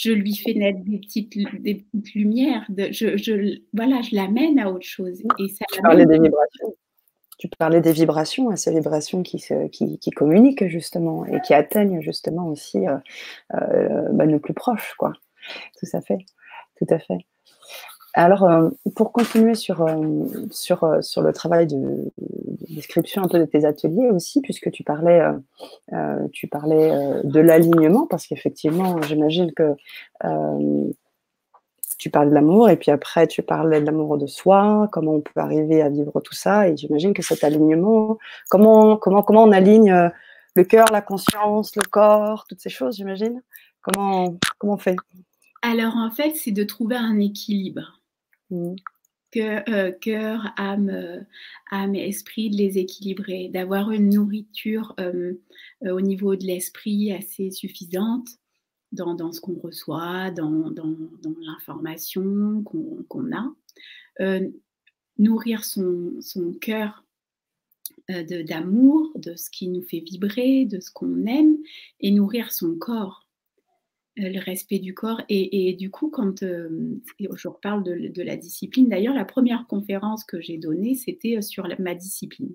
je 0.00 0.12
lui 0.12 0.34
fais 0.34 0.54
naître 0.54 0.80
des 0.80 0.98
petites, 0.98 1.36
des 1.62 1.74
petites 1.74 2.14
lumières. 2.14 2.64
De, 2.70 2.88
je, 2.90 3.18
je, 3.18 3.60
voilà, 3.74 4.00
je 4.00 4.16
l'amène 4.16 4.58
à 4.58 4.70
autre 4.70 4.86
chose. 4.86 5.20
Et 5.38 5.48
ça 5.48 5.66
tu 5.70 5.82
parlais 5.82 6.06
des 6.06 6.18
vibrations. 6.18 6.74
Tu 7.38 7.48
parlais 7.48 7.80
des 7.82 7.92
vibrations, 7.92 8.54
ces 8.56 8.72
vibrations 8.72 9.22
qui, 9.22 9.38
se, 9.38 9.68
qui, 9.68 9.98
qui, 9.98 10.10
communiquent 10.10 10.66
justement 10.68 11.26
et 11.26 11.40
qui 11.42 11.52
atteignent 11.52 12.00
justement 12.00 12.48
aussi 12.48 12.86
euh, 12.86 12.96
euh, 13.54 14.08
bah, 14.12 14.26
nos 14.26 14.38
plus 14.38 14.54
proches, 14.54 14.94
quoi. 14.98 15.12
Tout 15.78 15.86
à 15.92 16.00
fait, 16.00 16.18
tout 16.76 16.86
à 16.88 16.98
fait. 16.98 17.18
Alors, 18.14 18.42
euh, 18.44 18.70
pour 18.96 19.12
continuer 19.12 19.54
sur, 19.54 19.82
euh, 19.82 19.92
euh, 19.92 21.22
le 21.22 21.32
travail 21.32 21.66
de, 21.66 22.10
description 22.68 23.22
un 23.22 23.28
peu 23.28 23.38
de 23.38 23.44
tes 23.44 23.64
ateliers 23.64 24.10
aussi, 24.10 24.40
puisque 24.40 24.70
tu 24.70 24.84
parlais, 24.84 25.20
tu 26.32 26.46
parlais 26.46 27.20
de 27.24 27.40
l'alignement, 27.40 28.06
parce 28.06 28.28
qu'effectivement, 28.28 29.02
j'imagine 29.02 29.52
que 29.52 29.74
tu 31.98 32.10
parles 32.10 32.30
de 32.30 32.34
l'amour, 32.34 32.70
et 32.70 32.76
puis 32.76 32.92
après, 32.92 33.26
tu 33.26 33.42
parlais 33.42 33.80
de 33.80 33.86
l'amour 33.86 34.18
de 34.18 34.26
soi, 34.26 34.88
comment 34.92 35.14
on 35.14 35.20
peut 35.20 35.40
arriver 35.40 35.82
à 35.82 35.88
vivre 35.88 36.20
tout 36.20 36.34
ça, 36.34 36.68
et 36.68 36.76
j'imagine 36.76 37.12
que 37.12 37.22
cet 37.22 37.42
alignement, 37.42 38.18
comment, 38.50 38.96
comment, 38.96 39.22
comment 39.22 39.42
on 39.42 39.52
aligne 39.52 40.10
le 40.54 40.64
cœur, 40.64 40.86
la 40.92 41.02
conscience, 41.02 41.74
le 41.74 41.82
corps, 41.82 42.46
toutes 42.48 42.60
ces 42.60 42.70
choses, 42.70 42.96
j'imagine? 42.96 43.42
Comment, 43.82 44.36
comment 44.58 44.74
on 44.74 44.78
fait? 44.78 44.96
Alors 45.62 45.96
en 45.96 46.10
fait, 46.10 46.36
c'est 46.36 46.52
de 46.52 46.62
trouver 46.62 46.96
un 46.96 47.18
équilibre. 47.18 47.99
Mmh. 48.50 48.74
Que, 49.30 49.70
euh, 49.70 49.92
cœur, 49.92 50.52
âme, 50.56 50.90
euh, 50.90 51.20
âme 51.70 51.94
et 51.94 52.08
esprit, 52.08 52.50
de 52.50 52.56
les 52.56 52.78
équilibrer, 52.78 53.48
d'avoir 53.48 53.92
une 53.92 54.12
nourriture 54.12 54.92
euh, 54.98 55.34
au 55.82 56.00
niveau 56.00 56.34
de 56.34 56.44
l'esprit 56.44 57.12
assez 57.12 57.52
suffisante 57.52 58.28
dans, 58.90 59.14
dans 59.14 59.30
ce 59.30 59.40
qu'on 59.40 59.54
reçoit, 59.54 60.32
dans, 60.32 60.70
dans, 60.72 60.96
l'information 61.42 62.64
qu'on 62.64 63.32
a. 63.32 63.54
nourrir 65.16 65.64
son, 65.64 66.14
son 66.20 66.52
cœur 66.54 67.04
d'amour, 68.08 69.12
de, 69.14 69.36
ce 69.36 69.48
qui 69.48 69.68
nous 69.68 69.82
fait 69.82 70.00
vibrer, 70.00 70.64
de 70.64 70.80
ce 70.80 70.90
qu'on 70.90 71.24
aime, 71.26 71.56
et 72.00 72.10
nourrir 72.10 72.50
son 72.50 72.74
corps 72.76 73.29
le 74.28 74.40
respect 74.40 74.78
du 74.78 74.94
corps. 74.94 75.22
Et, 75.28 75.74
du 75.74 75.90
coup, 75.90 76.10
quand 76.10 76.42
euh, 76.42 76.68
je 77.18 77.48
reparle 77.48 77.82
de, 77.82 78.22
la 78.22 78.36
discipline, 78.36 78.88
d'ailleurs, 78.88 79.14
la 79.14 79.24
première 79.24 79.66
conférence 79.66 80.24
que 80.24 80.40
j'ai 80.40 80.58
donnée, 80.58 80.94
c'était 80.94 81.38
euh, 81.38 81.42
sur 81.42 81.66
ma 81.78 81.94
discipline. 81.94 82.52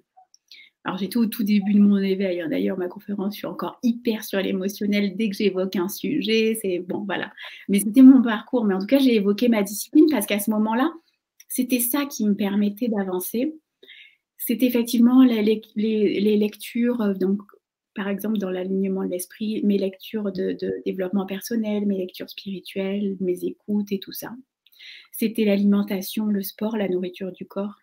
Alors, 0.83 0.97
j'étais 0.97 1.17
au 1.17 1.25
tout 1.25 1.43
début 1.43 1.73
de 1.73 1.79
mon 1.79 1.97
éveil. 1.97 2.41
Hein. 2.41 2.49
D'ailleurs, 2.49 2.77
ma 2.77 2.87
conférence, 2.87 3.33
je 3.33 3.39
suis 3.39 3.47
encore 3.47 3.79
hyper 3.81 4.23
sur 4.23 4.39
l'émotionnel 4.39 5.15
dès 5.15 5.29
que 5.29 5.35
j'évoque 5.35 5.75
un 5.75 5.89
sujet. 5.89 6.57
C'est 6.61 6.79
bon, 6.79 7.03
voilà. 7.05 7.33
Mais 7.69 7.79
c'était 7.79 8.03
mon 8.03 8.21
parcours. 8.21 8.65
Mais 8.65 8.75
en 8.75 8.79
tout 8.79 8.85
cas, 8.85 8.99
j'ai 8.99 9.15
évoqué 9.15 9.49
ma 9.49 9.63
discipline 9.63 10.05
parce 10.11 10.27
qu'à 10.27 10.39
ce 10.39 10.51
moment-là, 10.51 10.93
c'était 11.47 11.79
ça 11.79 12.05
qui 12.05 12.25
me 12.25 12.35
permettait 12.35 12.87
d'avancer. 12.87 13.55
C'était 14.37 14.67
effectivement 14.67 15.23
les, 15.23 15.41
les, 15.75 16.37
lectures, 16.37 17.15
donc 17.15 17.41
par 17.95 18.09
exemple, 18.09 18.37
dans 18.37 18.51
l'alignement 18.51 19.03
de 19.03 19.09
l'esprit, 19.09 19.61
mes 19.63 19.77
lectures 19.77 20.31
de, 20.31 20.57
développement 20.85 21.25
personnel, 21.25 21.85
mes 21.85 21.97
lectures 21.97 22.29
spirituelles, 22.29 23.15
mes 23.21 23.45
écoutes 23.45 23.91
et 23.91 23.99
tout 23.99 24.11
ça. 24.11 24.35
C'était 25.13 25.45
l'alimentation, 25.45 26.25
le 26.25 26.43
sport, 26.43 26.77
la 26.77 26.89
nourriture 26.89 27.31
du 27.31 27.47
corps. 27.47 27.79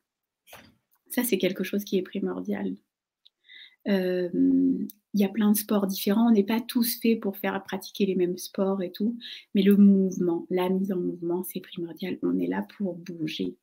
Ça, 1.08 1.24
c'est 1.24 1.38
quelque 1.38 1.64
chose 1.64 1.84
qui 1.84 1.96
est 1.96 2.02
primordial. 2.02 2.76
Euh, 3.88 4.28
il 5.14 5.20
y 5.20 5.24
a 5.24 5.28
plein 5.28 5.50
de 5.50 5.56
sports 5.56 5.86
différents. 5.86 6.28
On 6.28 6.32
n'est 6.32 6.44
pas 6.44 6.60
tous 6.60 7.00
faits 7.00 7.18
pour 7.18 7.38
faire 7.38 7.62
pratiquer 7.64 8.04
les 8.06 8.14
mêmes 8.14 8.38
sports 8.38 8.82
et 8.82 8.92
tout, 8.92 9.18
mais 9.54 9.62
le 9.62 9.76
mouvement, 9.76 10.46
la 10.50 10.68
mise 10.68 10.92
en 10.92 10.98
mouvement, 10.98 11.42
c'est 11.42 11.60
primordial. 11.60 12.18
On 12.22 12.38
est 12.38 12.46
là 12.46 12.66
pour 12.76 12.94
bouger. 12.94 13.56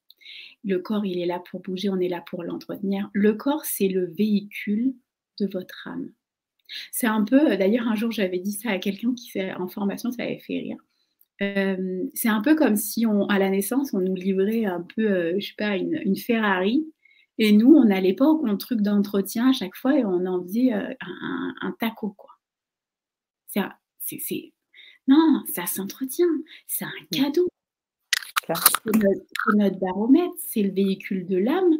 Le 0.63 0.79
corps, 0.79 1.05
il 1.05 1.19
est 1.19 1.25
là 1.25 1.41
pour 1.49 1.61
bouger, 1.61 1.89
on 1.89 1.99
est 1.99 2.09
là 2.09 2.23
pour 2.27 2.43
l'entretenir. 2.43 3.09
Le 3.13 3.33
corps, 3.33 3.65
c'est 3.65 3.87
le 3.87 4.05
véhicule 4.05 4.95
de 5.39 5.47
votre 5.47 5.87
âme. 5.87 6.11
C'est 6.91 7.07
un 7.07 7.23
peu, 7.23 7.57
d'ailleurs, 7.57 7.87
un 7.87 7.95
jour, 7.95 8.11
j'avais 8.11 8.39
dit 8.39 8.53
ça 8.53 8.71
à 8.71 8.79
quelqu'un 8.79 9.13
qui 9.13 9.31
en 9.57 9.67
formation, 9.67 10.11
ça 10.11 10.23
avait 10.23 10.39
fait 10.39 10.59
rire. 10.59 10.77
Euh, 11.41 12.05
c'est 12.13 12.27
un 12.27 12.41
peu 12.41 12.55
comme 12.55 12.75
si, 12.75 13.05
on, 13.05 13.25
à 13.27 13.39
la 13.39 13.49
naissance, 13.49 13.93
on 13.93 13.99
nous 13.99 14.15
livrait 14.15 14.65
un 14.65 14.81
peu, 14.81 15.09
euh, 15.09 15.39
je 15.39 15.47
sais 15.47 15.53
pas, 15.57 15.77
une, 15.77 16.15
Ferrari. 16.15 16.85
Et 17.37 17.53
nous, 17.53 17.73
on 17.73 17.85
n'allait 17.85 18.13
pas 18.13 18.27
au 18.27 18.55
truc 18.57 18.81
d'entretien 18.81 19.49
à 19.49 19.53
chaque 19.53 19.75
fois 19.75 19.97
et 19.97 20.03
on 20.03 20.25
en 20.25 20.43
faisait 20.43 20.73
euh, 20.73 20.93
un, 21.61 21.71
taco, 21.79 22.09
quoi. 22.17 22.31
C'est, 23.47 24.53
non, 25.07 25.43
ça 25.53 25.65
s'entretient. 25.65 26.27
C'est 26.67 26.85
un 26.85 26.91
cadeau. 27.11 27.47
C'est 28.45 28.95
notre, 28.95 29.55
notre, 29.55 29.79
baromètre, 29.79 30.33
c'est 30.39 30.63
le 30.63 30.71
véhicule 30.71 31.25
de 31.25 31.37
l'âme. 31.37 31.71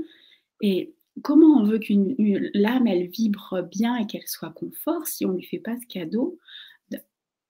Et 0.61 0.93
comment 1.23 1.59
on 1.59 1.63
veut 1.63 1.79
qu'une 1.79 2.15
l'âme, 2.53 2.87
elle 2.87 3.07
vibre 3.07 3.61
bien 3.69 3.95
et 3.97 4.07
qu'elle 4.07 4.27
soit 4.27 4.51
confort 4.51 5.07
si 5.07 5.25
on 5.25 5.29
ne 5.29 5.37
lui 5.37 5.45
fait 5.45 5.59
pas 5.59 5.75
ce 5.79 5.87
cadeau 5.87 6.37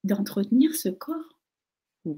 d'entretenir 0.04 0.76
ce 0.76 0.90
corps? 0.90 1.40
Mmh. 2.06 2.14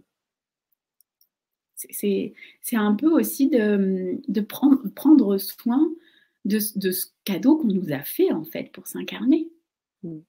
c'est 1.75 2.33
un 2.73 2.93
peu 2.93 3.11
aussi 3.11 3.49
de, 3.49 4.21
de 4.27 4.41
prendre, 4.41 4.87
prendre, 4.89 5.37
soin 5.37 5.89
de, 6.45 6.59
de 6.75 6.91
ce 6.91 7.07
cadeau 7.23 7.57
qu'on 7.57 7.67
nous 7.67 7.91
a 7.91 8.03
fait 8.03 8.31
en 8.31 8.43
fait 8.43 8.71
pour 8.71 8.87
s'incarner. 8.87 9.49
Mmh. 10.03 10.19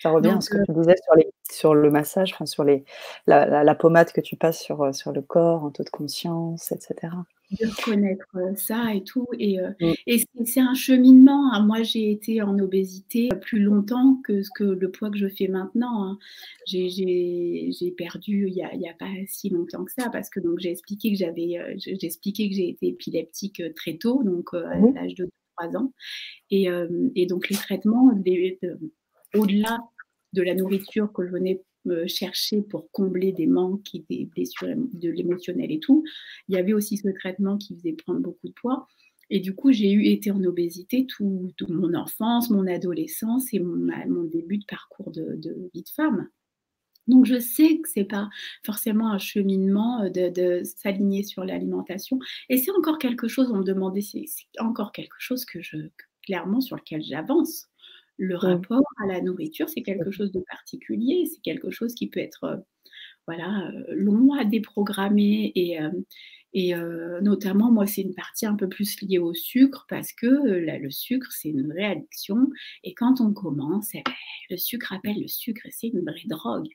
Ça 0.00 0.10
revient 0.10 0.28
à 0.36 0.40
ce 0.40 0.50
que 0.50 0.58
euh 0.58 0.64
tu 0.66 0.72
disais 0.72 0.94
sur, 1.02 1.14
les, 1.16 1.26
sur 1.50 1.74
le 1.74 1.90
massage, 1.90 2.32
enfin, 2.32 2.46
sur 2.46 2.62
les, 2.62 2.84
la, 3.26 3.64
la, 3.64 3.74
pommade 3.74 4.12
que 4.12 4.20
tu 4.20 4.36
passes 4.36 4.60
sur, 4.62 4.94
sur 4.94 5.10
le 5.10 5.20
corps 5.20 5.64
en 5.64 5.70
toute 5.70 5.90
conscience, 5.90 6.70
etc 6.70 7.08
de 7.50 7.66
reconnaître 7.66 8.36
ça 8.56 8.94
et 8.94 9.02
tout. 9.02 9.26
Et, 9.38 9.58
mmh. 9.58 9.92
et 10.06 10.24
c'est 10.44 10.60
un 10.60 10.74
cheminement. 10.74 11.52
Hein. 11.52 11.64
Moi, 11.66 11.82
j'ai 11.82 12.10
été 12.10 12.42
en 12.42 12.58
obésité 12.58 13.28
plus 13.40 13.60
longtemps 13.60 14.20
que, 14.24 14.42
ce 14.42 14.50
que 14.54 14.64
le 14.64 14.90
poids 14.90 15.10
que 15.10 15.18
je 15.18 15.28
fais 15.28 15.48
maintenant. 15.48 16.04
Hein. 16.04 16.18
J'ai 16.66 17.94
perdu 17.96 18.48
il 18.48 18.54
n'y 18.54 18.62
a, 18.88 18.90
a, 18.90 18.94
pas 18.98 19.10
si 19.26 19.50
longtemps 19.50 19.84
que 19.84 19.92
ça 19.92 20.08
parce 20.10 20.30
que 20.30 20.40
j'ai 20.58 20.70
expliqué 20.70 21.12
que 21.12 21.18
j'avais 21.18 21.76
j'ai 21.76 22.06
expliqué 22.06 22.48
que 22.48 22.54
j'ai 22.54 22.68
été 22.70 22.88
épileptique 22.88 23.62
très 23.74 23.96
tôt, 23.96 24.22
donc 24.22 24.54
à 24.54 24.78
mmh. 24.78 24.94
l'âge 24.94 25.14
de 25.14 25.28
3 25.56 25.76
ans. 25.76 25.92
Et, 26.50 26.68
et 27.14 27.26
donc 27.26 27.48
les 27.48 27.56
traitements, 27.56 28.10
au-delà 29.34 29.78
de 30.32 30.42
la 30.42 30.54
nourriture 30.54 31.12
que 31.12 31.26
je 31.26 31.30
venais 31.30 31.62
chercher 32.06 32.62
pour 32.62 32.90
combler 32.90 33.32
des 33.32 33.46
manques 33.46 33.96
des 34.08 34.26
blessures 34.26 34.68
de 34.76 35.10
l'émotionnel 35.10 35.72
et 35.72 35.80
tout. 35.80 36.04
Il 36.48 36.54
y 36.54 36.58
avait 36.58 36.72
aussi 36.72 36.96
ce 36.96 37.08
traitement 37.08 37.58
qui 37.58 37.74
faisait 37.76 37.92
prendre 37.92 38.20
beaucoup 38.20 38.48
de 38.48 38.54
poids. 38.54 38.86
Et 39.30 39.38
du 39.38 39.54
coup, 39.54 39.70
j'ai 39.70 39.92
eu 39.92 40.06
été 40.06 40.32
en 40.32 40.42
obésité 40.42 41.06
toute 41.06 41.70
mon 41.70 41.94
enfance, 41.94 42.50
mon 42.50 42.66
adolescence 42.66 43.54
et 43.54 43.60
mon, 43.60 44.24
début 44.24 44.58
de 44.58 44.64
parcours 44.64 45.12
de, 45.12 45.70
vie 45.72 45.82
de 45.82 45.88
femme. 45.88 46.28
Donc, 47.06 47.26
je 47.26 47.38
sais 47.38 47.78
que 47.78 47.88
c'est 47.88 48.04
pas 48.04 48.28
forcément 48.64 49.10
un 49.10 49.18
cheminement 49.18 50.08
de, 50.10 50.30
de 50.30 50.62
s'aligner 50.64 51.22
sur 51.22 51.44
l'alimentation. 51.44 52.18
Et 52.48 52.58
c'est 52.58 52.72
encore 52.72 52.98
quelque 52.98 53.28
chose, 53.28 53.50
on 53.52 53.58
me 53.58 53.64
demandait, 53.64 54.02
c'est 54.02 54.26
encore 54.58 54.92
quelque 54.92 55.16
chose 55.18 55.44
que 55.44 55.62
je, 55.62 55.76
clairement, 56.24 56.60
sur 56.60 56.76
lequel 56.76 57.02
j'avance 57.02 57.69
le 58.20 58.36
rapport 58.36 58.84
à 59.02 59.06
la 59.06 59.22
nourriture, 59.22 59.70
c'est 59.70 59.82
quelque 59.82 60.10
chose 60.10 60.30
de 60.30 60.40
particulier, 60.40 61.24
c'est 61.26 61.40
quelque 61.40 61.70
chose 61.70 61.94
qui 61.94 62.08
peut 62.10 62.20
être 62.20 62.62
voilà, 63.26 63.70
long 63.88 64.34
à 64.34 64.44
déprogrammer 64.44 65.52
et, 65.54 66.74
euh, 66.74 67.20
notamment, 67.22 67.70
moi, 67.70 67.86
c'est 67.86 68.02
une 68.02 68.14
partie 68.14 68.44
un 68.44 68.56
peu 68.56 68.68
plus 68.68 69.00
liée 69.00 69.18
au 69.18 69.32
sucre 69.32 69.86
parce 69.88 70.12
que 70.12 70.26
le 70.26 70.90
sucre, 70.90 71.32
c'est 71.32 71.48
une 71.48 71.66
vraie 71.66 71.84
addiction. 71.84 72.50
Et 72.84 72.92
quand 72.92 73.20
on 73.20 73.32
commence, 73.32 73.94
eh 73.94 74.02
ben, 74.04 74.12
le 74.50 74.56
sucre 74.58 74.92
appelle 74.92 75.20
le 75.20 75.28
sucre 75.28 75.64
et 75.64 75.70
c'est 75.70 75.88
une 75.88 76.02
vraie 76.02 76.26
drogue. 76.26 76.68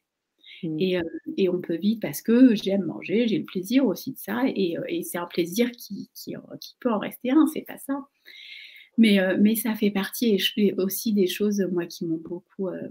Mmh. 0.63 0.79
Et, 0.79 0.99
et, 1.37 1.49
on 1.49 1.59
peut 1.59 1.75
vite 1.75 2.01
parce 2.01 2.21
que 2.21 2.55
j'aime 2.55 2.85
manger, 2.85 3.27
j'ai 3.27 3.37
le 3.37 3.45
plaisir 3.45 3.85
aussi 3.85 4.13
de 4.13 4.17
ça 4.17 4.43
et, 4.47 4.77
et 4.87 5.03
c'est 5.03 5.17
un 5.17 5.27
plaisir 5.27 5.69
qui, 5.71 6.09
qui, 6.13 6.33
qui, 6.61 6.75
peut 6.79 6.91
en 6.91 6.99
rester 6.99 7.31
un, 7.31 7.45
c'est 7.53 7.65
pas 7.67 7.77
ça. 7.77 7.99
Mais, 8.97 9.19
euh, 9.19 9.37
mais 9.39 9.55
ça 9.55 9.75
fait 9.75 9.91
partie 9.91 10.37
et 10.57 10.73
aussi 10.77 11.13
des 11.13 11.27
choses, 11.27 11.61
moi, 11.71 11.85
qui 11.85 12.05
m'ont 12.05 12.17
beaucoup. 12.17 12.69
Euh, 12.69 12.87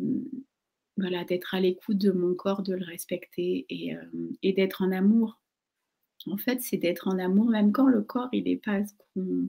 voilà, 0.97 1.25
d'être 1.25 1.55
à 1.55 1.61
l'écoute 1.61 1.99
de 1.99 2.13
mon 2.13 2.35
corps, 2.35 2.63
de 2.63 2.75
le 2.75 2.85
respecter 2.85 3.67
et, 3.69 3.97
euh, 3.97 4.05
et 4.43 4.53
d'être 4.53 4.83
en 4.83 4.93
amour. 4.93 5.41
En 6.27 6.37
fait, 6.37 6.61
c'est 6.61 6.77
d'être 6.77 7.09
en 7.09 7.19
amour, 7.19 7.47
même 7.51 7.73
quand 7.73 7.87
le 7.87 8.03
corps, 8.03 8.29
il 8.33 8.45
n'est 8.45 8.57
pas 8.57 8.85
ce 8.85 8.93
qu'on. 9.15 9.49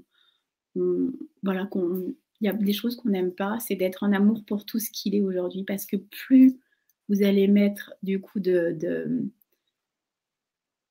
Voilà, 1.44 1.66
qu'on. 1.68 2.16
Il 2.42 2.48
y 2.48 2.50
a 2.50 2.54
des 2.54 2.74
choses 2.74 2.98
qu'on 2.98 3.10
n'aime 3.10 3.32
pas, 3.32 3.60
c'est 3.60 3.76
d'être 3.76 4.04
en 4.04 4.12
amour 4.12 4.44
pour 4.46 4.66
tout 4.66 4.80
ce 4.80 4.92
qu'il 4.92 5.16
est 5.16 5.22
aujourd'hui. 5.22 5.64
Parce 5.64 5.86
que 5.86 5.96
plus 5.96 6.58
vous 7.08 7.24
allez 7.24 7.48
mettre 7.48 7.94
du 8.04 8.20
coup 8.20 8.40
de, 8.40 8.76
de 8.78 9.30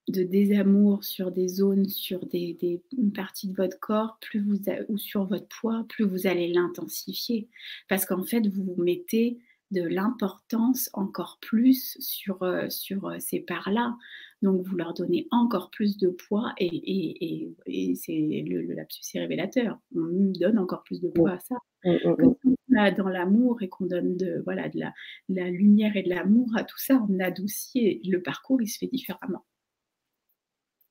de 0.08 0.22
désamour 0.22 1.04
sur 1.04 1.30
des 1.30 1.48
zones, 1.48 1.88
sur 1.88 2.26
des, 2.26 2.54
des 2.60 2.82
une 2.96 3.12
partie 3.12 3.48
de 3.48 3.54
votre 3.54 3.78
corps, 3.80 4.18
plus 4.20 4.40
vous 4.40 4.60
ou 4.88 4.98
sur 4.98 5.24
votre 5.24 5.48
poids, 5.48 5.86
plus 5.88 6.04
vous 6.04 6.26
allez 6.26 6.52
l'intensifier. 6.52 7.48
Parce 7.88 8.04
qu'en 8.04 8.22
fait, 8.22 8.46
vous 8.46 8.64
vous 8.64 8.82
mettez 8.82 9.38
de 9.70 9.82
l'importance 9.82 10.90
encore 10.92 11.38
plus 11.40 11.96
sur, 12.00 12.42
euh, 12.42 12.68
sur 12.68 13.06
euh, 13.06 13.16
ces 13.18 13.40
parts-là. 13.40 13.96
Donc, 14.42 14.62
vous 14.66 14.76
leur 14.76 14.92
donnez 14.92 15.26
encore 15.30 15.70
plus 15.70 15.96
de 15.96 16.08
poids 16.08 16.52
et, 16.58 16.66
et, 16.66 17.54
et, 17.66 17.94
c'est 17.94 18.44
le, 18.46 18.62
le, 18.62 18.74
lapsus 18.74 19.18
révélateur. 19.18 19.78
On 19.96 20.32
donne 20.38 20.58
encore 20.58 20.82
plus 20.82 21.00
de 21.00 21.08
poids 21.08 21.32
à 21.32 21.38
ça. 21.40 21.56
Mmh, 21.84 21.90
mmh, 21.92 22.10
mmh. 22.10 22.16
Quand 22.16 22.34
on 22.70 22.76
a 22.76 22.90
dans 22.90 23.08
l'amour 23.08 23.62
et 23.62 23.68
qu'on 23.68 23.86
donne 23.86 24.16
de, 24.16 24.42
voilà, 24.44 24.68
de, 24.68 24.78
la, 24.78 24.92
de 25.30 25.36
la 25.36 25.50
lumière 25.50 25.96
et 25.96 26.02
de 26.02 26.10
l'amour 26.10 26.48
à 26.56 26.64
tout 26.64 26.78
ça, 26.78 27.02
on 27.08 27.18
adoucit 27.20 27.78
et 27.78 28.00
le 28.04 28.22
parcours, 28.22 28.60
il 28.60 28.68
se 28.68 28.78
fait 28.78 28.86
différemment. 28.86 29.44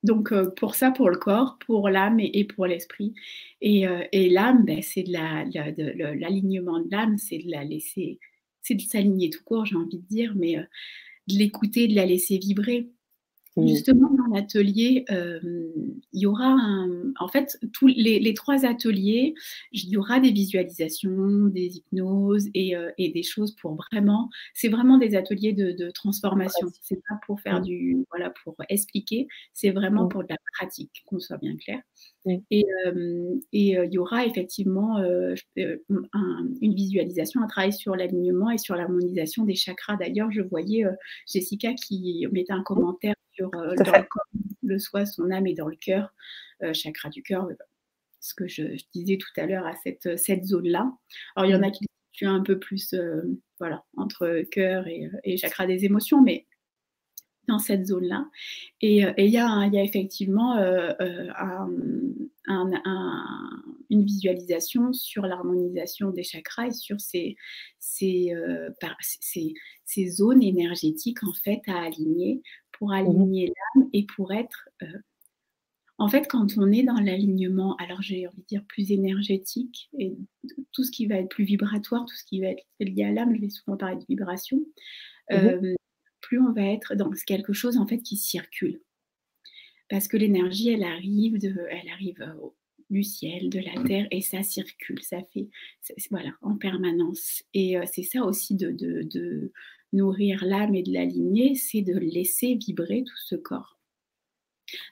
Donc 0.04 0.32
euh, 0.32 0.50
pour 0.50 0.76
ça, 0.76 0.92
pour 0.92 1.10
le 1.10 1.18
corps, 1.18 1.58
pour 1.66 1.90
l'âme 1.90 2.20
et, 2.20 2.44
pour 2.44 2.68
l'esprit. 2.68 3.14
Et, 3.62 3.88
euh, 3.88 4.04
l'âme, 4.14 4.66
ben, 4.66 4.82
c'est 4.82 5.04
de 5.04 6.20
l'alignement 6.20 6.80
de 6.80 6.90
l'âme, 6.92 7.18
c'est 7.18 7.40
de 7.40 7.50
la 7.50 7.64
laisser, 7.64 8.20
c'est 8.62 8.76
de 8.76 8.82
s'aligner 8.82 9.30
tout 9.30 9.44
court, 9.44 9.66
j'ai 9.66 9.76
envie 9.76 10.00
de 10.00 10.08
dire, 10.08 10.34
mais 10.36 10.58
euh, 10.58 10.64
de 11.28 11.38
l'écouter, 11.38 11.88
de 11.88 11.96
la 11.96 12.06
laisser 12.06 12.38
vibrer. 12.38 12.90
Justement, 13.58 14.10
dans 14.10 14.34
l'atelier, 14.34 15.06
il 15.10 16.20
y 16.20 16.26
aura 16.26 16.56
en 17.20 17.28
fait 17.28 17.60
tous 17.72 17.88
les, 17.88 18.34
trois 18.34 18.66
ateliers, 18.66 19.36
il 19.72 19.90
y 19.90 19.98
aura 19.98 20.20
des 20.20 20.32
visualisations, 20.32 21.46
des 21.48 21.78
hypnoses 21.78 22.50
et, 22.56 22.76
des 22.98 23.24
choses 23.24 23.56
pour 23.56 23.76
vraiment, 23.76 24.30
c'est 24.56 24.70
vraiment 24.70 24.98
des 24.98 25.16
ateliers 25.16 25.54
de, 25.54 25.92
transformation. 25.92 26.68
C'est 26.82 27.02
pas 27.08 27.20
pour 27.26 27.40
faire 27.42 27.62
du, 27.62 28.06
voilà, 28.10 28.34
pour 28.44 28.56
expliquer, 28.70 29.28
c'est 29.54 29.70
vraiment 29.70 30.08
pour 30.08 30.24
de 30.24 30.30
la 30.30 30.38
pratique, 30.58 31.04
qu'on 31.06 31.20
soit 31.20 31.38
bien 31.38 31.56
clair. 31.56 31.80
Et, 32.50 32.66
il 33.52 33.90
y 33.92 33.98
aura 34.00 34.26
effectivement 34.26 34.98
une 35.56 36.74
visualisation, 36.74 37.42
un 37.44 37.48
travail 37.48 37.74
sur 37.74 37.96
l'alignement 37.96 38.50
et 38.50 38.58
sur 38.58 38.76
l'harmonisation 38.76 39.44
des 39.46 39.56
chakras. 39.56 39.98
D'ailleurs, 39.98 40.32
je 40.32 40.42
voyais 40.42 40.86
Jessica 41.32 41.74
qui 41.74 42.26
mettait 42.32 42.54
un 42.54 42.64
commentaire 42.64 43.14
sur 43.34 43.50
euh, 43.56 43.76
le 43.76 44.08
corps, 44.08 44.28
le 44.64 44.80
soi, 44.80 45.06
son 45.06 45.32
âme 45.32 45.48
est 45.48 45.56
dans 45.56 45.68
le 45.68 45.76
cœur, 45.76 46.14
euh, 46.62 46.74
chakra 46.74 47.10
du 47.10 47.24
cœur, 47.24 47.48
ce 48.20 48.34
que 48.34 48.48
je, 48.48 48.64
disais 48.94 49.18
tout 49.18 49.30
à 49.38 49.46
l'heure 49.46 49.66
à 49.66 49.76
cette, 49.84 50.18
cette 50.18 50.46
zone-là. 50.46 50.92
Alors, 51.36 51.50
il 51.50 51.54
y 51.54 51.56
en 51.56 51.64
a 51.64 51.70
mmh. 51.70 51.72
qui 51.72 51.86
situent 52.12 52.28
un 52.28 52.42
peu 52.42 52.60
plus 52.60 52.94
euh, 52.94 53.22
voilà, 53.60 53.84
entre 53.98 54.44
cœur 54.52 54.88
et, 54.88 55.10
et, 55.24 55.38
chakra 55.38 55.68
des 55.68 55.86
émotions, 55.86 56.22
mais 56.22 56.46
dans 57.48 57.60
cette 57.60 57.86
zone-là. 57.86 58.30
Et 58.80 59.00
il 59.18 59.26
y, 59.26 59.32
y, 59.32 59.38
a 59.38 59.84
effectivement 59.84 60.56
un, 60.56 61.70
une 63.90 64.06
visualisation 64.06 64.94
sur 64.94 65.24
l'harmonisation 65.24 66.12
des 66.12 66.24
chakras 66.24 66.68
et 66.68 66.72
sur 66.72 67.02
ces, 67.02 67.36
ces, 67.80 68.34
ces, 69.02 69.54
ces, 69.84 70.10
zones 70.10 70.42
énergétiques 70.42 71.22
en 71.24 71.34
fait 71.34 71.60
à 71.68 71.82
aligner 71.82 72.42
pour 72.84 72.92
mmh 72.92 72.94
aligner 72.94 73.54
l'âme 73.76 73.90
et 73.94 74.06
pour 74.06 74.34
être... 74.34 74.70
Euh, 74.82 75.00
en 76.00 76.10
fait, 76.10 76.28
quand 76.28 76.58
on 76.58 76.72
est 76.72 76.84
dans 76.84 77.00
l'alignement, 77.00 77.76
alors 77.78 78.02
j'ai 78.02 78.28
envie 78.28 78.42
de 78.42 78.48
dire 78.48 78.66
plus 78.68 78.92
énergétique 78.92 79.90
et 79.98 80.18
tout 80.72 80.84
ce 80.84 80.92
qui 80.92 81.06
va 81.06 81.16
être 81.16 81.30
plus 81.30 81.46
vibratoire, 81.46 82.06
tout 82.06 82.16
ce 82.16 82.26
qui 82.26 82.42
va 82.42 82.48
être 82.48 82.66
lié 82.80 83.06
à 83.06 83.12
l'âme, 83.12 83.36
je 83.36 83.42
vais 83.42 83.50
souvent 83.50 83.78
parler 83.78 83.98
de 83.98 84.06
vibration, 84.10 84.60
mmh 85.32 85.76
plus 86.22 86.40
on 86.40 86.54
va 86.54 86.64
être 86.64 86.96
dans 86.96 87.12
quelque 87.28 87.52
chose 87.52 87.78
en 87.78 87.86
fait 87.86 88.00
qui 88.00 88.16
circule. 88.16 88.80
Parce 89.90 90.08
que 90.08 90.16
l'énergie, 90.16 90.70
elle 90.70 90.84
arrive, 90.84 91.38
de, 91.38 91.54
elle 91.70 91.90
arrive 91.90 92.36
du 92.90 93.04
ciel, 93.04 93.50
de 93.50 93.60
la 93.60 93.84
terre, 93.84 94.08
et 94.10 94.22
ça 94.22 94.42
circule, 94.42 95.02
ça 95.02 95.22
fait, 95.34 95.50
voilà, 96.10 96.32
en 96.42 96.56
permanence. 96.58 97.44
Et 97.54 97.76
c'est 97.92 98.04
ça 98.04 98.24
aussi 98.24 98.56
de, 98.56 98.72
de 98.72 99.52
nourrir 99.94 100.44
l'âme 100.46 100.76
et 100.76 100.84
de 100.84 100.92
l'aligner, 100.92 101.56
c'est 101.56 101.82
de 101.82 101.98
laisser 101.98 102.56
vibrer 102.56 103.04
tout 103.04 103.18
ce 103.18 103.36
corps. 103.36 103.80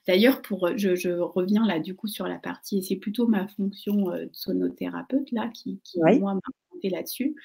D'ailleurs, 0.07 0.41
pour, 0.41 0.69
je, 0.78 1.10
reviens 1.19 1.65
là 1.65 1.80
du 1.80 1.95
coup 1.95 2.07
sur 2.07 2.28
la 2.28 2.38
partie, 2.38 2.80
et 2.80 2.82
c'est 2.82 2.95
plutôt 2.95 3.28
ma 3.28 3.48
fonction 3.48 4.11
de 4.11 4.30
sonothérapeute 4.32 5.32
là 5.32 5.49
qui, 5.53 5.82
moi 5.95 6.36
m'a 6.36 6.41
monté 6.73 6.90
là-dessus, 6.90 7.36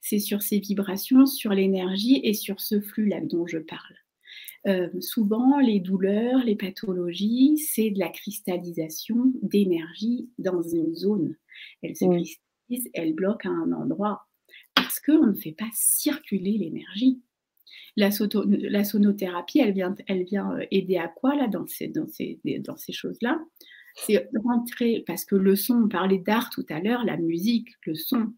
c'est 0.00 0.18
sur 0.18 0.42
ces 0.42 0.58
vibrations, 0.58 1.26
sur 1.26 1.52
l'énergie 1.52 2.20
et 2.22 2.34
sur 2.34 2.60
ce 2.60 2.80
flux 2.80 3.08
là 3.08 3.20
dont 3.20 3.46
je 3.46 3.58
parle. 3.58 5.00
souvent, 5.00 5.58
les 5.58 5.80
douleurs, 5.80 6.44
les 6.44 6.56
pathologies, 6.56 7.58
c'est 7.58 7.90
de 7.90 7.98
la 7.98 8.08
cristallisation 8.08 9.32
d'énergie 9.42 10.28
dans 10.38 10.62
une 10.62 10.94
zone. 10.94 11.36
Elle 11.82 11.96
se 11.96 12.04
cristallise, 12.04 12.90
elle 12.94 13.14
bloque 13.14 13.46
à 13.46 13.50
un 13.50 13.72
endroit 13.72 14.25
parce 14.76 15.00
qu'on 15.00 15.26
ne 15.26 15.34
fait 15.34 15.52
pas 15.52 15.68
circuler 15.72 16.52
l'énergie. 16.52 17.20
La, 17.96 18.10
sonothérapie, 18.10 19.58
elle 19.58 19.72
vient, 19.72 19.94
elle 20.06 20.24
vient 20.24 20.52
euh, 20.52 20.66
aider 20.70 20.98
à 20.98 21.08
quoi 21.08 21.34
là 21.34 21.48
dans 21.48 21.66
ces, 21.66 21.88
dans 21.88 22.06
ces, 22.06 22.38
dans 22.60 22.76
ces 22.76 22.92
choses-là? 22.92 23.40
C'est 23.96 24.28
rentrer, 24.44 25.02
parce 25.06 25.24
que 25.24 25.34
le 25.34 25.56
son, 25.56 25.84
on 25.84 25.88
parlait 25.88 26.18
d'art 26.18 26.50
tout 26.50 26.66
à 26.68 26.80
l'heure, 26.80 27.04
la 27.04 27.16
musique, 27.16 27.70
le 27.86 27.94
son, 27.94 28.34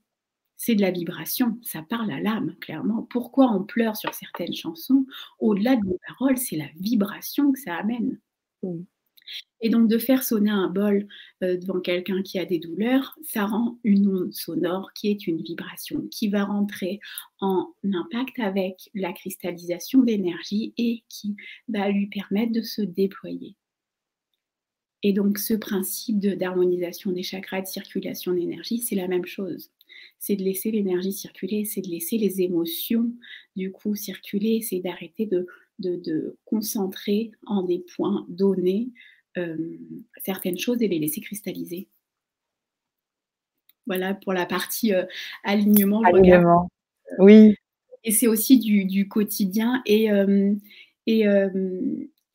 c'est 0.57 0.77
de 0.77 0.83
la 0.83 0.93
vibration, 0.93 1.59
ça 1.63 1.83
parle 1.83 2.11
à 2.13 2.21
l'âme, 2.21 2.55
clairement. 2.61 3.03
Pourquoi 3.11 3.51
on 3.53 3.65
pleure 3.65 3.97
sur 3.97 4.15
certaines 4.15 4.55
chansons? 4.55 5.07
Au-delà 5.41 5.77
des 5.77 5.99
paroles, 6.07 6.39
c'est 6.39 6.57
la 6.57 6.69
vibration 6.77 7.53
que 7.53 7.59
ça 7.59 7.75
amène. 7.75 8.21
Et 9.61 9.71
donc 9.71 9.89
de 9.89 9.99
faire 9.99 10.23
sonner 10.23 10.51
un 10.51 10.69
bol 10.69 11.09
euh, 11.43 11.57
devant 11.57 11.81
quelqu'un 11.81 12.23
qui 12.23 12.39
a 12.39 12.45
des 12.45 12.59
douleurs, 12.59 13.19
ça 13.23 13.47
rend 13.47 13.79
une 13.83 14.09
onde 14.09 14.33
sonore 14.33 14.93
qui 14.95 15.11
est 15.11 15.27
une 15.27 15.43
vibration 15.43 16.07
qui 16.11 16.29
va 16.29 16.45
rentrer 16.45 17.01
en 17.41 17.73
impact 17.85 18.39
avec 18.39 18.91
la 18.95 19.13
cristallisation 19.13 20.03
d'énergie 20.03 20.73
et 20.79 21.03
qui 21.09 21.37
va 21.69 21.89
lui 21.91 22.07
permettre 22.07 22.53
de 22.53 22.63
se 22.63 22.83
déployer. 22.83 23.57
Et 25.03 25.13
donc 25.13 25.39
ce 25.39 25.55
principe 25.55 26.19
d'harmonisation 26.19 27.13
des 27.13 27.23
chakras, 27.23 27.63
de 27.63 27.67
circulation 27.67 28.33
d'énergie, 28.33 28.79
c'est 28.79 28.97
la 28.97 29.09
même 29.09 29.27
chose. 29.27 29.71
C'est 30.19 30.37
de 30.37 30.43
laisser 30.43 30.71
l'énergie 30.71 31.13
circuler, 31.13 31.65
c'est 31.65 31.81
de 31.81 31.89
laisser 31.89 32.19
les 32.19 32.43
émotions 32.43 33.13
du 33.57 33.71
coup 33.71 33.95
circuler, 33.95 34.61
c'est 34.63 34.81
d'arrêter 34.81 35.27
de, 35.27 35.47
concentrer 36.45 37.31
en 37.47 37.63
des 37.63 37.85
points 37.97 38.27
donnés 38.29 38.89
certaines 40.17 40.59
choses 40.59 40.83
et 40.83 40.89
les 40.89 40.99
laisser 40.99 41.21
cristalliser. 41.21 41.89
Voilà 43.87 44.15
pour 44.15 44.33
la 44.33 44.47
partie 44.47 44.93
euh, 44.93 45.05
alignement. 45.45 46.03
Alignement. 46.03 46.69
oui. 47.19 47.55
Et 48.05 48.13
c'est 48.13 48.27
aussi 48.27 48.59
du, 48.59 49.09
quotidien. 49.09 49.83
Et, 49.87 50.11
euh, 50.11 50.55
et, 51.07 51.25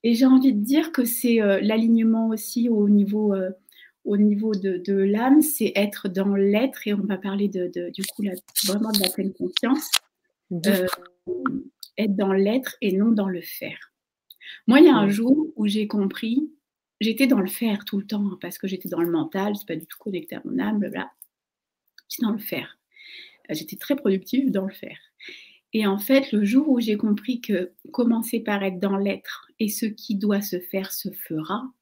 et 0.03 0.13
j'ai 0.13 0.25
envie 0.25 0.53
de 0.53 0.59
dire 0.59 0.91
que 0.91 1.05
c'est 1.05 1.37
l'alignement 1.61 2.27
aussi 2.27 2.69
au 2.69 2.89
niveau, 2.89 3.33
au 4.03 4.17
niveau 4.17 4.53
de, 4.53 4.93
l'âme, 4.93 5.41
c'est 5.41 5.71
être 5.75 6.09
dans 6.09 6.35
l'être. 6.35 6.85
Et 6.85 6.93
on 6.93 7.01
va 7.01 7.17
parler 7.17 7.47
de, 7.47 7.69
du 7.91 8.03
coup 8.03 8.23
vraiment 8.67 8.91
de 8.91 8.99
la 8.99 9.09
pleine 9.09 9.33
conscience. 9.33 9.89
Mmh 10.51 10.61
être 11.97 12.15
dans 12.15 12.33
l'être 12.33 12.75
et 12.81 12.91
non 12.91 13.11
dans 13.11 13.27
le 13.27 13.41
faire. 13.41 13.93
Moi, 14.67 14.79
il 14.79 14.85
y 14.85 14.89
a 14.89 14.95
un 14.95 15.09
jour 15.09 15.47
où 15.55 15.67
j'ai 15.67 15.87
compris 15.87 16.51
J'étais 17.03 17.27
dans 17.27 17.41
le 17.41 17.49
faire 17.49 17.83
tout 17.83 17.97
le 17.99 18.07
temps 18.07 18.25
hein, 18.25 18.37
parce 18.39 18.57
que 18.57 18.65
j'étais 18.65 18.87
dans 18.87 19.01
le 19.01 19.11
mental, 19.11 19.57
suis 19.57 19.65
pas 19.65 19.75
du 19.75 19.85
tout 19.85 19.97
connectée 19.99 20.37
à 20.37 20.41
mon 20.45 20.57
âme, 20.57 20.79
blablabla. 20.79 21.11
J'étais 22.09 22.23
dans 22.23 22.31
le 22.31 22.39
faire. 22.39 22.79
Euh, 23.51 23.53
j'étais 23.53 23.75
très 23.75 23.97
productive 23.97 24.51
dans 24.51 24.65
le 24.65 24.73
faire. 24.73 24.97
Et 25.73 25.85
en 25.85 25.97
fait, 25.97 26.31
le 26.31 26.45
jour 26.45 26.69
où 26.69 26.79
j'ai 26.79 26.95
compris 26.95 27.41
que 27.41 27.73
commencer 27.91 28.39
par 28.39 28.63
être 28.63 28.79
dans 28.79 28.95
l'être 28.95 29.47
et 29.59 29.67
ce 29.67 29.85
qui 29.85 30.15
doit 30.15 30.41
se 30.41 30.61
faire 30.61 30.93
se 30.93 31.11
fera, 31.11 31.73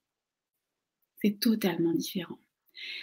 c'est 1.22 1.40
totalement 1.40 1.94
différent. 1.94 2.40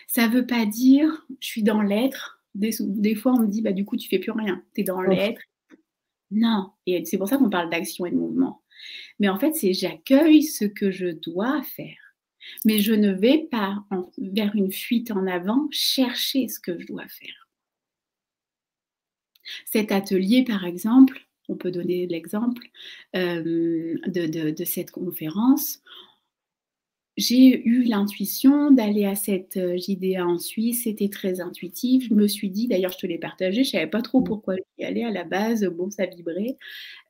Ça 0.09 0.27
ne 0.27 0.33
veut 0.33 0.47
pas 0.47 0.67
dire 0.67 1.25
je 1.39 1.47
suis 1.47 1.63
dans 1.63 1.83
l'être. 1.83 2.43
Des, 2.57 3.15
fois, 3.15 3.35
on 3.35 3.43
me 3.43 3.47
dit 3.47 3.63
bah, 3.63 3.73
du 3.73 3.85
coup, 3.85 3.97
tu 3.97 4.09
fais 4.09 4.19
plus 4.19 4.33
rien. 4.33 4.65
Tu 4.75 4.81
es 4.81 4.85
dans 4.85 5.03
l'être. 5.03 5.43
Non. 6.33 6.73
Et 6.85 7.05
c'est 7.05 7.17
pour 7.17 7.29
ça 7.29 7.37
qu'on 7.37 7.49
parle 7.49 7.71
d'action 7.71 8.07
et 8.07 8.11
de 8.11 8.17
mouvement. 8.17 8.65
Mais 9.21 9.29
en 9.29 9.39
fait, 9.39 9.55
c'est 9.55 9.73
j'accueille 9.73 10.43
ce 10.43 10.65
que 10.65 10.91
je 10.91 11.07
dois 11.07 11.63
faire 11.63 12.08
mais 12.65 12.79
je 12.79 12.93
ne 12.93 13.13
vais 13.13 13.47
pas 13.51 13.85
vers 14.19 14.55
une 14.55 14.73
fuite 14.73 15.11
en 15.11 15.27
avant 15.27 15.69
chercher 15.71 16.49
ce 16.49 16.61
que 16.61 16.79
je 16.79 16.87
dois 16.87 17.09
faire. 17.09 17.49
Cet 19.65 19.93
atelier, 19.93 20.45
par 20.45 20.65
exemple, 20.65 21.29
on 21.49 21.57
peut 21.57 21.71
donner 21.71 22.07
l'exemple 22.07 22.67
euh, 23.17 23.97
de, 24.07 24.65
cette 24.65 24.91
conférence 24.91 25.81
j'ai 27.19 27.67
eu 27.67 27.83
l'intuition 27.83 28.71
d'aller 28.71 29.05
à 29.05 29.17
cette 29.17 29.57
euh, 29.57 29.77
JDA 29.77 30.25
en 30.25 30.39
Suisse. 30.39 30.85
C'était 30.85 31.09
très 31.09 31.41
intuitif. 31.41 32.09
Je 32.09 32.15
me 32.15 32.29
suis 32.29 32.49
dit, 32.49 32.69
d'ailleurs, 32.69 32.93
je 32.93 32.99
te 32.99 33.07
l'ai 33.07 33.19
partagé, 33.19 33.65
je 33.65 33.71
ne 33.71 33.73
savais 33.73 33.91
pas 33.91 34.03
trop 34.03 34.21
mmh. 34.21 34.25
pourquoi 34.25 34.55
y 34.79 34.85
aller 34.85 35.03
à 35.03 35.11
la 35.11 35.25
base. 35.25 35.65
Bon, 35.65 35.91
ça 35.91 36.07
vibrait. 36.07 36.57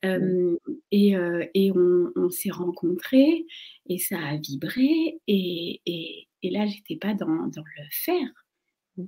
Mmh. 0.03 0.55
et, 0.91 1.15
euh, 1.15 1.45
et, 1.53 1.71
on, 1.71 2.29
s'est 2.31 2.49
rencontrés 2.49 3.45
et 3.87 3.99
ça 3.99 4.17
a 4.17 4.37
vibré. 4.37 5.19
Et, 5.27 5.81
et, 5.85 6.27
et 6.41 6.49
là, 6.49 6.65
j'étais 6.65 6.95
pas 6.95 7.13
dans, 7.13 7.45
dans 7.47 7.63
le 7.77 7.83
faire. 7.91 8.47
Mmh. 8.97 9.05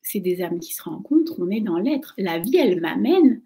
C'est 0.00 0.20
des 0.20 0.40
âmes 0.40 0.58
qui 0.58 0.72
se 0.72 0.82
rencontrent, 0.82 1.34
on 1.38 1.50
est 1.50 1.60
dans 1.60 1.78
l'être. 1.78 2.14
La 2.16 2.38
vie, 2.38 2.56
elle 2.56 2.80
m'amène, 2.80 3.42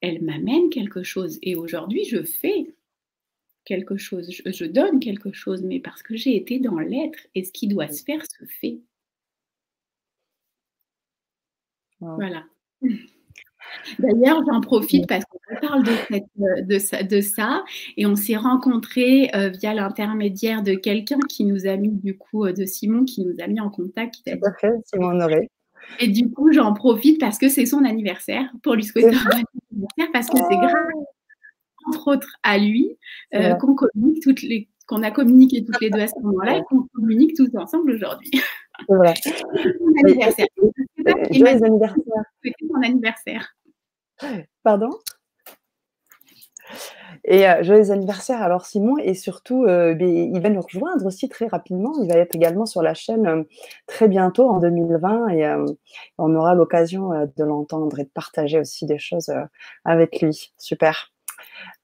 elle 0.00 0.22
m'amène 0.24 0.70
quelque 0.70 1.04
chose. 1.04 1.38
Et 1.42 1.54
aujourd'hui, 1.54 2.04
je 2.04 2.24
fais 2.24 2.74
quelque 3.70 3.96
chose, 3.96 4.28
je, 4.44 4.64
donne 4.64 4.98
quelque 4.98 5.32
chose, 5.32 5.62
mais 5.62 5.78
parce 5.78 6.02
que 6.02 6.16
j'ai 6.16 6.34
été 6.34 6.58
dans 6.58 6.80
l'être 6.80 7.20
et 7.36 7.44
ce 7.44 7.52
qui 7.52 7.68
doit 7.68 7.86
se 7.86 8.02
faire 8.02 8.20
se 8.26 8.44
fait. 8.60 8.80
Voilà. 12.00 12.42
D'ailleurs, 14.00 14.42
j'en 14.44 14.60
profite 14.60 15.06
parce 15.06 15.24
qu'on 15.26 15.38
parle 15.60 15.84
de, 15.84 16.66
de, 16.66 16.78
ça, 16.80 17.04
de, 17.04 17.20
ça, 17.20 17.64
et 17.96 18.06
on 18.06 18.16
s'est 18.16 18.34
rencontrés 18.34 19.30
euh, 19.36 19.50
via 19.50 19.72
l'intermédiaire 19.72 20.64
de 20.64 20.74
quelqu'un 20.74 21.20
qui 21.28 21.44
nous 21.44 21.68
a 21.68 21.76
mis, 21.76 21.92
du 21.92 22.18
coup, 22.18 22.46
euh, 22.46 22.52
de 22.52 22.64
Simon, 22.64 23.04
qui 23.04 23.24
nous 23.24 23.36
a 23.38 23.46
mis 23.46 23.60
en 23.60 23.70
contact. 23.70 24.16
Qui 24.16 24.24
Tout 24.24 24.44
à 24.44 24.52
fait, 24.54 24.72
Simon 24.86 25.10
Honoré. 25.10 25.48
Et 26.00 26.08
du 26.08 26.28
coup, 26.28 26.50
j'en 26.50 26.74
profite 26.74 27.20
parce 27.20 27.38
que 27.38 27.48
c'est 27.48 27.66
son 27.66 27.84
anniversaire, 27.84 28.50
pour 28.64 28.74
lui 28.74 28.82
souhaiter 28.82 29.14
un 29.14 29.30
anniversaire, 29.30 30.10
parce 30.12 30.28
que 30.28 30.38
c'est 30.38 30.56
oh. 30.56 30.58
grave 30.58 31.04
entre 31.86 32.08
autres 32.08 32.36
à 32.42 32.58
lui, 32.58 32.96
euh, 33.34 33.54
qu'on 33.54 33.74
communique 33.74 34.22
toutes 34.22 34.42
les 34.42 34.68
qu'on 34.86 35.04
a 35.04 35.12
communiqué 35.12 35.64
toutes 35.64 35.80
les 35.80 35.88
deux 35.88 36.00
à 36.00 36.08
ce 36.08 36.18
moment-là 36.20 36.58
et 36.58 36.62
qu'on 36.64 36.84
communique 36.92 37.36
tous 37.36 37.48
ensemble 37.56 37.92
aujourd'hui. 37.92 38.30
C'est 38.88 38.96
vrai. 38.96 39.14
Son 39.24 40.04
anniversaire. 40.04 40.46
Joyeux 41.30 41.64
anniversaire. 41.64 42.24
Son 42.68 42.82
anniversaire. 42.82 43.56
Pardon? 44.64 44.90
Et 47.24 47.48
euh, 47.48 47.62
joyeux 47.62 47.90
anniversaire 47.90 48.42
alors 48.42 48.64
Simon 48.64 48.96
et 48.98 49.14
surtout 49.14 49.64
euh, 49.64 49.94
ben, 49.94 50.08
il 50.08 50.40
va 50.40 50.48
nous 50.48 50.60
rejoindre 50.60 51.06
aussi 51.06 51.28
très 51.28 51.46
rapidement. 51.46 51.92
Il 52.02 52.10
va 52.10 52.18
être 52.18 52.34
également 52.34 52.66
sur 52.66 52.82
la 52.82 52.94
chaîne 52.94 53.44
très 53.86 54.08
bientôt 54.08 54.48
en 54.48 54.58
2020 54.58 55.28
et 55.28 55.54
on 56.18 56.34
aura 56.34 56.54
l'occasion 56.54 57.10
de 57.10 57.44
l'entendre 57.44 58.00
et 58.00 58.04
de 58.04 58.10
partager 58.10 58.58
aussi 58.58 58.86
des 58.86 58.98
choses 58.98 59.32
avec 59.84 60.20
lui. 60.20 60.52
Super. 60.58 61.12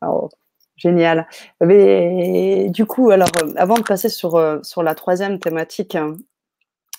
Oh, 0.03 0.29
génial. 0.77 1.27
Mais, 1.63 2.69
du 2.71 2.87
coup, 2.87 3.11
alors, 3.11 3.29
euh, 3.43 3.53
avant 3.57 3.77
de 3.77 3.83
passer 3.83 4.09
sur, 4.09 4.37
euh, 4.37 4.59
sur 4.63 4.83
la 4.83 4.95
troisième 4.95 5.39
thématique 5.41 5.95
hein, 5.95 6.17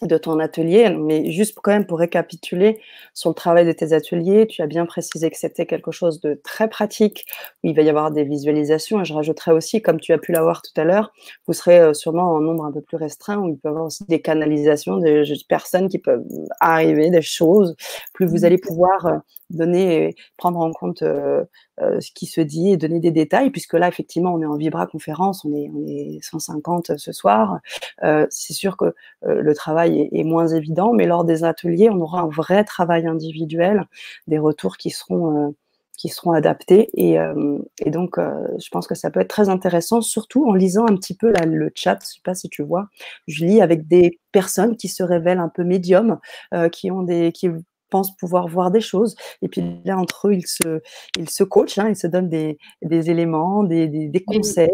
de 0.01 0.17
ton 0.17 0.39
atelier, 0.39 0.89
mais 0.89 1.31
juste 1.31 1.57
quand 1.61 1.71
même 1.71 1.85
pour 1.85 1.99
récapituler 1.99 2.79
sur 3.13 3.29
le 3.29 3.35
travail 3.35 3.65
de 3.65 3.71
tes 3.71 3.93
ateliers, 3.93 4.47
tu 4.47 4.61
as 4.61 4.67
bien 4.67 4.85
précisé 4.85 5.29
que 5.29 5.37
c'était 5.37 5.65
quelque 5.65 5.91
chose 5.91 6.19
de 6.21 6.39
très 6.43 6.69
pratique, 6.69 7.25
où 7.63 7.69
il 7.69 7.75
va 7.75 7.81
y 7.81 7.89
avoir 7.89 8.11
des 8.11 8.23
visualisations, 8.23 9.01
et 9.01 9.05
je 9.05 9.13
rajouterais 9.13 9.51
aussi, 9.51 9.81
comme 9.81 9.99
tu 9.99 10.13
as 10.13 10.17
pu 10.17 10.31
l'avoir 10.31 10.61
tout 10.61 10.79
à 10.79 10.83
l'heure, 10.83 11.11
vous 11.47 11.53
serez 11.53 11.79
euh, 11.79 11.93
sûrement 11.93 12.33
en 12.33 12.39
nombre 12.39 12.65
un 12.65 12.71
peu 12.71 12.81
plus 12.81 12.97
restreint, 12.97 13.37
où 13.37 13.49
il 13.49 13.57
peut 13.57 13.69
y 13.69 13.71
avoir 13.71 13.85
aussi 13.85 14.03
des 14.05 14.21
canalisations 14.21 14.97
de 14.97 15.23
personnes 15.47 15.89
qui 15.89 15.99
peuvent 15.99 16.25
arriver, 16.59 17.09
des 17.09 17.21
choses, 17.21 17.75
plus 18.13 18.25
vous 18.25 18.41
mmh. 18.41 18.45
allez 18.45 18.57
pouvoir 18.57 19.21
donner, 19.49 20.15
prendre 20.35 20.59
en 20.59 20.71
compte 20.71 21.03
euh, 21.79 22.01
ce 22.01 22.11
qui 22.11 22.25
se 22.25 22.41
dit 22.41 22.71
et 22.71 22.77
donner 22.77 22.99
des 22.99 23.11
détails, 23.11 23.51
puisque 23.51 23.73
là, 23.73 23.87
effectivement, 23.87 24.33
on 24.33 24.41
est 24.41 24.47
en 24.47 24.57
Vibra 24.57 24.87
conférence, 24.87 25.45
on 25.45 25.53
est, 25.53 25.69
on 25.75 25.85
est 25.85 26.17
150 26.23 26.97
ce 26.97 27.11
soir. 27.11 27.59
Euh, 28.03 28.25
c'est 28.31 28.53
sûr 28.53 28.77
que 28.77 28.85
euh, 28.85 29.41
le 29.41 29.53
travail 29.53 29.86
travail 29.87 30.09
est, 30.11 30.23
moins 30.23 30.47
évident, 30.47 30.93
mais 30.93 31.05
lors 31.05 31.23
des 31.23 31.43
ateliers, 31.43 31.89
on 31.89 31.99
aura 32.01 32.21
un 32.21 32.29
vrai 32.29 32.63
travail 32.63 33.07
individuel, 33.07 33.85
des 34.27 34.39
retours 34.39 34.77
qui 34.77 34.89
seront, 34.89 35.55
qui 35.97 36.09
seront 36.09 36.31
adaptés. 36.31 36.89
Et, 36.95 37.17
donc, 37.87 38.17
je 38.17 38.69
pense 38.69 38.87
que 38.87 38.95
ça 38.95 39.09
peut 39.09 39.19
être 39.19 39.29
très 39.29 39.49
intéressant, 39.49 40.01
surtout 40.01 40.47
en 40.47 40.53
lisant 40.53 40.85
un 40.87 40.95
petit 40.95 41.15
peu 41.15 41.31
le 41.31 41.71
chat. 41.75 41.97
Je 42.01 42.05
ne 42.05 42.13
sais 42.13 42.21
pas 42.23 42.35
si 42.35 42.49
tu 42.49 42.63
vois, 42.63 42.87
je 43.27 43.45
lis 43.45 43.61
avec 43.61 43.87
des 43.87 44.19
personnes 44.31 44.75
qui 44.77 44.87
se 44.87 45.03
révèlent 45.03 45.39
un 45.39 45.49
peu 45.49 45.63
médiums, 45.63 46.19
qui 46.71 46.91
ont 46.91 47.03
des, 47.03 47.31
qui 47.31 47.49
pensent 47.89 48.15
pouvoir 48.17 48.47
voir 48.47 48.71
des 48.71 48.81
choses. 48.81 49.15
Et 49.41 49.47
puis 49.47 49.81
là, 49.85 49.97
entre 49.97 50.29
eux, 50.29 50.33
ils 50.35 50.47
se, 50.47 50.81
ils 51.17 51.29
se 51.29 51.43
coachent, 51.43 51.77
hein, 51.77 51.89
ils 51.89 51.95
se 51.95 52.07
donnent 52.07 52.29
des, 52.29 52.57
des 52.81 53.09
éléments, 53.09 53.63
des, 53.63 53.87
des, 53.87 54.23
conseils. 54.23 54.69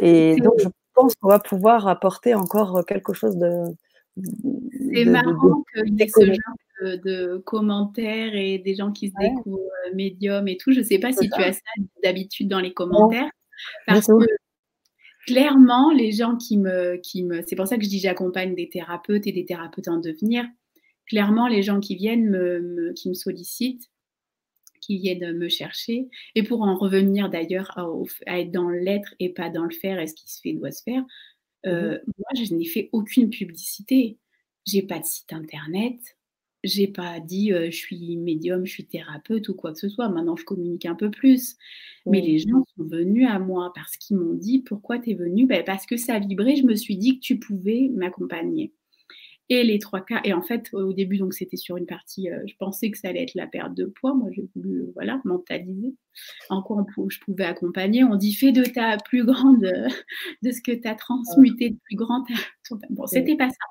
Et 0.00 0.36
donc, 0.36 0.54
je 0.58 0.68
pense 0.94 1.14
qu'on 1.14 1.28
va 1.28 1.38
pouvoir 1.38 1.88
apporter 1.88 2.34
encore 2.34 2.84
quelque 2.86 3.12
chose 3.12 3.36
de. 3.36 3.64
C'est 4.16 5.04
marrant 5.04 5.64
qu'il 5.74 5.98
y 5.98 6.02
ait 6.02 6.08
ce 6.08 6.26
genre 6.26 6.96
de, 7.04 7.38
commentaires 7.38 8.34
et 8.34 8.58
des 8.58 8.74
gens 8.74 8.92
qui 8.92 9.08
se 9.08 9.14
découvrent 9.18 9.58
euh, 9.58 9.94
médium 9.94 10.48
et 10.48 10.56
tout. 10.56 10.72
Je 10.72 10.80
ne 10.80 10.84
sais 10.84 10.98
pas 10.98 11.12
si 11.12 11.30
tu 11.30 11.42
as 11.42 11.52
ça 11.52 11.60
d'habitude 12.02 12.48
dans 12.48 12.60
les 12.60 12.72
commentaires. 12.72 13.30
Parce 13.86 14.06
que 14.06 14.26
clairement, 15.26 15.92
les 15.92 16.12
gens 16.12 16.36
qui 16.36 16.58
me, 16.58 16.96
qui 16.96 17.22
me. 17.22 17.42
C'est 17.46 17.56
pour 17.56 17.66
ça 17.66 17.76
que 17.78 17.84
je 17.84 17.88
dis 17.88 18.00
j'accompagne 18.00 18.54
des 18.54 18.68
thérapeutes 18.68 19.26
et 19.26 19.32
des 19.32 19.44
thérapeutes 19.44 19.88
en 19.88 19.98
devenir 19.98 20.44
clairement, 21.06 21.48
les 21.48 21.62
gens 21.62 21.80
qui 21.80 21.96
viennent, 21.96 22.30
me, 22.30 22.92
qui 22.94 23.08
me 23.08 23.14
sollicitent, 23.14 23.90
qui 24.80 24.98
viennent 24.98 25.36
me 25.36 25.48
chercher, 25.48 26.08
et 26.34 26.42
pour 26.42 26.62
en 26.62 26.76
revenir 26.76 27.28
d'ailleurs 27.28 27.70
à, 28.26 28.40
être 28.40 28.50
dans 28.50 28.68
l'être 28.68 29.14
et 29.20 29.28
pas 29.28 29.48
dans 29.48 29.64
le 29.64 29.70
faire, 29.70 30.00
et 30.00 30.06
ce 30.06 30.14
qui 30.14 30.30
se 30.30 30.40
fait 30.40 30.54
doit 30.54 30.72
se 30.72 30.82
faire, 30.82 31.04
euh, 31.66 31.98
mmh 31.98 32.12
moi, 32.18 32.44
je 32.44 32.54
n'ai 32.54 32.64
fait 32.64 32.88
aucune 32.92 33.30
publicité. 33.30 34.18
J'ai 34.66 34.82
pas 34.82 35.00
de 35.00 35.04
site 35.04 35.32
internet, 35.32 35.98
j'ai 36.64 36.86
pas 36.86 37.20
dit 37.20 37.52
euh, 37.52 37.66
je 37.70 37.76
suis 37.76 38.16
médium, 38.16 38.64
je 38.64 38.72
suis 38.72 38.86
thérapeute 38.86 39.48
ou 39.48 39.54
quoi 39.54 39.72
que 39.72 39.78
ce 39.78 39.88
soit. 39.88 40.08
Maintenant, 40.08 40.36
je 40.36 40.44
communique 40.44 40.86
un 40.86 40.94
peu 40.94 41.10
plus. 41.10 41.56
Mais 42.06 42.20
les 42.20 42.38
gens 42.38 42.64
sont 42.76 42.84
venus 42.84 43.28
à 43.28 43.38
moi 43.38 43.72
parce 43.74 43.96
qu'ils 43.96 44.16
m'ont 44.16 44.34
dit 44.34 44.60
pourquoi 44.60 44.98
tu 44.98 45.10
es 45.10 45.14
venu 45.14 45.46
ben, 45.46 45.64
Parce 45.64 45.86
que 45.86 45.96
ça 45.96 46.18
vibrait, 46.18 46.56
je 46.56 46.64
me 46.66 46.74
suis 46.74 46.96
dit 46.96 47.18
que 47.18 47.24
tu 47.24 47.38
pouvais 47.38 47.90
m'accompagner. 47.94 48.72
Et 49.48 49.64
les 49.64 49.78
trois 49.78 50.00
cas, 50.00 50.20
et 50.24 50.32
en 50.32 50.42
fait, 50.42 50.72
au 50.72 50.92
début, 50.92 51.18
donc 51.18 51.34
c'était 51.34 51.56
sur 51.56 51.76
une 51.76 51.86
partie, 51.86 52.30
euh, 52.30 52.38
je 52.46 52.54
pensais 52.58 52.90
que 52.90 52.98
ça 52.98 53.08
allait 53.08 53.24
être 53.24 53.34
la 53.34 53.46
perte 53.46 53.74
de 53.74 53.86
poids. 53.86 54.14
Moi, 54.14 54.28
j'ai 54.32 54.46
voulu, 54.54 54.82
euh, 54.82 54.92
voilà, 54.94 55.20
mentaliser 55.24 55.94
en 56.48 56.62
quoi 56.62 56.84
je 57.08 57.18
pouvais 57.20 57.44
accompagner. 57.44 58.04
On 58.04 58.16
dit 58.16 58.34
fais 58.34 58.52
de 58.52 58.64
ta 58.64 58.96
plus 58.98 59.24
grande, 59.24 59.60
de 60.42 60.50
ce 60.50 60.62
que 60.62 60.72
tu 60.72 60.86
as 60.86 60.94
transmuté 60.94 61.70
de 61.70 61.76
plus 61.84 61.96
grand. 61.96 62.24
Bon, 62.90 63.06
c'était 63.06 63.36
pas 63.36 63.50
ça. 63.50 63.66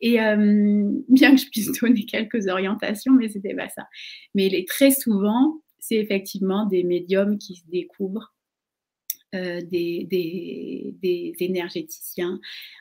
Et 0.00 0.20
euh, 0.20 0.90
bien 1.08 1.34
que 1.34 1.40
je 1.40 1.48
puisse 1.48 1.72
donner 1.80 2.04
quelques 2.04 2.48
orientations, 2.48 3.12
mais 3.12 3.28
c'était 3.28 3.54
pas 3.54 3.68
ça. 3.68 3.86
Mais 4.34 4.64
très 4.66 4.90
souvent, 4.90 5.62
c'est 5.78 5.96
effectivement 5.96 6.66
des 6.66 6.84
médiums 6.84 7.38
qui 7.38 7.56
se 7.56 7.64
découvrent 7.70 8.34
euh, 9.34 9.62
des, 9.62 10.06
des, 10.10 11.34
énergéticiens, 11.40 12.38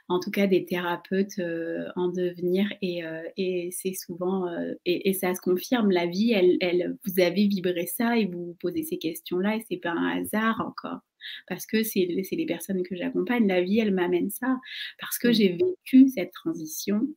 en 0.10 0.20
tout 0.20 0.32
cas 0.32 0.48
des 0.48 0.66
thérapeutes 0.66 1.40
euh, 1.40 1.88
en 1.96 2.10
devenir. 2.10 2.68
Et, 2.82 3.06
euh, 3.06 3.24
et 3.38 3.70
c'est 3.72 3.94
souvent, 3.94 4.48
et, 4.86 5.14
ça 5.14 5.34
se 5.34 5.40
confirme, 5.40 5.92
la 5.92 6.08
vie, 6.08 6.34
elle, 6.34 6.58
elle, 6.60 6.98
vous 7.06 7.22
avez 7.22 7.48
vibré 7.48 7.86
ça 7.86 8.18
et 8.18 8.26
vous 8.26 8.48
vous 8.48 8.58
posez 8.60 8.84
ces 8.84 8.98
questions-là 8.98 9.56
et 9.56 9.66
c'est 9.70 9.78
pas 9.78 9.92
un 9.92 10.20
hasard 10.20 10.60
encore. 10.60 11.00
Parce 11.48 11.66
que 11.66 11.84
c'est 11.84 12.06
les 12.06 12.46
personnes 12.46 12.84
que 12.84 12.98
j'accompagne, 12.98 13.48
la 13.48 13.62
vie, 13.62 13.80
elle 13.80 13.94
m'amène 13.94 14.30
ça. 14.30 14.58
Parce 15.00 15.18
que 15.18 15.30
mmh. 15.30 15.34
j'ai 15.34 15.50
vécu 15.54 16.10
cette 16.10 16.34
transition, 16.34 17.08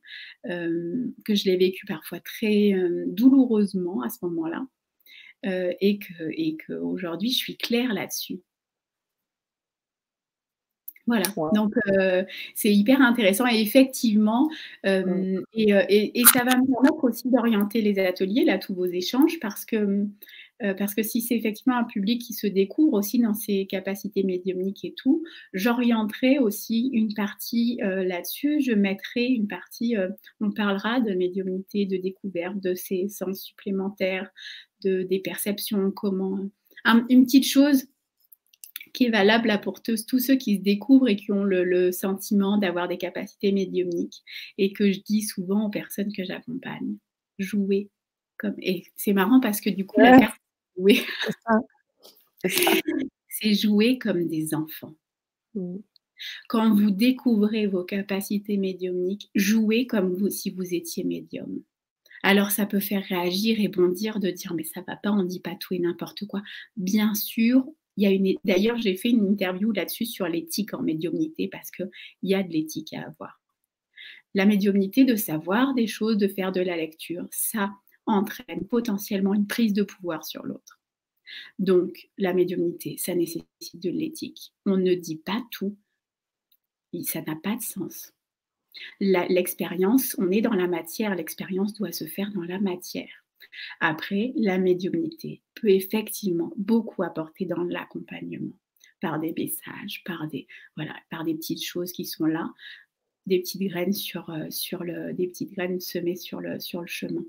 que 0.45 1.35
je 1.35 1.45
l'ai 1.45 1.57
vécue 1.57 1.85
parfois 1.87 2.21
très 2.21 2.73
douloureusement 3.07 4.01
à 4.01 4.09
ce 4.09 4.19
moment-là. 4.21 4.65
et 5.43 5.99
que 5.99 6.23
et 6.31 6.55
qu'aujourd'hui, 6.65 7.31
je 7.31 7.37
suis 7.37 7.57
claire 7.57 7.93
là-dessus. 7.93 8.39
Voilà, 11.07 11.25
donc 11.53 11.73
c'est 12.55 12.73
hyper 12.73 12.99
intéressant. 13.01 13.45
Et 13.47 13.61
effectivement, 13.61 14.49
mmh. 14.83 15.41
et, 15.53 16.23
ça 16.33 16.43
va 16.43 16.57
me 16.57 16.65
permettre 16.65 17.03
aussi 17.03 17.29
d'orienter 17.29 17.81
les 17.81 17.99
ateliers, 17.99 18.43
là, 18.43 18.57
tous 18.57 18.73
vos 18.73 18.85
échanges, 18.85 19.39
parce 19.39 19.65
que, 19.65 20.07
parce 20.59 20.95
que 20.95 21.03
si 21.03 21.21
c'est 21.21 21.35
effectivement 21.35 21.77
un 21.77 21.83
public 21.83 22.21
qui 22.21 22.33
se 22.33 22.47
découvre 22.47 22.93
aussi 22.93 23.19
dans 23.19 23.35
ses 23.35 23.67
capacités 23.67 24.23
médiumniques 24.23 24.83
et 24.83 24.95
tout, 24.95 25.23
j'orienterai 25.53 26.39
aussi 26.39 26.89
une 26.91 27.13
partie 27.13 27.77
là-dessus, 27.81 28.61
je 28.61 28.71
mettrai 28.71 29.25
une 29.25 29.47
partie, 29.47 29.95
on 30.41 30.51
parlera 30.51 31.01
de 31.01 31.13
médiumnité, 31.13 31.85
de 31.85 31.97
découverte, 31.97 32.59
de 32.59 32.73
ses 32.73 33.09
sens 33.09 33.43
supplémentaires, 33.43 34.31
de, 34.83 35.03
des 35.03 35.19
perceptions, 35.19 35.91
comment... 35.91 36.39
une 37.09 37.25
petite 37.25 37.45
chose 37.45 37.85
qui 38.95 39.05
est 39.05 39.09
valable 39.09 39.59
pour 39.61 39.81
tous, 39.81 40.05
tous, 40.05 40.19
ceux 40.19 40.35
qui 40.35 40.57
se 40.57 40.61
découvrent 40.61 41.09
et 41.09 41.15
qui 41.15 41.31
ont 41.31 41.43
le, 41.43 41.91
sentiment 41.91 42.57
d'avoir 42.57 42.87
des 42.87 42.97
capacités 42.97 43.51
médiumniques. 43.51 44.23
Et 44.57 44.73
que 44.73 44.91
je 44.91 45.01
dis 45.01 45.21
souvent 45.21 45.67
aux 45.67 45.69
personnes 45.69 46.11
que 46.11 46.23
j'accompagne, 46.23 46.97
jouer 47.37 47.89
comme. 48.37 48.55
Et 48.59 48.85
c'est 48.95 49.13
marrant 49.13 49.39
parce 49.39 49.61
que 49.61 49.69
du 49.69 49.85
coup, 49.85 49.99
la 49.99 50.19
carte, 50.19 50.41
jouer. 50.77 51.01
C'est 53.37 53.53
jouer 53.53 53.97
comme 53.97 54.27
des 54.27 54.53
enfants. 54.53 54.95
Quand 56.47 56.73
vous 56.73 56.91
découvrez 56.91 57.67
vos 57.67 57.83
capacités 57.83 58.55
médiumniques, 58.55 59.29
jouez 59.35 59.87
comme 59.87 60.13
vous, 60.13 60.29
si 60.29 60.51
vous 60.51 60.73
étiez 60.73 61.03
médium. 61.03 61.61
Alors 62.23 62.51
ça 62.51 62.65
peut 62.65 62.79
faire 62.79 63.03
réagir 63.03 63.59
et 63.59 63.67
bondir 63.67 64.19
de 64.19 64.31
dire 64.31 64.53
mais 64.53 64.63
ça 64.63 64.81
va 64.87 64.95
pas, 64.95 65.11
on 65.11 65.23
dit 65.23 65.41
pas 65.41 65.55
tout 65.59 65.73
et 65.73 65.79
n'importe 65.79 66.25
quoi. 66.25 66.41
Bien 66.77 67.13
sûr, 67.13 67.65
une... 67.97 68.35
D'ailleurs, 68.43 68.77
j'ai 68.77 68.95
fait 68.95 69.09
une 69.09 69.25
interview 69.25 69.71
là-dessus 69.71 70.05
sur 70.05 70.27
l'éthique 70.27 70.73
en 70.73 70.81
médiumnité 70.81 71.47
parce 71.47 71.71
qu'il 71.71 71.89
y 72.23 72.33
a 72.33 72.43
de 72.43 72.51
l'éthique 72.51 72.93
à 72.93 73.05
avoir. 73.05 73.41
La 74.33 74.45
médiumnité, 74.45 75.05
de 75.05 75.15
savoir 75.15 75.73
des 75.73 75.87
choses, 75.87 76.17
de 76.17 76.27
faire 76.27 76.51
de 76.51 76.61
la 76.61 76.75
lecture, 76.75 77.25
ça 77.31 77.71
entraîne 78.05 78.67
potentiellement 78.69 79.33
une 79.33 79.47
prise 79.47 79.73
de 79.73 79.83
pouvoir 79.83 80.25
sur 80.25 80.45
l'autre. 80.45 80.79
Donc, 81.57 82.09
la 82.17 82.33
médiumnité, 82.33 82.97
ça 82.97 83.15
nécessite 83.15 83.81
de 83.81 83.89
l'éthique. 83.89 84.53
On 84.65 84.77
ne 84.77 84.93
dit 84.93 85.17
pas 85.17 85.41
tout. 85.51 85.77
Ça 87.03 87.21
n'a 87.21 87.35
pas 87.35 87.55
de 87.55 87.61
sens. 87.61 88.13
L'expérience, 88.99 90.15
on 90.19 90.31
est 90.31 90.41
dans 90.41 90.53
la 90.53 90.67
matière, 90.67 91.15
l'expérience 91.15 91.73
doit 91.73 91.91
se 91.91 92.05
faire 92.05 92.31
dans 92.31 92.43
la 92.43 92.59
matière. 92.59 93.24
Après, 93.79 94.33
la 94.35 94.57
médiumnité 94.57 95.41
peut 95.55 95.69
effectivement 95.69 96.51
beaucoup 96.57 97.03
apporter 97.03 97.45
dans 97.45 97.63
l'accompagnement 97.63 98.53
par 99.01 99.19
des 99.19 99.33
messages, 99.37 100.03
par 100.05 100.27
des, 100.27 100.47
voilà, 100.75 100.95
par 101.09 101.23
des 101.23 101.35
petites 101.35 101.63
choses 101.63 101.91
qui 101.91 102.05
sont 102.05 102.25
là, 102.25 102.51
des 103.25 103.39
petites 103.39 103.61
graines 103.61 103.93
sur, 103.93 104.29
euh, 104.29 104.47
le, 104.83 105.13
des 105.13 105.27
petites 105.27 105.51
graines 105.51 105.79
semées 105.79 106.15
sur 106.15 106.39
le 106.41 106.57
chemin. 106.85 107.23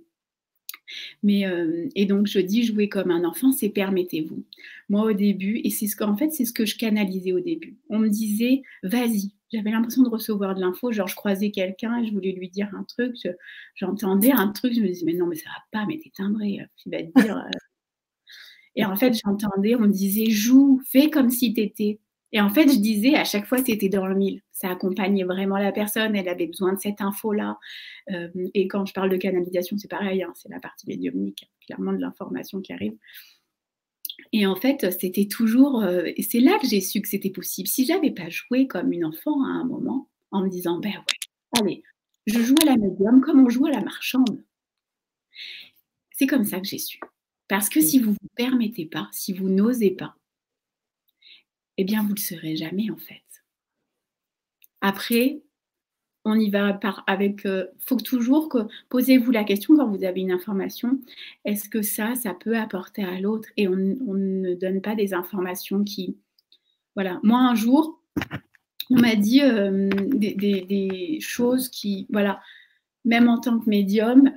Mais 1.22 1.46
euh, 1.46 1.88
et 1.94 2.06
donc 2.06 2.26
je 2.26 2.38
dis 2.38 2.64
jouer 2.64 2.88
comme 2.88 3.10
un 3.10 3.24
enfant, 3.24 3.52
c'est 3.52 3.68
permettez-vous. 3.68 4.44
Moi 4.88 5.02
au 5.02 5.12
début, 5.12 5.60
et 5.64 5.70
c'est 5.70 5.86
ce 5.86 5.96
qu'en 5.96 6.16
fait 6.16 6.30
c'est 6.30 6.44
ce 6.44 6.52
que 6.52 6.66
je 6.66 6.76
canalisais 6.76 7.32
au 7.32 7.40
début. 7.40 7.76
On 7.88 7.98
me 7.98 8.08
disait 8.08 8.62
vas-y. 8.82 9.32
J'avais 9.52 9.70
l'impression 9.70 10.02
de 10.02 10.08
recevoir 10.08 10.56
de 10.56 10.60
l'info, 10.60 10.90
genre 10.90 11.06
je 11.06 11.14
croisais 11.14 11.50
quelqu'un 11.52 11.98
et 11.98 12.06
je 12.06 12.12
voulais 12.12 12.32
lui 12.32 12.48
dire 12.48 12.68
un 12.74 12.82
truc, 12.82 13.14
j'entendais 13.76 14.32
un 14.32 14.48
truc, 14.48 14.74
je 14.74 14.80
me 14.80 14.88
disais 14.88 15.04
mais 15.06 15.14
non 15.14 15.26
mais 15.26 15.36
ça 15.36 15.48
va 15.50 15.80
pas, 15.80 15.86
mais 15.86 15.98
t'es 16.02 16.10
timbré, 16.10 16.58
tu 16.76 16.90
vas 16.90 17.02
te 17.02 17.22
dire. 17.22 17.36
Euh. 17.36 17.50
Et 18.78 18.84
en 18.84 18.94
fait 18.94 19.14
j'entendais, 19.24 19.74
on 19.74 19.80
me 19.80 19.88
disait 19.92 20.30
joue, 20.30 20.82
fais 20.86 21.10
comme 21.10 21.30
si 21.30 21.54
t'étais. 21.54 22.00
Et 22.36 22.40
en 22.42 22.50
fait, 22.50 22.68
je 22.68 22.78
disais 22.78 23.14
à 23.14 23.24
chaque 23.24 23.46
fois, 23.46 23.64
c'était 23.64 23.88
dans 23.88 24.06
le 24.06 24.14
mille. 24.14 24.42
Ça 24.52 24.70
accompagnait 24.70 25.24
vraiment 25.24 25.56
la 25.56 25.72
personne. 25.72 26.14
Elle 26.14 26.28
avait 26.28 26.46
besoin 26.46 26.74
de 26.74 26.78
cette 26.78 27.00
info-là. 27.00 27.58
Euh, 28.10 28.28
et 28.52 28.68
quand 28.68 28.84
je 28.84 28.92
parle 28.92 29.08
de 29.08 29.16
canalisation, 29.16 29.78
c'est 29.78 29.88
pareil. 29.88 30.22
Hein, 30.22 30.34
c'est 30.34 30.50
la 30.50 30.60
partie 30.60 30.86
médiumnique, 30.86 31.50
clairement 31.64 31.94
de 31.94 31.98
l'information 31.98 32.60
qui 32.60 32.74
arrive. 32.74 32.92
Et 34.34 34.46
en 34.46 34.54
fait, 34.54 34.92
c'était 35.00 35.24
toujours. 35.24 35.82
Euh, 35.82 36.10
et 36.14 36.22
c'est 36.22 36.40
là 36.40 36.58
que 36.60 36.66
j'ai 36.66 36.82
su 36.82 37.00
que 37.00 37.08
c'était 37.08 37.30
possible. 37.30 37.68
Si 37.68 37.86
j'avais 37.86 38.10
pas 38.10 38.28
joué 38.28 38.66
comme 38.66 38.92
une 38.92 39.06
enfant 39.06 39.42
à 39.42 39.48
un 39.48 39.64
moment, 39.64 40.10
en 40.30 40.42
me 40.42 40.50
disant, 40.50 40.78
ben 40.78 40.90
ouais, 40.90 41.58
allez, 41.58 41.82
je 42.26 42.38
joue 42.38 42.56
à 42.60 42.66
la 42.66 42.76
médium 42.76 43.22
comme 43.22 43.46
on 43.46 43.48
joue 43.48 43.64
à 43.64 43.70
la 43.70 43.80
marchande. 43.80 44.44
C'est 46.10 46.26
comme 46.26 46.44
ça 46.44 46.60
que 46.60 46.66
j'ai 46.66 46.76
su. 46.76 47.00
Parce 47.48 47.70
que 47.70 47.80
si 47.80 47.98
vous 47.98 48.10
ne 48.10 48.16
vous 48.20 48.28
permettez 48.36 48.84
pas, 48.84 49.08
si 49.10 49.32
vous 49.32 49.48
n'osez 49.48 49.92
pas, 49.92 50.16
eh 51.78 51.84
bien, 51.84 52.02
vous 52.02 52.10
ne 52.10 52.14
le 52.14 52.20
serez 52.20 52.56
jamais 52.56 52.90
en 52.90 52.96
fait. 52.96 53.22
Après, 54.80 55.42
on 56.24 56.38
y 56.38 56.50
va 56.50 56.72
par 56.72 57.04
avec. 57.06 57.42
Il 57.44 57.50
euh, 57.50 57.64
faut 57.78 57.96
toujours 57.96 58.48
que 58.48 58.58
posez-vous 58.88 59.30
la 59.30 59.44
question 59.44 59.76
quand 59.76 59.88
vous 59.88 60.04
avez 60.04 60.20
une 60.20 60.32
information. 60.32 61.00
Est-ce 61.44 61.68
que 61.68 61.82
ça, 61.82 62.14
ça 62.14 62.34
peut 62.34 62.56
apporter 62.56 63.04
à 63.04 63.20
l'autre? 63.20 63.48
Et 63.56 63.68
on, 63.68 63.76
ne 63.76 64.54
donne 64.54 64.80
pas 64.80 64.94
des 64.94 65.14
informations 65.14 65.84
qui. 65.84 66.16
Voilà. 66.94 67.20
Moi, 67.22 67.38
un 67.38 67.54
jour, 67.54 68.02
on 68.90 69.00
m'a 69.00 69.14
dit 69.14 69.42
euh, 69.42 69.88
des, 70.14 70.34
des, 70.34 71.18
choses 71.20 71.68
qui. 71.68 72.06
Voilà. 72.10 72.40
même 73.04 73.28
en 73.28 73.38
tant 73.38 73.60
que 73.60 73.70
médium, 73.70 74.32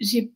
j'ai 0.00 0.35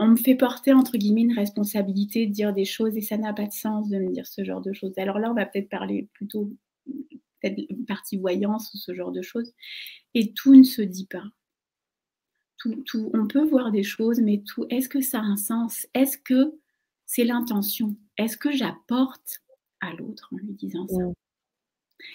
on 0.00 0.08
me 0.08 0.16
fait 0.16 0.34
porter 0.34 0.72
entre 0.72 0.96
guillemets 0.96 1.20
une 1.20 1.38
responsabilité 1.38 2.26
de 2.26 2.32
dire 2.32 2.54
des 2.54 2.64
choses 2.64 2.96
et 2.96 3.02
ça 3.02 3.18
n'a 3.18 3.34
pas 3.34 3.46
de 3.46 3.52
sens 3.52 3.90
de 3.90 3.98
me 3.98 4.10
dire 4.10 4.26
ce 4.26 4.42
genre 4.42 4.62
de 4.62 4.72
choses. 4.72 4.94
Alors 4.96 5.18
là, 5.18 5.30
on 5.30 5.34
va 5.34 5.44
peut-être 5.44 5.68
parler 5.68 6.08
plutôt 6.14 6.50
peut-être 7.42 7.60
partie 7.86 8.16
voyance 8.16 8.72
ou 8.72 8.78
ce 8.78 8.94
genre 8.94 9.12
de 9.12 9.20
choses. 9.20 9.52
Et 10.14 10.32
tout 10.32 10.54
ne 10.54 10.62
se 10.62 10.80
dit 10.80 11.04
pas. 11.04 11.24
Tout, 12.56 12.82
tout, 12.86 13.10
on 13.12 13.26
peut 13.26 13.44
voir 13.44 13.70
des 13.70 13.82
choses, 13.82 14.20
mais 14.20 14.42
tout, 14.46 14.66
est-ce 14.70 14.88
que 14.88 15.02
ça 15.02 15.18
a 15.18 15.22
un 15.22 15.36
sens? 15.36 15.86
Est-ce 15.92 16.16
que 16.16 16.54
c'est 17.04 17.24
l'intention? 17.24 17.94
Est-ce 18.16 18.38
que 18.38 18.52
j'apporte 18.52 19.42
à 19.80 19.92
l'autre 19.92 20.30
en 20.32 20.38
lui 20.38 20.54
disant 20.54 20.88
ça? 20.88 21.02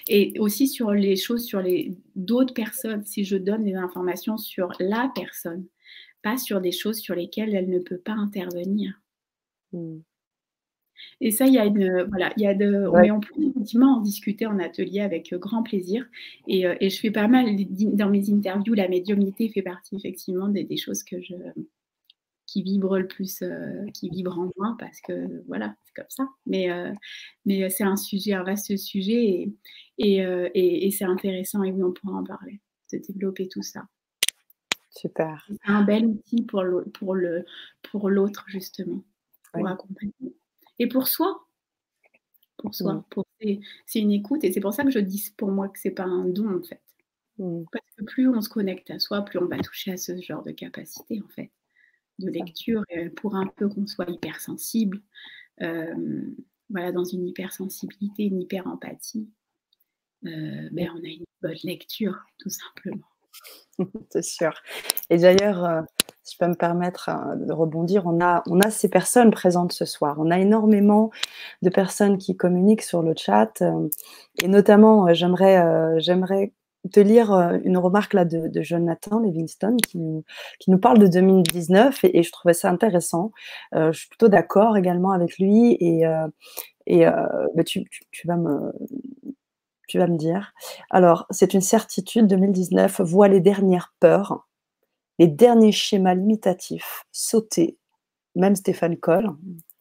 Et 0.08 0.34
aussi 0.40 0.68
sur 0.68 0.92
les 0.92 1.16
choses, 1.16 1.46
sur 1.46 1.62
les 1.62 1.96
d'autres 2.16 2.56
personnes, 2.56 3.06
si 3.06 3.24
je 3.24 3.38
donne 3.38 3.64
des 3.64 3.76
informations 3.76 4.38
sur 4.38 4.72
la 4.80 5.12
personne, 5.14 5.68
pas 6.26 6.38
sur 6.40 6.60
des 6.60 6.72
choses 6.72 6.98
sur 6.98 7.14
lesquelles 7.14 7.54
elle 7.54 7.70
ne 7.70 7.78
peut 7.78 8.00
pas 8.00 8.14
intervenir. 8.14 9.00
Hmm. 9.72 10.00
Et 11.22 11.30
ça, 11.30 11.46
il 11.46 11.54
y 11.54 11.60
a 11.60 11.66
une, 11.66 12.02
voilà, 12.10 12.34
il 12.36 12.42
y 12.42 12.48
a 12.48 12.56
de, 12.56 12.90
mais 13.00 13.12
on 13.12 13.20
peut 13.20 13.34
effectivement 13.38 13.98
en 13.98 14.02
discuter 14.02 14.48
en 14.48 14.58
atelier 14.58 15.02
avec 15.02 15.32
euh, 15.34 15.38
grand 15.38 15.62
plaisir. 15.62 16.04
Et, 16.48 16.66
euh, 16.66 16.76
et, 16.80 16.90
je 16.90 17.00
fais 17.00 17.12
pas 17.12 17.28
mal 17.28 17.46
dans 17.94 18.10
mes 18.10 18.32
interviews, 18.32 18.74
la 18.74 18.88
médiumnité 18.88 19.50
fait 19.50 19.62
partie 19.62 19.98
effectivement 19.98 20.48
des, 20.50 20.64
des 20.64 20.78
choses 20.78 21.04
que 21.04 21.22
je, 21.22 21.36
qui 22.48 22.64
vibrent 22.64 22.98
le 22.98 23.08
plus, 23.08 23.44
euh, 23.44 23.86
qui 23.94 24.10
vibrent 24.10 24.40
en 24.40 24.52
moi 24.58 24.76
parce 24.80 25.02
que 25.02 25.44
voilà, 25.48 25.76
c'est 25.86 25.94
comme 25.94 26.10
ça. 26.10 26.28
Mais, 26.48 26.70
mais 27.46 27.70
c'est 27.70 27.84
un 27.84 27.98
sujet, 27.98 28.34
un 28.34 28.44
vaste 28.44 28.76
sujet 28.78 29.26
et, 29.26 29.54
et, 30.00 30.16
et, 30.56 30.88
et 30.88 30.92
c'est 30.92 31.06
intéressant 31.06 31.62
et 31.64 31.72
oui, 31.72 31.84
on 31.84 31.94
pourra 31.94 32.18
en 32.18 32.24
parler, 32.24 32.62
de 32.92 32.98
développer 32.98 33.48
tout 33.48 33.62
ça. 33.62 33.84
Super. 34.96 35.46
C'est 35.50 35.72
un 35.72 35.84
bel 35.84 36.06
outil 36.06 36.44
pour 36.44 36.64
l'autre, 36.64 36.90
pour 36.92 37.16
le, 37.16 37.46
pour 37.84 38.10
justement, 38.48 39.04
pour 39.54 39.68
accompagner. 39.68 40.36
Et 40.80 40.88
pour 40.88 41.08
soi. 41.08 41.48
Pour 42.58 42.74
soi. 42.74 43.06
Pour, 43.10 43.26
c'est, 43.42 44.00
une 44.00 44.12
écoute 44.12 44.44
et 44.44 44.52
c'est 44.52 44.62
pour 44.62 44.74
ça 44.74 44.84
que 44.84 44.92
je 44.92 45.00
dis 45.00 45.34
pour 45.38 45.52
moi 45.52 45.68
que 45.70 45.80
c'est 45.80 45.92
pas 45.92 46.06
un 46.06 46.26
don 46.26 46.60
en 46.60 46.64
fait. 46.64 46.82
Parce 47.38 47.96
que 47.98 48.04
plus 48.06 48.30
on 48.30 48.42
se 48.42 48.50
connecte 48.50 48.90
à 48.92 49.00
soi, 49.00 49.22
plus 49.24 49.40
on 49.40 49.46
va 49.46 49.60
toucher 49.60 49.92
à 49.92 49.98
ce 49.98 50.20
genre 50.22 50.44
de 50.44 50.52
capacité 50.52 51.22
en 51.24 51.28
fait 51.30 51.52
de 52.20 52.30
lecture 52.30 52.84
pour 53.18 53.36
un 53.36 53.48
peu 53.48 53.68
qu'on 53.68 53.88
soit 53.88 54.10
hypersensible. 54.10 55.02
Euh, 55.62 56.36
voilà, 56.70 56.92
dans 56.92 57.04
une 57.04 57.28
hypersensibilité, 57.28 58.24
une 58.24 58.42
hyper-empathie, 58.42 59.30
euh, 60.26 60.70
ben, 60.72 60.90
on 60.96 61.04
a 61.04 61.08
une 61.08 61.26
bonne 61.42 61.58
lecture, 61.64 62.18
tout 62.40 62.50
simplement. 62.50 63.06
c'est 64.10 64.24
sûr. 64.24 64.54
Et 65.10 65.18
d'ailleurs, 65.18 65.66
euh, 65.66 65.82
si 66.24 66.36
je 66.36 66.40
peux 66.40 66.50
me 66.50 66.56
permettre 66.56 67.10
euh, 67.10 67.36
de 67.36 67.52
rebondir, 67.52 68.04
on 68.06 68.22
a, 68.22 68.44
on 68.48 68.60
a 68.62 68.70
ces 68.70 68.90
personnes 68.90 69.32
présentes 69.32 69.74
ce 69.74 69.86
soir. 69.86 70.18
On 70.20 70.32
a 70.32 70.40
énormément 70.40 71.12
de 71.62 71.70
personnes 71.70 72.18
qui 72.18 72.36
communiquent 72.36 72.84
sur 72.84 73.02
le 73.02 73.14
chat. 73.16 73.62
Euh, 73.62 73.88
et 74.42 74.48
notamment, 74.48 75.14
j'aimerais, 75.14 76.00
j'aimerais 76.00 76.54
te 76.92 77.00
lire 77.00 77.32
une 77.64 77.78
remarque 77.78 78.14
là 78.14 78.26
de, 78.26 78.62
Jonathan 78.62 79.20
Livingston 79.20 79.76
qui, 79.78 80.24
qui, 80.60 80.70
nous 80.70 80.78
parle 80.78 81.00
de 81.00 81.08
2019 81.08 82.04
et, 82.04 82.22
je 82.22 82.32
trouvais 82.32 82.54
ça 82.54 82.70
intéressant. 82.70 83.32
je 83.74 83.92
suis 83.92 84.10
plutôt 84.10 84.28
d'accord 84.28 84.78
également 84.78 85.12
avec 85.12 85.40
lui 85.40 85.78
et, 85.80 86.04
et 86.86 87.06
bah, 87.06 87.64
tu, 87.66 87.88
vas 88.26 88.36
me, 88.36 88.72
tu 89.88 89.98
vas 89.98 90.08
me 90.08 90.18
dire. 90.18 90.54
Alors, 90.90 91.26
c'est 91.30 91.54
une 91.54 91.62
certitude, 91.62 92.28
2019 92.28 93.02
voit 93.02 93.28
les 93.28 93.42
dernières 93.42 93.94
peurs, 94.00 94.48
les 95.20 95.28
derniers 95.28 95.72
schémas 95.72 96.16
limitatifs 96.16 97.06
sauter. 97.12 97.78
Même 98.36 98.56
Stéphane 98.56 98.98
Coll, 98.98 99.30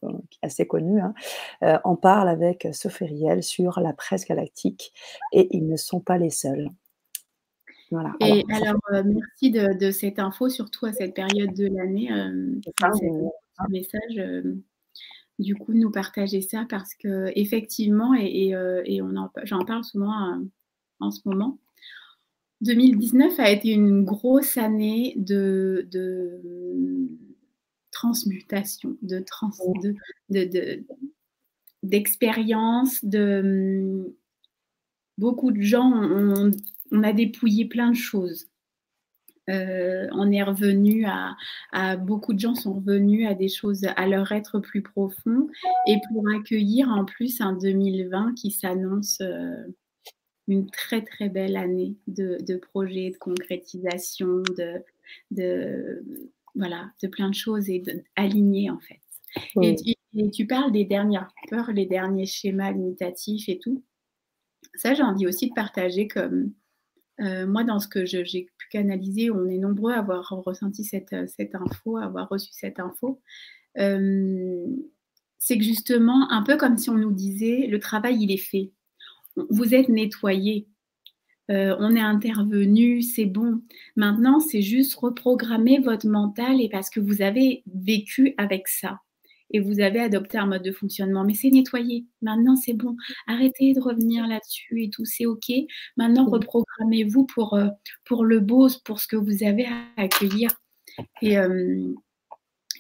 euh, 0.05 0.13
assez 0.43 0.67
connu, 0.67 1.01
hein, 1.01 1.15
euh, 1.63 1.79
en 1.83 1.97
parle 1.97 2.29
avec 2.29 2.69
Sophie 2.73 3.07
Riel 3.07 3.43
sur 3.43 3.81
la 3.81 3.93
presse 3.93 4.25
galactique 4.27 4.93
et 5.33 5.49
ils 5.57 5.67
ne 5.67 5.77
sont 5.77 6.01
pas 6.01 6.19
les 6.19 6.31
seuls. 6.31 6.69
Voilà. 7.91 8.13
Et 8.21 8.45
alors, 8.51 8.81
euh, 8.93 9.03
merci 9.05 9.51
de, 9.51 9.91
cette 9.91 10.19
info, 10.19 10.49
surtout 10.49 10.87
à 10.87 10.93
cette 10.93 11.15
période 11.15 11.55
de 11.55 11.67
l'année. 11.67 12.11
un 12.11 13.69
message 13.69 14.21
du 15.39 15.55
coup 15.57 15.73
nous 15.73 15.91
partager 15.91 16.41
ça 16.41 16.67
parce 16.69 16.95
que 16.95 17.33
effectivement 17.35 18.15
et, 18.15 18.55
euh, 18.55 18.83
j'en 19.45 19.65
parle 19.65 19.85
souvent 19.85 20.33
euh, 20.33 20.45
en 21.01 21.11
ce 21.11 21.21
moment. 21.25 21.59
2019 22.61 23.39
a 23.41 23.51
été 23.51 23.71
une 23.71 24.05
grosse 24.05 24.57
année 24.57 25.15
de, 25.17 25.89
transmutation 27.91 28.97
de 29.03 29.21
trans 29.21 29.51
de, 30.31 30.85
d'expérience 31.83 33.05
de, 33.05 34.17
beaucoup 35.19 35.51
de 35.51 35.61
gens 35.61 35.93
on 36.91 37.03
a 37.03 37.13
dépouillé 37.13 37.67
plein 37.67 37.91
de 37.91 37.97
choses 37.97 38.47
euh, 39.51 40.07
on 40.13 40.31
est 40.33 40.43
revenu 40.43 41.07
à, 41.07 41.97
beaucoup 41.97 42.33
de 42.33 42.41
gens 42.41 42.55
sont 42.55 42.75
revenus 42.75 43.29
à 43.29 43.35
des 43.35 43.49
choses 43.49 43.85
à 43.97 44.07
leur 44.07 44.33
être 44.33 44.59
plus 44.59 44.83
profond 44.83 45.49
et 45.87 45.97
pour 46.09 46.25
accueillir 46.31 46.89
en 46.89 47.05
plus 47.05 47.41
un 47.41 47.53
2020 47.53 48.35
qui 48.35 48.51
s'annonce 48.51 49.21
euh, 49.21 49.65
une 50.49 50.71
très 50.71 51.03
très 51.03 51.29
belle 51.29 51.57
année 51.57 51.97
de, 52.07 52.57
projets, 52.57 53.11
de 53.11 53.19
concrétisation, 53.19 54.43
de, 55.31 56.03
voilà, 56.55 56.91
de 57.03 57.09
plein 57.09 57.29
de 57.29 57.35
choses 57.35 57.69
et 57.69 57.83
alignées 58.17 58.71
en 58.71 58.79
fait. 58.79 59.01
Et, 59.63 59.75
et, 60.15 60.31
tu 60.31 60.47
parles 60.47 60.71
des 60.71 60.85
dernières 60.85 61.29
peurs, 61.51 61.73
les 61.73 61.87
derniers 61.87 62.27
schémas 62.27 62.71
limitatifs 62.71 63.49
et 63.49 63.59
tout. 63.59 63.83
Ça, 64.77 64.95
j'ai 64.95 65.03
envie 65.03 65.27
aussi 65.27 65.49
de 65.49 65.55
partager 65.55 66.07
comme 66.07 66.53
euh, 67.21 67.47
moi, 67.47 67.65
dans 67.65 67.79
ce 67.79 67.89
que 67.89 68.05
j'ai 68.05 68.25
pu 68.25 68.69
canaliser, 68.71 69.31
on 69.31 69.47
est 69.49 69.59
nombreux 69.59 69.93
à 69.93 69.99
avoir 69.99 70.29
ressenti 70.29 70.85
cette, 70.85 71.13
euh, 71.13 71.27
info, 71.55 71.97
à 71.97 72.05
avoir 72.05 72.29
reçu 72.29 72.49
cette 72.53 72.81
info. 72.81 73.21
Euh, 73.79 74.67
c'est 75.39 75.59
que 75.59 75.65
justement, 75.65 76.31
un 76.31 76.43
peu 76.43 76.57
comme 76.57 76.79
si 76.79 76.91
on 76.91 76.95
nous 76.97 77.13
disait, 77.13 77.67
le 77.69 77.79
travail, 77.79 78.19
il 78.21 78.33
est 78.33 78.37
fait. 78.37 78.73
Vous 79.51 79.75
êtes 79.75 79.89
nettoyé. 79.89 80.69
on 81.49 81.95
est 81.95 82.01
intervenu, 82.01 83.03
c'est 83.03 83.27
bon. 83.27 83.63
Maintenant, 83.97 84.41
c'est 84.41 84.63
juste 84.63 84.95
reprogrammer 84.95 85.79
votre 85.81 86.07
mental 86.07 86.61
et 86.61 86.69
parce 86.69 86.89
que 86.89 87.01
vous 87.01 87.21
avez 87.21 87.63
vécu 87.67 88.35
avec 88.39 88.69
ça 88.69 89.01
et 89.55 89.61
vous 89.61 89.79
avez 89.79 90.01
adopté 90.01 90.37
un 90.37 90.47
mode 90.47 90.65
de 90.65 90.73
fonctionnement. 90.73 91.25
Mais 91.25 91.35
c'est 91.35 91.49
nettoyé. 91.49 92.07
Maintenant, 92.23 92.57
c'est 92.57 92.73
bon. 92.73 92.97
Arrêtez 93.29 93.73
de 93.73 93.81
revenir 93.81 94.27
là-dessus 94.27 94.83
et 94.83 94.91
tout. 94.91 95.05
C'est 95.05 95.27
OK. 95.27 95.53
Maintenant, 95.97 96.29
reprogrammez-vous 96.29 97.25
pour, 97.25 97.55
euh, 97.55 97.69
pour 98.05 98.25
le 98.25 98.41
beau, 98.41 98.67
pour 98.85 98.99
ce 98.99 99.07
que 99.07 99.17
vous 99.17 99.45
avez 99.45 99.67
à 99.67 99.85
accueillir. 99.97 100.51
Et, 101.23 101.39
euh, 101.39 101.95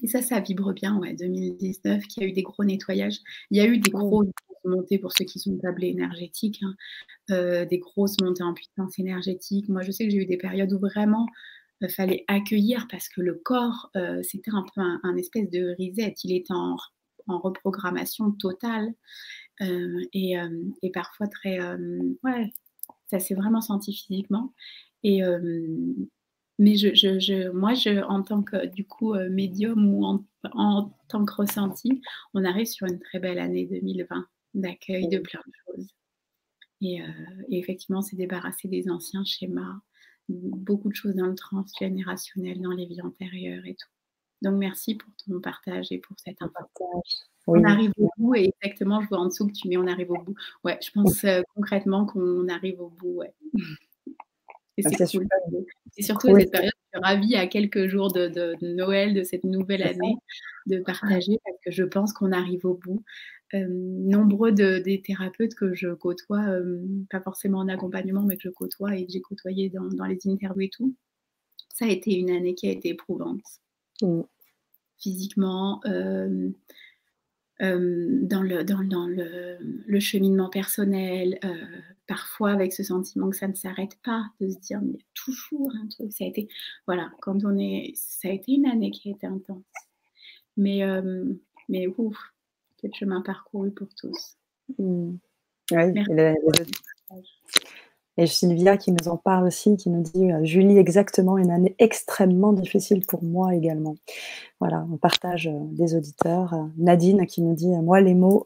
et 0.02 0.08
ça, 0.08 0.20
ça 0.20 0.40
vibre 0.40 0.72
bien, 0.72 0.98
ouais, 0.98 1.14
2019, 1.14 2.08
qui 2.08 2.24
a 2.24 2.26
eu 2.26 2.32
des 2.32 2.42
gros 2.42 2.64
nettoyages. 2.64 3.20
Il 3.52 3.58
y 3.58 3.60
a 3.60 3.66
eu 3.66 3.78
des 3.78 3.92
grosses 3.92 4.26
montées 4.64 4.98
pour 4.98 5.12
ceux 5.16 5.24
qui 5.24 5.38
sont 5.38 5.56
tablés 5.58 5.88
énergétiques, 5.88 6.60
hein. 6.62 6.74
euh, 7.30 7.64
des 7.66 7.78
grosses 7.78 8.20
montées 8.20 8.42
en 8.42 8.52
puissance 8.52 8.98
énergétique. 8.98 9.68
Moi, 9.68 9.82
je 9.82 9.92
sais 9.92 10.04
que 10.06 10.10
j'ai 10.10 10.18
eu 10.18 10.26
des 10.26 10.38
périodes 10.38 10.72
où 10.72 10.80
vraiment 10.80 11.28
fallait 11.88 12.24
accueillir 12.28 12.86
parce 12.90 13.08
que 13.08 13.20
le 13.20 13.34
corps, 13.34 13.90
euh, 13.96 14.22
c'était 14.22 14.50
un 14.52 14.64
peu 14.74 14.80
un, 14.80 15.16
espèce 15.16 15.50
de 15.50 15.74
reset. 15.78 16.14
Il 16.24 16.32
est 16.32 16.50
en, 16.50 16.76
reprogrammation 17.26 18.32
totale 18.32 18.92
euh, 19.62 20.04
euh, 20.14 20.70
et, 20.82 20.90
parfois 20.92 21.26
très. 21.26 21.58
ouais, 22.22 22.50
ça 23.10 23.18
c'est 23.18 23.34
vraiment 23.34 23.60
senti 23.60 23.94
physiquement. 23.94 24.52
Et, 25.02 25.22
mais 26.58 26.76
je, 26.76 27.50
moi, 27.50 27.74
je, 27.74 28.02
en 28.04 28.22
tant 28.22 28.42
que 28.42 28.66
du 28.66 28.86
coup 28.86 29.14
médium 29.30 29.94
ou 29.94 30.04
en, 30.04 30.92
tant 31.08 31.24
que 31.24 31.34
ressenti, 31.34 32.02
on 32.34 32.44
arrive 32.44 32.66
sur 32.66 32.86
une 32.86 33.00
très 33.00 33.20
belle 33.20 33.38
année 33.38 33.66
2020 33.66 34.26
d'accueil 34.54 35.08
de 35.08 35.18
plein 35.18 35.40
de 35.46 35.52
choses. 35.66 35.88
Et, 36.80 37.00
et 37.48 37.58
effectivement, 37.58 38.02
c'est 38.02 38.16
débarrasser 38.16 38.68
des 38.68 38.90
anciens 38.90 39.24
schémas, 39.24 39.80
beaucoup 40.28 40.88
de 40.88 40.94
choses 40.94 41.14
dans 41.14 41.26
le 41.26 41.34
transgénérationnel, 41.34 42.60
dans 42.60 42.70
les 42.70 42.86
vies 42.86 43.02
antérieures 43.02 43.64
et 43.66 43.74
tout. 43.74 43.88
Donc 44.42 44.56
merci 44.58 44.94
pour 44.94 45.10
ton 45.26 45.40
partage 45.40 45.90
et 45.90 45.98
pour 45.98 46.16
cet 46.18 46.38
partage. 46.38 47.26
On 47.46 47.62
arrive 47.64 47.92
au 47.98 48.10
bout 48.16 48.34
et 48.36 48.52
exactement, 48.62 49.02
je 49.02 49.08
vois 49.08 49.18
en 49.18 49.26
dessous 49.26 49.46
que 49.46 49.52
tu 49.52 49.68
mets 49.68 49.76
on 49.76 49.86
arrive 49.86 50.10
au 50.10 50.18
bout. 50.22 50.34
Ouais, 50.64 50.78
je 50.82 50.90
pense 50.90 51.24
euh, 51.24 51.42
concrètement 51.54 52.06
qu'on 52.06 52.48
arrive 52.48 52.80
au 52.80 52.88
bout. 52.88 53.16
Ouais. 53.16 53.34
Ah, 54.84 54.88
c'est 54.90 55.18
cool. 55.18 55.28
Surtout 55.98 56.36
cette 56.36 56.50
période, 56.50 56.72
je 56.92 56.98
suis 56.98 57.04
ravie 57.04 57.36
à 57.36 57.46
quelques 57.46 57.86
jours 57.86 58.12
de, 58.12 58.56
Noël, 58.62 59.14
de 59.14 59.22
cette 59.22 59.44
nouvelle 59.44 59.82
année, 59.82 60.16
de 60.66 60.78
partager 60.78 61.38
parce 61.44 61.58
que 61.64 61.70
je 61.70 61.84
pense 61.84 62.12
qu'on 62.12 62.32
arrive 62.32 62.66
au 62.66 62.74
bout. 62.74 63.02
Euh, 63.52 63.66
nombreux 63.68 64.52
des 64.52 65.02
thérapeutes 65.02 65.54
que 65.54 65.74
je 65.74 65.92
côtoie, 65.92 66.44
euh, 66.48 66.82
pas 67.10 67.20
forcément 67.20 67.58
en 67.58 67.68
accompagnement, 67.68 68.22
mais 68.22 68.36
que 68.36 68.42
je 68.42 68.48
côtoie 68.48 68.96
et 68.96 69.06
que 69.06 69.12
j'ai 69.12 69.20
côtoyé 69.20 69.70
dans, 69.70 70.06
les 70.06 70.18
interviews 70.26 70.62
et 70.62 70.70
tout, 70.70 70.96
Ça 71.68 71.84
a 71.84 71.88
été 71.88 72.14
une 72.18 72.30
année 72.30 72.54
qui 72.54 72.68
a 72.68 72.72
été 72.72 72.88
éprouvante. 72.90 73.42
Mm. 74.00 74.22
Physiquement, 74.98 75.80
euh, 75.86 76.50
dans, 77.60 78.42
le, 78.42 78.64
dans, 78.64 78.82
dans 78.82 79.06
le, 79.06 79.58
le, 79.60 80.00
cheminement 80.00 80.48
personnel, 80.48 81.38
parfois 82.08 82.50
avec 82.50 82.72
ce 82.72 82.82
sentiment 82.82 83.30
que 83.30 83.36
ça 83.36 83.46
ne 83.46 83.54
s'arrête 83.54 83.98
pas, 84.02 84.24
de 84.40 84.48
se 84.48 84.58
dire 84.58 84.80
mais 84.82 84.98
toujours 85.14 85.70
un 85.82 85.86
truc. 85.88 86.12
Ça 86.12 86.24
a 86.24 86.28
été, 86.28 86.48
voilà, 86.86 87.12
quand 87.20 87.44
on 87.44 87.56
est, 87.58 87.92
ça 87.94 88.28
a 88.28 88.32
été 88.32 88.52
une 88.52 88.66
année 88.66 88.90
qui 88.90 89.10
a 89.10 89.12
été 89.12 89.26
intense. 89.26 89.62
Mais, 90.56 90.82
mais 91.68 91.86
ouf, 91.86 92.33
chemin 92.92 93.22
parcouru 93.22 93.70
pour 93.70 93.88
tous. 93.96 94.36
Mm. 94.78 95.16
et, 98.16 98.26
Sylvia 98.26 98.76
qui 98.76 98.92
nous 98.92 99.08
en 99.08 99.16
parle 99.16 99.46
aussi, 99.46 99.76
qui 99.76 99.90
nous 99.90 100.02
dit 100.02 100.30
euh, 100.30 100.44
Julie, 100.44 100.78
exactement, 100.78 101.38
une 101.38 101.50
année 101.50 101.74
extrêmement 101.78 102.52
difficile 102.52 103.04
pour 103.06 103.22
moi 103.22 103.54
également. 103.54 103.96
Voilà, 104.60 104.86
on 104.92 104.96
partage 104.96 105.48
euh, 105.48 105.58
des 105.72 105.94
auditeurs. 105.96 106.54
Euh, 106.54 106.64
Nadine 106.76 107.26
qui 107.26 107.42
nous 107.42 107.54
dit 107.54 107.68
Moi, 107.68 108.00
les 108.00 108.14
mots 108.14 108.44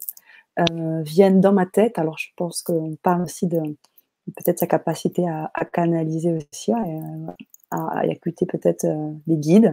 viennent 1.05 1.41
dans 1.41 1.53
ma 1.53 1.67
tête. 1.67 2.01
Alors, 2.01 2.19
je 2.19 2.31
pense 2.37 2.63
qu'on 2.63 2.97
parle 2.97 3.23
aussi 3.23 3.47
de 3.47 3.61
peut-être 4.37 4.59
sa 4.59 4.67
capacité 4.67 5.25
à, 5.29 5.51
canaliser 5.73 6.33
aussi, 6.33 6.73
à, 6.73 6.83
à, 7.71 8.07
écouter 8.07 8.45
peut-être 8.45 8.85
les 9.29 9.37
guides. 9.37 9.73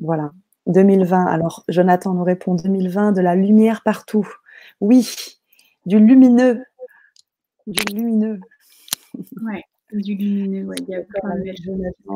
voilà. 0.00 0.32
2020. 0.66 1.26
Alors, 1.26 1.64
Jonathan 1.68 2.14
nous 2.14 2.24
répond 2.24 2.54
2020, 2.54 3.12
de 3.12 3.20
la 3.20 3.34
lumière 3.34 3.82
partout. 3.82 4.28
Oui, 4.80 5.08
du 5.86 5.98
lumineux. 5.98 6.64
Du 7.66 7.82
lumineux. 7.94 8.40
Ouais, 9.42 9.64
du 9.92 10.14
lumineux. 10.14 10.68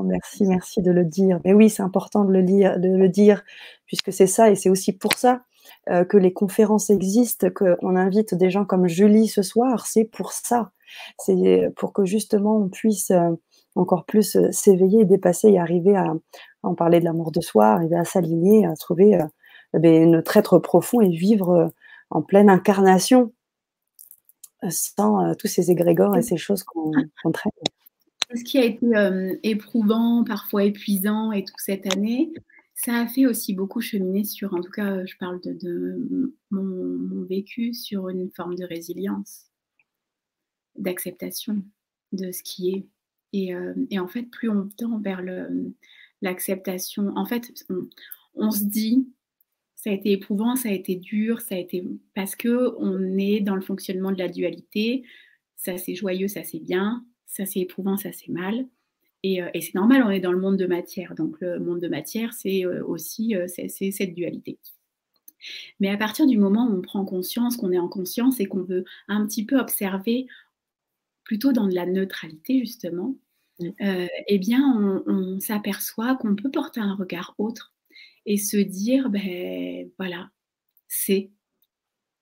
merci, 0.04 0.44
merci 0.44 0.82
de 0.82 0.90
le 0.90 1.04
dire. 1.04 1.40
Mais 1.44 1.52
oui, 1.52 1.70
c'est 1.70 1.82
important 1.82 2.24
de 2.24 2.32
le, 2.32 2.40
lire, 2.40 2.78
de 2.78 2.88
le 2.88 3.08
dire, 3.08 3.42
puisque 3.86 4.12
c'est 4.12 4.26
ça, 4.26 4.50
et 4.50 4.54
c'est 4.54 4.70
aussi 4.70 4.92
pour 4.92 5.14
ça 5.14 5.42
euh, 5.88 6.04
que 6.04 6.16
les 6.16 6.32
conférences 6.32 6.90
existent, 6.90 7.48
qu'on 7.50 7.96
invite 7.96 8.34
des 8.34 8.50
gens 8.50 8.64
comme 8.64 8.86
Julie 8.86 9.28
ce 9.28 9.42
soir. 9.42 9.86
C'est 9.86 10.04
pour 10.04 10.32
ça. 10.32 10.70
C'est 11.18 11.70
pour 11.76 11.92
que 11.92 12.04
justement 12.04 12.58
on 12.58 12.68
puisse 12.68 13.10
euh, 13.10 13.30
encore 13.74 14.04
plus 14.04 14.36
euh, 14.36 14.50
s'éveiller, 14.52 15.04
dépasser 15.04 15.48
et 15.48 15.58
arriver 15.58 15.96
à, 15.96 16.14
en 16.62 16.74
parler 16.74 17.00
de 17.00 17.04
l'amour 17.04 17.32
de 17.32 17.40
soi, 17.40 17.66
arriver 17.66 17.96
à 17.96 18.04
s'aligner, 18.04 18.66
à 18.66 18.74
trouver 18.74 19.18
ben, 19.72 20.10
notre 20.10 20.36
être 20.36 20.58
profond 20.58 21.00
et 21.00 21.10
vivre 21.10 21.72
en 22.10 22.22
pleine 22.22 22.48
incarnation 22.48 23.32
sans 24.70 25.24
euh, 25.24 25.34
tous 25.34 25.48
ces 25.48 25.70
égrégores 25.70 26.16
et 26.16 26.22
ces 26.22 26.36
choses 26.36 26.62
qu'on 26.62 26.92
traite. 27.32 27.52
Ce 28.34 28.42
qui 28.42 28.58
a 28.58 28.64
été 28.64 28.86
euh, 28.96 29.36
éprouvant, 29.42 30.24
parfois 30.24 30.64
épuisant 30.64 31.32
et 31.32 31.44
toute 31.44 31.58
cette 31.58 31.92
année, 31.92 32.32
ça 32.74 32.96
a 32.96 33.06
fait 33.06 33.26
aussi 33.26 33.54
beaucoup 33.54 33.80
cheminer 33.80 34.24
sur, 34.24 34.54
en 34.54 34.60
tout 34.60 34.70
cas, 34.70 35.04
je 35.04 35.14
parle 35.18 35.40
de, 35.42 36.34
mon, 36.50 37.24
vécu, 37.24 37.74
sur 37.74 38.08
une 38.08 38.30
forme 38.30 38.56
de 38.56 38.64
résilience, 38.64 39.44
d'acceptation 40.76 41.62
de 42.12 42.32
ce 42.32 42.42
qui 42.42 42.70
est. 42.70 42.86
Et, 43.34 43.52
euh, 43.52 43.74
en 43.98 44.06
fait, 44.06 44.22
plus 44.22 44.48
on 44.48 44.68
tend 44.68 45.00
vers 45.00 45.20
l'acceptation, 46.22 47.12
en 47.16 47.26
fait, 47.26 47.52
on 48.34 48.50
se 48.52 48.64
dit, 48.64 49.08
ça 49.74 49.90
a 49.90 49.92
été 49.92 50.12
éprouvant, 50.12 50.54
ça 50.54 50.68
a 50.68 50.72
été 50.72 50.94
dur, 50.94 51.40
ça 51.40 51.56
a 51.56 51.58
été 51.58 51.84
parce 52.14 52.36
que 52.36 52.74
on 52.78 53.18
est 53.18 53.40
dans 53.40 53.56
le 53.56 53.60
fonctionnement 53.60 54.12
de 54.12 54.18
la 54.18 54.28
dualité. 54.28 55.02
Ça 55.56 55.76
c'est 55.78 55.96
joyeux, 55.96 56.28
ça 56.28 56.44
c'est 56.44 56.60
bien, 56.60 57.04
ça 57.26 57.44
c'est 57.44 57.60
éprouvant, 57.60 57.96
ça 57.96 58.12
c'est 58.12 58.30
mal. 58.30 58.66
Et, 59.24 59.42
euh, 59.42 59.48
c'est 59.54 59.74
normal, 59.74 60.04
on 60.06 60.10
est 60.10 60.20
dans 60.20 60.32
le 60.32 60.40
monde 60.40 60.56
de 60.56 60.66
matière. 60.66 61.16
Donc 61.16 61.40
le 61.40 61.58
monde 61.58 61.80
de 61.80 61.88
matière, 61.88 62.32
c'est 62.34 62.64
euh, 62.64 62.84
aussi 62.86 63.34
c'est 63.48 63.68
cette 63.68 64.14
dualité. 64.14 64.58
Mais 65.80 65.88
à 65.88 65.96
partir 65.96 66.26
du 66.26 66.38
moment 66.38 66.68
où 66.68 66.78
on 66.78 66.82
prend 66.82 67.04
conscience, 67.04 67.56
qu'on 67.56 67.72
est 67.72 67.78
en 67.78 67.88
conscience 67.88 68.38
et 68.38 68.46
qu'on 68.46 68.62
veut 68.62 68.84
un 69.08 69.26
petit 69.26 69.44
peu 69.44 69.58
observer 69.58 70.28
plutôt 71.24 71.52
dans 71.52 71.66
de 71.66 71.74
la 71.74 71.84
neutralité 71.84 72.60
justement, 72.60 73.16
mmh. 73.60 73.68
eh 74.28 74.38
bien 74.38 75.02
on 75.06 75.40
s'aperçoit 75.40 76.16
qu'on 76.16 76.36
peut 76.36 76.50
porter 76.50 76.80
un 76.80 76.94
regard 76.94 77.34
autre 77.38 77.74
et 78.26 78.36
se 78.36 78.56
dire, 78.56 79.10
ben 79.10 79.90
voilà, 79.98 80.30
c'est. 80.88 81.30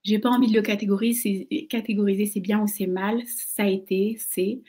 J'ai 0.04 0.18
pas 0.18 0.30
envie 0.30 0.48
de 0.48 0.54
le 0.54 0.62
catégoriser, 0.62 1.46
catégoriser 1.70 2.26
c'est 2.26 2.40
bien 2.40 2.60
ou 2.60 2.66
c'est 2.66 2.88
mal, 2.88 3.22
ça 3.26 3.64
a 3.64 3.68
été, 3.68 4.16
c'est. 4.18 4.60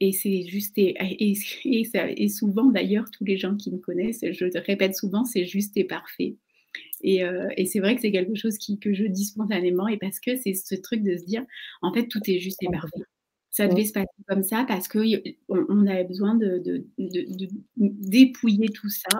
Et 0.00 0.12
c'est 0.12 0.46
juste, 0.46 0.78
et, 0.78 0.94
et, 1.64 2.28
souvent 2.28 2.64
d'ailleurs, 2.64 3.10
tous 3.10 3.24
les 3.24 3.36
gens 3.36 3.56
qui 3.56 3.70
me 3.70 3.78
connaissent, 3.78 4.24
je 4.30 4.44
le 4.44 4.60
répète 4.60 4.96
souvent, 4.96 5.24
c'est 5.24 5.44
juste 5.44 5.76
et 5.76 5.84
parfait. 5.84 6.36
Et, 7.02 7.24
euh, 7.24 7.48
et 7.56 7.66
c'est 7.66 7.80
vrai 7.80 7.96
que 7.96 8.00
c'est 8.00 8.12
quelque 8.12 8.34
chose 8.34 8.58
qui, 8.58 8.78
que 8.78 8.94
je 8.94 9.04
dis 9.04 9.24
spontanément, 9.24 9.88
et 9.88 9.98
parce 9.98 10.20
que 10.20 10.36
c'est 10.36 10.54
ce 10.54 10.74
truc 10.76 11.02
de 11.02 11.16
se 11.16 11.24
dire, 11.24 11.44
en 11.82 11.92
fait, 11.92 12.06
tout 12.06 12.20
est 12.26 12.38
juste 12.38 12.62
et 12.62 12.68
parfait. 12.70 13.02
Ça 13.58 13.66
devait 13.66 13.86
se 13.86 13.92
passer 13.92 14.06
comme 14.28 14.44
ça 14.44 14.64
parce 14.68 14.86
qu'on 14.86 15.02
on 15.48 15.86
avait 15.88 16.04
besoin 16.04 16.36
de, 16.36 16.58
de, 16.58 16.84
de, 16.96 17.48
dépouiller 17.76 18.68
tout 18.68 18.88
ça 18.88 19.18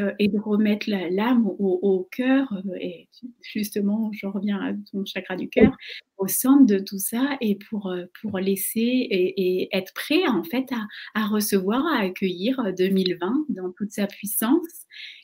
euh, 0.00 0.12
et, 0.18 0.26
de 0.26 0.40
remettre 0.40 0.90
l'âme 0.90 1.46
au, 1.46 2.08
cœur, 2.10 2.52
euh, 2.66 2.74
et 2.80 3.08
justement, 3.42 4.10
je 4.12 4.26
reviens 4.26 4.60
à 4.60 4.72
ton 4.90 5.04
chakra 5.04 5.36
du 5.36 5.48
cœur, 5.48 5.70
au 6.18 6.26
centre 6.26 6.66
de 6.66 6.80
tout 6.80 6.98
ça, 6.98 7.36
et 7.40 7.56
pour, 7.70 7.86
euh, 7.86 8.06
pour 8.20 8.40
laisser 8.40 8.80
et, 8.80 9.68
être 9.70 9.94
prêt 9.94 10.26
en 10.26 10.42
fait 10.42 10.66
à, 11.14 11.26
recevoir, 11.26 11.86
à 11.86 12.00
accueillir 12.00 12.60
2020 12.76 13.46
dans 13.50 13.70
toute 13.70 13.92
sa 13.92 14.08
puissance. 14.08 14.66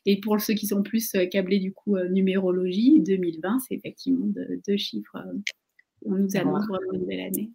Et 0.06 0.20
pour 0.20 0.40
ceux 0.40 0.54
qui 0.54 0.68
sont 0.68 0.84
plus 0.84 1.16
câblés 1.32 1.58
du 1.58 1.72
coup 1.72 1.98
numérologie, 2.10 3.00
2020, 3.00 3.58
c'est 3.66 3.74
effectivement 3.74 4.26
deux, 4.66 4.76
chiffres. 4.76 5.16
On 6.04 6.12
nous 6.12 6.36
annonce 6.36 6.64
vraiment 6.68 6.92
une 6.92 7.06
belle 7.06 7.26
année. 7.26 7.50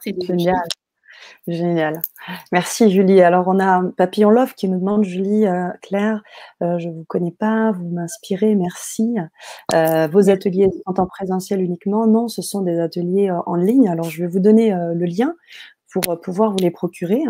C'est 0.00 0.14
génial. 0.22 0.62
Génial. 1.46 2.02
Merci 2.52 2.90
Julie. 2.90 3.22
Alors 3.22 3.46
on 3.46 3.60
a 3.60 3.82
Papillon 3.96 4.30
Love 4.30 4.54
qui 4.54 4.68
nous 4.68 4.78
demande, 4.78 5.04
Julie, 5.04 5.46
euh, 5.46 5.68
Claire, 5.82 6.22
euh, 6.62 6.78
je 6.78 6.88
ne 6.88 6.94
vous 6.94 7.04
connais 7.04 7.30
pas, 7.30 7.72
vous 7.72 7.88
m'inspirez, 7.88 8.54
merci. 8.54 9.16
Euh, 9.72 10.08
vos 10.08 10.28
ateliers 10.28 10.68
sont 10.86 11.00
en 11.00 11.06
présentiel 11.06 11.62
uniquement? 11.62 12.06
Non, 12.06 12.28
ce 12.28 12.42
sont 12.42 12.62
des 12.62 12.78
ateliers 12.80 13.30
en 13.30 13.54
ligne. 13.54 13.88
Alors 13.88 14.10
je 14.10 14.22
vais 14.22 14.28
vous 14.28 14.40
donner 14.40 14.70
le 14.70 15.04
lien 15.04 15.34
pour 15.90 16.10
euh, 16.10 16.16
pouvoir 16.16 16.50
vous 16.50 16.58
les 16.58 16.70
procurer. 16.70 17.22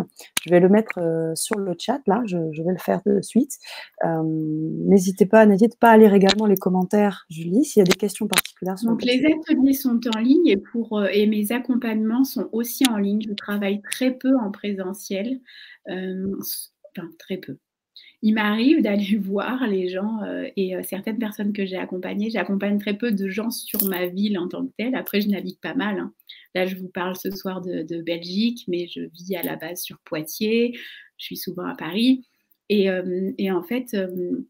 Je 0.45 0.51
vais 0.51 0.61
le 0.61 0.69
mettre 0.69 0.99
euh, 0.99 1.35
sur 1.35 1.59
le 1.59 1.75
chat, 1.79 2.01
là, 2.07 2.23
je, 2.27 2.37
vais 2.37 2.73
le 2.73 2.79
faire 2.79 3.01
de 3.07 3.21
suite. 3.21 3.59
Euh, 4.05 4.23
n'hésitez 4.25 5.27
pas, 5.27 5.47
n'hésitez 5.47 5.77
pas 5.79 5.91
à 5.91 5.97
lire 5.97 6.15
également 6.15 6.47
les 6.47 6.57
commentaires, 6.57 7.27
Julie, 7.31 7.65
s'il 7.65 7.81
y 7.81 7.83
a 7.83 7.85
des 7.85 7.97
questions 7.97 8.27
particulières. 8.27 8.77
Donc 8.85 9.05
les 9.05 9.23
ateliers 9.25 9.75
sont 9.75 10.01
en 10.15 10.19
ligne 10.19 10.47
et, 10.47 10.57
pour, 10.57 11.05
et 11.05 11.27
mes 11.27 11.53
accompagnements 11.53 12.25
sont 12.25 12.49
aussi 12.53 12.85
en 12.89 12.97
ligne. 12.97 13.23
Je 13.27 13.35
travaille 13.35 13.83
très 13.83 14.13
peu 14.13 14.37
en 14.37 14.51
présentiel, 14.51 15.41
enfin 15.89 17.09
très 17.19 17.37
peu 17.37 17.59
il 18.23 18.33
m'arrive 18.33 18.83
d'aller 18.83 19.17
voir 19.23 19.67
les 19.67 19.89
gens 19.89 20.21
et 20.57 20.75
certaines 20.83 21.19
personnes 21.19 21.53
que 21.53 21.67
j'ai 21.67 21.77
accompagnées. 21.77 22.31
J'accompagne 22.31 22.79
très 22.79 22.95
peu 22.95 23.13
de 23.13 23.29
gens 23.29 23.51
sur 23.51 23.85
ma 23.85 24.07
ville 24.07 24.39
en 24.39 24.49
tant 24.49 24.67
que 24.67 24.73
telle. 24.79 24.95
Après, 24.95 25.21
je 25.21 25.29
navigue 25.29 25.61
pas 25.61 25.75
mal. 25.75 25.99
Hein. 25.99 26.13
Là, 26.55 26.67
je 26.67 26.77
vous 26.77 26.89
parle 26.89 27.17
ce 27.17 27.31
soir 27.31 27.61
de, 27.61 28.03
Belgique, 28.03 28.65
mais 28.69 28.87
je 28.89 29.03
vis 29.13 29.37
à 29.37 29.43
la 29.43 29.57
base 29.57 29.83
sur 29.83 29.99
Poitiers. 30.01 30.73
Je 31.19 31.25
suis 31.25 31.37
souvent 31.37 31.67
à 31.67 31.75
Paris. 31.75 32.27
Et, 32.69 32.91
euh, 32.91 33.33
en 33.51 33.63
fait, 33.63 33.95
euh, 33.95 34.47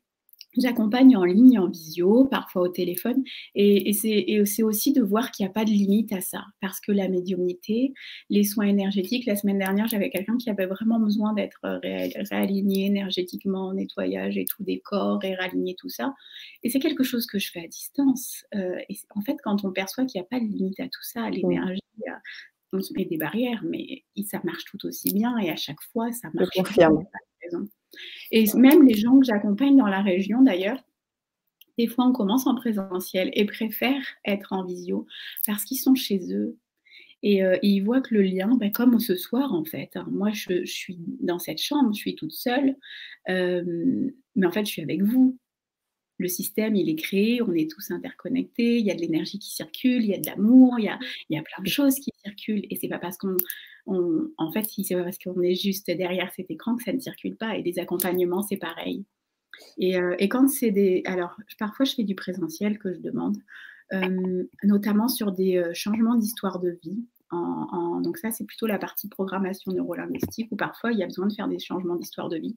J'accompagne 0.56 1.16
en 1.16 1.24
ligne, 1.24 1.58
en 1.58 1.68
visio, 1.68 2.24
parfois 2.24 2.62
au 2.62 2.68
téléphone. 2.68 3.22
Et, 3.54 3.92
c'est 3.92 4.62
aussi 4.62 4.92
de 4.92 5.02
voir 5.02 5.30
qu'il 5.30 5.44
n'y 5.44 5.50
a 5.50 5.52
pas 5.52 5.64
de 5.64 5.70
limite 5.70 6.12
à 6.12 6.20
ça. 6.20 6.44
Parce 6.60 6.80
que 6.80 6.92
la 6.92 7.08
médiumnité, 7.08 7.92
les 8.30 8.44
soins 8.44 8.66
énergétiques, 8.66 9.26
la 9.26 9.36
semaine 9.36 9.58
dernière, 9.58 9.86
j'avais 9.86 10.10
quelqu'un 10.10 10.36
qui 10.36 10.50
avait 10.50 10.66
vraiment 10.66 10.98
besoin 10.98 11.34
d'être 11.34 11.60
réaligné 12.30 12.86
énergétiquement, 12.86 13.72
nettoyage 13.72 14.38
et 14.38 14.44
tout 14.44 14.62
des 14.62 14.80
corps 14.80 15.22
et 15.24 15.34
réaligner 15.34 15.74
tout 15.78 15.88
ça. 15.88 16.14
Et 16.62 16.70
c'est 16.70 16.80
quelque 16.80 17.04
chose 17.04 17.26
que 17.26 17.38
je 17.38 17.50
fais 17.50 17.64
à 17.64 17.68
distance. 17.68 18.44
Euh, 18.54 18.76
et 18.88 18.96
en 19.14 19.20
fait, 19.20 19.36
quand 19.42 19.64
on 19.64 19.72
perçoit 19.72 20.04
qu'il 20.04 20.20
n'y 20.20 20.24
a 20.24 20.28
pas 20.28 20.40
de 20.40 20.46
limite 20.50 20.80
à 20.80 20.84
tout 20.84 21.02
ça, 21.02 21.28
l'énergie, 21.30 21.80
on 22.72 22.80
se 22.80 22.92
met 22.94 23.04
des 23.04 23.16
barrières, 23.16 23.62
mais 23.64 24.04
ça 24.24 24.40
marche 24.44 24.64
tout 24.64 24.84
aussi 24.86 25.12
bien. 25.12 25.38
Et 25.38 25.50
à 25.50 25.56
chaque 25.56 25.80
fois, 25.92 26.12
ça 26.12 26.28
marche. 26.34 26.48
Je 26.54 26.62
confirme. 26.62 27.04
Et 28.30 28.44
même 28.54 28.86
les 28.86 28.94
gens 28.94 29.18
que 29.18 29.26
j'accompagne 29.26 29.76
dans 29.76 29.86
la 29.86 30.02
région, 30.02 30.42
d'ailleurs, 30.42 30.82
des 31.78 31.86
fois, 31.86 32.06
on 32.06 32.12
commence 32.12 32.46
en 32.46 32.54
présentiel 32.54 33.30
et 33.34 33.44
préfèrent 33.44 34.06
être 34.24 34.52
en 34.52 34.64
visio 34.64 35.06
parce 35.46 35.64
qu'ils 35.64 35.78
sont 35.78 35.94
chez 35.94 36.32
eux. 36.32 36.56
Et, 37.22 37.42
euh, 37.42 37.56
ils 37.62 37.80
voient 37.80 38.00
que 38.00 38.14
le 38.14 38.22
lien, 38.22 38.56
ben, 38.56 38.70
comme 38.70 39.00
ce 39.00 39.16
soir 39.16 39.52
en 39.52 39.64
fait, 39.64 39.90
hein, 39.96 40.06
moi 40.10 40.30
je, 40.32 40.64
suis 40.64 40.98
dans 41.20 41.38
cette 41.38 41.60
chambre, 41.60 41.92
je 41.92 41.98
suis 41.98 42.14
toute 42.14 42.32
seule, 42.32 42.76
euh, 43.28 44.10
mais 44.36 44.46
en 44.46 44.52
fait 44.52 44.64
je 44.66 44.70
suis 44.70 44.82
avec 44.82 45.02
vous. 45.02 45.38
Le 46.18 46.28
système, 46.28 46.76
il 46.76 46.88
est 46.88 46.96
créé, 46.96 47.42
on 47.42 47.52
est 47.52 47.70
tous 47.70 47.90
interconnectés, 47.90 48.78
il 48.78 48.86
y 48.86 48.90
a 48.90 48.94
de 48.94 49.00
l'énergie 49.00 49.38
qui 49.38 49.50
circule, 49.50 50.02
il 50.02 50.10
y 50.10 50.14
a 50.14 50.18
de 50.18 50.26
l'amour, 50.26 50.78
il, 50.78 50.90
il 51.28 51.36
y 51.36 51.38
a, 51.38 51.42
plein 51.42 51.62
de 51.62 51.68
choses 51.68 51.96
qui 51.96 52.10
Et 52.48 52.76
c'est 52.76 52.88
pas 52.88 52.98
parce 52.98 53.16
qu'on, 53.18 53.36
en 54.36 54.52
fait, 54.52 54.64
c'est 54.64 54.94
parce 54.94 55.18
qu'on 55.18 55.40
est 55.42 55.54
juste 55.54 55.90
derrière 55.90 56.32
cet 56.34 56.50
écran 56.50 56.76
que 56.76 56.82
ça 56.82 56.92
ne 56.92 57.00
circule 57.00 57.36
pas. 57.36 57.56
Et 57.56 57.62
les 57.62 57.78
accompagnements, 57.78 58.42
c'est 58.42 58.56
pareil. 58.56 59.04
Et, 59.78 59.98
euh, 59.98 60.16
quand 60.22 60.48
c'est 60.48 60.70
des, 60.70 61.02
alors 61.06 61.36
parfois 61.58 61.84
je 61.84 61.94
fais 61.94 62.04
du 62.04 62.14
présentiel 62.14 62.78
que 62.78 62.92
je 62.92 63.00
demande, 63.00 63.36
euh, 63.92 64.44
notamment 64.64 65.08
sur 65.08 65.32
des 65.32 65.56
euh, 65.56 65.72
changements 65.74 66.16
d'histoire 66.16 66.60
de 66.60 66.78
vie. 66.82 67.04
Donc 68.02 68.18
ça, 68.18 68.30
c'est 68.30 68.44
plutôt 68.44 68.66
la 68.66 68.78
partie 68.78 69.08
programmation 69.08 69.72
neurolinguistique 69.72 70.46
où 70.52 70.56
parfois 70.56 70.92
il 70.92 70.98
y 70.98 71.02
a 71.02 71.06
besoin 71.06 71.26
de 71.26 71.32
faire 71.32 71.48
des 71.48 71.58
changements 71.58 71.96
d'histoire 71.96 72.28
de 72.28 72.36
vie. 72.36 72.56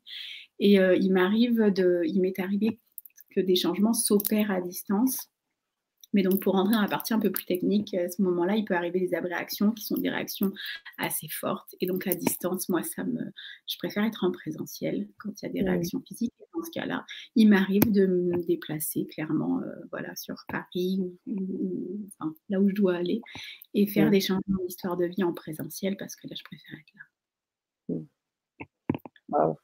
Et 0.60 0.76
il 0.76 1.12
m'arrive 1.12 1.74
de, 1.74 2.04
il 2.06 2.22
m'est 2.22 2.40
arrivé 2.40 2.80
que 3.32 3.41
des 3.41 3.56
changements 3.56 3.94
s'opèrent 3.94 4.52
à 4.52 4.62
distance 4.62 5.32
mais 6.14 6.23
donc, 6.23 6.41
pour 6.41 6.53
rentrer 6.53 6.73
dans 6.73 6.81
la 6.81 6.88
partie 6.88 7.14
un 7.14 7.19
peu 7.19 7.31
plus 7.31 7.45
technique, 7.45 7.94
à 7.94 8.10
ce 8.10 8.22
moment-là, 8.23 8.56
il 8.56 8.65
peut 8.65 8.76
arriver 8.76 8.99
des 8.99 9.14
abréactions 9.14 9.72
qui 9.72 9.86
sont 9.86 9.95
des 9.95 10.10
réactions 10.10 10.52
assez 10.98 11.27
fortes. 11.27 11.76
Et 11.81 11.86
donc, 11.86 12.07
à 12.07 12.15
distance, 12.15 12.69
moi, 12.69 12.84
ça 12.84 13.03
me, 13.03 13.31
je 13.68 13.77
préfère 13.77 14.03
être 14.03 14.23
en 14.23 14.31
présentiel 14.31 15.07
quand 15.19 15.30
il 15.41 15.45
y 15.45 15.49
a 15.49 15.52
des 15.52 15.61
réactions 15.61 16.02
physiques. 16.02 16.34
Dans 16.56 16.65
ce 16.65 16.72
cas-là, 16.72 17.06
il 17.36 17.48
m'arrive 17.48 17.90
de 17.91 18.06
me 18.06 18.44
déplacer 18.44 19.06
clairement, 19.06 19.61
euh, 19.61 19.72
voilà, 19.91 20.14
sur 20.15 20.36
Paris 20.49 20.99
ou, 21.27 21.99
enfin, 22.19 22.34
là 22.49 22.60
où 22.60 22.68
je 22.68 22.73
dois 22.73 22.95
aller 22.95 23.22
et 23.73 23.88
faire 23.88 24.10
des 24.10 24.19
changements 24.19 24.61
d'histoire 24.65 24.98
de 24.98 25.06
vie 25.06 25.23
en 25.23 25.31
présentiel 25.31 25.95
parce 25.95 26.18
que 26.18 26.27
là, 26.27 26.36
je 26.38 26.44
préfère 26.44 26.77
être 26.77 26.94
là. 26.95 27.95
Wow. 29.30 29.57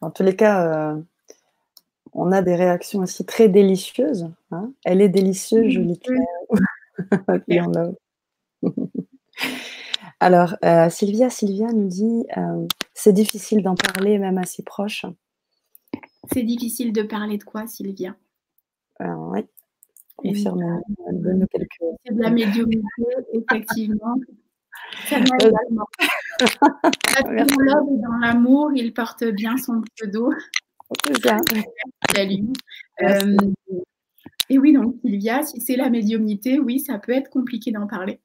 En 0.00 0.10
tous 0.10 0.22
les 0.22 0.36
cas, 0.36 0.94
euh, 0.94 1.02
on 2.16 2.32
a 2.32 2.42
des 2.42 2.54
réactions 2.54 3.00
aussi 3.00 3.24
très 3.24 3.48
délicieuses. 3.48 4.30
Hein. 4.50 4.72
Elle 4.84 5.02
est 5.02 5.08
délicieuse, 5.08 5.72
jolie 5.72 5.98
Claire. 5.98 6.18
Alors, 10.20 10.56
euh, 10.64 10.88
Sylvia, 10.88 11.28
Sylvia 11.28 11.66
nous 11.72 11.88
dit 11.88 12.24
euh, 12.36 12.66
c'est 12.94 13.12
difficile 13.12 13.62
d'en 13.62 13.74
parler 13.74 14.18
même 14.18 14.38
à 14.38 14.44
ses 14.44 14.62
proches. 14.62 15.04
C'est 16.32 16.42
difficile 16.42 16.92
de 16.92 17.02
parler 17.02 17.36
de 17.36 17.44
quoi, 17.44 17.66
Sylvia? 17.66 18.16
Euh, 19.02 19.14
Oui. 19.14 19.40
Confirme. 20.16 20.80
Donne-nous 21.12 21.46
quelques. 21.48 21.76
C'est 22.06 22.14
de 22.14 22.22
la 22.22 22.30
médiumnité, 22.30 22.82
effectivement. 23.34 24.16
Ça 25.06 25.18
également. 25.18 25.86
L'homme 27.58 28.00
dans 28.00 28.16
l'amour, 28.22 28.70
il 28.74 28.94
porte 28.94 29.24
bien 29.24 29.58
son 29.58 29.82
pseudo. 29.82 30.32
Salut. 32.14 32.42
Euh, 33.02 33.36
et 34.48 34.58
oui, 34.58 34.72
donc 34.72 34.96
Sylvia, 35.02 35.42
si 35.42 35.60
c'est 35.60 35.76
la 35.76 35.90
médiumnité, 35.90 36.58
oui, 36.58 36.80
ça 36.80 36.98
peut 36.98 37.12
être 37.12 37.28
compliqué 37.28 37.70
d'en 37.70 37.86
parler. 37.86 38.20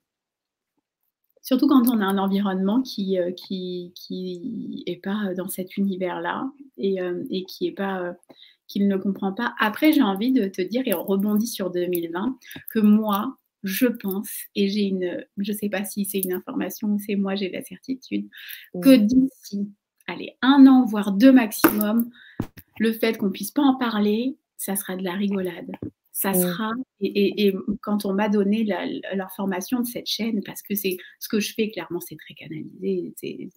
Surtout 1.42 1.68
quand 1.68 1.90
on 1.90 2.00
a 2.00 2.06
un 2.06 2.18
environnement 2.18 2.82
qui 2.82 3.12
n'est 3.12 3.20
euh, 3.20 3.32
qui, 3.34 3.92
qui 3.96 4.84
est 4.86 5.04
pas 5.04 5.34
dans 5.36 5.50
cet 5.50 5.76
univers-là 5.76 6.50
et, 6.78 7.02
euh, 7.02 7.22
et, 7.30 7.44
qui 7.44 7.68
est 7.68 7.74
pas 7.74 8.16
qu'il 8.70 8.88
ne 8.88 8.96
comprend 8.96 9.34
pas. 9.34 9.54
Après, 9.60 9.92
j'ai 9.92 10.04
envie 10.04 10.32
de 10.32 10.48
te 10.48 10.62
dire, 10.62 10.84
et 10.86 10.94
on 10.94 11.04
rebondit 11.04 11.48
sur 11.48 11.70
2020, 11.70 12.40
que 12.70 12.80
moi, 12.80 13.36
je 13.64 13.88
pense, 13.88 14.30
et 14.56 14.70
j'ai 14.70 14.84
une, 14.84 15.26
je 15.38 15.52
ne 15.52 15.58
sais 15.58 15.68
pas 15.68 15.84
si 15.84 16.06
c'est 16.06 16.22
une 16.22 16.32
information 16.32 16.94
ou 16.94 17.00
c'est 17.00 17.16
moi, 17.16 17.36
j'ai 17.36 17.50
la 17.50 17.62
certitude, 17.62 18.30
que 18.82 18.96
d'ici 18.96 19.70
allez, 20.08 20.38
un 20.42 20.66
an, 20.68 20.86
voire 20.86 21.12
deux 21.12 21.32
maximum, 21.32 22.10
le 22.80 22.94
fait 22.94 23.18
qu'on 23.18 23.32
puisse 23.32 23.52
pas 23.52 23.62
en 23.62 23.76
parler, 23.76 24.38
ça 24.58 24.76
sera 24.76 24.96
de 24.96 25.04
la 25.04 25.14
rigolade. 25.14 25.72
Ça 26.14 26.34
sera, 26.34 26.72
et, 27.00 27.54
quand 27.82 28.06
on 28.06 28.14
m'a 28.14 28.30
donné 28.30 28.64
l'information 29.14 29.80
de 29.80 29.86
cette 29.86 30.06
chaîne, 30.06 30.44
parce 30.44 30.62
que 30.62 30.76
c'est 30.76 30.98
ce 31.20 31.28
que 31.28 31.40
je 31.40 31.54
fais, 31.54 31.72
clairement, 31.72 32.00
c'est 32.00 32.18
très 32.18 32.36
canalisé. 32.36 33.14
C'est, 33.18 33.50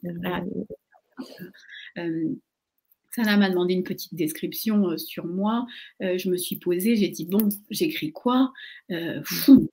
Sana 3.15 3.37
m'a 3.37 3.49
demandé 3.49 3.75
une 3.75 3.85
petite 3.85 4.15
description 4.15 4.91
euh, 4.91 4.97
sur 4.97 5.25
moi. 5.27 5.67
Euh, 6.03 6.19
je 6.19 6.29
me 6.29 6.37
suis 6.37 6.57
posée, 6.57 6.97
j'ai 6.97 7.09
dit 7.09 7.27
bon, 7.27 7.49
j'écris 7.71 8.11
quoi? 8.11 8.53
Euh, 8.91 9.23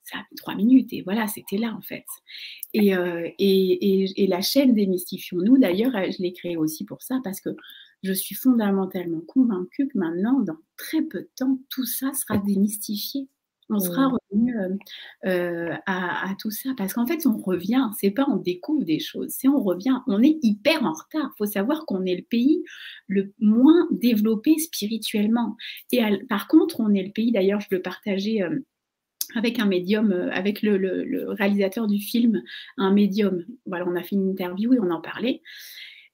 Ça 0.04 0.18
a 0.18 0.26
mis 0.30 0.36
trois 0.36 0.54
minutes 0.54 0.92
et 0.92 1.02
voilà, 1.02 1.26
c'était 1.26 1.56
là 1.56 1.74
en 1.76 1.80
fait. 1.80 2.04
Et, 2.72 2.92
et, 3.38 4.26
la 4.28 4.40
chaîne 4.40 4.74
Démystifions-nous, 4.74 5.58
d'ailleurs, 5.58 5.92
je 5.92 6.22
l'ai 6.22 6.32
créée 6.32 6.56
aussi 6.56 6.84
pour 6.84 7.02
ça 7.02 7.20
parce 7.24 7.40
que 7.40 7.50
je 8.02 8.12
suis 8.12 8.34
fondamentalement 8.34 9.20
convaincue 9.20 9.88
que 9.88 9.98
maintenant, 9.98 10.40
dans 10.40 10.58
très 10.76 11.02
peu 11.02 11.20
de 11.20 11.30
temps, 11.36 11.58
tout 11.70 11.86
ça 11.86 12.12
sera 12.12 12.38
démystifié. 12.38 13.28
On 13.74 13.78
sera 13.78 14.08
revenu 14.08 14.56
euh, 14.58 14.68
euh, 15.24 15.74
à, 15.86 16.34
tout 16.38 16.50
ça 16.50 16.70
parce 16.76 16.92
qu'en 16.92 17.06
fait, 17.06 17.26
on 17.26 17.38
revient. 17.38 17.88
C'est 17.98 18.10
pas 18.10 18.26
on 18.28 18.36
découvre 18.36 18.84
des 18.84 18.98
choses, 18.98 19.30
c'est 19.30 19.48
on 19.48 19.62
revient. 19.62 19.98
On 20.06 20.22
est 20.22 20.38
hyper 20.42 20.84
en 20.84 20.92
retard. 20.92 21.30
Il 21.34 21.38
faut 21.38 21.50
savoir 21.50 21.86
qu'on 21.86 22.04
est 22.04 22.16
le 22.16 22.22
pays 22.22 22.62
le 23.06 23.32
moins 23.40 23.88
développé 23.90 24.58
spirituellement. 24.58 25.56
Et 25.90 26.02
par 26.28 26.48
contre, 26.48 26.80
on 26.80 26.92
est 26.92 27.02
le 27.02 27.12
pays. 27.12 27.32
D'ailleurs, 27.32 27.60
je 27.60 27.68
le 27.70 27.82
partageais. 27.82 28.42
Euh, 28.42 28.60
avec 29.34 29.58
un 29.60 29.64
médium, 29.64 30.12
avec 30.12 30.60
le, 30.60 31.30
réalisateur 31.30 31.86
du 31.86 31.98
film, 31.98 32.42
un 32.76 32.92
médium. 32.92 33.46
Voilà, 33.64 33.86
on 33.88 33.96
a 33.96 34.02
fait 34.02 34.14
une 34.14 34.28
interview 34.28 34.74
et 34.74 34.78
on 34.78 34.90
en 34.90 35.00
parlait. 35.00 35.40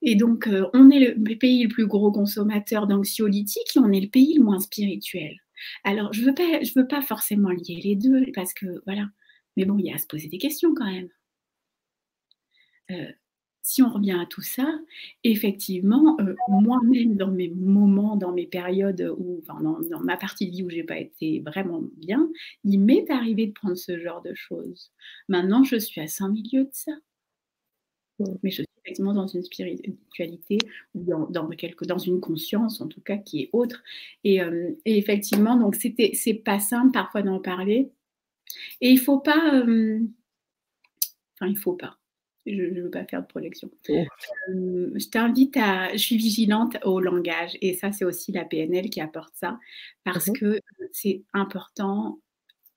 Et 0.02 0.14
donc, 0.14 0.48
on 0.74 0.90
est 0.90 1.14
le 1.16 1.38
pays 1.38 1.64
le 1.64 1.68
plus 1.68 1.86
gros 1.86 2.12
consommateur 2.12 2.86
d'anxiolytiques 2.86 3.76
et 3.76 3.78
on 3.80 3.90
est 3.92 4.00
le 4.00 4.08
pays 4.08 4.34
le 4.34 4.44
moins 4.44 4.60
spirituel. 4.60 5.36
Alors, 5.84 6.12
je 6.12 6.22
ne 6.22 6.26
veux, 6.26 6.34
pas, 6.34 6.60
veux 6.76 6.86
pas 6.86 7.02
forcément 7.02 7.50
lier 7.50 7.80
les 7.82 7.96
deux, 7.96 8.26
parce 8.34 8.54
que, 8.54 8.66
voilà. 8.86 9.08
Mais 9.56 9.64
bon, 9.64 9.78
il 9.78 9.86
y 9.86 9.92
a 9.92 9.96
à 9.96 9.98
se 9.98 10.06
poser 10.06 10.28
des 10.28 10.38
questions 10.38 10.74
quand 10.74 10.90
même. 10.90 11.08
Euh, 12.90 13.12
si 13.62 13.82
on 13.82 13.90
revient 13.90 14.18
à 14.18 14.24
tout 14.24 14.40
ça, 14.40 14.66
effectivement, 15.24 16.16
euh, 16.20 16.34
moi-même, 16.48 17.16
dans 17.16 17.30
mes 17.30 17.48
moments, 17.48 18.16
dans 18.16 18.32
mes 18.32 18.46
périodes, 18.46 19.14
où, 19.18 19.40
enfin, 19.42 19.60
dans, 19.60 20.00
ma 20.00 20.16
partie 20.16 20.46
de 20.46 20.52
vie 20.52 20.62
où 20.62 20.70
j'ai 20.70 20.84
pas 20.84 20.98
été 20.98 21.40
vraiment 21.40 21.82
bien, 21.96 22.28
il 22.64 22.78
m'est 22.80 23.10
arrivé 23.10 23.48
de 23.48 23.52
prendre 23.52 23.76
ce 23.76 23.98
genre 23.98 24.22
de 24.22 24.32
choses. 24.34 24.92
Maintenant, 25.28 25.64
je 25.64 25.76
suis 25.76 26.00
à 26.00 26.06
100 26.06 26.30
milieux 26.30 26.64
de 26.64 26.70
ça. 26.72 26.92
Mais 28.43 28.51
je 28.51 28.62
suis 28.62 28.66
effectivement 28.85 29.12
dans 29.12 29.27
une 29.27 29.43
spiritualité 29.43 30.59
ou 30.95 31.05
dans, 31.05 31.27
dans, 31.27 31.49
dans 31.86 31.99
une 31.99 32.20
conscience 32.20 32.81
en 32.81 32.89
tout 32.89 33.01
cas 33.01 33.16
qui 33.16 33.43
est 33.43 33.51
autre. 33.53 33.82
Et, 34.24 34.43
euh, 34.43 34.70
effectivement, 34.85 35.57
donc 35.57 35.74
c'était, 35.74 36.12
c'est 36.15 36.35
pas 36.35 36.59
simple 36.59 36.93
parfois 36.93 37.23
d'en 37.23 37.39
parler. 37.39 37.90
Et 38.81 38.90
il 38.90 38.99
faut 38.99 39.20
pas, 39.20 39.55
euh, 39.55 40.01
enfin 41.35 41.51
il 41.51 41.59
faut 41.59 41.74
pas. 41.74 41.99
Je 42.47 42.62
ne 42.62 42.82
veux 42.82 42.90
pas 42.90 43.05
faire 43.05 43.20
de 43.20 43.27
projection. 43.27 43.70
Oh. 43.90 44.05
Euh, 44.49 44.90
je 44.95 45.09
t'invite 45.09 45.57
à. 45.59 45.93
Je 45.93 45.99
suis 45.99 46.16
vigilante 46.16 46.78
au 46.82 46.99
langage 46.99 47.59
et 47.61 47.74
ça, 47.74 47.93
c'est 47.93 48.07
aussi 48.07 48.32
la 48.32 48.47
PNL 48.47 48.89
qui 48.89 49.03
apporte 49.03 49.35
ça 49.35 49.59
parce 50.03 50.28
mhm. 50.28 50.35
que 50.35 50.61
c'est 50.93 51.23
important. 51.35 52.20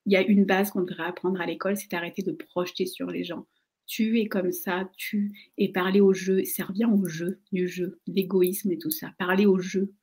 Il 0.06 0.12
y 0.12 0.18
a 0.18 0.22
une 0.22 0.44
base 0.46 0.72
qu'on 0.72 0.82
devrait 0.82 1.06
apprendre 1.06 1.40
à 1.40 1.46
l'école, 1.46 1.78
c'est 1.78 1.90
d'arrêter 1.90 2.22
de 2.22 2.34
projeter 2.34 2.86
sur 2.86 3.08
les 3.08 3.24
gens 3.24 3.46
tu 3.92 4.22
es 4.22 4.28
comme 4.28 4.54
ça, 4.54 4.90
tu, 4.96 5.34
et 5.58 5.70
parler 5.70 6.00
au 6.00 6.14
jeu, 6.14 6.46
ça 6.46 6.64
revient 6.64 6.86
au 6.86 7.10
jeu, 7.10 7.42
du 7.52 7.68
jeu, 7.68 8.00
l'égoïsme 8.08 8.72
et 8.72 8.78
tout 8.78 8.90
ça, 8.90 9.14
parler 9.20 9.46
au 9.46 9.60
jeu, 9.60 9.94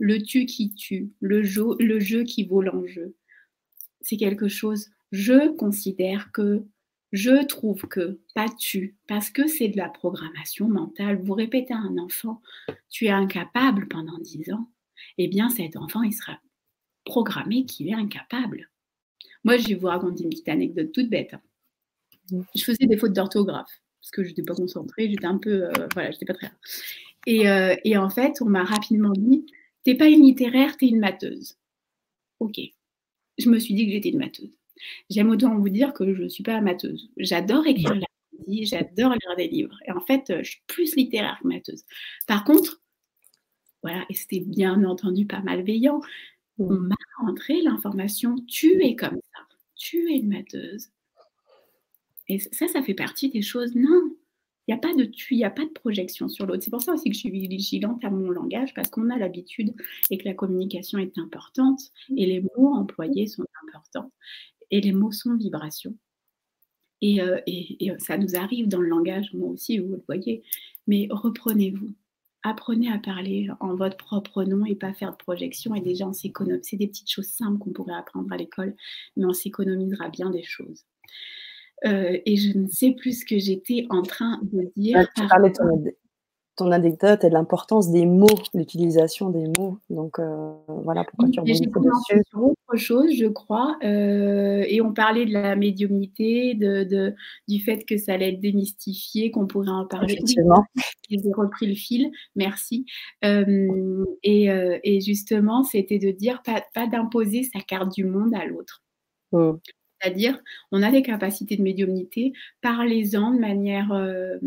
le 0.00 0.20
tu 0.20 0.46
qui 0.46 0.74
tue, 0.74 1.12
le 1.20 1.44
jeu, 1.44 1.76
le 1.78 2.00
jeu 2.00 2.24
qui 2.24 2.42
vaut 2.42 2.60
l'enjeu. 2.60 3.14
C'est 4.00 4.16
quelque 4.16 4.48
chose, 4.48 4.90
je 5.12 5.54
considère 5.54 6.32
que, 6.32 6.64
je 7.12 7.44
trouve 7.44 7.82
que, 7.82 8.18
pas 8.34 8.48
tu, 8.58 8.96
parce 9.06 9.30
que 9.30 9.46
c'est 9.46 9.68
de 9.68 9.76
la 9.76 9.88
programmation 9.88 10.68
mentale. 10.68 11.20
Vous 11.22 11.34
répétez 11.34 11.72
à 11.72 11.78
un 11.78 11.98
enfant, 11.98 12.42
tu 12.88 13.04
es 13.06 13.10
incapable 13.10 13.86
pendant 13.86 14.18
dix 14.18 14.52
ans, 14.52 14.72
eh 15.18 15.28
bien 15.28 15.50
cet 15.50 15.76
enfant, 15.76 16.02
il 16.02 16.14
sera 16.14 16.40
programmé 17.04 17.64
qu'il 17.64 17.90
est 17.90 17.94
incapable. 17.94 18.70
Moi, 19.44 19.56
je 19.56 19.68
vais 19.68 19.74
vous 19.76 19.86
raconter 19.86 20.24
une 20.24 20.30
petite 20.30 20.48
anecdote 20.48 20.90
toute 20.90 21.08
bête. 21.08 21.34
Hein. 21.34 21.42
Je 22.54 22.64
faisais 22.64 22.86
des 22.86 22.96
fautes 22.96 23.12
d'orthographe 23.12 23.70
parce 24.00 24.10
que 24.12 24.24
je 24.24 24.28
n'étais 24.30 24.42
pas 24.42 24.54
concentrée, 24.54 25.10
j'étais 25.10 25.26
un 25.26 25.38
peu, 25.38 25.64
euh, 25.64 25.88
voilà, 25.94 26.10
j'étais 26.10 26.24
pas 26.24 26.34
très. 26.34 26.50
Et, 27.26 27.48
euh, 27.48 27.76
et 27.84 27.96
en 27.96 28.10
fait, 28.10 28.40
on 28.40 28.46
m'a 28.46 28.64
rapidement 28.64 29.12
dit, 29.12 29.46
t'es 29.84 29.94
pas 29.94 30.08
une 30.08 30.22
littéraire, 30.24 30.76
t'es 30.76 30.88
une 30.88 31.00
matheuse. 31.00 31.56
Ok. 32.40 32.60
Je 33.38 33.50
me 33.50 33.58
suis 33.58 33.74
dit 33.74 33.86
que 33.86 33.92
j'étais 33.92 34.10
une 34.10 34.18
matheuse. 34.18 34.56
J'aime 35.10 35.30
autant 35.30 35.58
vous 35.58 35.68
dire 35.68 35.92
que 35.94 36.14
je 36.14 36.22
ne 36.22 36.28
suis 36.28 36.42
pas 36.42 36.60
matheuse. 36.60 37.10
J'adore 37.18 37.66
écrire 37.66 37.94
la 37.94 38.06
poésie, 38.30 38.66
j'adore 38.66 39.12
lire 39.12 39.36
des 39.36 39.48
livres. 39.48 39.76
Et 39.86 39.92
en 39.92 40.00
fait, 40.00 40.32
je 40.42 40.50
suis 40.50 40.62
plus 40.66 40.96
littéraire 40.96 41.38
que 41.42 41.48
matheuse. 41.48 41.84
Par 42.26 42.44
contre, 42.44 42.80
voilà, 43.82 44.04
et 44.10 44.14
c'était 44.14 44.40
bien 44.40 44.84
entendu 44.84 45.26
pas 45.26 45.40
malveillant, 45.40 46.00
on 46.58 46.74
m'a 46.74 46.96
rentré 47.20 47.60
l'information, 47.62 48.36
tu 48.46 48.82
es 48.84 48.94
comme 48.96 49.18
ça, 49.32 49.40
tu 49.76 50.10
es 50.12 50.16
une 50.18 50.28
matheuse. 50.28 50.90
Et 52.30 52.38
ça, 52.38 52.68
ça 52.68 52.80
fait 52.80 52.94
partie 52.94 53.28
des 53.28 53.42
choses. 53.42 53.74
Non, 53.74 54.14
il 54.68 54.72
n'y 54.72 54.74
a 54.74 54.78
pas 54.78 54.94
de 54.94 55.04
tu, 55.04 55.34
il 55.34 55.38
n'y 55.38 55.44
a 55.44 55.50
pas 55.50 55.64
de 55.64 55.70
projection 55.70 56.28
sur 56.28 56.46
l'autre. 56.46 56.62
C'est 56.62 56.70
pour 56.70 56.80
ça 56.80 56.92
aussi 56.92 57.10
que 57.10 57.14
je 57.14 57.18
suis 57.18 57.30
vigilante 57.30 58.04
à 58.04 58.10
mon 58.10 58.30
langage, 58.30 58.72
parce 58.72 58.88
qu'on 58.88 59.10
a 59.10 59.18
l'habitude 59.18 59.74
et 60.10 60.16
que 60.16 60.26
la 60.26 60.34
communication 60.34 61.00
est 61.00 61.18
importante 61.18 61.80
et 62.16 62.26
les 62.26 62.40
mots 62.40 62.72
employés 62.74 63.26
sont 63.26 63.44
importants 63.66 64.12
et 64.70 64.80
les 64.80 64.92
mots 64.92 65.10
sont 65.10 65.34
vibrations. 65.36 65.96
Et, 67.00 67.18
et, 67.48 67.92
ça 67.98 68.16
nous 68.16 68.36
arrive 68.36 68.68
dans 68.68 68.80
le 68.80 68.88
langage, 68.88 69.34
moi 69.34 69.48
aussi, 69.48 69.78
vous 69.78 69.94
le 69.94 70.02
voyez. 70.06 70.44
Mais 70.86 71.08
reprenez-vous. 71.10 71.90
Apprenez 72.44 72.92
à 72.92 72.98
parler 72.98 73.48
en 73.58 73.74
votre 73.74 73.96
propre 73.96 74.44
nom 74.44 74.64
et 74.64 74.76
pas 74.76 74.94
faire 74.94 75.10
de 75.10 75.16
projection. 75.16 75.74
Et 75.74 75.80
déjà, 75.80 76.06
on 76.06 76.12
s'économise. 76.12 76.60
C'est 76.62 76.76
des 76.76 76.86
petites 76.86 77.10
choses 77.10 77.26
simples 77.26 77.58
qu'on 77.58 77.72
pourrait 77.72 77.94
apprendre 77.94 78.32
à 78.32 78.36
l'école, 78.36 78.76
mais 79.16 79.24
on 79.24 79.32
s'économisera 79.32 80.10
bien 80.10 80.30
des 80.30 80.44
choses. 80.44 80.84
Euh, 81.86 82.18
et 82.26 82.36
je 82.36 82.58
ne 82.58 82.68
sais 82.68 82.92
plus 82.92 83.20
ce 83.20 83.24
que 83.24 83.38
j'étais 83.38 83.86
en 83.90 84.02
train 84.02 84.40
de 84.42 84.70
dire. 84.76 84.98
Ah, 85.00 85.06
tu 85.16 85.26
parlais 85.26 85.50
de 85.50 85.94
ton, 86.56 86.70
anecdote 86.70 87.24
et 87.24 87.28
de 87.28 87.32
l'importance 87.32 87.90
des 87.90 88.04
mots, 88.04 88.26
l'utilisation 88.52 89.30
des 89.30 89.46
mots. 89.58 89.78
Donc 89.88 90.18
euh, 90.18 90.52
voilà 90.68 91.04
pourquoi 91.04 91.30
tu 91.30 91.40
rebondis 91.40 91.60
dessus. 91.60 92.22
sur 92.28 92.42
autre 92.42 92.76
chose, 92.76 93.10
je 93.14 93.26
crois. 93.26 93.78
Euh, 93.82 94.62
et 94.68 94.82
on 94.82 94.92
parlait 94.92 95.24
de 95.24 95.32
la 95.32 95.56
médiumnité, 95.56 96.54
de, 96.54 97.14
du 97.48 97.60
fait 97.60 97.86
que 97.86 97.96
ça 97.96 98.12
allait 98.12 98.34
être 98.34 98.40
démystifié, 98.40 99.30
qu'on 99.30 99.46
pourrait 99.46 99.70
en 99.70 99.86
parler. 99.86 100.12
Effectivement. 100.12 100.66
J'ai 101.08 101.18
repris 101.34 101.66
le 101.66 101.74
fil, 101.74 102.10
merci. 102.36 102.84
Et, 103.22 105.00
justement, 105.00 105.62
c'était 105.62 105.98
de 105.98 106.10
dire 106.10 106.42
pas, 106.42 106.62
pas 106.74 106.86
d'imposer 106.86 107.44
sa 107.44 107.60
carte 107.60 107.94
du 107.94 108.04
monde 108.04 108.34
à 108.34 108.44
l'autre. 108.44 108.82
Mmh. 109.32 109.52
C'est-à-dire, 110.00 110.42
on 110.72 110.82
a 110.82 110.90
des 110.90 111.02
capacités 111.02 111.56
de 111.56 111.62
médiumnité, 111.62 112.32
parlez-en 112.62 113.32
de 113.32 113.38
manière, 113.38 113.92
euh, 113.92 114.38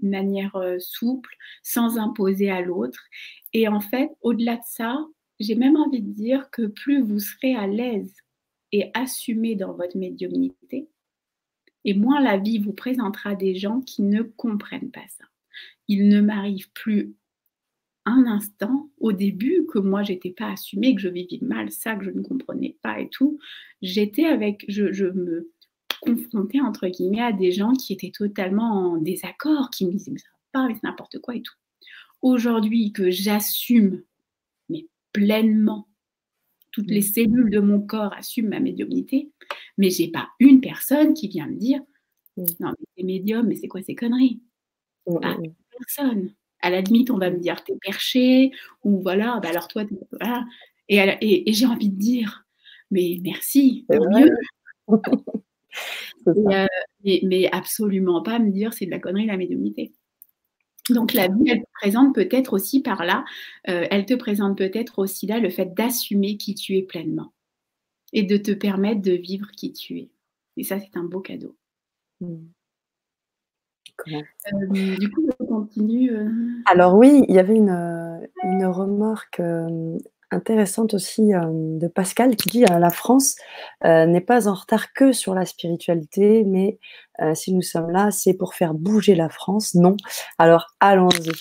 manière 0.00 0.56
euh, 0.56 0.78
souple, 0.78 1.36
sans 1.62 1.98
imposer 1.98 2.50
à 2.50 2.62
l'autre. 2.62 3.00
Et 3.52 3.68
en 3.68 3.80
fait, 3.80 4.10
au-delà 4.22 4.56
de 4.56 4.62
ça, 4.66 5.04
j'ai 5.38 5.54
même 5.54 5.76
envie 5.76 6.00
de 6.00 6.12
dire 6.12 6.50
que 6.50 6.66
plus 6.66 7.02
vous 7.02 7.18
serez 7.18 7.54
à 7.54 7.66
l'aise 7.66 8.14
et 8.72 8.90
assumé 8.94 9.54
dans 9.54 9.74
votre 9.74 9.98
médiumnité, 9.98 10.88
et 11.84 11.94
moins 11.94 12.20
la 12.20 12.38
vie 12.38 12.58
vous 12.58 12.72
présentera 12.72 13.34
des 13.34 13.54
gens 13.54 13.80
qui 13.80 14.02
ne 14.02 14.22
comprennent 14.22 14.90
pas 14.90 15.06
ça. 15.08 15.24
Il 15.88 16.08
ne 16.08 16.20
m'arrive 16.20 16.70
plus 16.72 17.14
un 18.04 18.26
instant 18.26 18.90
au 18.98 19.12
début 19.12 19.66
que 19.66 19.78
moi 19.78 20.02
j'étais 20.02 20.30
pas 20.30 20.52
assumée, 20.52 20.94
que 20.94 21.00
je 21.00 21.08
vivais 21.08 21.38
mal 21.42 21.70
ça, 21.70 21.94
que 21.94 22.04
je 22.04 22.10
ne 22.10 22.22
comprenais 22.22 22.76
pas 22.82 23.00
et 23.00 23.08
tout. 23.08 23.38
J'étais 23.80 24.24
avec, 24.24 24.64
je, 24.68 25.06
me 25.06 25.52
confrontais 26.00 26.60
entre 26.60 26.88
guillemets 26.88 27.22
à 27.22 27.32
des 27.32 27.52
gens 27.52 27.72
qui 27.72 27.92
étaient 27.92 28.10
totalement 28.10 28.92
en 28.92 28.96
désaccord, 28.96 29.70
qui 29.70 29.86
me 29.86 29.92
disaient 29.92 30.10
mais 30.10 30.18
ça 30.18 30.28
va 30.32 30.60
pas, 30.60 30.68
mais 30.68 30.74
c'est 30.74 30.84
n'importe 30.84 31.18
quoi 31.20 31.36
et 31.36 31.42
tout. 31.42 31.54
Aujourd'hui 32.22 32.92
que 32.92 33.10
j'assume, 33.10 34.02
mais 34.68 34.86
pleinement, 35.12 35.88
toutes 36.72 36.90
les 36.90 37.00
mmh. 37.00 37.14
cellules 37.14 37.50
de 37.50 37.60
mon 37.60 37.80
corps 37.80 38.14
assument 38.14 38.50
ma 38.50 38.60
médiumnité, 38.60 39.30
mais 39.78 39.90
j'ai 39.90 40.08
pas 40.08 40.28
une 40.40 40.60
personne 40.60 41.14
qui 41.14 41.28
vient 41.28 41.46
me 41.46 41.56
dire 41.56 41.80
mmh. 42.36 42.44
non 42.60 42.70
mais 42.70 42.86
c'est 42.96 43.04
médium, 43.04 43.46
mais 43.46 43.56
c'est 43.56 43.68
quoi 43.68 43.82
ces 43.82 43.94
conneries? 43.94 44.40
Mmh, 45.06 45.18
Personne 45.78 46.34
à 46.62 46.70
la 46.70 46.80
limite, 46.80 47.10
on 47.10 47.18
va 47.18 47.30
me 47.30 47.38
dire 47.38 47.62
t'es 47.64 47.76
perché, 47.80 48.52
ou 48.84 49.02
voilà, 49.02 49.40
bah 49.42 49.50
alors 49.50 49.68
toi, 49.68 49.84
voilà. 50.12 50.46
Et, 50.88 51.52
j'ai 51.52 51.66
envie 51.66 51.88
de 51.88 51.98
dire, 51.98 52.46
mais 52.90 53.18
merci, 53.22 53.86
mieux. 53.90 54.34
Euh, 56.28 56.66
mais, 57.02 57.48
absolument 57.50 58.22
pas 58.22 58.38
me 58.38 58.52
dire 58.52 58.72
c'est 58.74 58.86
de 58.86 58.92
la 58.92 59.00
connerie 59.00 59.26
la 59.26 59.36
médiumnité. 59.36 59.92
Donc 60.90 61.14
la 61.14 61.26
vie, 61.26 61.48
elle 61.48 61.62
te 61.62 61.70
présente 61.80 62.14
peut-être 62.14 62.52
aussi 62.52 62.80
par 62.80 63.04
là, 63.04 63.24
euh, 63.68 63.86
elle 63.90 64.06
te 64.06 64.14
présente 64.14 64.56
peut-être 64.58 64.98
aussi 64.98 65.26
là 65.26 65.40
le 65.40 65.50
fait 65.50 65.74
d'assumer 65.74 66.36
qui 66.36 66.54
tu 66.54 66.76
es 66.76 66.82
pleinement 66.82 67.32
et 68.12 68.22
de 68.22 68.36
te 68.36 68.52
permettre 68.52 69.00
de 69.00 69.12
vivre 69.12 69.50
qui 69.52 69.72
tu 69.72 69.98
es. 69.98 70.10
Et 70.56 70.64
ça, 70.64 70.78
c'est 70.78 70.96
un 70.96 71.04
beau 71.04 71.20
cadeau. 71.20 71.56
Mmh. 72.20 72.36
Euh, 74.08 74.96
du 74.98 75.10
coup, 75.10 75.28
continue. 75.52 76.10
Euh. 76.10 76.28
Alors 76.66 76.94
oui, 76.94 77.24
il 77.28 77.34
y 77.34 77.38
avait 77.38 77.54
une, 77.54 77.70
euh, 77.70 78.70
remarque 78.70 79.42
intéressante 80.30 80.94
aussi 80.94 81.30
de 81.32 81.88
Pascal 81.88 82.36
qui 82.36 82.48
dit 82.48 82.64
la 82.64 82.90
France 82.90 83.36
n'est 83.84 84.22
pas 84.22 84.48
en 84.48 84.54
retard 84.54 84.94
que 84.94 85.12
sur 85.12 85.34
la 85.34 85.44
spiritualité, 85.44 86.44
mais 86.44 86.78
si 87.34 87.52
nous 87.52 87.62
sommes 87.62 87.90
là, 87.90 88.10
c'est 88.10 88.34
pour 88.34 88.54
faire 88.54 88.72
bouger 88.72 89.14
la 89.14 89.28
France. 89.28 89.74
Non. 89.74 89.96
Alors 90.38 90.74
allons-y. 90.80 91.32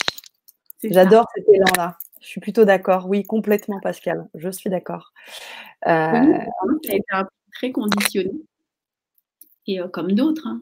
J'adore 0.83 1.25
cet 1.35 1.47
élan-là. 1.47 1.97
Je 2.21 2.27
suis 2.27 2.41
plutôt 2.41 2.65
d'accord. 2.65 3.07
Oui, 3.07 3.23
complètement, 3.23 3.79
Pascal. 3.81 4.27
Je 4.35 4.49
suis 4.49 4.69
d'accord. 4.69 5.13
ça 5.85 6.11
a 6.11 6.45
été 6.89 7.01
très 7.53 7.71
conditionné. 7.71 8.31
Et 9.67 9.79
comme 9.93 10.11
d'autres. 10.11 10.47
Hein 10.47 10.61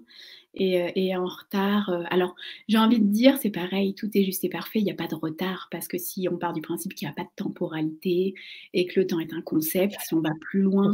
et, 0.59 1.15
en 1.15 1.25
retard. 1.25 1.91
Alors, 2.09 2.35
j'ai 2.67 2.77
envie 2.77 2.99
de 2.99 3.07
dire, 3.07 3.37
c'est 3.41 3.49
pareil, 3.49 3.95
tout 3.95 4.09
est 4.13 4.23
juste 4.23 4.43
et 4.43 4.49
parfait, 4.49 4.79
il 4.79 4.85
n'y 4.85 4.91
a 4.91 4.95
pas 4.95 5.07
de 5.07 5.15
retard, 5.15 5.67
parce 5.71 5.87
que 5.87 5.97
si 5.97 6.27
on 6.31 6.37
part 6.37 6.53
du 6.53 6.61
principe 6.61 6.93
qu'il 6.93 7.07
n'y 7.07 7.11
a 7.11 7.15
pas 7.15 7.23
de 7.23 7.35
temporalité 7.35 8.33
et 8.73 8.85
que 8.85 8.99
le 8.99 9.07
temps 9.07 9.19
est 9.19 9.33
un 9.33 9.41
concept, 9.41 9.95
si 10.05 10.13
on 10.13 10.21
va 10.21 10.31
plus 10.41 10.61
loin. 10.61 10.91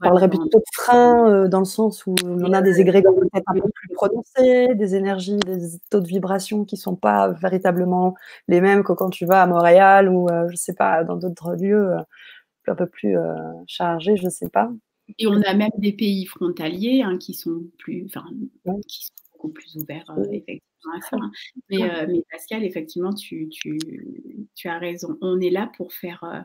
On 0.00 0.04
parlerait 0.04 0.28
plutôt 0.28 0.58
de 0.58 0.64
frein, 0.72 1.48
dans 1.48 1.58
le 1.58 1.64
sens 1.64 2.06
où 2.06 2.14
on 2.24 2.52
a 2.52 2.62
des 2.62 2.80
égrégores 2.80 3.14
peut-être 3.14 3.44
un 3.48 3.54
peu 3.54 3.70
plus 3.74 3.88
prononcés, 3.94 4.74
des 4.74 4.94
énergies, 4.94 5.36
des 5.36 5.78
taux 5.90 6.00
de 6.00 6.06
vibration 6.06 6.64
qui 6.64 6.76
ne 6.76 6.80
sont 6.80 6.96
pas 6.96 7.28
véritablement 7.28 8.14
les 8.48 8.60
mêmes 8.60 8.82
que 8.82 8.92
quand 8.92 9.10
tu 9.10 9.26
vas 9.26 9.42
à 9.42 9.46
Montréal 9.46 10.08
ou, 10.08 10.28
je 10.28 10.52
ne 10.52 10.56
sais 10.56 10.74
pas, 10.74 11.04
dans 11.04 11.16
d'autres 11.16 11.54
lieux 11.54 11.92
un 12.66 12.74
peu 12.74 12.86
plus 12.86 13.16
chargés, 13.66 14.16
je 14.16 14.24
ne 14.24 14.30
sais 14.30 14.48
pas. 14.48 14.70
Et 15.18 15.26
on 15.26 15.40
a 15.42 15.54
même 15.54 15.70
des 15.78 15.92
pays 15.92 16.26
frontaliers 16.26 17.02
hein, 17.02 17.18
qui 17.18 17.34
sont 17.34 17.64
plus, 17.78 18.04
enfin, 18.06 18.24
qui 18.86 19.06
sont 19.06 19.12
beaucoup 19.32 19.48
plus 19.50 19.76
ouverts 19.76 20.10
euh, 20.10 20.24
effectivement 20.30 20.94
à 20.94 21.00
ça. 21.00 21.16
Hein. 21.20 21.32
Euh, 21.72 22.06
mais, 22.08 22.22
Pascal, 22.30 22.64
effectivement, 22.64 23.12
tu, 23.12 23.48
tu, 23.48 23.78
tu, 24.54 24.68
as 24.68 24.78
raison. 24.78 25.18
On 25.20 25.40
est 25.40 25.50
là 25.50 25.70
pour 25.76 25.92
faire 25.92 26.24
euh, 26.24 26.40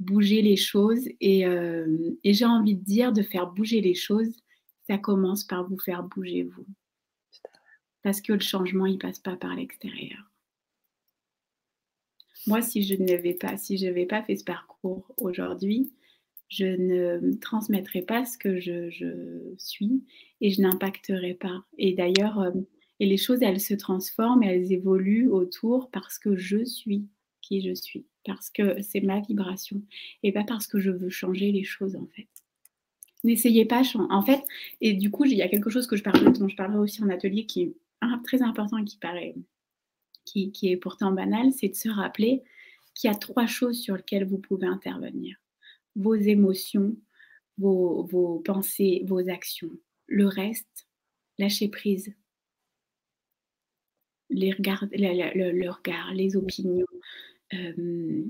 bouger 0.00 0.42
les 0.42 0.56
choses. 0.56 1.08
Et, 1.20 1.40
et 1.42 2.34
j'ai 2.34 2.46
envie 2.46 2.76
de 2.76 2.84
dire, 2.84 3.12
de 3.12 3.22
faire 3.22 3.46
bouger 3.46 3.80
les 3.80 3.94
choses, 3.94 4.42
ça 4.86 4.98
commence 4.98 5.44
par 5.44 5.68
vous 5.68 5.78
faire 5.78 6.02
bouger 6.02 6.42
vous. 6.42 6.66
Parce 8.02 8.20
que 8.20 8.34
le 8.34 8.40
changement, 8.40 8.86
il 8.86 8.98
passe 8.98 9.18
pas 9.18 9.36
par 9.36 9.54
l'extérieur. 9.54 10.30
Moi, 12.46 12.60
si 12.60 12.82
je 12.82 12.94
n'avais 12.94 13.32
pas, 13.32 13.56
si 13.56 13.78
je 13.78 13.86
n'avais 13.86 14.04
pas 14.04 14.22
fait 14.22 14.36
ce 14.36 14.44
parcours 14.44 15.06
aujourd'hui, 15.16 15.93
je 16.48 16.66
ne 16.66 17.34
transmettrai 17.36 18.02
pas 18.02 18.24
ce 18.24 18.38
que 18.38 18.60
je, 18.60 19.54
suis 19.58 20.04
et 20.40 20.50
je 20.50 20.60
n'impacterai 20.60 21.34
pas. 21.34 21.64
Et 21.78 21.94
d'ailleurs, 21.94 22.40
euh, 22.40 22.52
et 23.00 23.06
les 23.06 23.16
choses, 23.16 23.42
elles 23.42 23.60
se 23.60 23.74
transforment, 23.74 24.42
elles 24.42 24.72
évoluent 24.72 25.28
autour 25.28 25.90
parce 25.90 26.18
que 26.18 26.36
je 26.36 26.64
suis 26.64 27.06
qui 27.40 27.60
je 27.60 27.74
suis, 27.74 28.06
parce 28.24 28.48
que 28.50 28.80
c'est 28.82 29.00
ma 29.00 29.20
vibration 29.20 29.82
et 30.22 30.32
pas 30.32 30.44
parce 30.44 30.66
que 30.66 30.78
je 30.78 30.90
veux 30.90 31.10
changer 31.10 31.52
les 31.52 31.64
choses 31.64 31.96
en 31.96 32.06
fait. 32.06 32.28
N'essayez 33.22 33.64
pas, 33.64 33.82
en 34.10 34.22
fait, 34.22 34.42
et 34.82 34.92
du 34.92 35.10
coup, 35.10 35.24
il 35.24 35.32
y 35.32 35.42
a 35.42 35.48
quelque 35.48 35.70
chose 35.70 35.86
que 35.86 35.96
je 35.96 36.02
parle, 36.02 36.30
dont 36.34 36.48
je 36.48 36.56
parlerai 36.56 36.78
aussi 36.78 37.02
en 37.02 37.08
atelier 37.08 37.46
qui 37.46 37.62
est 37.62 37.74
très 38.22 38.42
important 38.42 38.76
et 38.76 38.84
qui 38.84 38.98
paraît, 38.98 39.34
qui 40.26 40.52
est 40.64 40.76
pourtant 40.76 41.10
banal, 41.10 41.50
c'est 41.52 41.68
de 41.68 41.74
se 41.74 41.88
rappeler 41.88 42.42
qu'il 42.94 43.10
y 43.10 43.12
a 43.12 43.16
trois 43.16 43.46
choses 43.46 43.80
sur 43.80 43.96
lesquelles 43.96 44.26
vous 44.26 44.38
pouvez 44.38 44.66
intervenir 44.66 45.36
vos 45.96 46.14
émotions, 46.14 46.96
vos, 47.58 48.42
pensées, 48.44 49.02
vos 49.06 49.28
actions. 49.28 49.70
Le 50.06 50.26
reste, 50.26 50.88
lâchez 51.38 51.68
prise. 51.68 52.14
Le, 54.30 54.52
regard, 55.70 56.14
les 56.14 56.36
opinions, 56.36 56.86
euh, 57.52 58.24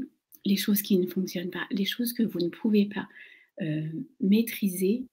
les 0.45 0.57
choses 0.57 0.83
qui 0.83 0.99
ne 0.99 1.07
fonctionnent 1.07 1.51
pas, 1.51 1.67
les 1.71 1.87
choses 1.87 2.13
que 2.13 2.23
vous 2.23 2.41
ne 2.41 2.51
pouvez 2.51 2.87
pas 2.87 3.09
euh, 3.63 3.89
maîtriser, 4.21 5.07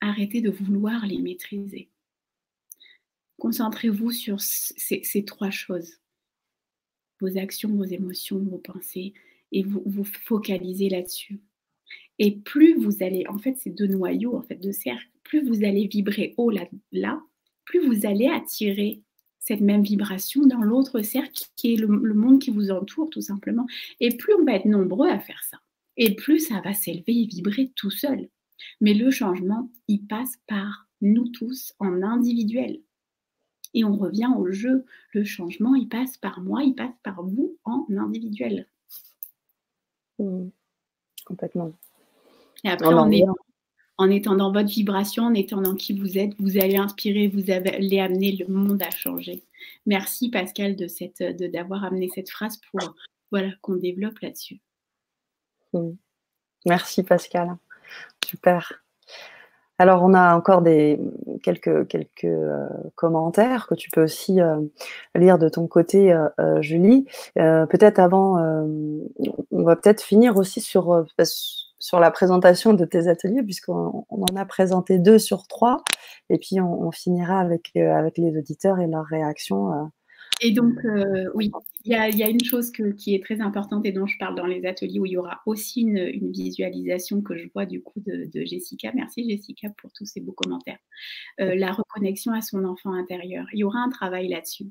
arrêtez 0.00 0.40
de 0.40 0.50
vouloir 0.50 1.06
les 1.06 1.18
maîtriser. 1.18 1.90
Concentrez-vous 3.38 4.10
sur 4.10 4.40
ces, 4.40 5.24
trois 5.24 5.50
choses. 5.50 5.98
Vos 7.20 7.36
actions, 7.38 7.74
vos 7.74 7.84
émotions, 7.84 8.38
vos 8.38 8.58
pensées, 8.58 9.14
et 9.52 9.62
vous 9.62 9.82
vous 9.86 10.04
focalisez 10.04 10.88
là-dessus. 10.88 11.40
Et 12.18 12.36
plus 12.36 12.74
vous 12.76 13.02
allez, 13.02 13.24
en 13.28 13.38
fait, 13.38 13.56
c'est 13.58 13.70
deux 13.70 13.86
noyaux, 13.86 14.36
en 14.36 14.42
fait, 14.42 14.56
de 14.56 14.72
cercles, 14.72 15.08
plus 15.22 15.46
vous 15.46 15.64
allez 15.64 15.86
vibrer 15.86 16.34
haut 16.36 16.50
là, 16.50 17.22
plus 17.64 17.80
vous 17.86 18.06
allez 18.06 18.26
attirer 18.26 19.02
cette 19.38 19.60
même 19.60 19.82
vibration 19.82 20.46
dans 20.46 20.60
l'autre 20.60 21.00
cercle 21.02 21.44
qui 21.56 21.74
est 21.74 21.76
le, 21.76 21.86
monde 21.86 22.40
qui 22.40 22.50
vous 22.50 22.70
entoure, 22.70 23.08
tout 23.10 23.20
simplement. 23.20 23.66
Et 24.00 24.16
plus 24.16 24.34
on 24.34 24.44
va 24.44 24.54
être 24.54 24.66
nombreux 24.66 25.08
à 25.08 25.20
faire 25.20 25.42
ça, 25.44 25.58
et 25.96 26.14
plus 26.14 26.40
ça 26.40 26.60
va 26.60 26.74
s'élever 26.74 27.22
et 27.22 27.26
vibrer 27.26 27.72
tout 27.76 27.90
seul. 27.90 28.28
Mais 28.80 28.94
le 28.94 29.10
changement, 29.10 29.70
il 29.86 30.06
passe 30.06 30.34
par 30.46 30.88
nous 31.00 31.28
tous 31.28 31.74
en 31.78 32.02
individuel. 32.02 32.80
Et 33.74 33.84
on 33.84 33.96
revient 33.96 34.30
au 34.36 34.50
jeu. 34.50 34.84
Le 35.12 35.24
changement, 35.24 35.74
il 35.74 35.88
passe 35.88 36.16
par 36.16 36.40
moi, 36.40 36.64
il 36.64 36.74
passe 36.74 36.94
par 37.02 37.22
vous 37.22 37.56
en 37.64 37.86
individuel. 37.90 38.66
Mmh. 40.18 40.48
Complètement. 41.24 41.72
Et 42.64 42.68
après, 42.68 42.88
est, 43.12 43.24
en 43.98 44.10
étant 44.10 44.36
dans 44.36 44.52
votre 44.52 44.68
vibration, 44.68 45.24
en 45.24 45.34
étant 45.34 45.60
dans 45.60 45.74
qui 45.74 45.98
vous 45.98 46.18
êtes, 46.18 46.32
vous 46.38 46.58
allez 46.58 46.76
inspirer, 46.76 47.28
vous 47.28 47.50
allez 47.50 48.00
amener 48.00 48.32
le 48.32 48.46
monde 48.52 48.82
à 48.82 48.90
changer. 48.90 49.42
Merci 49.86 50.30
Pascal 50.30 50.76
de 50.76 50.86
cette, 50.86 51.22
d'avoir 51.22 51.84
amené 51.84 52.08
cette 52.14 52.30
phrase 52.30 52.58
pour 52.70 52.94
voilà 53.30 53.50
qu'on 53.60 53.76
développe 53.76 54.18
là-dessus. 54.20 54.60
Mmh. 55.72 55.90
Merci 56.66 57.02
Pascal. 57.02 57.56
Super. 58.24 58.82
Alors, 59.80 60.02
on 60.02 60.12
a 60.12 60.36
encore 60.36 60.62
des, 60.62 60.98
quelques, 61.42 61.86
quelques 61.86 62.24
euh, 62.24 62.66
commentaires 62.96 63.68
que 63.68 63.76
tu 63.76 63.90
peux 63.90 64.02
aussi 64.02 64.40
euh, 64.40 64.56
lire 65.14 65.38
de 65.38 65.48
ton 65.48 65.68
côté, 65.68 66.12
euh, 66.12 66.60
Julie. 66.60 67.06
peut-être 67.36 68.00
avant, 68.00 68.38
on 69.50 69.62
va 69.62 69.76
peut-être 69.76 70.02
finir 70.02 70.36
aussi 70.36 70.60
sur, 70.60 71.06
sur 71.78 72.00
la 72.00 72.10
présentation 72.10 72.74
de 72.74 72.84
tes 72.84 73.08
ateliers, 73.08 73.42
puisqu'on 73.42 74.04
en 74.08 74.36
a 74.36 74.44
présenté 74.44 74.98
deux 74.98 75.18
sur 75.18 75.46
trois, 75.46 75.82
et 76.30 76.38
puis 76.38 76.60
on, 76.60 76.90
finira 76.90 77.40
avec, 77.40 77.76
avec 77.76 78.18
les 78.18 78.36
auditeurs 78.36 78.80
et 78.80 78.86
leurs 78.86 79.06
réactions. 79.06 79.90
Et 80.40 80.52
donc, 80.52 80.74
oui, 81.34 81.50
il 81.84 81.92
y, 81.92 82.22
a, 82.22 82.28
une 82.28 82.44
chose 82.44 82.70
qui 82.70 83.14
est 83.14 83.24
très 83.24 83.40
importante 83.40 83.86
et 83.86 83.92
dont 83.92 84.06
je 84.06 84.18
parle 84.18 84.34
dans 84.34 84.46
les 84.46 84.66
ateliers 84.66 84.98
où 84.98 85.06
il 85.06 85.12
y 85.12 85.16
aura 85.16 85.40
aussi 85.46 85.80
une, 85.80 86.30
visualisation 86.30 87.22
que 87.22 87.36
je 87.36 87.48
vois 87.54 87.66
du 87.66 87.82
coup 87.82 88.00
de, 88.04 88.28
Jessica. 88.44 88.92
Merci 88.94 89.28
Jessica 89.28 89.70
pour 89.78 89.90
tous 89.92 90.04
ces 90.04 90.20
beaux 90.20 90.32
commentaires. 90.32 90.78
Euh, 91.40 91.54
la 91.54 91.72
reconnexion 91.72 92.32
à 92.32 92.42
son 92.42 92.64
enfant 92.64 92.92
intérieur. 92.92 93.46
Il 93.52 93.60
y 93.60 93.64
aura 93.64 93.78
un 93.78 93.88
travail 93.88 94.28
là-dessus, 94.28 94.70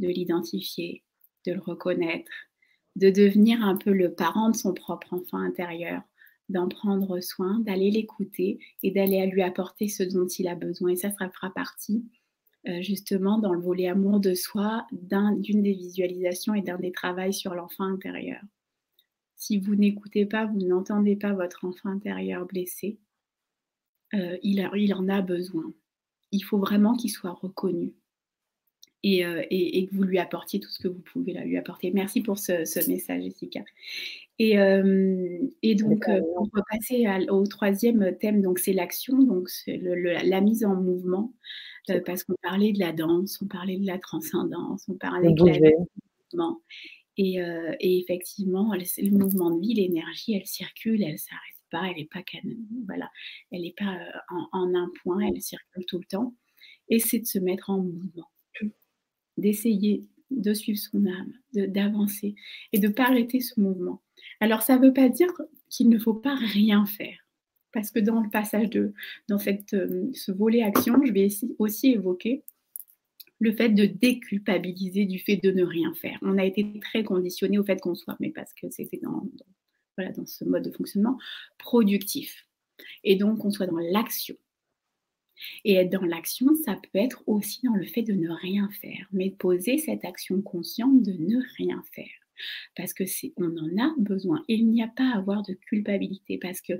de 0.00 0.08
l'identifier, 0.08 1.04
de 1.46 1.52
le 1.52 1.60
reconnaître, 1.60 2.32
de 2.96 3.10
devenir 3.10 3.64
un 3.64 3.76
peu 3.76 3.92
le 3.92 4.12
parent 4.12 4.50
de 4.50 4.56
son 4.56 4.74
propre 4.74 5.14
enfant 5.14 5.38
intérieur, 5.38 6.02
d'en 6.48 6.68
prendre 6.68 7.20
soin, 7.20 7.60
d'aller 7.60 7.90
l'écouter 7.90 8.58
et 8.82 8.90
d'aller 8.90 9.26
lui 9.26 9.42
apporter 9.42 9.88
ce 9.88 10.02
dont 10.02 10.26
il 10.26 10.48
a 10.48 10.54
besoin. 10.54 10.90
Et 10.90 10.96
ça, 10.96 11.10
ça 11.10 11.28
fera 11.30 11.50
partie 11.50 12.04
euh, 12.66 12.80
justement 12.80 13.38
dans 13.38 13.52
le 13.52 13.60
volet 13.60 13.88
amour 13.88 14.20
de 14.20 14.34
soi 14.34 14.86
d'une 14.92 15.62
des 15.62 15.74
visualisations 15.74 16.54
et 16.54 16.62
d'un 16.62 16.78
des 16.78 16.92
travaux 16.92 17.32
sur 17.32 17.54
l'enfant 17.54 17.84
intérieur. 17.84 18.40
Si 19.36 19.58
vous 19.58 19.74
n'écoutez 19.74 20.24
pas, 20.24 20.46
vous 20.46 20.60
n'entendez 20.60 21.16
pas 21.16 21.34
votre 21.34 21.66
enfant 21.66 21.90
intérieur 21.90 22.46
blessé, 22.46 22.98
euh, 24.14 24.38
il, 24.42 24.94
en 24.94 25.08
a 25.08 25.20
besoin. 25.20 25.74
Il 26.30 26.40
faut 26.40 26.58
vraiment 26.58 26.94
qu'il 26.94 27.10
soit 27.10 27.32
reconnu 27.32 27.92
et, 29.04 29.24
euh, 29.24 29.42
et, 29.50 29.78
et, 29.78 29.86
que 29.86 29.94
vous 29.94 30.02
lui 30.02 30.18
apportiez 30.18 30.58
tout 30.58 30.70
ce 30.70 30.82
que 30.82 30.88
vous 30.88 31.02
pouvez 31.12 31.34
lui 31.34 31.56
apporter. 31.56 31.92
Merci 31.92 32.20
pour 32.20 32.38
ce, 32.38 32.64
ce 32.64 32.90
message, 32.90 33.22
Jessica. 33.22 33.60
Et, 34.40 34.56
et 35.62 35.74
donc, 35.76 36.06
on 36.08 36.48
va 36.52 36.62
passer 36.68 37.06
au 37.28 37.46
troisième 37.46 38.16
thème, 38.18 38.42
donc 38.42 38.58
c'est 38.58 38.72
l'action, 38.72 39.22
donc 39.22 39.48
la 39.68 40.40
mise 40.40 40.64
en 40.64 40.74
mouvement. 40.74 41.32
Euh, 41.90 42.00
parce 42.04 42.24
qu'on 42.24 42.34
parlait 42.42 42.72
de 42.72 42.78
la 42.78 42.92
danse, 42.92 43.40
on 43.42 43.46
parlait 43.46 43.76
de 43.76 43.86
la 43.86 43.98
transcendance, 43.98 44.84
on 44.88 44.94
parlait 44.94 45.32
de 45.32 45.44
la 45.44 45.70
mouvement. 46.32 46.62
Et, 47.16 47.42
euh, 47.42 47.74
et, 47.78 47.98
effectivement, 47.98 48.72
le 48.74 49.10
mouvement 49.10 49.50
de 49.50 49.60
vie, 49.60 49.74
l'énergie, 49.74 50.34
elle 50.34 50.46
circule, 50.46 51.02
elle 51.02 51.12
ne 51.12 51.16
s'arrête 51.16 51.40
pas, 51.70 51.84
elle 51.88 51.96
n'est 51.96 52.06
pas 52.06 52.22
voilà, 52.86 53.10
elle 53.52 53.62
n'est 53.62 53.74
pas 53.76 53.94
euh, 53.94 54.36
en, 54.52 54.74
un 54.74 54.90
point, 55.02 55.20
elle 55.20 55.40
circule 55.40 55.84
tout 55.86 55.98
le 55.98 56.06
temps. 56.06 56.34
Et 56.88 56.98
c'est 56.98 57.20
de 57.20 57.26
se 57.26 57.38
mettre 57.38 57.70
en 57.70 57.78
mouvement, 57.78 58.30
d'essayer 59.36 60.04
de 60.30 60.52
suivre 60.54 60.78
son 60.78 61.06
âme, 61.06 61.32
d'avancer 61.52 62.34
et 62.72 62.78
de 62.78 62.88
ne 62.88 62.92
pas 62.92 63.04
arrêter 63.04 63.40
ce 63.40 63.60
mouvement. 63.60 64.02
Alors, 64.40 64.62
ça 64.62 64.78
ne 64.78 64.86
veut 64.86 64.92
pas 64.92 65.08
dire 65.08 65.28
qu'il 65.70 65.88
ne 65.88 65.98
faut 65.98 66.14
pas 66.14 66.34
rien 66.34 66.86
faire 66.86 67.24
parce 67.74 67.90
que 67.90 67.98
dans 67.98 68.20
le 68.20 68.30
passage 68.30 68.70
de, 68.70 68.94
dans 69.28 69.38
cette, 69.38 69.74
euh, 69.74 70.08
ce 70.14 70.32
volet 70.32 70.62
action, 70.62 70.94
je 71.04 71.12
vais 71.12 71.28
aussi 71.58 71.90
évoquer 71.90 72.44
le 73.40 73.52
fait 73.52 73.68
de 73.68 73.84
déculpabiliser 73.84 75.04
du 75.04 75.18
fait 75.18 75.36
de 75.36 75.50
ne 75.50 75.64
rien 75.64 75.92
faire. 75.94 76.16
On 76.22 76.38
a 76.38 76.44
été 76.44 76.78
très 76.80 77.02
conditionné 77.02 77.58
au 77.58 77.64
fait 77.64 77.80
qu'on 77.80 77.96
soit, 77.96 78.16
mais 78.20 78.30
parce 78.30 78.54
que 78.54 78.70
c'était 78.70 79.00
dans, 79.02 79.28
voilà, 79.98 80.12
dans 80.12 80.24
ce 80.24 80.44
mode 80.44 80.62
de 80.62 80.70
fonctionnement, 80.70 81.18
productif. 81.58 82.46
Et 83.02 83.16
donc, 83.16 83.44
on 83.44 83.50
soit 83.50 83.66
dans 83.66 83.78
l'action. 83.78 84.36
Et 85.64 85.74
être 85.74 85.90
dans 85.90 86.04
l'action, 86.04 86.54
ça 86.64 86.74
peut 86.74 86.98
être 86.98 87.22
aussi 87.26 87.60
dans 87.64 87.74
le 87.74 87.86
fait 87.86 88.02
de 88.02 88.12
ne 88.12 88.30
rien 88.30 88.68
faire, 88.80 89.06
mais 89.12 89.30
poser 89.30 89.78
cette 89.78 90.04
action 90.04 90.40
consciente 90.42 91.02
de 91.02 91.12
ne 91.12 91.40
rien 91.56 91.82
faire. 91.92 92.06
Parce 92.76 92.92
que 92.92 93.06
c'est 93.06 93.32
on 93.36 93.56
en 93.56 93.82
a 93.82 93.94
besoin. 93.98 94.44
Il 94.48 94.68
n'y 94.68 94.82
a 94.82 94.88
pas 94.88 95.12
à 95.12 95.18
avoir 95.18 95.42
de 95.42 95.54
culpabilité 95.54 96.38
parce 96.38 96.60
que 96.60 96.74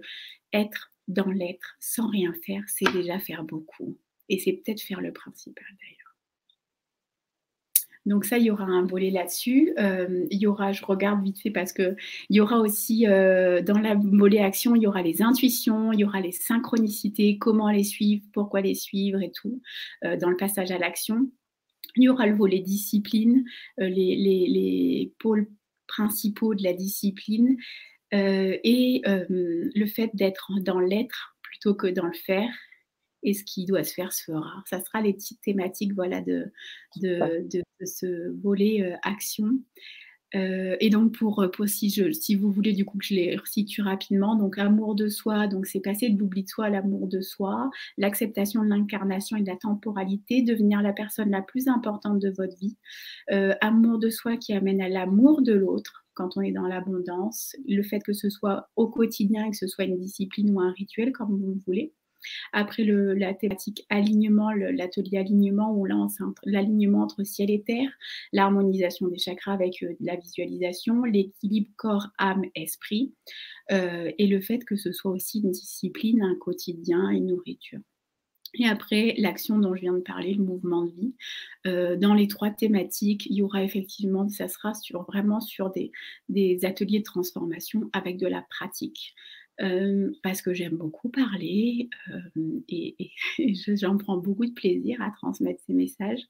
être 0.53 0.93
dans 1.09 1.31
l'être 1.31 1.77
sans 1.81 2.09
rien 2.09 2.35
faire, 2.45 2.65
c'est 2.69 2.91
déjà 2.93 3.19
faire 3.19 3.45
beaucoup. 3.45 3.97
Et 4.29 4.39
c'est 4.39 4.53
peut-être 4.53 4.81
faire 4.81 5.01
le 5.01 5.13
principal 5.13 5.67
d'ailleurs. 5.81 6.04
Donc 8.07 8.27
ça, 8.27 8.37
il 8.37 8.45
y 8.45 8.51
aura 8.51 8.65
un 8.65 8.85
volet 8.85 9.11
là-dessus. 9.11 9.73
Euh, 9.79 10.27
il 10.31 10.39
y 10.39 10.47
aura, 10.47 10.73
je 10.73 10.85
regarde 10.85 11.23
vite 11.23 11.41
fait 11.41 11.51
parce 11.51 11.73
que 11.73 11.97
il 12.29 12.37
y 12.37 12.41
aura 12.41 12.61
aussi 12.61 13.07
euh, 13.07 13.63
dans 13.63 13.79
la 13.79 13.95
volet 13.95 14.41
action, 14.41 14.77
il 14.77 14.83
y 14.83 14.87
aura 14.87 15.03
les 15.03 15.23
intuitions, 15.23 15.93
il 15.93 16.01
y 16.01 16.05
aura 16.05 16.21
les 16.21 16.33
synchronicités, 16.33 17.39
comment 17.39 17.71
les 17.71 17.85
suivre, 17.85 18.23
pourquoi 18.33 18.61
les 18.61 18.75
suivre 18.75 19.23
et 19.23 19.31
tout 19.31 19.63
euh, 20.05 20.17
dans 20.17 20.31
le 20.31 20.37
passage 20.37 20.71
à 20.71 20.79
l'action. 20.79 21.31
Il 21.97 22.05
y 22.05 22.09
aura 22.09 22.27
le 22.27 22.35
volet 22.35 22.61
discipline, 22.61 23.45
euh, 23.81 23.89
les, 23.89 25.13
pôles 25.19 25.49
principaux 25.87 26.55
de 26.55 26.63
la 26.63 26.73
discipline 26.73 27.57
et 28.13 29.03
le 29.05 29.87
fait 29.87 30.11
d'être 30.15 30.53
dans 30.61 30.79
l'être 30.79 31.37
plutôt 31.43 31.75
que 31.75 31.89
dans 31.89 32.07
le 32.07 32.13
faire. 32.13 32.49
Et 33.25 33.35
ce 33.35 33.43
qui 33.43 33.65
doit 33.65 33.85
se 33.85 33.95
faire 33.95 34.13
se 34.13 34.25
fera. 34.25 34.63
Ça 34.69 34.81
sera 34.81 35.01
les 35.01 35.15
petites 35.15 35.41
thématiques 35.41 35.95
voilà, 35.95 36.21
de, 36.21 36.53
de, 37.01 37.63
ce 37.85 38.31
volet 38.41 38.97
action. 39.03 39.59
Euh, 40.35 40.77
et 40.81 40.91
donc, 40.91 41.13
pour, 41.13 41.43
euh, 41.43 41.67
si, 41.67 41.91
je, 41.91 42.11
si, 42.13 42.35
vous 42.35 42.51
voulez 42.51 42.73
du 42.73 42.85
coup 42.85 42.99
que 42.99 43.05
je 43.05 43.15
les 43.15 43.37
resitue 43.37 43.83
rapidement, 43.83 44.35
donc 44.37 44.59
amour 44.59 44.95
de 44.95 45.09
soi, 45.09 45.47
donc 45.47 45.67
c'est 45.67 45.81
passer 45.81 46.11
de 46.11 46.19
l'oubli 46.19 46.43
de 46.43 46.49
soi 46.49 46.67
à 46.67 46.71
l'amour 46.71 47.07
de 47.07 47.21
soi, 47.21 47.71
l'acceptation 47.99 48.63
de 48.65 48.69
l'incarnation 48.69 49.37
et 49.37 49.43
de 49.43 49.49
la 49.49 49.57
temporalité, 49.57 50.43
devenir 50.43 50.83
la 50.83 50.93
personne 50.93 51.31
la 51.31 51.43
plus 51.43 51.69
importante 51.69 52.19
de 52.19 52.31
votre 52.31 52.57
vie, 52.57 52.77
euh, 53.31 53.55
amour 53.61 53.99
de 53.99 54.11
soi 54.11 54.37
qui 54.37 54.53
amène 54.53 54.81
à 54.81 54.89
l'amour 54.89 55.43
de 55.43 55.53
l'autre 55.53 56.05
quand 56.15 56.37
on 56.37 56.43
est 56.43 56.53
dans 56.53 56.69
l'abondance, 56.69 57.57
le 57.67 57.83
fait 57.83 58.01
que 58.01 58.13
ce 58.13 58.31
soit 58.31 58.69
au 58.77 58.89
quotidien 58.89 59.47
et 59.47 59.51
que 59.51 59.57
ce 59.57 59.67
soit 59.67 59.85
une 59.85 59.99
discipline 59.99 60.51
ou 60.53 60.61
un 60.61 60.71
rituel 60.71 61.13
comme 61.13 61.37
vous 61.37 61.55
le 61.55 61.61
voulez, 61.67 61.93
après 62.53 62.85
la 62.85 63.35
thématique 63.35 63.85
alignement, 63.89 64.51
l'atelier 64.53 65.19
alignement, 65.19 65.73
où 65.73 65.85
là, 65.85 65.95
l'alignement 66.45 67.03
entre 67.03 67.25
ciel 67.25 67.51
et 67.51 67.63
terre, 67.63 67.91
l'harmonisation 68.33 69.09
des 69.09 69.19
chakras 69.19 69.53
avec 69.53 69.83
euh, 69.83 69.95
la 70.01 70.17
visualisation, 70.17 71.05
l'équilibre 71.05 71.71
corps, 71.77 72.09
âme, 72.19 72.45
esprit, 72.55 73.15
euh, 73.73 74.11
et 74.19 74.27
le 74.27 74.41
fait 74.41 74.65
que 74.65 74.77
ce 74.77 74.93
soit 74.93 75.11
aussi 75.11 75.41
une 75.41 75.51
discipline, 75.51 76.23
un 76.23 76.37
quotidien, 76.37 77.11
une 77.11 77.27
nourriture. 77.27 77.81
Et 78.57 78.67
après, 78.67 79.15
l'action 79.19 79.59
dont 79.59 79.75
je 79.75 79.81
viens 79.81 79.95
de 79.95 80.01
parler, 80.01 80.35
le 80.35 80.45
mouvement 80.45 80.85
de 80.85 80.93
vie. 80.93 81.15
Euh, 81.67 81.97
dans 81.97 82.15
les 82.15 82.29
trois 82.29 82.51
thématiques, 82.51 83.27
il 83.27 83.37
y 83.37 83.43
aura 83.43 83.65
effectivement, 83.65 84.29
ça 84.29 84.47
sera 84.47 84.73
vraiment 85.09 85.41
sur 85.41 85.73
des 86.29 86.65
ateliers 86.65 87.01
de 87.01 87.05
transformation 87.05 87.91
avec 87.93 88.17
de 88.17 88.29
la 88.29 88.43
pratique. 88.43 89.15
Euh, 89.61 90.11
parce 90.25 90.43
que 90.43 90.53
j'aime 90.53 90.77
beaucoup 90.77 91.09
parler 91.09 91.89
euh, 92.11 92.61
et, 92.69 93.13
j'en 93.77 93.97
prends 93.97 94.17
beaucoup 94.17 94.47
de 94.47 94.53
plaisir 94.53 95.01
à 95.01 95.11
transmettre 95.11 95.63
ces 95.67 95.75
messages. 95.75 96.23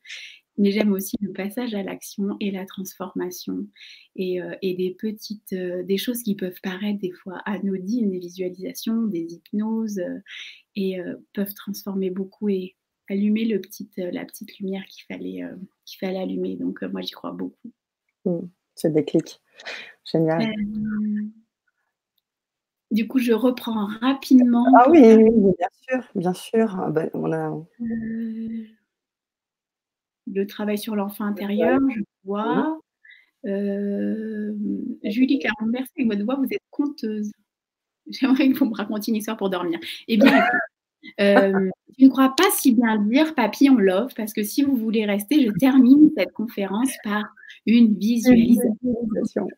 Mais 0.57 0.71
j'aime 0.71 0.93
aussi 0.93 1.17
le 1.21 1.33
passage 1.33 1.75
à 1.75 1.83
l'action 1.83 2.37
et 2.39 2.53
la 2.53 2.65
transformation 2.65 3.67
et, 4.15 4.41
euh, 4.41 4.55
et 4.63 4.75
des 4.75 4.91
petites, 4.95 5.53
des 5.55 5.97
choses 5.97 6.23
qui 6.23 6.37
peuvent 6.37 6.61
paraître 6.63 7.01
des 7.01 7.11
fois 7.11 7.39
anodines, 7.45 8.11
des 8.11 8.21
visualisations, 8.21 9.07
des 9.07 9.35
hypnoses 9.35 10.01
et 10.77 10.99
peuvent 11.33 11.55
transformer 11.55 12.11
beaucoup 12.11 12.49
et 12.49 12.77
allumer 13.09 13.47
le 13.47 13.61
petit, 13.61 13.89
la 13.97 14.25
petite 14.25 14.57
lumière 14.59 14.85
qu'il 14.85 15.05
fallait, 15.07 15.43
qu'il 15.85 15.99
fallait 15.99 16.21
allumer. 16.21 16.55
Donc 16.55 16.83
moi 16.83 17.01
j'y 17.01 17.11
crois 17.11 17.33
beaucoup. 17.33 17.73
Mmh, 18.25 18.47
c'est 18.77 18.93
des 18.93 19.05
clics. 19.05 19.41
Génial. 20.05 20.53
Du 22.95 23.09
coup, 23.09 23.19
je 23.19 23.33
reprends 23.33 23.89
rapidement. 24.01 24.65
Ah 24.79 24.89
oui, 24.89 25.03
bien 25.03 25.69
sûr, 25.83 26.05
bien 26.15 26.33
sûr. 26.33 26.81
Ah 26.81 26.91
ben, 26.91 27.11
on 27.13 27.33
a... 27.33 27.51
Euh, 27.51 28.65
le 30.29 30.47
travail 30.47 30.79
sur 30.79 30.95
l'enfant 30.95 31.25
intérieur, 31.25 31.81
je 31.93 32.03
vois. 32.25 32.79
Euh, 33.47 34.55
Julie 35.03 35.41
avec 35.45 36.07
votre 36.07 36.25
voix, 36.25 36.37
vous 36.37 36.47
êtes 36.53 36.63
conteuse. 36.71 37.33
J'aimerais 38.07 38.49
que 38.49 38.59
vous 38.59 38.67
me 38.67 38.77
racontiez 38.77 39.11
une 39.11 39.17
histoire 39.17 39.37
pour 39.37 39.51
dormir. 39.51 39.81
Eh 40.07 40.17
bien, 40.17 40.45
euh, 41.21 41.71
je 41.99 42.05
ne 42.05 42.11
crois 42.11 42.35
pas 42.37 42.51
si 42.53 42.75
bien 42.75 42.99
dire 42.99 43.35
papillon 43.35 43.77
love, 43.77 44.13
parce 44.17 44.33
que 44.33 44.43
si 44.43 44.63
vous 44.63 44.77
voulez 44.77 45.05
rester, 45.05 45.45
je 45.45 45.51
termine 45.53 46.11
cette 46.17 46.33
conférence 46.33 46.93
par 47.05 47.25
une 47.67 47.97
visualisation. 47.97 49.49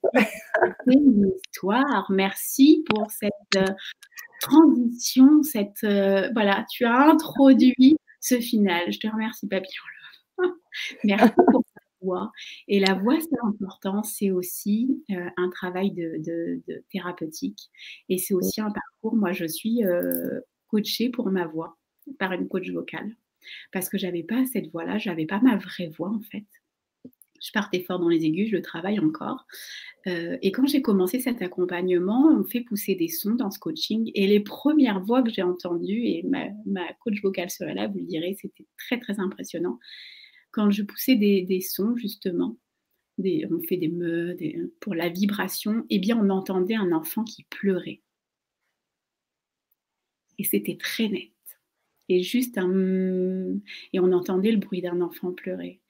une 0.86 1.32
histoire. 1.36 2.06
Merci 2.10 2.84
pour 2.88 3.10
cette 3.10 3.32
euh, 3.56 3.72
transition, 4.40 5.42
cette 5.42 5.84
euh, 5.84 6.28
voilà, 6.32 6.64
tu 6.70 6.84
as 6.84 7.10
introduit 7.10 7.96
ce 8.20 8.40
final. 8.40 8.92
Je 8.92 8.98
te 8.98 9.08
remercie, 9.08 9.48
Papillon. 9.48 9.82
Merci 11.04 11.32
pour 11.50 11.62
ta 11.62 11.80
voix. 12.02 12.32
Et 12.68 12.80
la 12.80 12.94
voix, 12.94 13.18
c'est 13.18 13.38
important. 13.42 14.02
C'est 14.02 14.30
aussi 14.30 15.02
euh, 15.10 15.28
un 15.36 15.48
travail 15.48 15.92
de, 15.92 16.60
thérapeutique. 16.92 17.70
Et 18.08 18.18
c'est 18.18 18.34
aussi 18.34 18.60
un 18.60 18.70
parcours. 18.70 19.16
Moi, 19.16 19.32
je 19.32 19.46
suis 19.46 19.82
coachée 20.68 21.08
pour 21.08 21.30
ma 21.30 21.46
voix 21.46 21.78
par 22.18 22.32
une 22.32 22.48
coach 22.48 22.70
vocale 22.70 23.16
parce 23.72 23.88
que 23.88 23.98
j'avais 23.98 24.22
pas 24.22 24.44
cette 24.46 24.70
voix-là, 24.70 24.98
j'avais 24.98 25.26
pas 25.26 25.40
ma 25.40 25.56
vraie 25.56 25.88
voix 25.88 26.10
en 26.10 26.20
fait. 26.20 26.44
Je 27.42 27.52
partais 27.52 27.80
fort 27.80 27.98
dans 27.98 28.08
les 28.08 28.24
aigus, 28.24 28.48
je 28.48 28.56
le 28.56 28.62
travaille 28.62 28.98
encore. 28.98 29.46
Euh, 30.06 30.38
et 30.40 30.52
quand 30.52 30.66
j'ai 30.66 30.80
commencé 30.80 31.20
cet 31.20 31.42
accompagnement, 31.42 32.28
on 32.28 32.44
fait 32.44 32.62
pousser 32.62 32.94
des 32.94 33.08
sons 33.08 33.34
dans 33.34 33.50
ce 33.50 33.58
coaching. 33.58 34.10
Et 34.14 34.26
les 34.26 34.40
premières 34.40 35.00
voix 35.00 35.22
que 35.22 35.30
j'ai 35.30 35.42
entendues, 35.42 36.06
et 36.06 36.24
ma, 36.24 36.92
coach 37.00 37.20
vocale 37.22 37.50
serait 37.50 37.74
là, 37.74 37.88
vous 37.88 37.98
le 37.98 38.06
direz, 38.06 38.36
c'était 38.40 38.66
très 38.78 38.98
très 38.98 39.20
impressionnant. 39.20 39.78
Quand 40.50 40.70
je 40.70 40.82
poussais 40.82 41.16
des, 41.16 41.60
sons 41.60 41.94
justement, 41.96 42.56
on 43.18 43.60
fait 43.68 43.76
des 43.76 43.88
me, 43.88 44.34
pour 44.80 44.94
la 44.94 45.10
vibration, 45.10 45.84
eh 45.90 45.98
bien 45.98 46.18
on 46.18 46.30
entendait 46.30 46.74
un 46.74 46.92
enfant 46.92 47.22
qui 47.22 47.44
pleurait. 47.44 48.00
Et 50.38 50.44
c'était 50.44 50.76
très 50.76 51.08
net 51.08 51.30
et 52.08 52.22
juste 52.22 52.56
un 52.58 53.58
et 53.92 54.00
on 54.00 54.12
entendait 54.12 54.52
le 54.52 54.58
bruit 54.58 54.80
d'un 54.80 55.00
enfant 55.00 55.32
pleurer. 55.32 55.80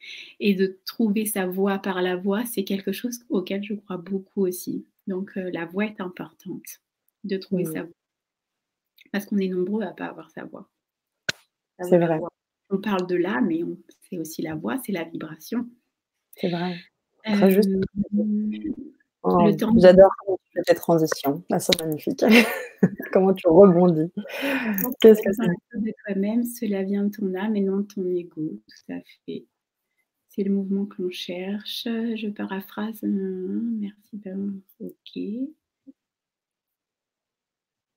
Et 0.41 0.55
de 0.55 0.79
trouver 0.85 1.27
sa 1.27 1.47
voix 1.47 1.79
par 1.79 2.03
la 2.03 2.17
voix, 2.17 2.45
c'est 2.47 2.65
quelque 2.65 2.93
chose 2.93 3.21
auquel 3.29 3.63
je 3.63 3.75
crois 3.75 3.99
beaucoup 3.99 4.47
aussi. 4.47 4.87
Donc 5.07 5.37
euh, 5.37 5.51
la 5.53 5.67
voix 5.67 5.85
est 5.85 6.01
importante, 6.01 6.81
de 7.25 7.37
trouver 7.37 7.65
sa 7.65 7.83
voix. 7.83 7.93
Parce 9.13 9.27
qu'on 9.27 9.39
est 9.39 9.49
nombreux 9.49 9.83
à 9.83 9.93
pas 9.93 10.07
avoir 10.07 10.31
sa 10.31 10.45
voix. 10.45 10.69
C'est 11.81 11.99
vrai. 11.99 12.19
On 12.71 12.79
parle 12.79 13.07
de 13.07 13.15
l'âme, 13.15 13.47
mais 13.49 13.63
c'est 14.09 14.19
aussi 14.19 14.43
la 14.43 14.55
voix, 14.55 14.79
c'est 14.85 14.93
la 14.93 15.05
vibration. 15.05 15.69
C'est 16.37 16.49
vrai. 16.49 16.77
Très 17.25 17.51
juste. 17.51 17.71
Oh, 19.29 19.51
j'adore 19.79 20.11
comment 20.21 20.39
tu 20.45 20.53
fais 20.55 20.63
tes 20.63 20.75
transitions. 20.77 21.43
Ah, 21.51 21.59
c'est 21.59 21.81
magnifique. 21.81 22.25
comment 23.13 23.35
tu 23.35 23.49
rebondis. 23.49 24.13
Qu'est-ce 25.01 25.21
que 25.21 25.33
c'est? 25.33 25.81
de 25.81 25.93
toi-même, 26.05 26.45
cela 26.45 26.85
vient 26.85 27.05
de 27.05 27.11
ton 27.11 27.35
âme 27.35 27.57
et 27.57 27.61
non 27.61 27.79
de 27.79 27.83
ton 27.83 28.07
ego. 28.07 28.61
Tout 28.69 28.93
à 28.93 29.01
fait. 29.25 29.45
C'est 30.29 30.45
le 30.45 30.53
mouvement 30.53 30.87
que 30.87 31.03
l'on 31.03 31.11
cherche. 31.11 31.85
Je 31.85 32.29
paraphrase. 32.29 33.01
Merci. 33.03 34.17
Ben, 34.17 34.61
ok. 34.79 35.23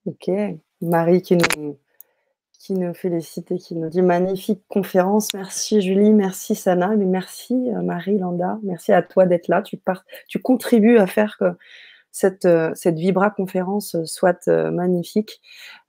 Ok. 0.06 0.30
Marie 0.80 1.22
qui 1.22 1.36
nous 1.36 1.78
qui 2.60 2.74
nous 2.74 2.92
félicite 2.92 3.50
et 3.52 3.56
qui 3.56 3.74
nous 3.74 3.88
dit 3.88 4.02
magnifique 4.02 4.62
conférence. 4.68 5.32
Merci 5.32 5.80
Julie, 5.80 6.12
merci 6.12 6.54
Sana, 6.54 6.94
mais 6.94 7.06
merci 7.06 7.54
euh, 7.54 7.80
Marie 7.80 8.18
Landa, 8.18 8.58
merci 8.62 8.92
à 8.92 9.00
toi 9.00 9.24
d'être 9.24 9.48
là. 9.48 9.62
Tu, 9.62 9.80
tu 10.28 10.38
contribues 10.40 10.98
à 10.98 11.06
faire 11.06 11.38
que 11.38 11.56
cette, 12.12 12.44
euh, 12.44 12.70
cette 12.74 12.96
Vibra 12.96 13.30
conférence 13.30 13.96
soit 14.04 14.46
euh, 14.48 14.70
magnifique, 14.70 15.40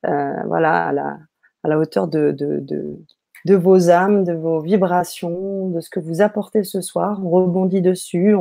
voilà, 0.03 0.87
à 0.87 1.67
la, 1.67 1.77
hauteur 1.77 2.07
de, 2.07 2.95
vos 3.49 3.89
âmes, 3.89 4.23
de 4.23 4.33
vos 4.33 4.61
vibrations, 4.61 5.67
de 5.69 5.81
ce 5.81 5.89
que 5.89 5.99
vous 5.99 6.21
apportez 6.21 6.63
ce 6.63 6.79
soir. 6.79 7.19
On 7.21 7.29
rebondit 7.29 7.81
dessus. 7.81 8.33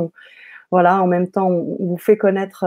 voilà, 0.71 1.03
en 1.03 1.07
même 1.07 1.29
temps, 1.29 1.49
on, 1.49 1.75
vous 1.85 1.97
fait 1.97 2.17
connaître 2.17 2.65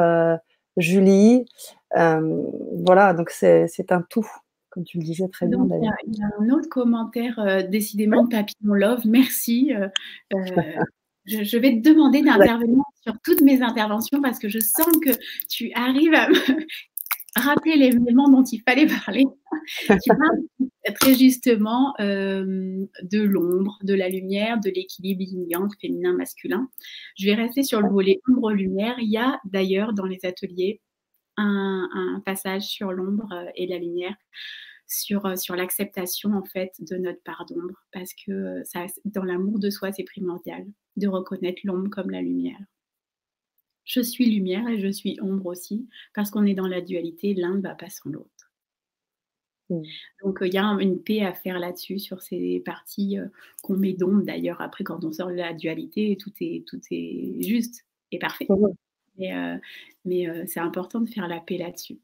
Julie. 0.77 1.47
voilà, 1.95 3.15
donc 3.15 3.31
c'est 3.31 3.91
un 3.93 4.03
tout 4.03 4.29
comme 4.75 4.85
tu 4.85 4.99
le 4.99 5.05
disais 5.05 5.29
très 5.29 5.47
bien. 5.47 5.65
Il 5.71 6.19
y, 6.19 6.23
a 6.23 6.27
un 6.41 6.51
autre 6.51 6.69
commentaire, 6.69 7.39
euh, 7.39 7.63
décidément 7.63 8.25
de 8.25 8.29
Papillon 8.29 8.75
Love. 8.75 9.07
Merci. 9.07 9.73
Euh, 9.73 9.87
euh, 10.35 10.41
je, 11.27 11.57
vais 11.57 11.81
te 11.81 11.89
demander 11.89 12.23
d'intervenir 12.23 12.83
sur 13.01 13.15
toutes 13.23 13.41
mes 13.41 13.63
interventions 13.63 14.21
parce 14.21 14.41
que 14.41 14.49
je 14.49 14.59
sens 14.59 14.89
que 15.01 15.13
tu 15.49 15.71
arrives 15.75 16.15
à 16.15 16.29
me 16.29 16.35
rappeler 17.37 17.77
les 17.77 17.97
éléments 17.97 18.29
dont 18.29 18.43
il 18.43 18.63
fallait 18.69 18.89
parler. 18.89 19.25
tu 20.03 20.09
parles 20.09 20.95
très 20.97 21.15
justement 21.15 21.95
de 22.01 23.23
l'ombre, 23.23 23.79
de 23.85 23.95
la 23.95 24.09
lumière, 24.09 24.59
de 24.59 24.71
l'équilibre 24.71 25.23
yin 25.23 25.69
féminin-masculin. 25.81 26.69
Je 27.17 27.27
vais 27.27 27.35
rester 27.35 27.63
sur 27.63 27.81
le 27.81 27.89
volet 27.89 28.21
ombre-lumière. 28.29 28.97
Il 28.99 29.09
y 29.09 29.19
a 29.19 29.39
d'ailleurs 29.45 29.93
dans 29.93 30.07
les 30.07 30.19
ateliers 30.25 30.81
un, 31.37 32.23
passage 32.25 32.63
sur 32.63 32.93
l'ombre 32.93 33.33
euh, 33.33 33.51
et 33.55 33.67
la 33.67 33.79
lumière, 33.79 34.17
sur, 34.87 35.27
euh, 35.27 35.37
sur 35.37 35.57
l'acceptation 35.57 36.33
en 36.35 36.45
fait 36.45 36.73
de 36.81 36.97
notre 36.97 37.23
part 37.23 37.47
d'ombre, 37.47 37.75
parce 37.93 38.13
que 38.15 38.33
euh, 38.33 38.65
ça, 38.65 38.87
dans 39.05 39.25
l'amour 39.25 39.59
de 39.59 39.71
soi, 39.71 39.93
c'est 39.93 40.05
primordial 40.05 40.65
de 40.97 41.09
reconnaître 41.09 41.61
l'ombre 41.65 41.91
comme 41.91 42.11
la 42.11 42.23
lumière. 42.23 42.61
Je 43.85 44.01
suis 44.01 44.31
lumière 44.31 44.67
et 44.69 44.81
je 44.81 44.89
suis 44.89 45.19
ombre 45.21 45.47
aussi, 45.47 45.89
parce 46.15 46.31
qu'on 46.31 46.47
est 46.47 46.55
dans 46.55 46.69
la 46.69 46.81
dualité, 46.81 47.35
l'un 47.35 47.57
ne 47.57 47.61
va 47.61 47.75
pas 47.75 47.91
sans 47.91 48.11
l'autre. 48.11 48.31
Mmh. 49.71 49.83
Donc 50.23 50.39
il 50.43 50.53
y 50.53 50.59
a 50.59 50.65
une 50.65 51.03
paix 51.03 51.23
à 51.23 51.35
faire 51.35 51.59
là-dessus, 51.59 51.99
sur 51.99 52.23
ces 52.23 52.63
parties 52.65 53.19
qu'on 53.63 53.77
met 53.77 53.93
d'ombre 53.93 54.23
d'ailleurs. 54.23 54.61
Après, 54.63 54.85
quand 54.85 55.05
on 55.05 55.13
sort 55.13 55.29
de 55.29 55.35
la 55.35 55.53
dualité, 55.53 56.17
tout 56.19 56.33
est, 56.41 56.67
tout 56.67 56.81
est 56.91 57.43
juste 57.43 57.85
et 58.11 58.19
parfait. 58.19 58.47
Mmh 58.49 58.75
mais, 59.19 59.35
euh, 59.35 59.57
euh, 60.07 60.45
c'est 60.47 60.61
important 60.61 61.01
de 61.01 61.09
faire 61.09 61.29
la 61.29 61.41
paix 61.41 61.59
là-dessus. 61.59 61.99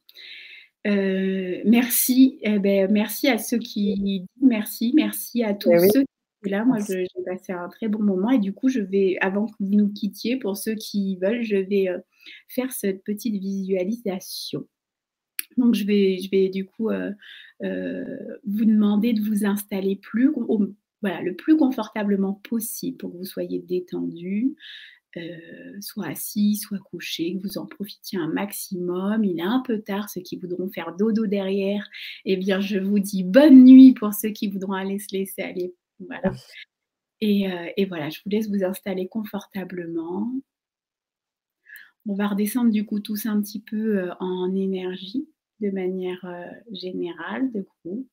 Euh, 0.86 1.60
merci, 1.64 2.38
eh 2.42 2.58
ben, 2.58 2.90
merci 2.90 3.28
à 3.28 3.38
ceux 3.38 3.58
qui 3.58 3.94
disent 3.98 4.26
merci, 4.40 4.92
merci 4.94 5.42
à 5.44 5.54
tous 5.54 5.72
eh 5.72 5.78
ceux 5.78 6.00
qui 6.00 6.06
sont 6.44 6.50
là. 6.50 6.64
Moi, 6.64 6.78
j'ai 6.86 7.06
passé 7.26 7.52
un 7.52 7.68
très 7.68 7.88
bon 7.88 8.02
moment 8.02 8.30
et 8.30 8.38
du 8.38 8.52
coup, 8.52 8.68
je 8.68 8.80
vais, 8.80 9.18
avant 9.20 9.46
que 9.46 9.52
vous 9.60 9.74
nous 9.74 9.92
quittiez, 9.92 10.38
pour 10.38 10.56
ceux 10.56 10.74
qui 10.74 11.16
veulent, 11.16 11.42
je 11.42 11.56
vais 11.56 11.88
faire 12.48 12.72
cette 12.72 13.04
petite 13.04 13.34
visualisation. 13.34 14.66
Donc, 15.58 15.74
je 15.74 15.84
vais, 15.84 16.18
je 16.18 16.30
vais 16.30 16.48
du 16.48 16.64
coup 16.64 16.88
vous 17.60 18.64
demander 18.64 19.12
de 19.12 19.20
vous 19.20 19.44
installer 19.44 19.96
plus, 19.96 20.32
voilà, 21.02 21.20
le 21.20 21.34
plus 21.34 21.58
confortablement 21.58 22.40
possible 22.48 22.96
pour 22.96 23.12
que 23.12 23.18
vous 23.18 23.24
soyez 23.24 23.58
détendu. 23.58 24.54
Euh, 25.16 25.80
soit 25.80 26.06
assis, 26.06 26.56
soit 26.56 26.78
couché, 26.78 27.34
que 27.34 27.42
vous 27.42 27.58
en 27.58 27.66
profitiez 27.66 28.18
un 28.18 28.28
maximum. 28.28 29.24
Il 29.24 29.40
est 29.40 29.42
un 29.42 29.60
peu 29.60 29.80
tard, 29.80 30.08
ceux 30.08 30.20
qui 30.20 30.36
voudront 30.36 30.70
faire 30.70 30.94
dodo 30.96 31.26
derrière, 31.26 31.88
eh 32.24 32.36
bien, 32.36 32.60
je 32.60 32.78
vous 32.78 33.00
dis 33.00 33.24
bonne 33.24 33.64
nuit 33.64 33.92
pour 33.92 34.14
ceux 34.14 34.30
qui 34.30 34.48
voudront 34.48 34.74
aller 34.74 34.98
se 35.00 35.08
laisser 35.12 35.42
aller. 35.42 35.74
Voilà. 35.98 36.32
Et, 37.20 37.50
euh, 37.52 37.70
et 37.76 37.86
voilà, 37.86 38.08
je 38.08 38.20
vous 38.24 38.30
laisse 38.30 38.48
vous 38.48 38.64
installer 38.64 39.08
confortablement. 39.08 40.32
On 42.06 42.14
va 42.14 42.28
redescendre 42.28 42.70
du 42.70 42.86
coup 42.86 43.00
tous 43.00 43.26
un 43.26 43.40
petit 43.42 43.60
peu 43.60 43.98
euh, 43.98 44.14
en 44.20 44.54
énergie 44.54 45.28
de 45.60 45.70
manière 45.70 46.24
générale, 46.72 47.52
de 47.52 47.66
groupe. 47.84 48.08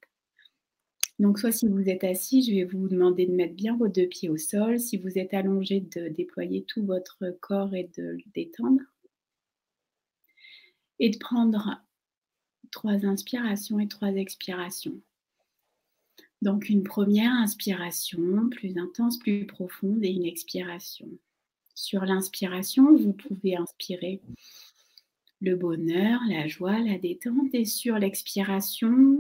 Donc, 1.20 1.40
soit 1.40 1.52
si 1.52 1.68
vous 1.68 1.90
êtes 1.90 2.04
assis, 2.04 2.44
je 2.44 2.52
vais 2.54 2.64
vous 2.64 2.88
demander 2.88 3.26
de 3.26 3.32
mettre 3.32 3.56
bien 3.56 3.76
vos 3.76 3.88
deux 3.88 4.08
pieds 4.08 4.30
au 4.30 4.38
sol. 4.38 4.80
Si 4.80 4.98
vous 4.98 5.18
êtes 5.18 5.34
allongé, 5.34 5.80
de 5.80 6.10
déployer 6.10 6.64
tout 6.64 6.86
votre 6.86 7.36
corps 7.42 7.74
et 7.74 7.90
de 7.98 8.04
le 8.04 8.24
détendre. 8.36 8.82
Et 11.00 11.10
de 11.10 11.18
prendre 11.18 11.82
trois 12.72 13.06
inspirations 13.06 13.80
et 13.80 13.88
trois 13.88 14.14
expirations. 14.14 15.02
Donc, 16.44 16.70
une 16.70 16.84
première 16.84 17.32
inspiration 17.34 18.50
plus 18.50 18.78
intense, 18.78 19.18
plus 19.18 19.48
profonde 19.48 20.04
et 20.04 20.10
une 20.10 20.26
expiration. 20.26 21.10
Sur 21.74 22.06
l'inspiration, 22.06 22.96
vous 22.96 23.14
pouvez 23.14 23.56
inspirer 23.56 24.22
le 25.42 25.56
bonheur, 25.56 26.20
la 26.30 26.48
joie, 26.48 26.80
la 26.80 26.98
détente. 27.00 27.54
Et 27.54 27.66
sur 27.66 27.98
l'expiration, 27.98 29.18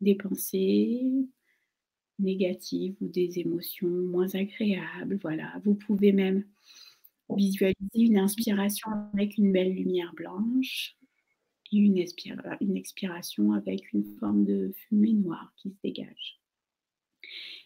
des 0.00 0.14
pensées 0.14 1.26
négatives 2.18 2.96
ou 3.00 3.08
des 3.08 3.38
émotions 3.38 3.88
moins 3.88 4.34
agréables. 4.34 5.18
Voilà, 5.20 5.60
vous 5.64 5.74
pouvez 5.74 6.12
même 6.12 6.44
visualiser 7.30 7.76
une 7.94 8.18
inspiration 8.18 8.90
avec 9.12 9.36
une 9.36 9.52
belle 9.52 9.74
lumière 9.74 10.14
blanche 10.14 10.96
et 11.72 11.78
une, 11.78 12.02
une 12.60 12.76
expiration 12.76 13.52
avec 13.52 13.92
une 13.92 14.04
forme 14.18 14.44
de 14.44 14.72
fumée 14.74 15.12
noire 15.12 15.52
qui 15.56 15.70
se 15.70 15.76
dégage. 15.82 16.40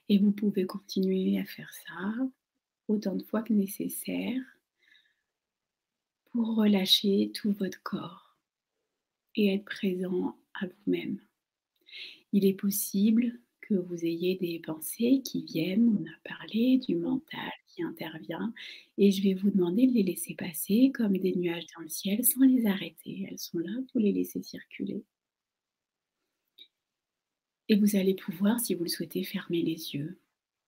Et 0.09 0.19
vous 0.19 0.32
pouvez 0.32 0.66
continuer 0.66 1.39
à 1.39 1.44
faire 1.44 1.73
ça 1.86 2.15
autant 2.89 3.15
de 3.15 3.23
fois 3.23 3.43
que 3.43 3.52
nécessaire 3.52 4.43
pour 6.32 6.57
relâcher 6.57 7.31
tout 7.35 7.52
votre 7.52 7.82
corps 7.82 8.36
et 9.36 9.55
être 9.55 9.65
présent 9.65 10.36
à 10.55 10.66
vous-même 10.66 11.20
il 12.32 12.44
est 12.44 12.55
possible 12.55 13.39
que 13.61 13.74
vous 13.74 14.05
ayez 14.05 14.36
des 14.36 14.59
pensées 14.59 15.23
qui 15.24 15.44
viennent, 15.44 15.89
on 15.89 16.05
a 16.05 16.35
parlé 16.36 16.78
du 16.78 16.97
mental 16.97 17.51
qui 17.69 17.82
intervient. 17.82 18.52
Et 18.98 19.12
je 19.12 19.23
vais 19.23 19.35
vous 19.35 19.51
demander 19.51 19.86
de 19.86 19.93
les 19.93 20.02
laisser 20.02 20.35
passer 20.35 20.90
comme 20.93 21.16
des 21.16 21.35
nuages 21.36 21.66
dans 21.77 21.82
le 21.82 21.89
ciel 21.89 22.24
sans 22.24 22.44
les 22.44 22.66
arrêter. 22.66 23.27
Elles 23.31 23.39
sont 23.39 23.59
là, 23.59 23.70
vous 23.93 24.01
les 24.01 24.12
laissez 24.12 24.43
circuler. 24.43 25.05
Et 27.69 27.77
vous 27.77 27.94
allez 27.94 28.15
pouvoir, 28.15 28.59
si 28.59 28.74
vous 28.74 28.82
le 28.82 28.89
souhaitez, 28.89 29.23
fermer 29.23 29.62
les 29.62 29.94
yeux 29.94 30.19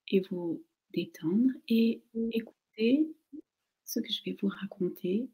et 0.07 0.21
vous 0.21 0.63
détendre 0.93 1.51
et 1.67 2.01
écouter 2.31 3.09
ce 3.83 3.99
que 3.99 4.11
je 4.13 4.23
vais 4.23 4.37
vous 4.41 4.47
raconter. 4.47 5.27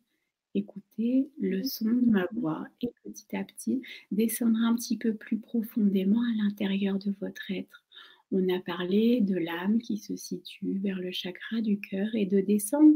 Écoutez 0.56 1.30
le 1.40 1.64
son 1.64 1.92
de 1.92 2.10
ma 2.10 2.26
voix 2.34 2.68
et 2.82 2.90
petit 3.04 3.36
à 3.36 3.44
petit 3.44 3.84
descendre 4.12 4.58
un 4.64 4.74
petit 4.76 4.98
peu 4.98 5.14
plus 5.14 5.38
profondément 5.38 6.22
à 6.22 6.44
l'intérieur 6.44 6.98
de 6.98 7.14
votre 7.22 7.52
être. 7.52 7.84
On 8.32 8.50
a 8.50 8.60
parlé 8.60 9.22
de 9.22 9.36
l'âme 9.36 9.80
qui 9.80 9.98
se 9.98 10.16
situe 10.16 10.80
vers 10.80 11.00
le 11.00 11.12
chakra 11.12 11.62
du 11.62 11.80
cœur 11.80 12.16
et 12.16 12.26
de 12.26 12.42
descendre, 12.42 12.96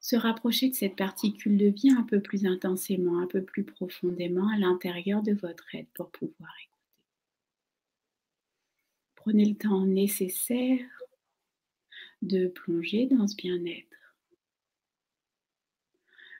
se 0.00 0.16
rapprocher 0.16 0.68
de 0.68 0.74
cette 0.74 0.96
particule 0.96 1.56
de 1.56 1.66
vie 1.66 1.90
un 1.90 2.02
peu 2.02 2.20
plus 2.20 2.44
intensément, 2.44 3.20
un 3.20 3.26
peu 3.26 3.42
plus 3.42 3.64
profondément 3.64 4.48
à 4.48 4.58
l'intérieur 4.58 5.22
de 5.22 5.32
votre 5.32 5.74
être 5.74 5.90
pour 5.94 6.10
pouvoir 6.10 6.50
écouter. 6.62 6.72
Prenez 9.14 9.44
le 9.46 9.54
temps 9.54 9.86
nécessaire 9.86 10.84
de 12.20 12.48
plonger 12.48 13.06
dans 13.06 13.26
ce 13.26 13.36
bien-être, 13.36 14.01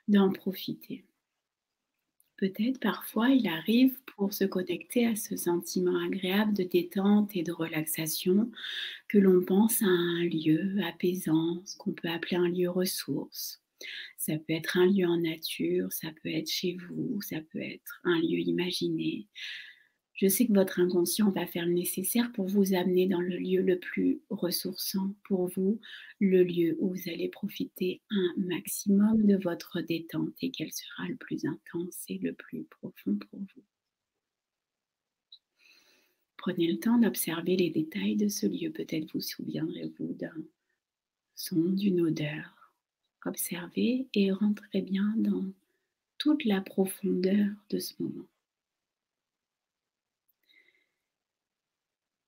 d'en 0.07 0.31
profiter. 0.31 1.03
Peut-être 2.37 2.79
parfois 2.79 3.29
il 3.29 3.47
arrive 3.47 3.97
pour 4.17 4.33
se 4.33 4.43
connecter 4.43 5.07
à 5.07 5.15
ce 5.15 5.37
sentiment 5.37 5.97
agréable 6.03 6.53
de 6.53 6.63
détente 6.63 7.35
et 7.35 7.43
de 7.43 7.51
relaxation 7.51 8.51
que 9.07 9.17
l'on 9.17 9.43
pense 9.45 9.81
à 9.81 9.87
un 9.87 10.23
lieu 10.23 10.75
apaisant, 10.83 11.61
ce 11.65 11.77
qu'on 11.77 11.93
peut 11.93 12.09
appeler 12.09 12.37
un 12.37 12.49
lieu 12.49 12.69
ressource. 12.69 13.61
Ça 14.17 14.37
peut 14.37 14.53
être 14.53 14.77
un 14.77 14.87
lieu 14.87 15.05
en 15.05 15.17
nature, 15.17 15.91
ça 15.91 16.09
peut 16.21 16.29
être 16.29 16.49
chez 16.49 16.77
vous, 16.89 17.21
ça 17.21 17.37
peut 17.51 17.61
être 17.61 18.01
un 18.03 18.19
lieu 18.19 18.39
imaginé, 18.39 19.27
je 20.13 20.27
sais 20.27 20.45
que 20.45 20.53
votre 20.53 20.79
inconscient 20.79 21.31
va 21.31 21.47
faire 21.47 21.65
le 21.65 21.73
nécessaire 21.73 22.31
pour 22.33 22.47
vous 22.47 22.75
amener 22.75 23.07
dans 23.07 23.19
le 23.19 23.35
lieu 23.35 23.61
le 23.61 23.79
plus 23.79 24.21
ressourçant 24.29 25.15
pour 25.23 25.47
vous, 25.47 25.79
le 26.19 26.43
lieu 26.43 26.77
où 26.79 26.89
vous 26.89 27.09
allez 27.09 27.29
profiter 27.29 28.01
un 28.11 28.33
maximum 28.37 29.25
de 29.25 29.35
votre 29.37 29.81
détente 29.81 30.33
et 30.41 30.51
qu'elle 30.51 30.71
sera 30.71 31.07
le 31.07 31.15
plus 31.15 31.45
intense 31.45 32.03
et 32.09 32.19
le 32.19 32.33
plus 32.33 32.63
profond 32.65 33.17
pour 33.17 33.39
vous. 33.39 33.63
Prenez 36.37 36.71
le 36.71 36.77
temps 36.77 36.97
d'observer 36.99 37.55
les 37.55 37.69
détails 37.69 38.17
de 38.17 38.27
ce 38.27 38.45
lieu. 38.45 38.69
Peut-être 38.69 39.13
vous 39.13 39.21
souviendrez-vous 39.21 40.13
d'un 40.13 40.43
son, 41.35 41.71
d'une 41.71 42.01
odeur. 42.01 42.73
Observez 43.25 44.07
et 44.13 44.31
rentrez 44.31 44.81
bien 44.81 45.13
dans 45.17 45.45
toute 46.17 46.43
la 46.43 46.61
profondeur 46.61 47.49
de 47.69 47.79
ce 47.79 47.93
moment. 47.99 48.27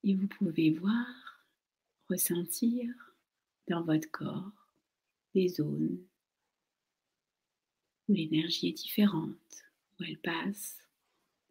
Et 0.08 0.14
vous 0.14 0.28
pouvez 0.28 0.70
voir, 0.70 1.08
ressentir 2.10 2.94
dans 3.68 3.82
votre 3.82 4.10
corps 4.12 4.70
des 5.34 5.50
zones 5.50 5.98
où 8.08 8.14
l'énergie 8.14 8.70
est 8.70 8.74
différente, 8.74 9.64
où 10.00 10.04
elle 10.04 10.20
passe 10.20 10.78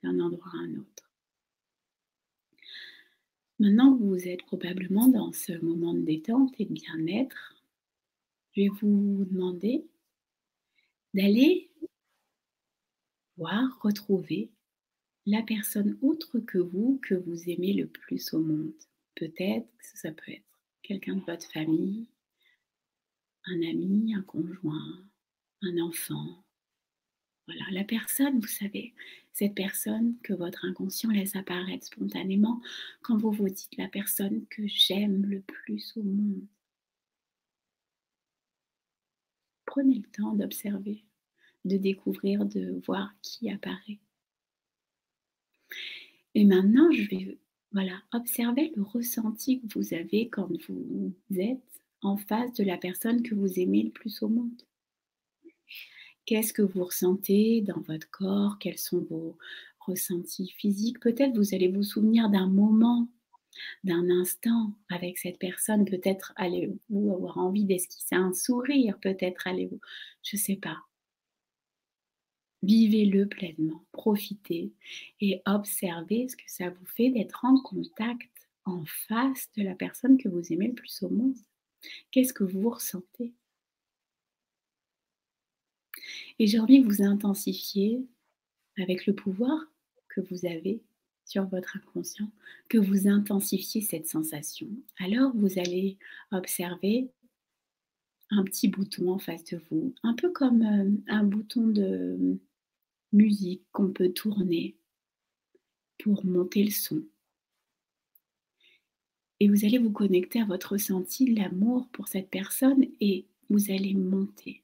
d'un 0.04 0.20
endroit 0.20 0.52
à 0.54 0.58
un 0.58 0.76
autre. 0.76 1.10
Maintenant 3.58 3.96
que 3.96 4.04
vous 4.04 4.28
êtes 4.28 4.44
probablement 4.44 5.08
dans 5.08 5.32
ce 5.32 5.52
moment 5.58 5.92
de 5.92 6.02
détente 6.02 6.54
et 6.60 6.66
de 6.66 6.72
bien-être, 6.72 7.56
je 8.52 8.60
vais 8.60 8.68
vous 8.68 9.24
demander 9.24 9.84
d'aller 11.12 11.72
voir, 13.36 13.80
retrouver 13.82 14.53
la 15.26 15.42
personne 15.42 15.96
autre 16.02 16.38
que 16.40 16.58
vous 16.58 17.00
que 17.02 17.14
vous 17.14 17.48
aimez 17.48 17.72
le 17.72 17.86
plus 17.86 18.34
au 18.34 18.40
monde. 18.40 18.72
Peut-être 19.14 19.68
que 19.78 19.98
ça 19.98 20.12
peut 20.12 20.32
être 20.32 20.60
quelqu'un 20.82 21.16
de 21.16 21.24
votre 21.24 21.50
famille, 21.50 22.08
un 23.46 23.62
ami, 23.62 24.14
un 24.14 24.22
conjoint, 24.22 25.04
un 25.62 25.78
enfant. 25.78 26.44
Voilà, 27.46 27.64
la 27.70 27.84
personne, 27.84 28.40
vous 28.40 28.46
savez, 28.46 28.94
cette 29.32 29.54
personne 29.54 30.16
que 30.22 30.32
votre 30.32 30.64
inconscient 30.64 31.10
laisse 31.10 31.36
apparaître 31.36 31.86
spontanément 31.86 32.60
quand 33.02 33.16
vous 33.18 33.32
vous 33.32 33.48
dites 33.48 33.76
la 33.76 33.88
personne 33.88 34.46
que 34.46 34.66
j'aime 34.66 35.26
le 35.26 35.40
plus 35.40 35.96
au 35.96 36.02
monde. 36.02 36.46
Prenez 39.66 39.96
le 39.96 40.10
temps 40.10 40.34
d'observer, 40.34 41.04
de 41.64 41.76
découvrir, 41.76 42.44
de 42.46 42.80
voir 42.86 43.12
qui 43.22 43.50
apparaît. 43.50 43.98
Et 46.34 46.44
maintenant, 46.44 46.90
je 46.90 47.02
vais 47.08 47.38
voilà, 47.72 48.00
observer 48.12 48.72
le 48.76 48.82
ressenti 48.82 49.60
que 49.60 49.66
vous 49.74 49.94
avez 49.94 50.28
quand 50.28 50.48
vous 50.68 51.12
êtes 51.36 51.58
en 52.02 52.16
face 52.16 52.52
de 52.54 52.64
la 52.64 52.76
personne 52.76 53.22
que 53.22 53.34
vous 53.34 53.58
aimez 53.58 53.82
le 53.82 53.90
plus 53.90 54.22
au 54.22 54.28
monde. 54.28 54.62
Qu'est-ce 56.26 56.52
que 56.52 56.62
vous 56.62 56.84
ressentez 56.84 57.62
dans 57.62 57.80
votre 57.80 58.10
corps? 58.10 58.58
Quels 58.58 58.78
sont 58.78 59.00
vos 59.10 59.36
ressentis 59.80 60.54
physiques? 60.56 61.00
Peut-être 61.00 61.36
vous 61.36 61.54
allez 61.54 61.68
vous 61.68 61.82
souvenir 61.82 62.30
d'un 62.30 62.48
moment, 62.48 63.08
d'un 63.82 64.08
instant 64.08 64.72
avec 64.88 65.18
cette 65.18 65.38
personne. 65.38 65.84
Peut-être 65.84 66.32
allez-vous 66.36 67.12
avoir 67.12 67.38
envie 67.38 67.64
d'esquisser 67.64 68.14
un 68.14 68.32
sourire. 68.32 68.98
Peut-être 69.00 69.46
allez-vous, 69.46 69.80
je 70.22 70.36
ne 70.36 70.40
sais 70.40 70.56
pas, 70.56 70.78
Vivez-le 72.64 73.26
pleinement, 73.26 73.84
profitez 73.92 74.72
et 75.20 75.42
observez 75.44 76.28
ce 76.28 76.36
que 76.36 76.42
ça 76.46 76.70
vous 76.70 76.86
fait 76.86 77.10
d'être 77.10 77.44
en 77.44 77.60
contact, 77.60 78.30
en 78.64 78.84
face 78.86 79.50
de 79.56 79.62
la 79.62 79.74
personne 79.74 80.16
que 80.16 80.30
vous 80.30 80.50
aimez 80.50 80.68
le 80.68 80.74
plus 80.74 81.02
au 81.02 81.10
monde. 81.10 81.36
Qu'est-ce 82.10 82.32
que 82.32 82.44
vous 82.44 82.70
ressentez? 82.70 83.34
Et 86.38 86.46
j'ai 86.46 86.58
envie 86.58 86.82
que 86.82 86.88
vous 86.88 87.02
intensifiez 87.02 88.02
avec 88.78 89.04
le 89.06 89.14
pouvoir 89.14 89.58
que 90.08 90.22
vous 90.22 90.46
avez 90.46 90.80
sur 91.26 91.44
votre 91.46 91.76
inconscient, 91.76 92.30
que 92.70 92.78
vous 92.78 93.08
intensifiez 93.08 93.82
cette 93.82 94.08
sensation. 94.08 94.68
Alors 94.98 95.32
vous 95.34 95.58
allez 95.58 95.98
observer 96.32 97.10
un 98.30 98.42
petit 98.42 98.68
bouton 98.68 99.10
en 99.10 99.18
face 99.18 99.44
de 99.44 99.60
vous, 99.70 99.94
un 100.02 100.14
peu 100.14 100.32
comme 100.32 100.62
euh, 100.62 100.90
un 101.08 101.24
bouton 101.24 101.68
de 101.68 102.38
musique 103.14 103.62
qu'on 103.72 103.90
peut 103.90 104.12
tourner 104.12 104.76
pour 105.98 106.24
monter 106.24 106.64
le 106.64 106.70
son. 106.70 107.02
Et 109.40 109.48
vous 109.48 109.64
allez 109.64 109.78
vous 109.78 109.92
connecter 109.92 110.40
à 110.40 110.44
votre 110.44 110.72
ressenti 110.72 111.32
l'amour 111.34 111.88
pour 111.92 112.08
cette 112.08 112.30
personne 112.30 112.86
et 113.00 113.26
vous 113.50 113.70
allez 113.70 113.94
monter 113.94 114.62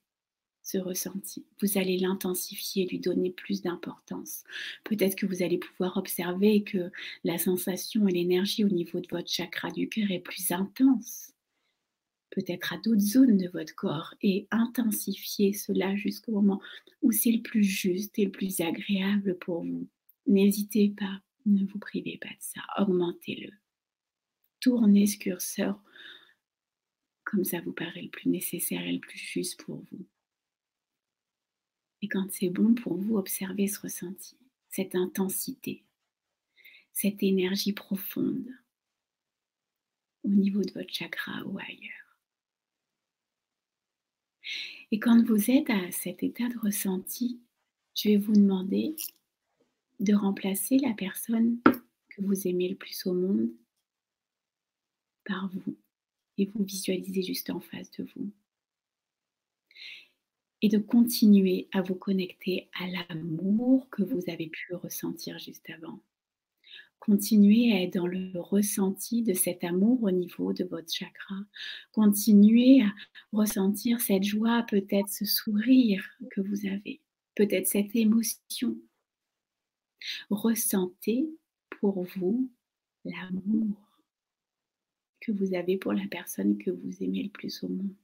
ce 0.63 0.79
ressenti. 0.79 1.45
Vous 1.61 1.79
allez 1.79 1.99
l'intensifier, 1.99 2.87
lui 2.87 2.99
donner 2.99 3.31
plus 3.31 3.63
d'importance. 3.63 4.45
Peut-être 4.85 5.17
que 5.17 5.27
vous 5.27 5.43
allez 5.43 5.59
pouvoir 5.59 5.97
observer 5.97 6.63
que 6.63 6.91
la 7.25 7.39
sensation 7.39 8.07
et 8.07 8.13
l'énergie 8.13 8.65
au 8.65 8.69
niveau 8.69 9.01
de 9.01 9.09
votre 9.11 9.31
chakra 9.31 9.71
du 9.71 9.89
cœur 9.89 10.11
est 10.11 10.21
plus 10.21 10.53
intense 10.53 11.33
peut-être 12.31 12.73
à 12.73 12.79
d'autres 12.79 13.01
zones 13.01 13.37
de 13.37 13.49
votre 13.49 13.75
corps 13.75 14.15
et 14.23 14.47
intensifier 14.51 15.53
cela 15.53 15.97
jusqu'au 15.97 16.33
moment 16.33 16.61
où 17.03 17.13
c'est 17.13 17.33
le 17.33 17.43
plus 17.43 17.65
juste 17.65 18.19
et 18.19 18.25
le 18.25 18.31
plus 18.31 18.61
agréable 18.61 19.37
pour 19.39 19.65
vous. 19.65 19.89
N'hésitez 20.27 20.95
pas, 20.97 21.21
ne 21.47 21.65
vous 21.65 21.79
privez 21.79 22.19
pas 22.19 22.29
de 22.29 22.37
ça, 22.39 22.61
augmentez-le. 22.79 23.51
Tournez 24.61 25.07
ce 25.07 25.19
curseur 25.19 25.83
comme 27.31 27.45
ça 27.45 27.61
vous 27.61 27.73
paraît 27.73 28.03
le 28.03 28.09
plus 28.09 28.29
nécessaire 28.29 28.83
et 28.83 28.93
le 28.93 28.99
plus 28.99 29.19
juste 29.19 29.63
pour 29.63 29.85
vous. 29.93 30.07
Et 32.03 32.09
quand 32.09 32.27
c'est 32.33 32.49
bon 32.49 32.75
pour 32.75 32.97
vous, 32.97 33.17
observez 33.17 33.69
ce 33.69 33.79
ressenti, 33.79 34.37
cette 34.69 34.95
intensité, 34.95 35.85
cette 36.93 37.23
énergie 37.23 37.73
profonde 37.73 38.49
au 40.25 40.29
niveau 40.29 40.63
de 40.63 40.73
votre 40.73 40.93
chakra 40.93 41.45
ou 41.47 41.59
ailleurs. 41.59 42.10
Et 44.91 44.99
quand 44.99 45.25
vous 45.25 45.51
êtes 45.51 45.71
à 45.71 45.93
cet 45.93 46.23
état 46.23 46.49
de 46.49 46.59
ressenti, 46.59 47.41
je 47.95 48.09
vais 48.09 48.17
vous 48.17 48.33
demander 48.33 48.97
de 50.01 50.15
remplacer 50.15 50.79
la 50.79 50.95
personne 50.95 51.61
que 52.09 52.23
vous 52.23 52.49
aimez 52.49 52.69
le 52.69 52.75
plus 52.75 53.07
au 53.07 53.13
monde 53.13 53.51
par 55.25 55.49
vous 55.49 55.77
et 56.39 56.47
vous 56.47 56.65
visualisez 56.65 57.23
juste 57.23 57.51
en 57.51 57.61
face 57.61 57.91
de 57.93 58.05
vous. 58.15 58.31
Et 60.63 60.69
de 60.69 60.79
continuer 60.79 61.69
à 61.73 61.83
vous 61.83 61.95
connecter 61.95 62.69
à 62.79 62.87
l'amour 62.87 63.89
que 63.91 64.03
vous 64.03 64.23
avez 64.29 64.49
pu 64.49 64.75
ressentir 64.75 65.39
juste 65.39 65.69
avant. 65.71 66.01
Continuez 67.01 67.73
à 67.73 67.83
être 67.83 67.95
dans 67.95 68.07
le 68.07 68.39
ressenti 68.39 69.23
de 69.23 69.33
cet 69.33 69.65
amour 69.65 70.03
au 70.03 70.11
niveau 70.11 70.53
de 70.53 70.65
votre 70.65 70.93
chakra. 70.93 71.37
Continuez 71.93 72.83
à 72.83 72.93
ressentir 73.33 74.01
cette 74.03 74.23
joie, 74.23 74.67
peut-être 74.69 75.09
ce 75.09 75.25
sourire 75.25 76.07
que 76.31 76.43
vous 76.43 76.67
avez, 76.67 77.01
peut-être 77.35 77.67
cette 77.67 77.97
émotion. 77.97 78.77
Ressentez 80.29 81.27
pour 81.81 82.05
vous 82.05 82.51
l'amour 83.07 83.77
que 85.21 85.33
vous 85.33 85.55
avez 85.55 85.79
pour 85.79 85.95
la 85.95 86.07
personne 86.11 86.59
que 86.59 86.71
vous 86.71 87.03
aimez 87.03 87.23
le 87.23 87.31
plus 87.31 87.63
au 87.63 87.69
monde. 87.69 87.95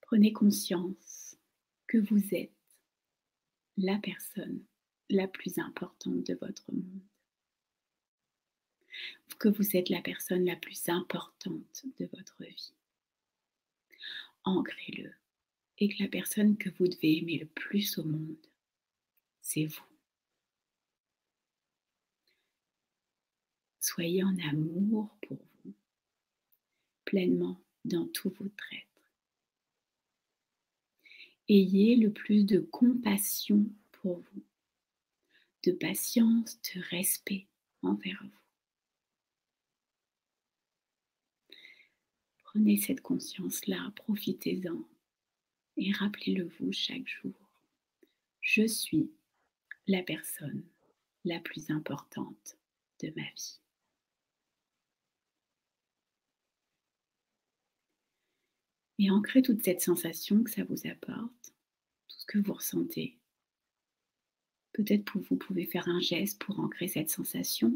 Prenez 0.00 0.32
conscience 0.32 1.36
que 1.86 1.98
vous 1.98 2.34
êtes 2.34 2.52
la 3.76 3.98
personne 3.98 4.64
la 5.10 5.28
plus 5.28 5.58
importante 5.58 6.24
de 6.24 6.34
votre 6.34 6.72
monde. 6.72 7.02
Que 9.38 9.48
vous 9.48 9.76
êtes 9.76 9.90
la 9.90 10.00
personne 10.00 10.44
la 10.44 10.56
plus 10.56 10.88
importante 10.88 11.84
de 11.98 12.06
votre 12.06 12.42
vie. 12.42 12.72
Ancrez-le. 14.44 15.12
Et 15.78 15.88
que 15.88 16.02
la 16.02 16.08
personne 16.08 16.56
que 16.56 16.70
vous 16.70 16.88
devez 16.88 17.18
aimer 17.18 17.36
le 17.36 17.46
plus 17.46 17.98
au 17.98 18.04
monde, 18.04 18.46
c'est 19.42 19.66
vous. 19.66 19.84
Soyez 23.78 24.24
en 24.24 24.38
amour 24.38 25.14
pour 25.28 25.36
vous, 25.36 25.74
pleinement 27.04 27.60
dans 27.84 28.06
tout 28.06 28.30
votre 28.30 28.72
être. 28.72 29.12
Ayez 31.48 31.96
le 31.96 32.10
plus 32.10 32.44
de 32.44 32.58
compassion 32.58 33.66
pour 33.92 34.18
vous 34.18 34.42
de 35.66 35.72
patience, 35.72 36.60
de 36.62 36.80
respect 36.90 37.48
envers 37.82 38.22
vous. 38.22 38.30
Prenez 42.44 42.76
cette 42.76 43.00
conscience-là, 43.00 43.92
profitez-en 43.96 44.88
et 45.76 45.92
rappelez-le 45.92 46.48
vous 46.58 46.70
chaque 46.70 47.08
jour. 47.08 47.34
Je 48.40 48.66
suis 48.66 49.10
la 49.88 50.04
personne 50.04 50.64
la 51.24 51.40
plus 51.40 51.68
importante 51.70 52.56
de 53.00 53.12
ma 53.16 53.24
vie. 53.24 53.60
Et 58.98 59.10
ancrez 59.10 59.42
toute 59.42 59.64
cette 59.64 59.82
sensation 59.82 60.44
que 60.44 60.50
ça 60.50 60.62
vous 60.64 60.86
apporte, 60.86 61.52
tout 62.08 62.16
ce 62.18 62.26
que 62.26 62.38
vous 62.38 62.54
ressentez, 62.54 63.18
Peut-être 64.76 65.10
que 65.10 65.18
vous 65.18 65.36
pouvez 65.36 65.64
faire 65.64 65.88
un 65.88 66.00
geste 66.00 66.38
pour 66.38 66.60
ancrer 66.60 66.86
cette 66.86 67.08
sensation 67.08 67.72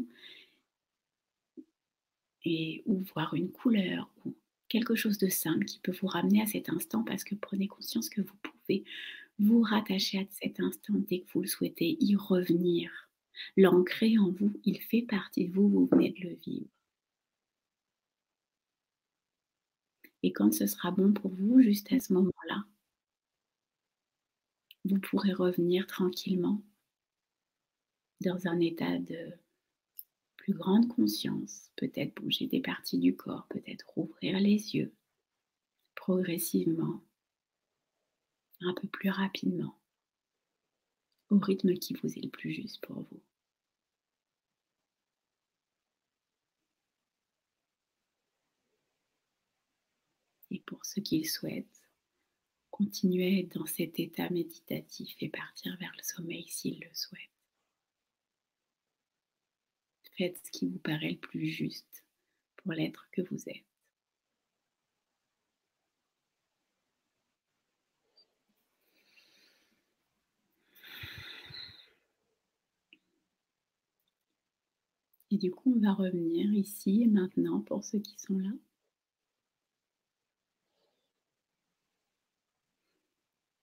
et 2.45 2.83
ou 2.85 2.99
voir 3.15 3.33
une 3.33 3.51
couleur 3.51 4.07
ou 4.23 4.35
quelque 4.69 4.93
chose 4.93 5.17
de 5.17 5.27
simple 5.27 5.65
qui 5.65 5.79
peut 5.79 5.95
vous 5.99 6.05
ramener 6.05 6.43
à 6.43 6.45
cet 6.45 6.69
instant 6.69 7.03
parce 7.03 7.23
que 7.23 7.33
prenez 7.33 7.67
conscience 7.67 8.07
que 8.07 8.21
vous 8.21 8.35
pouvez 8.43 8.83
vous 9.39 9.63
rattacher 9.63 10.19
à 10.19 10.25
cet 10.29 10.59
instant 10.59 10.93
dès 10.93 11.21
que 11.21 11.31
vous 11.33 11.41
le 11.41 11.47
souhaitez, 11.47 11.97
y 11.99 12.15
revenir. 12.15 12.91
L'ancrer 13.57 14.19
en 14.19 14.29
vous, 14.29 14.53
il 14.63 14.79
fait 14.79 15.01
partie 15.01 15.47
de 15.47 15.55
vous, 15.55 15.69
vous 15.69 15.87
venez 15.87 16.11
de 16.11 16.21
le 16.21 16.35
vivre. 16.45 16.69
Et 20.21 20.31
quand 20.31 20.53
ce 20.53 20.67
sera 20.67 20.91
bon 20.91 21.13
pour 21.13 21.31
vous, 21.31 21.63
juste 21.63 21.91
à 21.91 21.99
ce 21.99 22.13
moment-là, 22.13 22.63
vous 24.85 24.99
pourrez 24.99 25.33
revenir 25.33 25.87
tranquillement 25.87 26.61
dans 28.21 28.47
un 28.47 28.59
état 28.59 28.99
de 28.99 29.33
plus 30.37 30.53
grande 30.53 30.87
conscience, 30.87 31.71
peut-être 31.75 32.15
bouger 32.15 32.47
des 32.47 32.61
parties 32.61 32.99
du 32.99 33.15
corps, 33.15 33.47
peut-être 33.49 33.89
rouvrir 33.89 34.39
les 34.39 34.75
yeux 34.75 34.93
progressivement, 35.95 37.01
un 38.61 38.73
peu 38.73 38.87
plus 38.87 39.09
rapidement, 39.09 39.77
au 41.29 41.37
rythme 41.37 41.73
qui 41.75 41.93
vous 41.93 42.09
est 42.17 42.23
le 42.23 42.29
plus 42.29 42.53
juste 42.53 42.81
pour 42.81 43.01
vous. 43.01 43.21
Et 50.49 50.59
pour 50.59 50.83
ceux 50.85 51.01
qui 51.01 51.19
le 51.19 51.27
souhaitent, 51.27 51.81
continuez 52.71 53.43
dans 53.55 53.65
cet 53.65 53.99
état 53.99 54.29
méditatif 54.29 55.15
et 55.21 55.29
partir 55.29 55.77
vers 55.77 55.93
le 55.95 56.03
sommeil 56.03 56.45
s'ils 56.47 56.81
le 56.81 56.93
souhaitent. 56.93 57.30
Faites 60.17 60.39
ce 60.45 60.51
qui 60.51 60.67
vous 60.67 60.79
paraît 60.79 61.11
le 61.11 61.17
plus 61.17 61.47
juste 61.47 62.03
pour 62.57 62.73
l'être 62.73 63.07
que 63.11 63.21
vous 63.21 63.49
êtes. 63.49 63.65
Et 75.31 75.37
du 75.37 75.49
coup, 75.49 75.73
on 75.75 75.79
va 75.79 75.93
revenir 75.93 76.53
ici 76.53 77.03
et 77.03 77.07
maintenant 77.07 77.61
pour 77.61 77.85
ceux 77.85 77.99
qui 77.99 78.19
sont 78.19 78.37
là. 78.37 78.51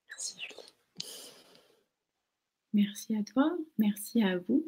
Merci 0.09 0.39
Julie. 0.39 1.33
Merci 2.73 3.15
à 3.15 3.23
toi, 3.23 3.55
merci 3.77 4.23
à 4.23 4.37
vous. 4.39 4.67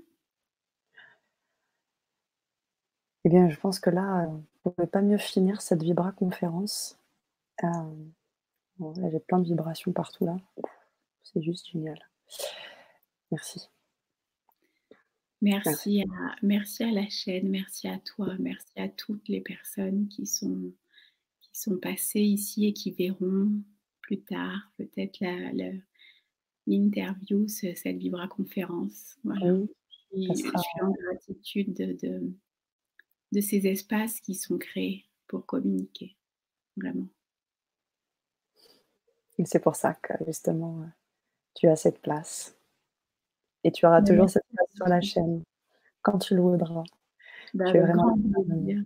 Eh 3.24 3.30
bien, 3.30 3.50
je 3.50 3.60
pense 3.60 3.80
que 3.80 3.90
là, 3.90 4.28
on 4.28 4.70
ne 4.70 4.74
pouvait 4.74 4.88
pas 4.88 5.02
mieux 5.02 5.18
finir 5.18 5.62
cette 5.62 5.84
Vibra 5.84 6.12
conférence. 6.12 6.98
Euh, 7.64 7.68
j'ai 9.12 9.20
plein 9.20 9.40
de 9.40 9.46
vibrations 9.46 9.92
partout 9.92 10.26
là. 10.26 10.38
C'est 11.24 11.42
juste 11.42 11.70
génial. 11.72 12.00
Merci. 13.32 13.70
Merci 15.42 16.02
à, 16.04 16.36
merci 16.44 16.84
à 16.84 16.92
la 16.92 17.10
chaîne, 17.10 17.50
merci 17.50 17.88
à 17.88 17.98
toi, 17.98 18.36
merci 18.38 18.74
à 18.76 18.90
toutes 18.90 19.28
les 19.28 19.42
personnes 19.42 20.08
qui 20.08 20.28
sont, 20.28 20.72
qui 21.42 21.60
sont 21.60 21.78
passées 21.78 22.22
ici 22.22 22.68
et 22.68 22.74
qui 22.74 22.92
verront 22.92 23.52
plus 24.02 24.22
tard 24.22 24.72
peut-être 24.78 25.20
l'interview, 26.68 27.48
cette 27.48 27.98
Vibra 27.98 28.28
conférence. 28.28 29.18
Voilà. 29.24 29.58
je 30.16 30.34
suis 30.34 30.82
en 30.82 30.92
gratitude 30.92 31.74
de, 31.74 31.98
de 32.08 32.32
ces 33.40 33.68
espaces 33.68 34.20
qui 34.20 34.36
sont 34.36 34.58
créés 34.58 35.06
pour 35.28 35.46
communiquer, 35.46 36.18
vraiment. 36.76 37.08
Et 39.38 39.46
c'est 39.46 39.60
pour 39.60 39.76
ça 39.76 39.94
que 39.94 40.14
justement, 40.26 40.86
tu 41.56 41.68
as 41.68 41.76
cette 41.76 42.02
place. 42.02 42.58
Et 43.64 43.72
tu 43.72 43.86
auras 43.86 44.02
toujours 44.02 44.30
cette 44.30 44.46
place 44.54 44.68
sur 44.76 44.88
la 44.88 45.02
chaîne 45.02 45.44
quand 46.02 46.18
tu 46.18 46.36
le 46.36 46.42
voudras. 46.42 46.84
Bah, 47.54 47.66
avec, 47.70 47.82
vraiment 47.82 48.18
grand 48.18 48.84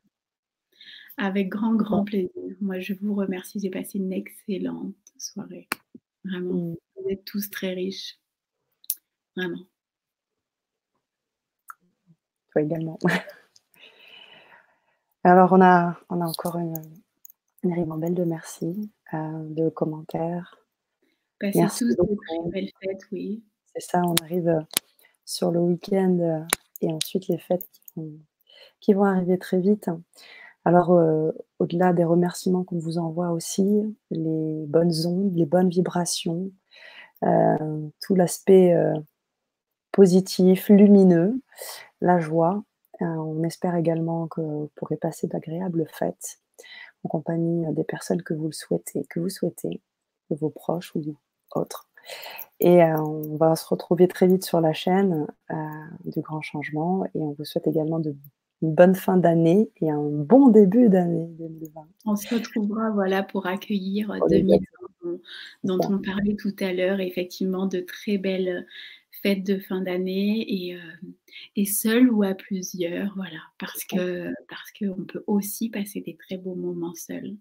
avec 1.17 1.49
grand, 1.49 1.75
grand 1.75 2.03
plaisir. 2.03 2.31
Moi, 2.61 2.79
je 2.79 2.93
vous 2.93 3.15
remercie. 3.15 3.59
J'ai 3.59 3.69
passé 3.69 3.99
une 3.99 4.11
excellente 4.11 4.95
soirée. 5.17 5.67
Vraiment. 6.23 6.53
Mm. 6.53 6.75
Vous 6.95 7.09
êtes 7.09 7.25
tous 7.25 7.49
très 7.49 7.73
riches. 7.73 8.19
Vraiment. 9.35 9.65
Toi 12.51 12.61
également. 12.61 12.99
Alors, 15.25 15.53
on 15.53 15.61
a, 15.61 15.97
on 16.11 16.21
a 16.21 16.25
encore 16.27 16.57
une, 16.59 16.79
une 17.63 17.73
ribambelle 17.73 18.13
de 18.13 18.25
merci, 18.25 18.91
euh, 19.15 19.17
de 19.49 19.69
commentaires. 19.69 20.55
Passez 21.39 21.65
tous 21.79 21.95
de 21.95 22.15
très 22.15 22.49
belles 22.51 22.69
fêtes, 22.79 23.01
oui. 23.11 23.43
C'est 23.73 23.81
ça, 23.81 24.03
on 24.05 24.13
arrive 24.21 24.49
euh, 24.49 24.61
sur 25.25 25.49
le 25.49 25.59
week-end 25.61 26.19
euh, 26.19 26.43
et 26.81 26.93
ensuite 26.93 27.27
les 27.27 27.39
fêtes 27.39 27.67
qui 28.79 28.93
vont, 28.93 29.03
arriver 29.05 29.39
très 29.39 29.59
vite. 29.59 29.89
Alors, 30.63 30.91
au-delà 31.59 31.93
des 31.93 32.03
remerciements 32.03 32.63
qu'on 32.63 32.77
vous 32.77 32.99
envoie 32.99 33.31
aussi, 33.31 33.63
les 34.11 34.65
bonnes 34.67 34.93
ondes, 35.07 35.35
les 35.35 35.45
bonnes 35.45 35.69
vibrations, 35.69 36.51
tout 37.21 38.15
l'aspect 38.15 38.75
positif, 39.91 40.69
lumineux, 40.69 41.39
la 42.01 42.19
joie, 42.19 42.63
on 43.01 43.43
espère 43.43 43.75
également 43.75 44.27
que 44.27 44.41
vous 44.41 44.71
pourrez 44.75 44.97
passer 44.97 45.27
d'agréables 45.27 45.85
fêtes 45.91 46.39
en 47.03 47.09
compagnie 47.09 47.65
euh, 47.65 47.71
des 47.71 47.83
personnes 47.83 48.21
que 48.21 48.33
vous 48.33 48.47
le 48.47 48.53
souhaitez, 48.53 49.05
que 49.09 49.19
vous 49.19 49.29
souhaitez, 49.29 49.81
de 50.29 50.35
vos 50.35 50.49
proches 50.49 50.95
ou 50.95 51.01
autres. 51.55 51.89
Et 52.59 52.83
euh, 52.83 52.97
on 53.01 53.37
va 53.37 53.55
se 53.55 53.67
retrouver 53.67 54.07
très 54.07 54.27
vite 54.27 54.45
sur 54.45 54.61
la 54.61 54.73
chaîne 54.73 55.27
du 56.05 56.21
Grand 56.21 56.41
Changement 56.41 57.05
et 57.05 57.19
on 57.19 57.35
vous 57.37 57.45
souhaite 57.45 57.67
également 57.67 57.99
de 57.99 58.15
une 58.61 58.73
bonne 58.73 58.95
fin 58.95 59.17
d'année 59.17 59.69
et 59.81 59.91
un 59.91 60.01
bon 60.01 60.47
début 60.47 60.89
d'année 60.89 61.27
2020. 61.37 61.81
On 62.05 62.15
se 62.15 62.33
retrouvera 62.33 62.89
voilà, 62.91 63.23
pour 63.23 63.47
accueillir 63.47 64.13
2020 64.29 64.59
dont, 65.03 65.77
dont 65.77 65.79
on 65.89 65.99
parlait 65.99 66.35
tout 66.35 66.55
à 66.59 66.73
l'heure, 66.73 66.99
effectivement 66.99 67.67
de 67.67 67.79
très 67.79 68.17
belles 68.17 68.65
fête 69.21 69.43
de 69.43 69.59
fin 69.59 69.81
d'année 69.81 70.45
et, 70.47 70.77
et 71.55 71.65
seul 71.65 72.09
ou 72.09 72.23
à 72.23 72.33
plusieurs, 72.33 73.13
voilà, 73.15 73.41
parce 73.59 73.83
que 73.85 74.31
parce 74.47 74.71
qu'on 74.71 75.05
peut 75.05 75.23
aussi 75.27 75.69
passer 75.69 76.01
des 76.01 76.15
très 76.15 76.37
beaux 76.37 76.55
moments 76.55 76.95
seuls. 76.95 77.35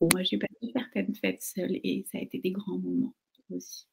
Moi, 0.00 0.22
j'ai 0.22 0.38
passé 0.38 0.72
certaines 0.74 1.14
fêtes 1.14 1.42
seules 1.42 1.80
et 1.82 2.04
ça 2.10 2.18
a 2.18 2.20
été 2.20 2.38
des 2.38 2.50
grands 2.50 2.78
moments 2.78 3.14
aussi. 3.50 3.86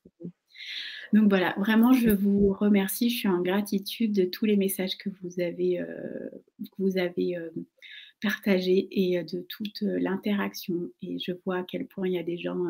Donc 1.14 1.30
voilà, 1.30 1.56
vraiment, 1.58 1.94
je 1.94 2.10
vous 2.10 2.54
remercie. 2.54 3.10
Je 3.10 3.18
suis 3.20 3.28
en 3.28 3.42
gratitude 3.42 4.14
de 4.14 4.26
tous 4.26 4.46
les 4.46 4.58
messages 4.58 4.98
que 4.98 5.10
vous 5.22 5.40
avez, 5.40 5.78
que 5.78 6.82
vous 6.82 6.98
avez 6.98 7.38
partagés 8.22 8.88
et 8.92 9.24
de 9.24 9.46
toute 9.48 9.82
l'interaction. 9.82 10.90
Et 11.02 11.20
je 11.20 11.32
vois 11.46 11.60
à 11.60 11.64
quel 11.64 11.88
point 11.88 12.08
il 12.08 12.14
y 12.14 12.20
a 12.20 12.24
des 12.24 12.38
gens 12.38 12.64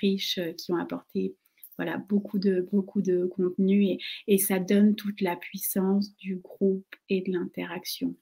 riches 0.00 0.40
qui 0.56 0.72
ont 0.72 0.76
apporté 0.76 1.34
voilà, 1.76 1.98
beaucoup 1.98 2.38
de, 2.38 2.60
beaucoup 2.72 3.02
de 3.02 3.26
contenu 3.26 3.84
et, 3.84 3.98
et, 4.26 4.38
ça 4.38 4.58
donne 4.58 4.94
toute 4.94 5.20
la 5.20 5.36
puissance 5.36 6.16
du 6.16 6.36
groupe 6.36 6.94
et 7.08 7.22
de 7.22 7.32
l'interaction. 7.32 8.14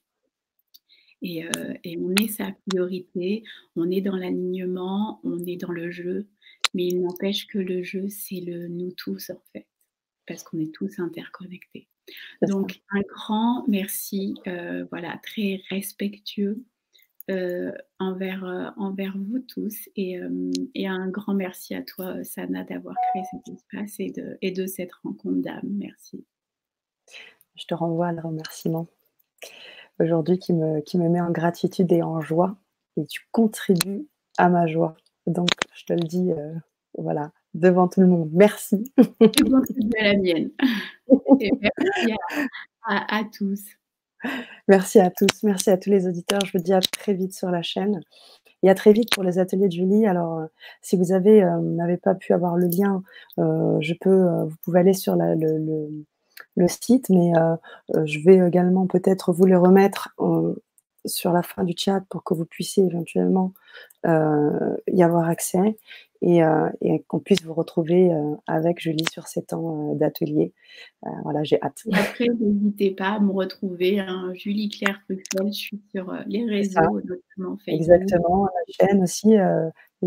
Et, 1.21 1.45
euh, 1.45 1.73
et, 1.83 1.97
on 1.97 2.13
est 2.15 2.27
sa 2.27 2.51
priorité, 2.67 3.43
on 3.75 3.89
est 3.89 4.01
dans 4.01 4.15
l'alignement, 4.15 5.19
on 5.23 5.39
est 5.45 5.57
dans 5.57 5.71
le 5.71 5.91
jeu, 5.91 6.27
mais 6.73 6.87
il 6.87 7.01
n'empêche 7.01 7.47
que 7.47 7.59
le 7.59 7.83
jeu, 7.83 8.09
c'est 8.09 8.41
le 8.41 8.67
nous 8.67 8.91
tous 8.91 9.29
en 9.29 9.41
fait, 9.53 9.67
parce 10.27 10.43
qu'on 10.43 10.59
est 10.59 10.73
tous 10.73 10.99
interconnectés. 10.99 11.87
Donc 12.49 12.81
un 12.91 13.01
grand 13.01 13.65
merci, 13.67 14.35
euh, 14.47 14.85
voilà, 14.91 15.19
très 15.23 15.61
respectueux 15.69 16.63
euh, 17.31 17.71
envers, 17.99 18.43
euh, 18.43 18.69
envers 18.75 19.15
vous 19.17 19.39
tous. 19.39 19.89
Et, 19.95 20.19
euh, 20.19 20.51
et, 20.75 20.87
un 20.87 21.07
grand 21.07 21.33
merci 21.33 21.73
à 21.73 21.81
toi, 21.81 22.21
Sana, 22.23 22.65
d'avoir 22.65 22.95
créé 23.11 23.23
cet 23.31 23.55
espace 23.55 23.99
et 23.99 24.11
de, 24.11 24.37
et 24.41 24.51
de 24.51 24.65
cette 24.65 24.91
rencontre 24.91 25.41
d'âme. 25.41 25.61
Merci. 25.63 26.25
Je 27.55 27.65
te 27.65 27.73
renvoie 27.73 28.11
le 28.11 28.19
remerciement 28.19 28.87
aujourd'hui 29.99 30.37
qui 30.37 30.51
me, 30.51 30.81
qui 30.81 30.97
me 30.97 31.07
met 31.07 31.21
en 31.21 31.31
gratitude 31.31 31.91
et 31.93 32.03
en 32.03 32.19
joie. 32.19 32.57
Et 32.97 33.05
tu 33.05 33.21
contribues 33.31 34.05
à 34.37 34.49
ma 34.49 34.67
joie. 34.67 34.97
Donc, 35.25 35.47
je 35.73 35.85
te 35.85 35.93
le 35.93 36.05
dis, 36.05 36.31
voilà, 36.97 37.31
devant 37.53 37.87
tout 37.87 38.01
le 38.01 38.07
monde. 38.07 38.29
Merci. 38.33 38.83
Tu 38.97 39.45
contribues 39.45 39.97
à 39.97 40.03
la 40.03 40.17
mienne. 40.17 40.51
Et 41.39 41.51
merci 41.61 42.13
à, 42.83 43.17
à 43.17 43.23
tous. 43.23 43.63
Merci 44.67 44.99
à 44.99 45.09
tous, 45.09 45.43
merci 45.43 45.69
à 45.69 45.77
tous 45.77 45.89
les 45.89 46.07
auditeurs. 46.07 46.39
Je 46.45 46.57
vous 46.57 46.63
dis 46.63 46.73
à 46.73 46.79
très 46.79 47.13
vite 47.13 47.33
sur 47.33 47.51
la 47.51 47.61
chaîne 47.61 48.01
et 48.63 48.69
à 48.69 48.75
très 48.75 48.93
vite 48.93 49.09
pour 49.13 49.23
les 49.23 49.39
ateliers 49.39 49.67
de 49.67 49.73
Julie. 49.73 50.05
Alors, 50.07 50.39
euh, 50.39 50.45
si 50.81 50.95
vous 50.95 51.11
euh, 51.11 51.59
n'avez 51.61 51.97
pas 51.97 52.15
pu 52.15 52.33
avoir 52.33 52.55
le 52.55 52.67
lien, 52.67 53.03
euh, 53.39 53.77
je 53.81 53.93
peux, 53.99 54.25
vous 54.45 54.55
pouvez 54.63 54.79
aller 54.79 54.93
sur 54.93 55.15
le, 55.15 55.35
le, 55.35 55.89
le, 56.55 56.67
site, 56.67 57.09
mais 57.09 57.33
je 58.05 58.19
vais 58.19 58.37
également 58.47 58.87
peut-être 58.87 59.33
vous 59.33 59.45
les 59.45 59.55
remettre 59.55 60.15
sur 61.05 61.31
la 61.31 61.43
fin 61.43 61.63
du 61.63 61.73
chat 61.77 62.01
pour 62.09 62.23
que 62.23 62.33
vous 62.33 62.45
puissiez 62.45 62.83
éventuellement 62.85 63.53
y 64.05 65.03
avoir 65.03 65.29
accès 65.29 65.77
et, 66.23 66.41
euh, 66.41 66.69
et 66.81 67.03
qu'on 67.03 67.19
puisse 67.19 67.43
vous 67.43 67.53
retrouver 67.53 68.11
euh, 68.11 68.35
avec 68.47 68.79
Julie 68.79 69.05
sur 69.11 69.27
ces 69.27 69.43
temps 69.43 69.91
euh, 69.91 69.95
d'atelier. 69.95 70.53
voilà, 71.23 71.43
j'ai 71.43 71.61
hâte. 71.61 71.83
Et 71.85 71.95
après, 71.95 72.27
n'hésitez 72.39 72.91
pas 72.91 73.09
à 73.09 73.19
me 73.19 73.31
retrouver, 73.31 73.99
hein, 73.99 74.31
Julie 74.33 74.69
Claire 74.69 75.01
Truffel, 75.05 75.47
je 75.47 75.51
suis 75.51 75.81
sur 75.91 76.13
les 76.27 76.45
réseaux, 76.45 76.79
notamment 76.79 77.57
Facebook. 77.57 77.67
Exactement, 77.67 78.45
la 78.45 78.87
chaîne 78.87 79.03
aussi, 79.03 79.35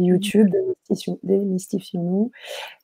YouTube, 0.04 0.48
Démystifions-nous. 1.22 2.30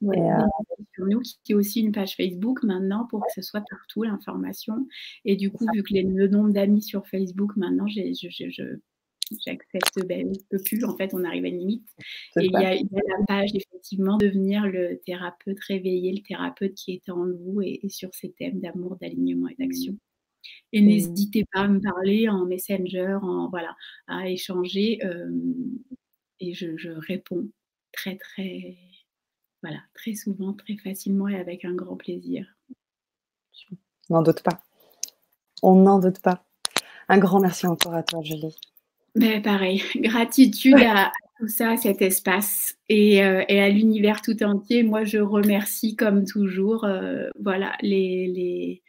Ouais, 0.01 0.16
Démystifions-nous, 0.16 1.22
qui 1.44 1.52
est 1.52 1.55
aussi 1.55 1.80
une 1.80 1.93
page 1.93 2.16
Facebook 2.16 2.62
maintenant 2.62 3.06
pour 3.06 3.20
que 3.20 3.32
ce 3.34 3.43
soit 3.43 3.62
partout 3.68 4.02
l'information. 4.02 4.86
Et 5.24 5.36
du 5.36 5.51
coup, 5.51 5.66
vu 5.74 5.82
que 5.82 5.94
les, 5.94 6.02
le 6.02 6.28
nombre 6.28 6.51
d'amis 6.51 6.82
sur 6.82 7.06
Facebook, 7.06 7.56
maintenant, 7.56 7.86
j'ai, 7.86 8.14
je, 8.14 8.28
je, 8.30 8.51
je 8.51 8.64
j'accepte, 9.47 10.06
ben, 10.06 10.32
je 10.34 10.40
peux 10.51 10.62
plus, 10.62 10.84
en 10.84 10.97
fait, 10.97 11.14
on 11.14 11.24
arrive 11.24 11.44
à 11.44 11.48
une 11.48 11.59
limite. 11.59 11.89
Et 12.40 12.47
il 12.47 12.52
y, 12.52 12.56
a, 12.56 12.74
la 12.74 13.24
page, 13.26 13.51
effectivement, 13.55 14.18
devenir 14.18 14.66
le 14.66 15.01
thérapeute 15.05 15.60
réveillé, 15.68 16.12
le 16.12 16.22
thérapeute 16.22 16.74
qui 16.74 16.93
est 16.93 17.10
en 17.10 17.26
vous 17.26 17.62
et, 17.62 17.80
sur 17.89 18.14
ces 18.14 18.32
thèmes 18.32 18.60
d'amour, 18.60 18.97
d'alignement 19.01 19.48
et 19.48 19.56
d'action. 19.59 19.97
Et 20.72 20.82
mmh. 20.82 20.86
n'hésitez 20.86 21.44
pas 21.52 21.60
à 21.60 21.68
me 21.68 21.80
parler 21.80 22.28
en 22.28 22.47
messenger, 22.47 23.18
en, 23.22 23.48
voilà, 23.48 23.74
à 24.09 24.28
échanger. 24.28 24.98
Euh, 25.05 25.30
et 26.43 26.55
je, 26.55 26.77
je, 26.77 26.90
réponds 26.90 27.48
très, 27.93 28.16
très, 28.16 28.77
voilà, 29.62 29.78
très 29.94 30.14
souvent, 30.14 30.52
très 30.52 30.77
facilement 30.77 31.28
et 31.28 31.36
avec 31.36 31.64
un 31.64 31.74
grand 31.74 31.97
plaisir. 31.97 32.47
On 34.10 34.14
n'en 34.14 34.23
doute 34.23 34.43
pas. 34.43 34.60
On 35.62 35.77
n'en 35.77 35.98
doute 35.98 36.20
pas. 36.20 36.44
Un 37.09 37.19
grand 37.19 37.40
merci 37.40 37.66
encore 37.66 37.94
à 37.94 38.02
toi, 38.02 38.23
Julie. 38.23 38.56
Ben, 39.14 39.43
pareil, 39.43 39.82
gratitude 39.97 40.81
à, 40.81 41.12
tout 41.39 41.48
ça, 41.48 41.70
à 41.70 41.77
cet 41.77 42.02
espace 42.02 42.77
et, 42.89 43.24
euh, 43.24 43.44
et 43.48 43.60
à 43.60 43.69
l'univers 43.69 44.23
tout 44.23 44.43
entier. 44.43 44.82
Moi, 44.82 45.05
je 45.05 45.19
remercie 45.19 45.97
comme 45.97 46.24
toujours, 46.24 46.85
euh, 46.85 47.28
voilà, 47.39 47.77
les, 47.82 48.27
les 48.27 48.82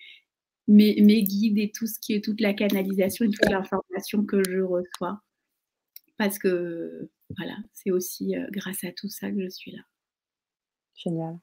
mes, 0.68 1.00
mes, 1.02 1.24
guides 1.24 1.60
et 1.60 1.72
tout 1.72 1.88
ce 1.88 2.00
qui 2.00 2.14
est 2.14 2.24
toute 2.24 2.42
la 2.42 2.54
canalisation 2.54 3.26
et 3.26 3.30
toute 3.30 3.50
l'information 3.50 4.24
que 4.26 4.42
je 4.48 4.62
reçois, 4.62 5.22
parce 6.18 6.40
que 6.40 7.10
voilà, 7.38 7.56
c'est 7.74 7.92
aussi 7.92 8.36
euh, 8.36 8.46
grâce 8.52 8.84
à 8.84 8.92
tout 8.92 9.10
ça 9.10 9.32
que 9.32 9.42
je 9.42 9.50
suis 9.50 9.72
là. 9.72 9.82
Génial. 10.96 11.40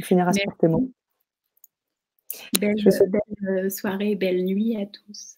On 0.00 0.02
finira 0.02 0.32
sur 0.32 0.56
tes 0.58 0.68
mots. 0.68 0.90
Belle, 2.58 2.76
belle 3.40 3.70
soirée, 3.70 4.14
belle 4.14 4.44
nuit 4.44 4.76
à 4.76 4.86
tous. 4.86 5.36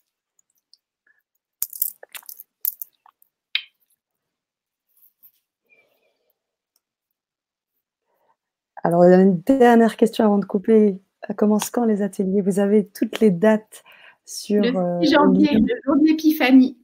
Alors, 8.84 9.02
une 9.02 9.40
dernière 9.40 9.96
question 9.96 10.26
avant 10.26 10.38
de 10.38 10.44
couper. 10.44 11.00
Commence 11.36 11.70
quand 11.70 11.86
les 11.86 12.02
ateliers? 12.02 12.42
Vous 12.42 12.60
avez 12.60 12.86
toutes 12.86 13.20
les 13.20 13.30
dates 13.30 13.82
sur. 14.26 14.62
Le 14.62 14.68
6 14.68 14.76
euh, 14.76 15.00
janvier, 15.18 15.50
le 15.54 15.74
jour 15.84 15.96
de 15.96 16.06
l'épiphanie. 16.06 16.76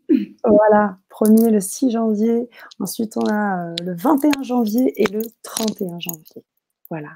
Voilà, 0.44 0.98
premier 1.08 1.50
le 1.50 1.60
6 1.60 1.90
janvier. 1.90 2.48
Ensuite, 2.78 3.16
on 3.16 3.26
a 3.26 3.66
euh, 3.66 3.74
le 3.84 3.94
21 3.94 4.42
janvier 4.42 5.00
et 5.00 5.06
le 5.06 5.22
31 5.42 6.00
janvier. 6.00 6.44
Voilà. 6.90 7.10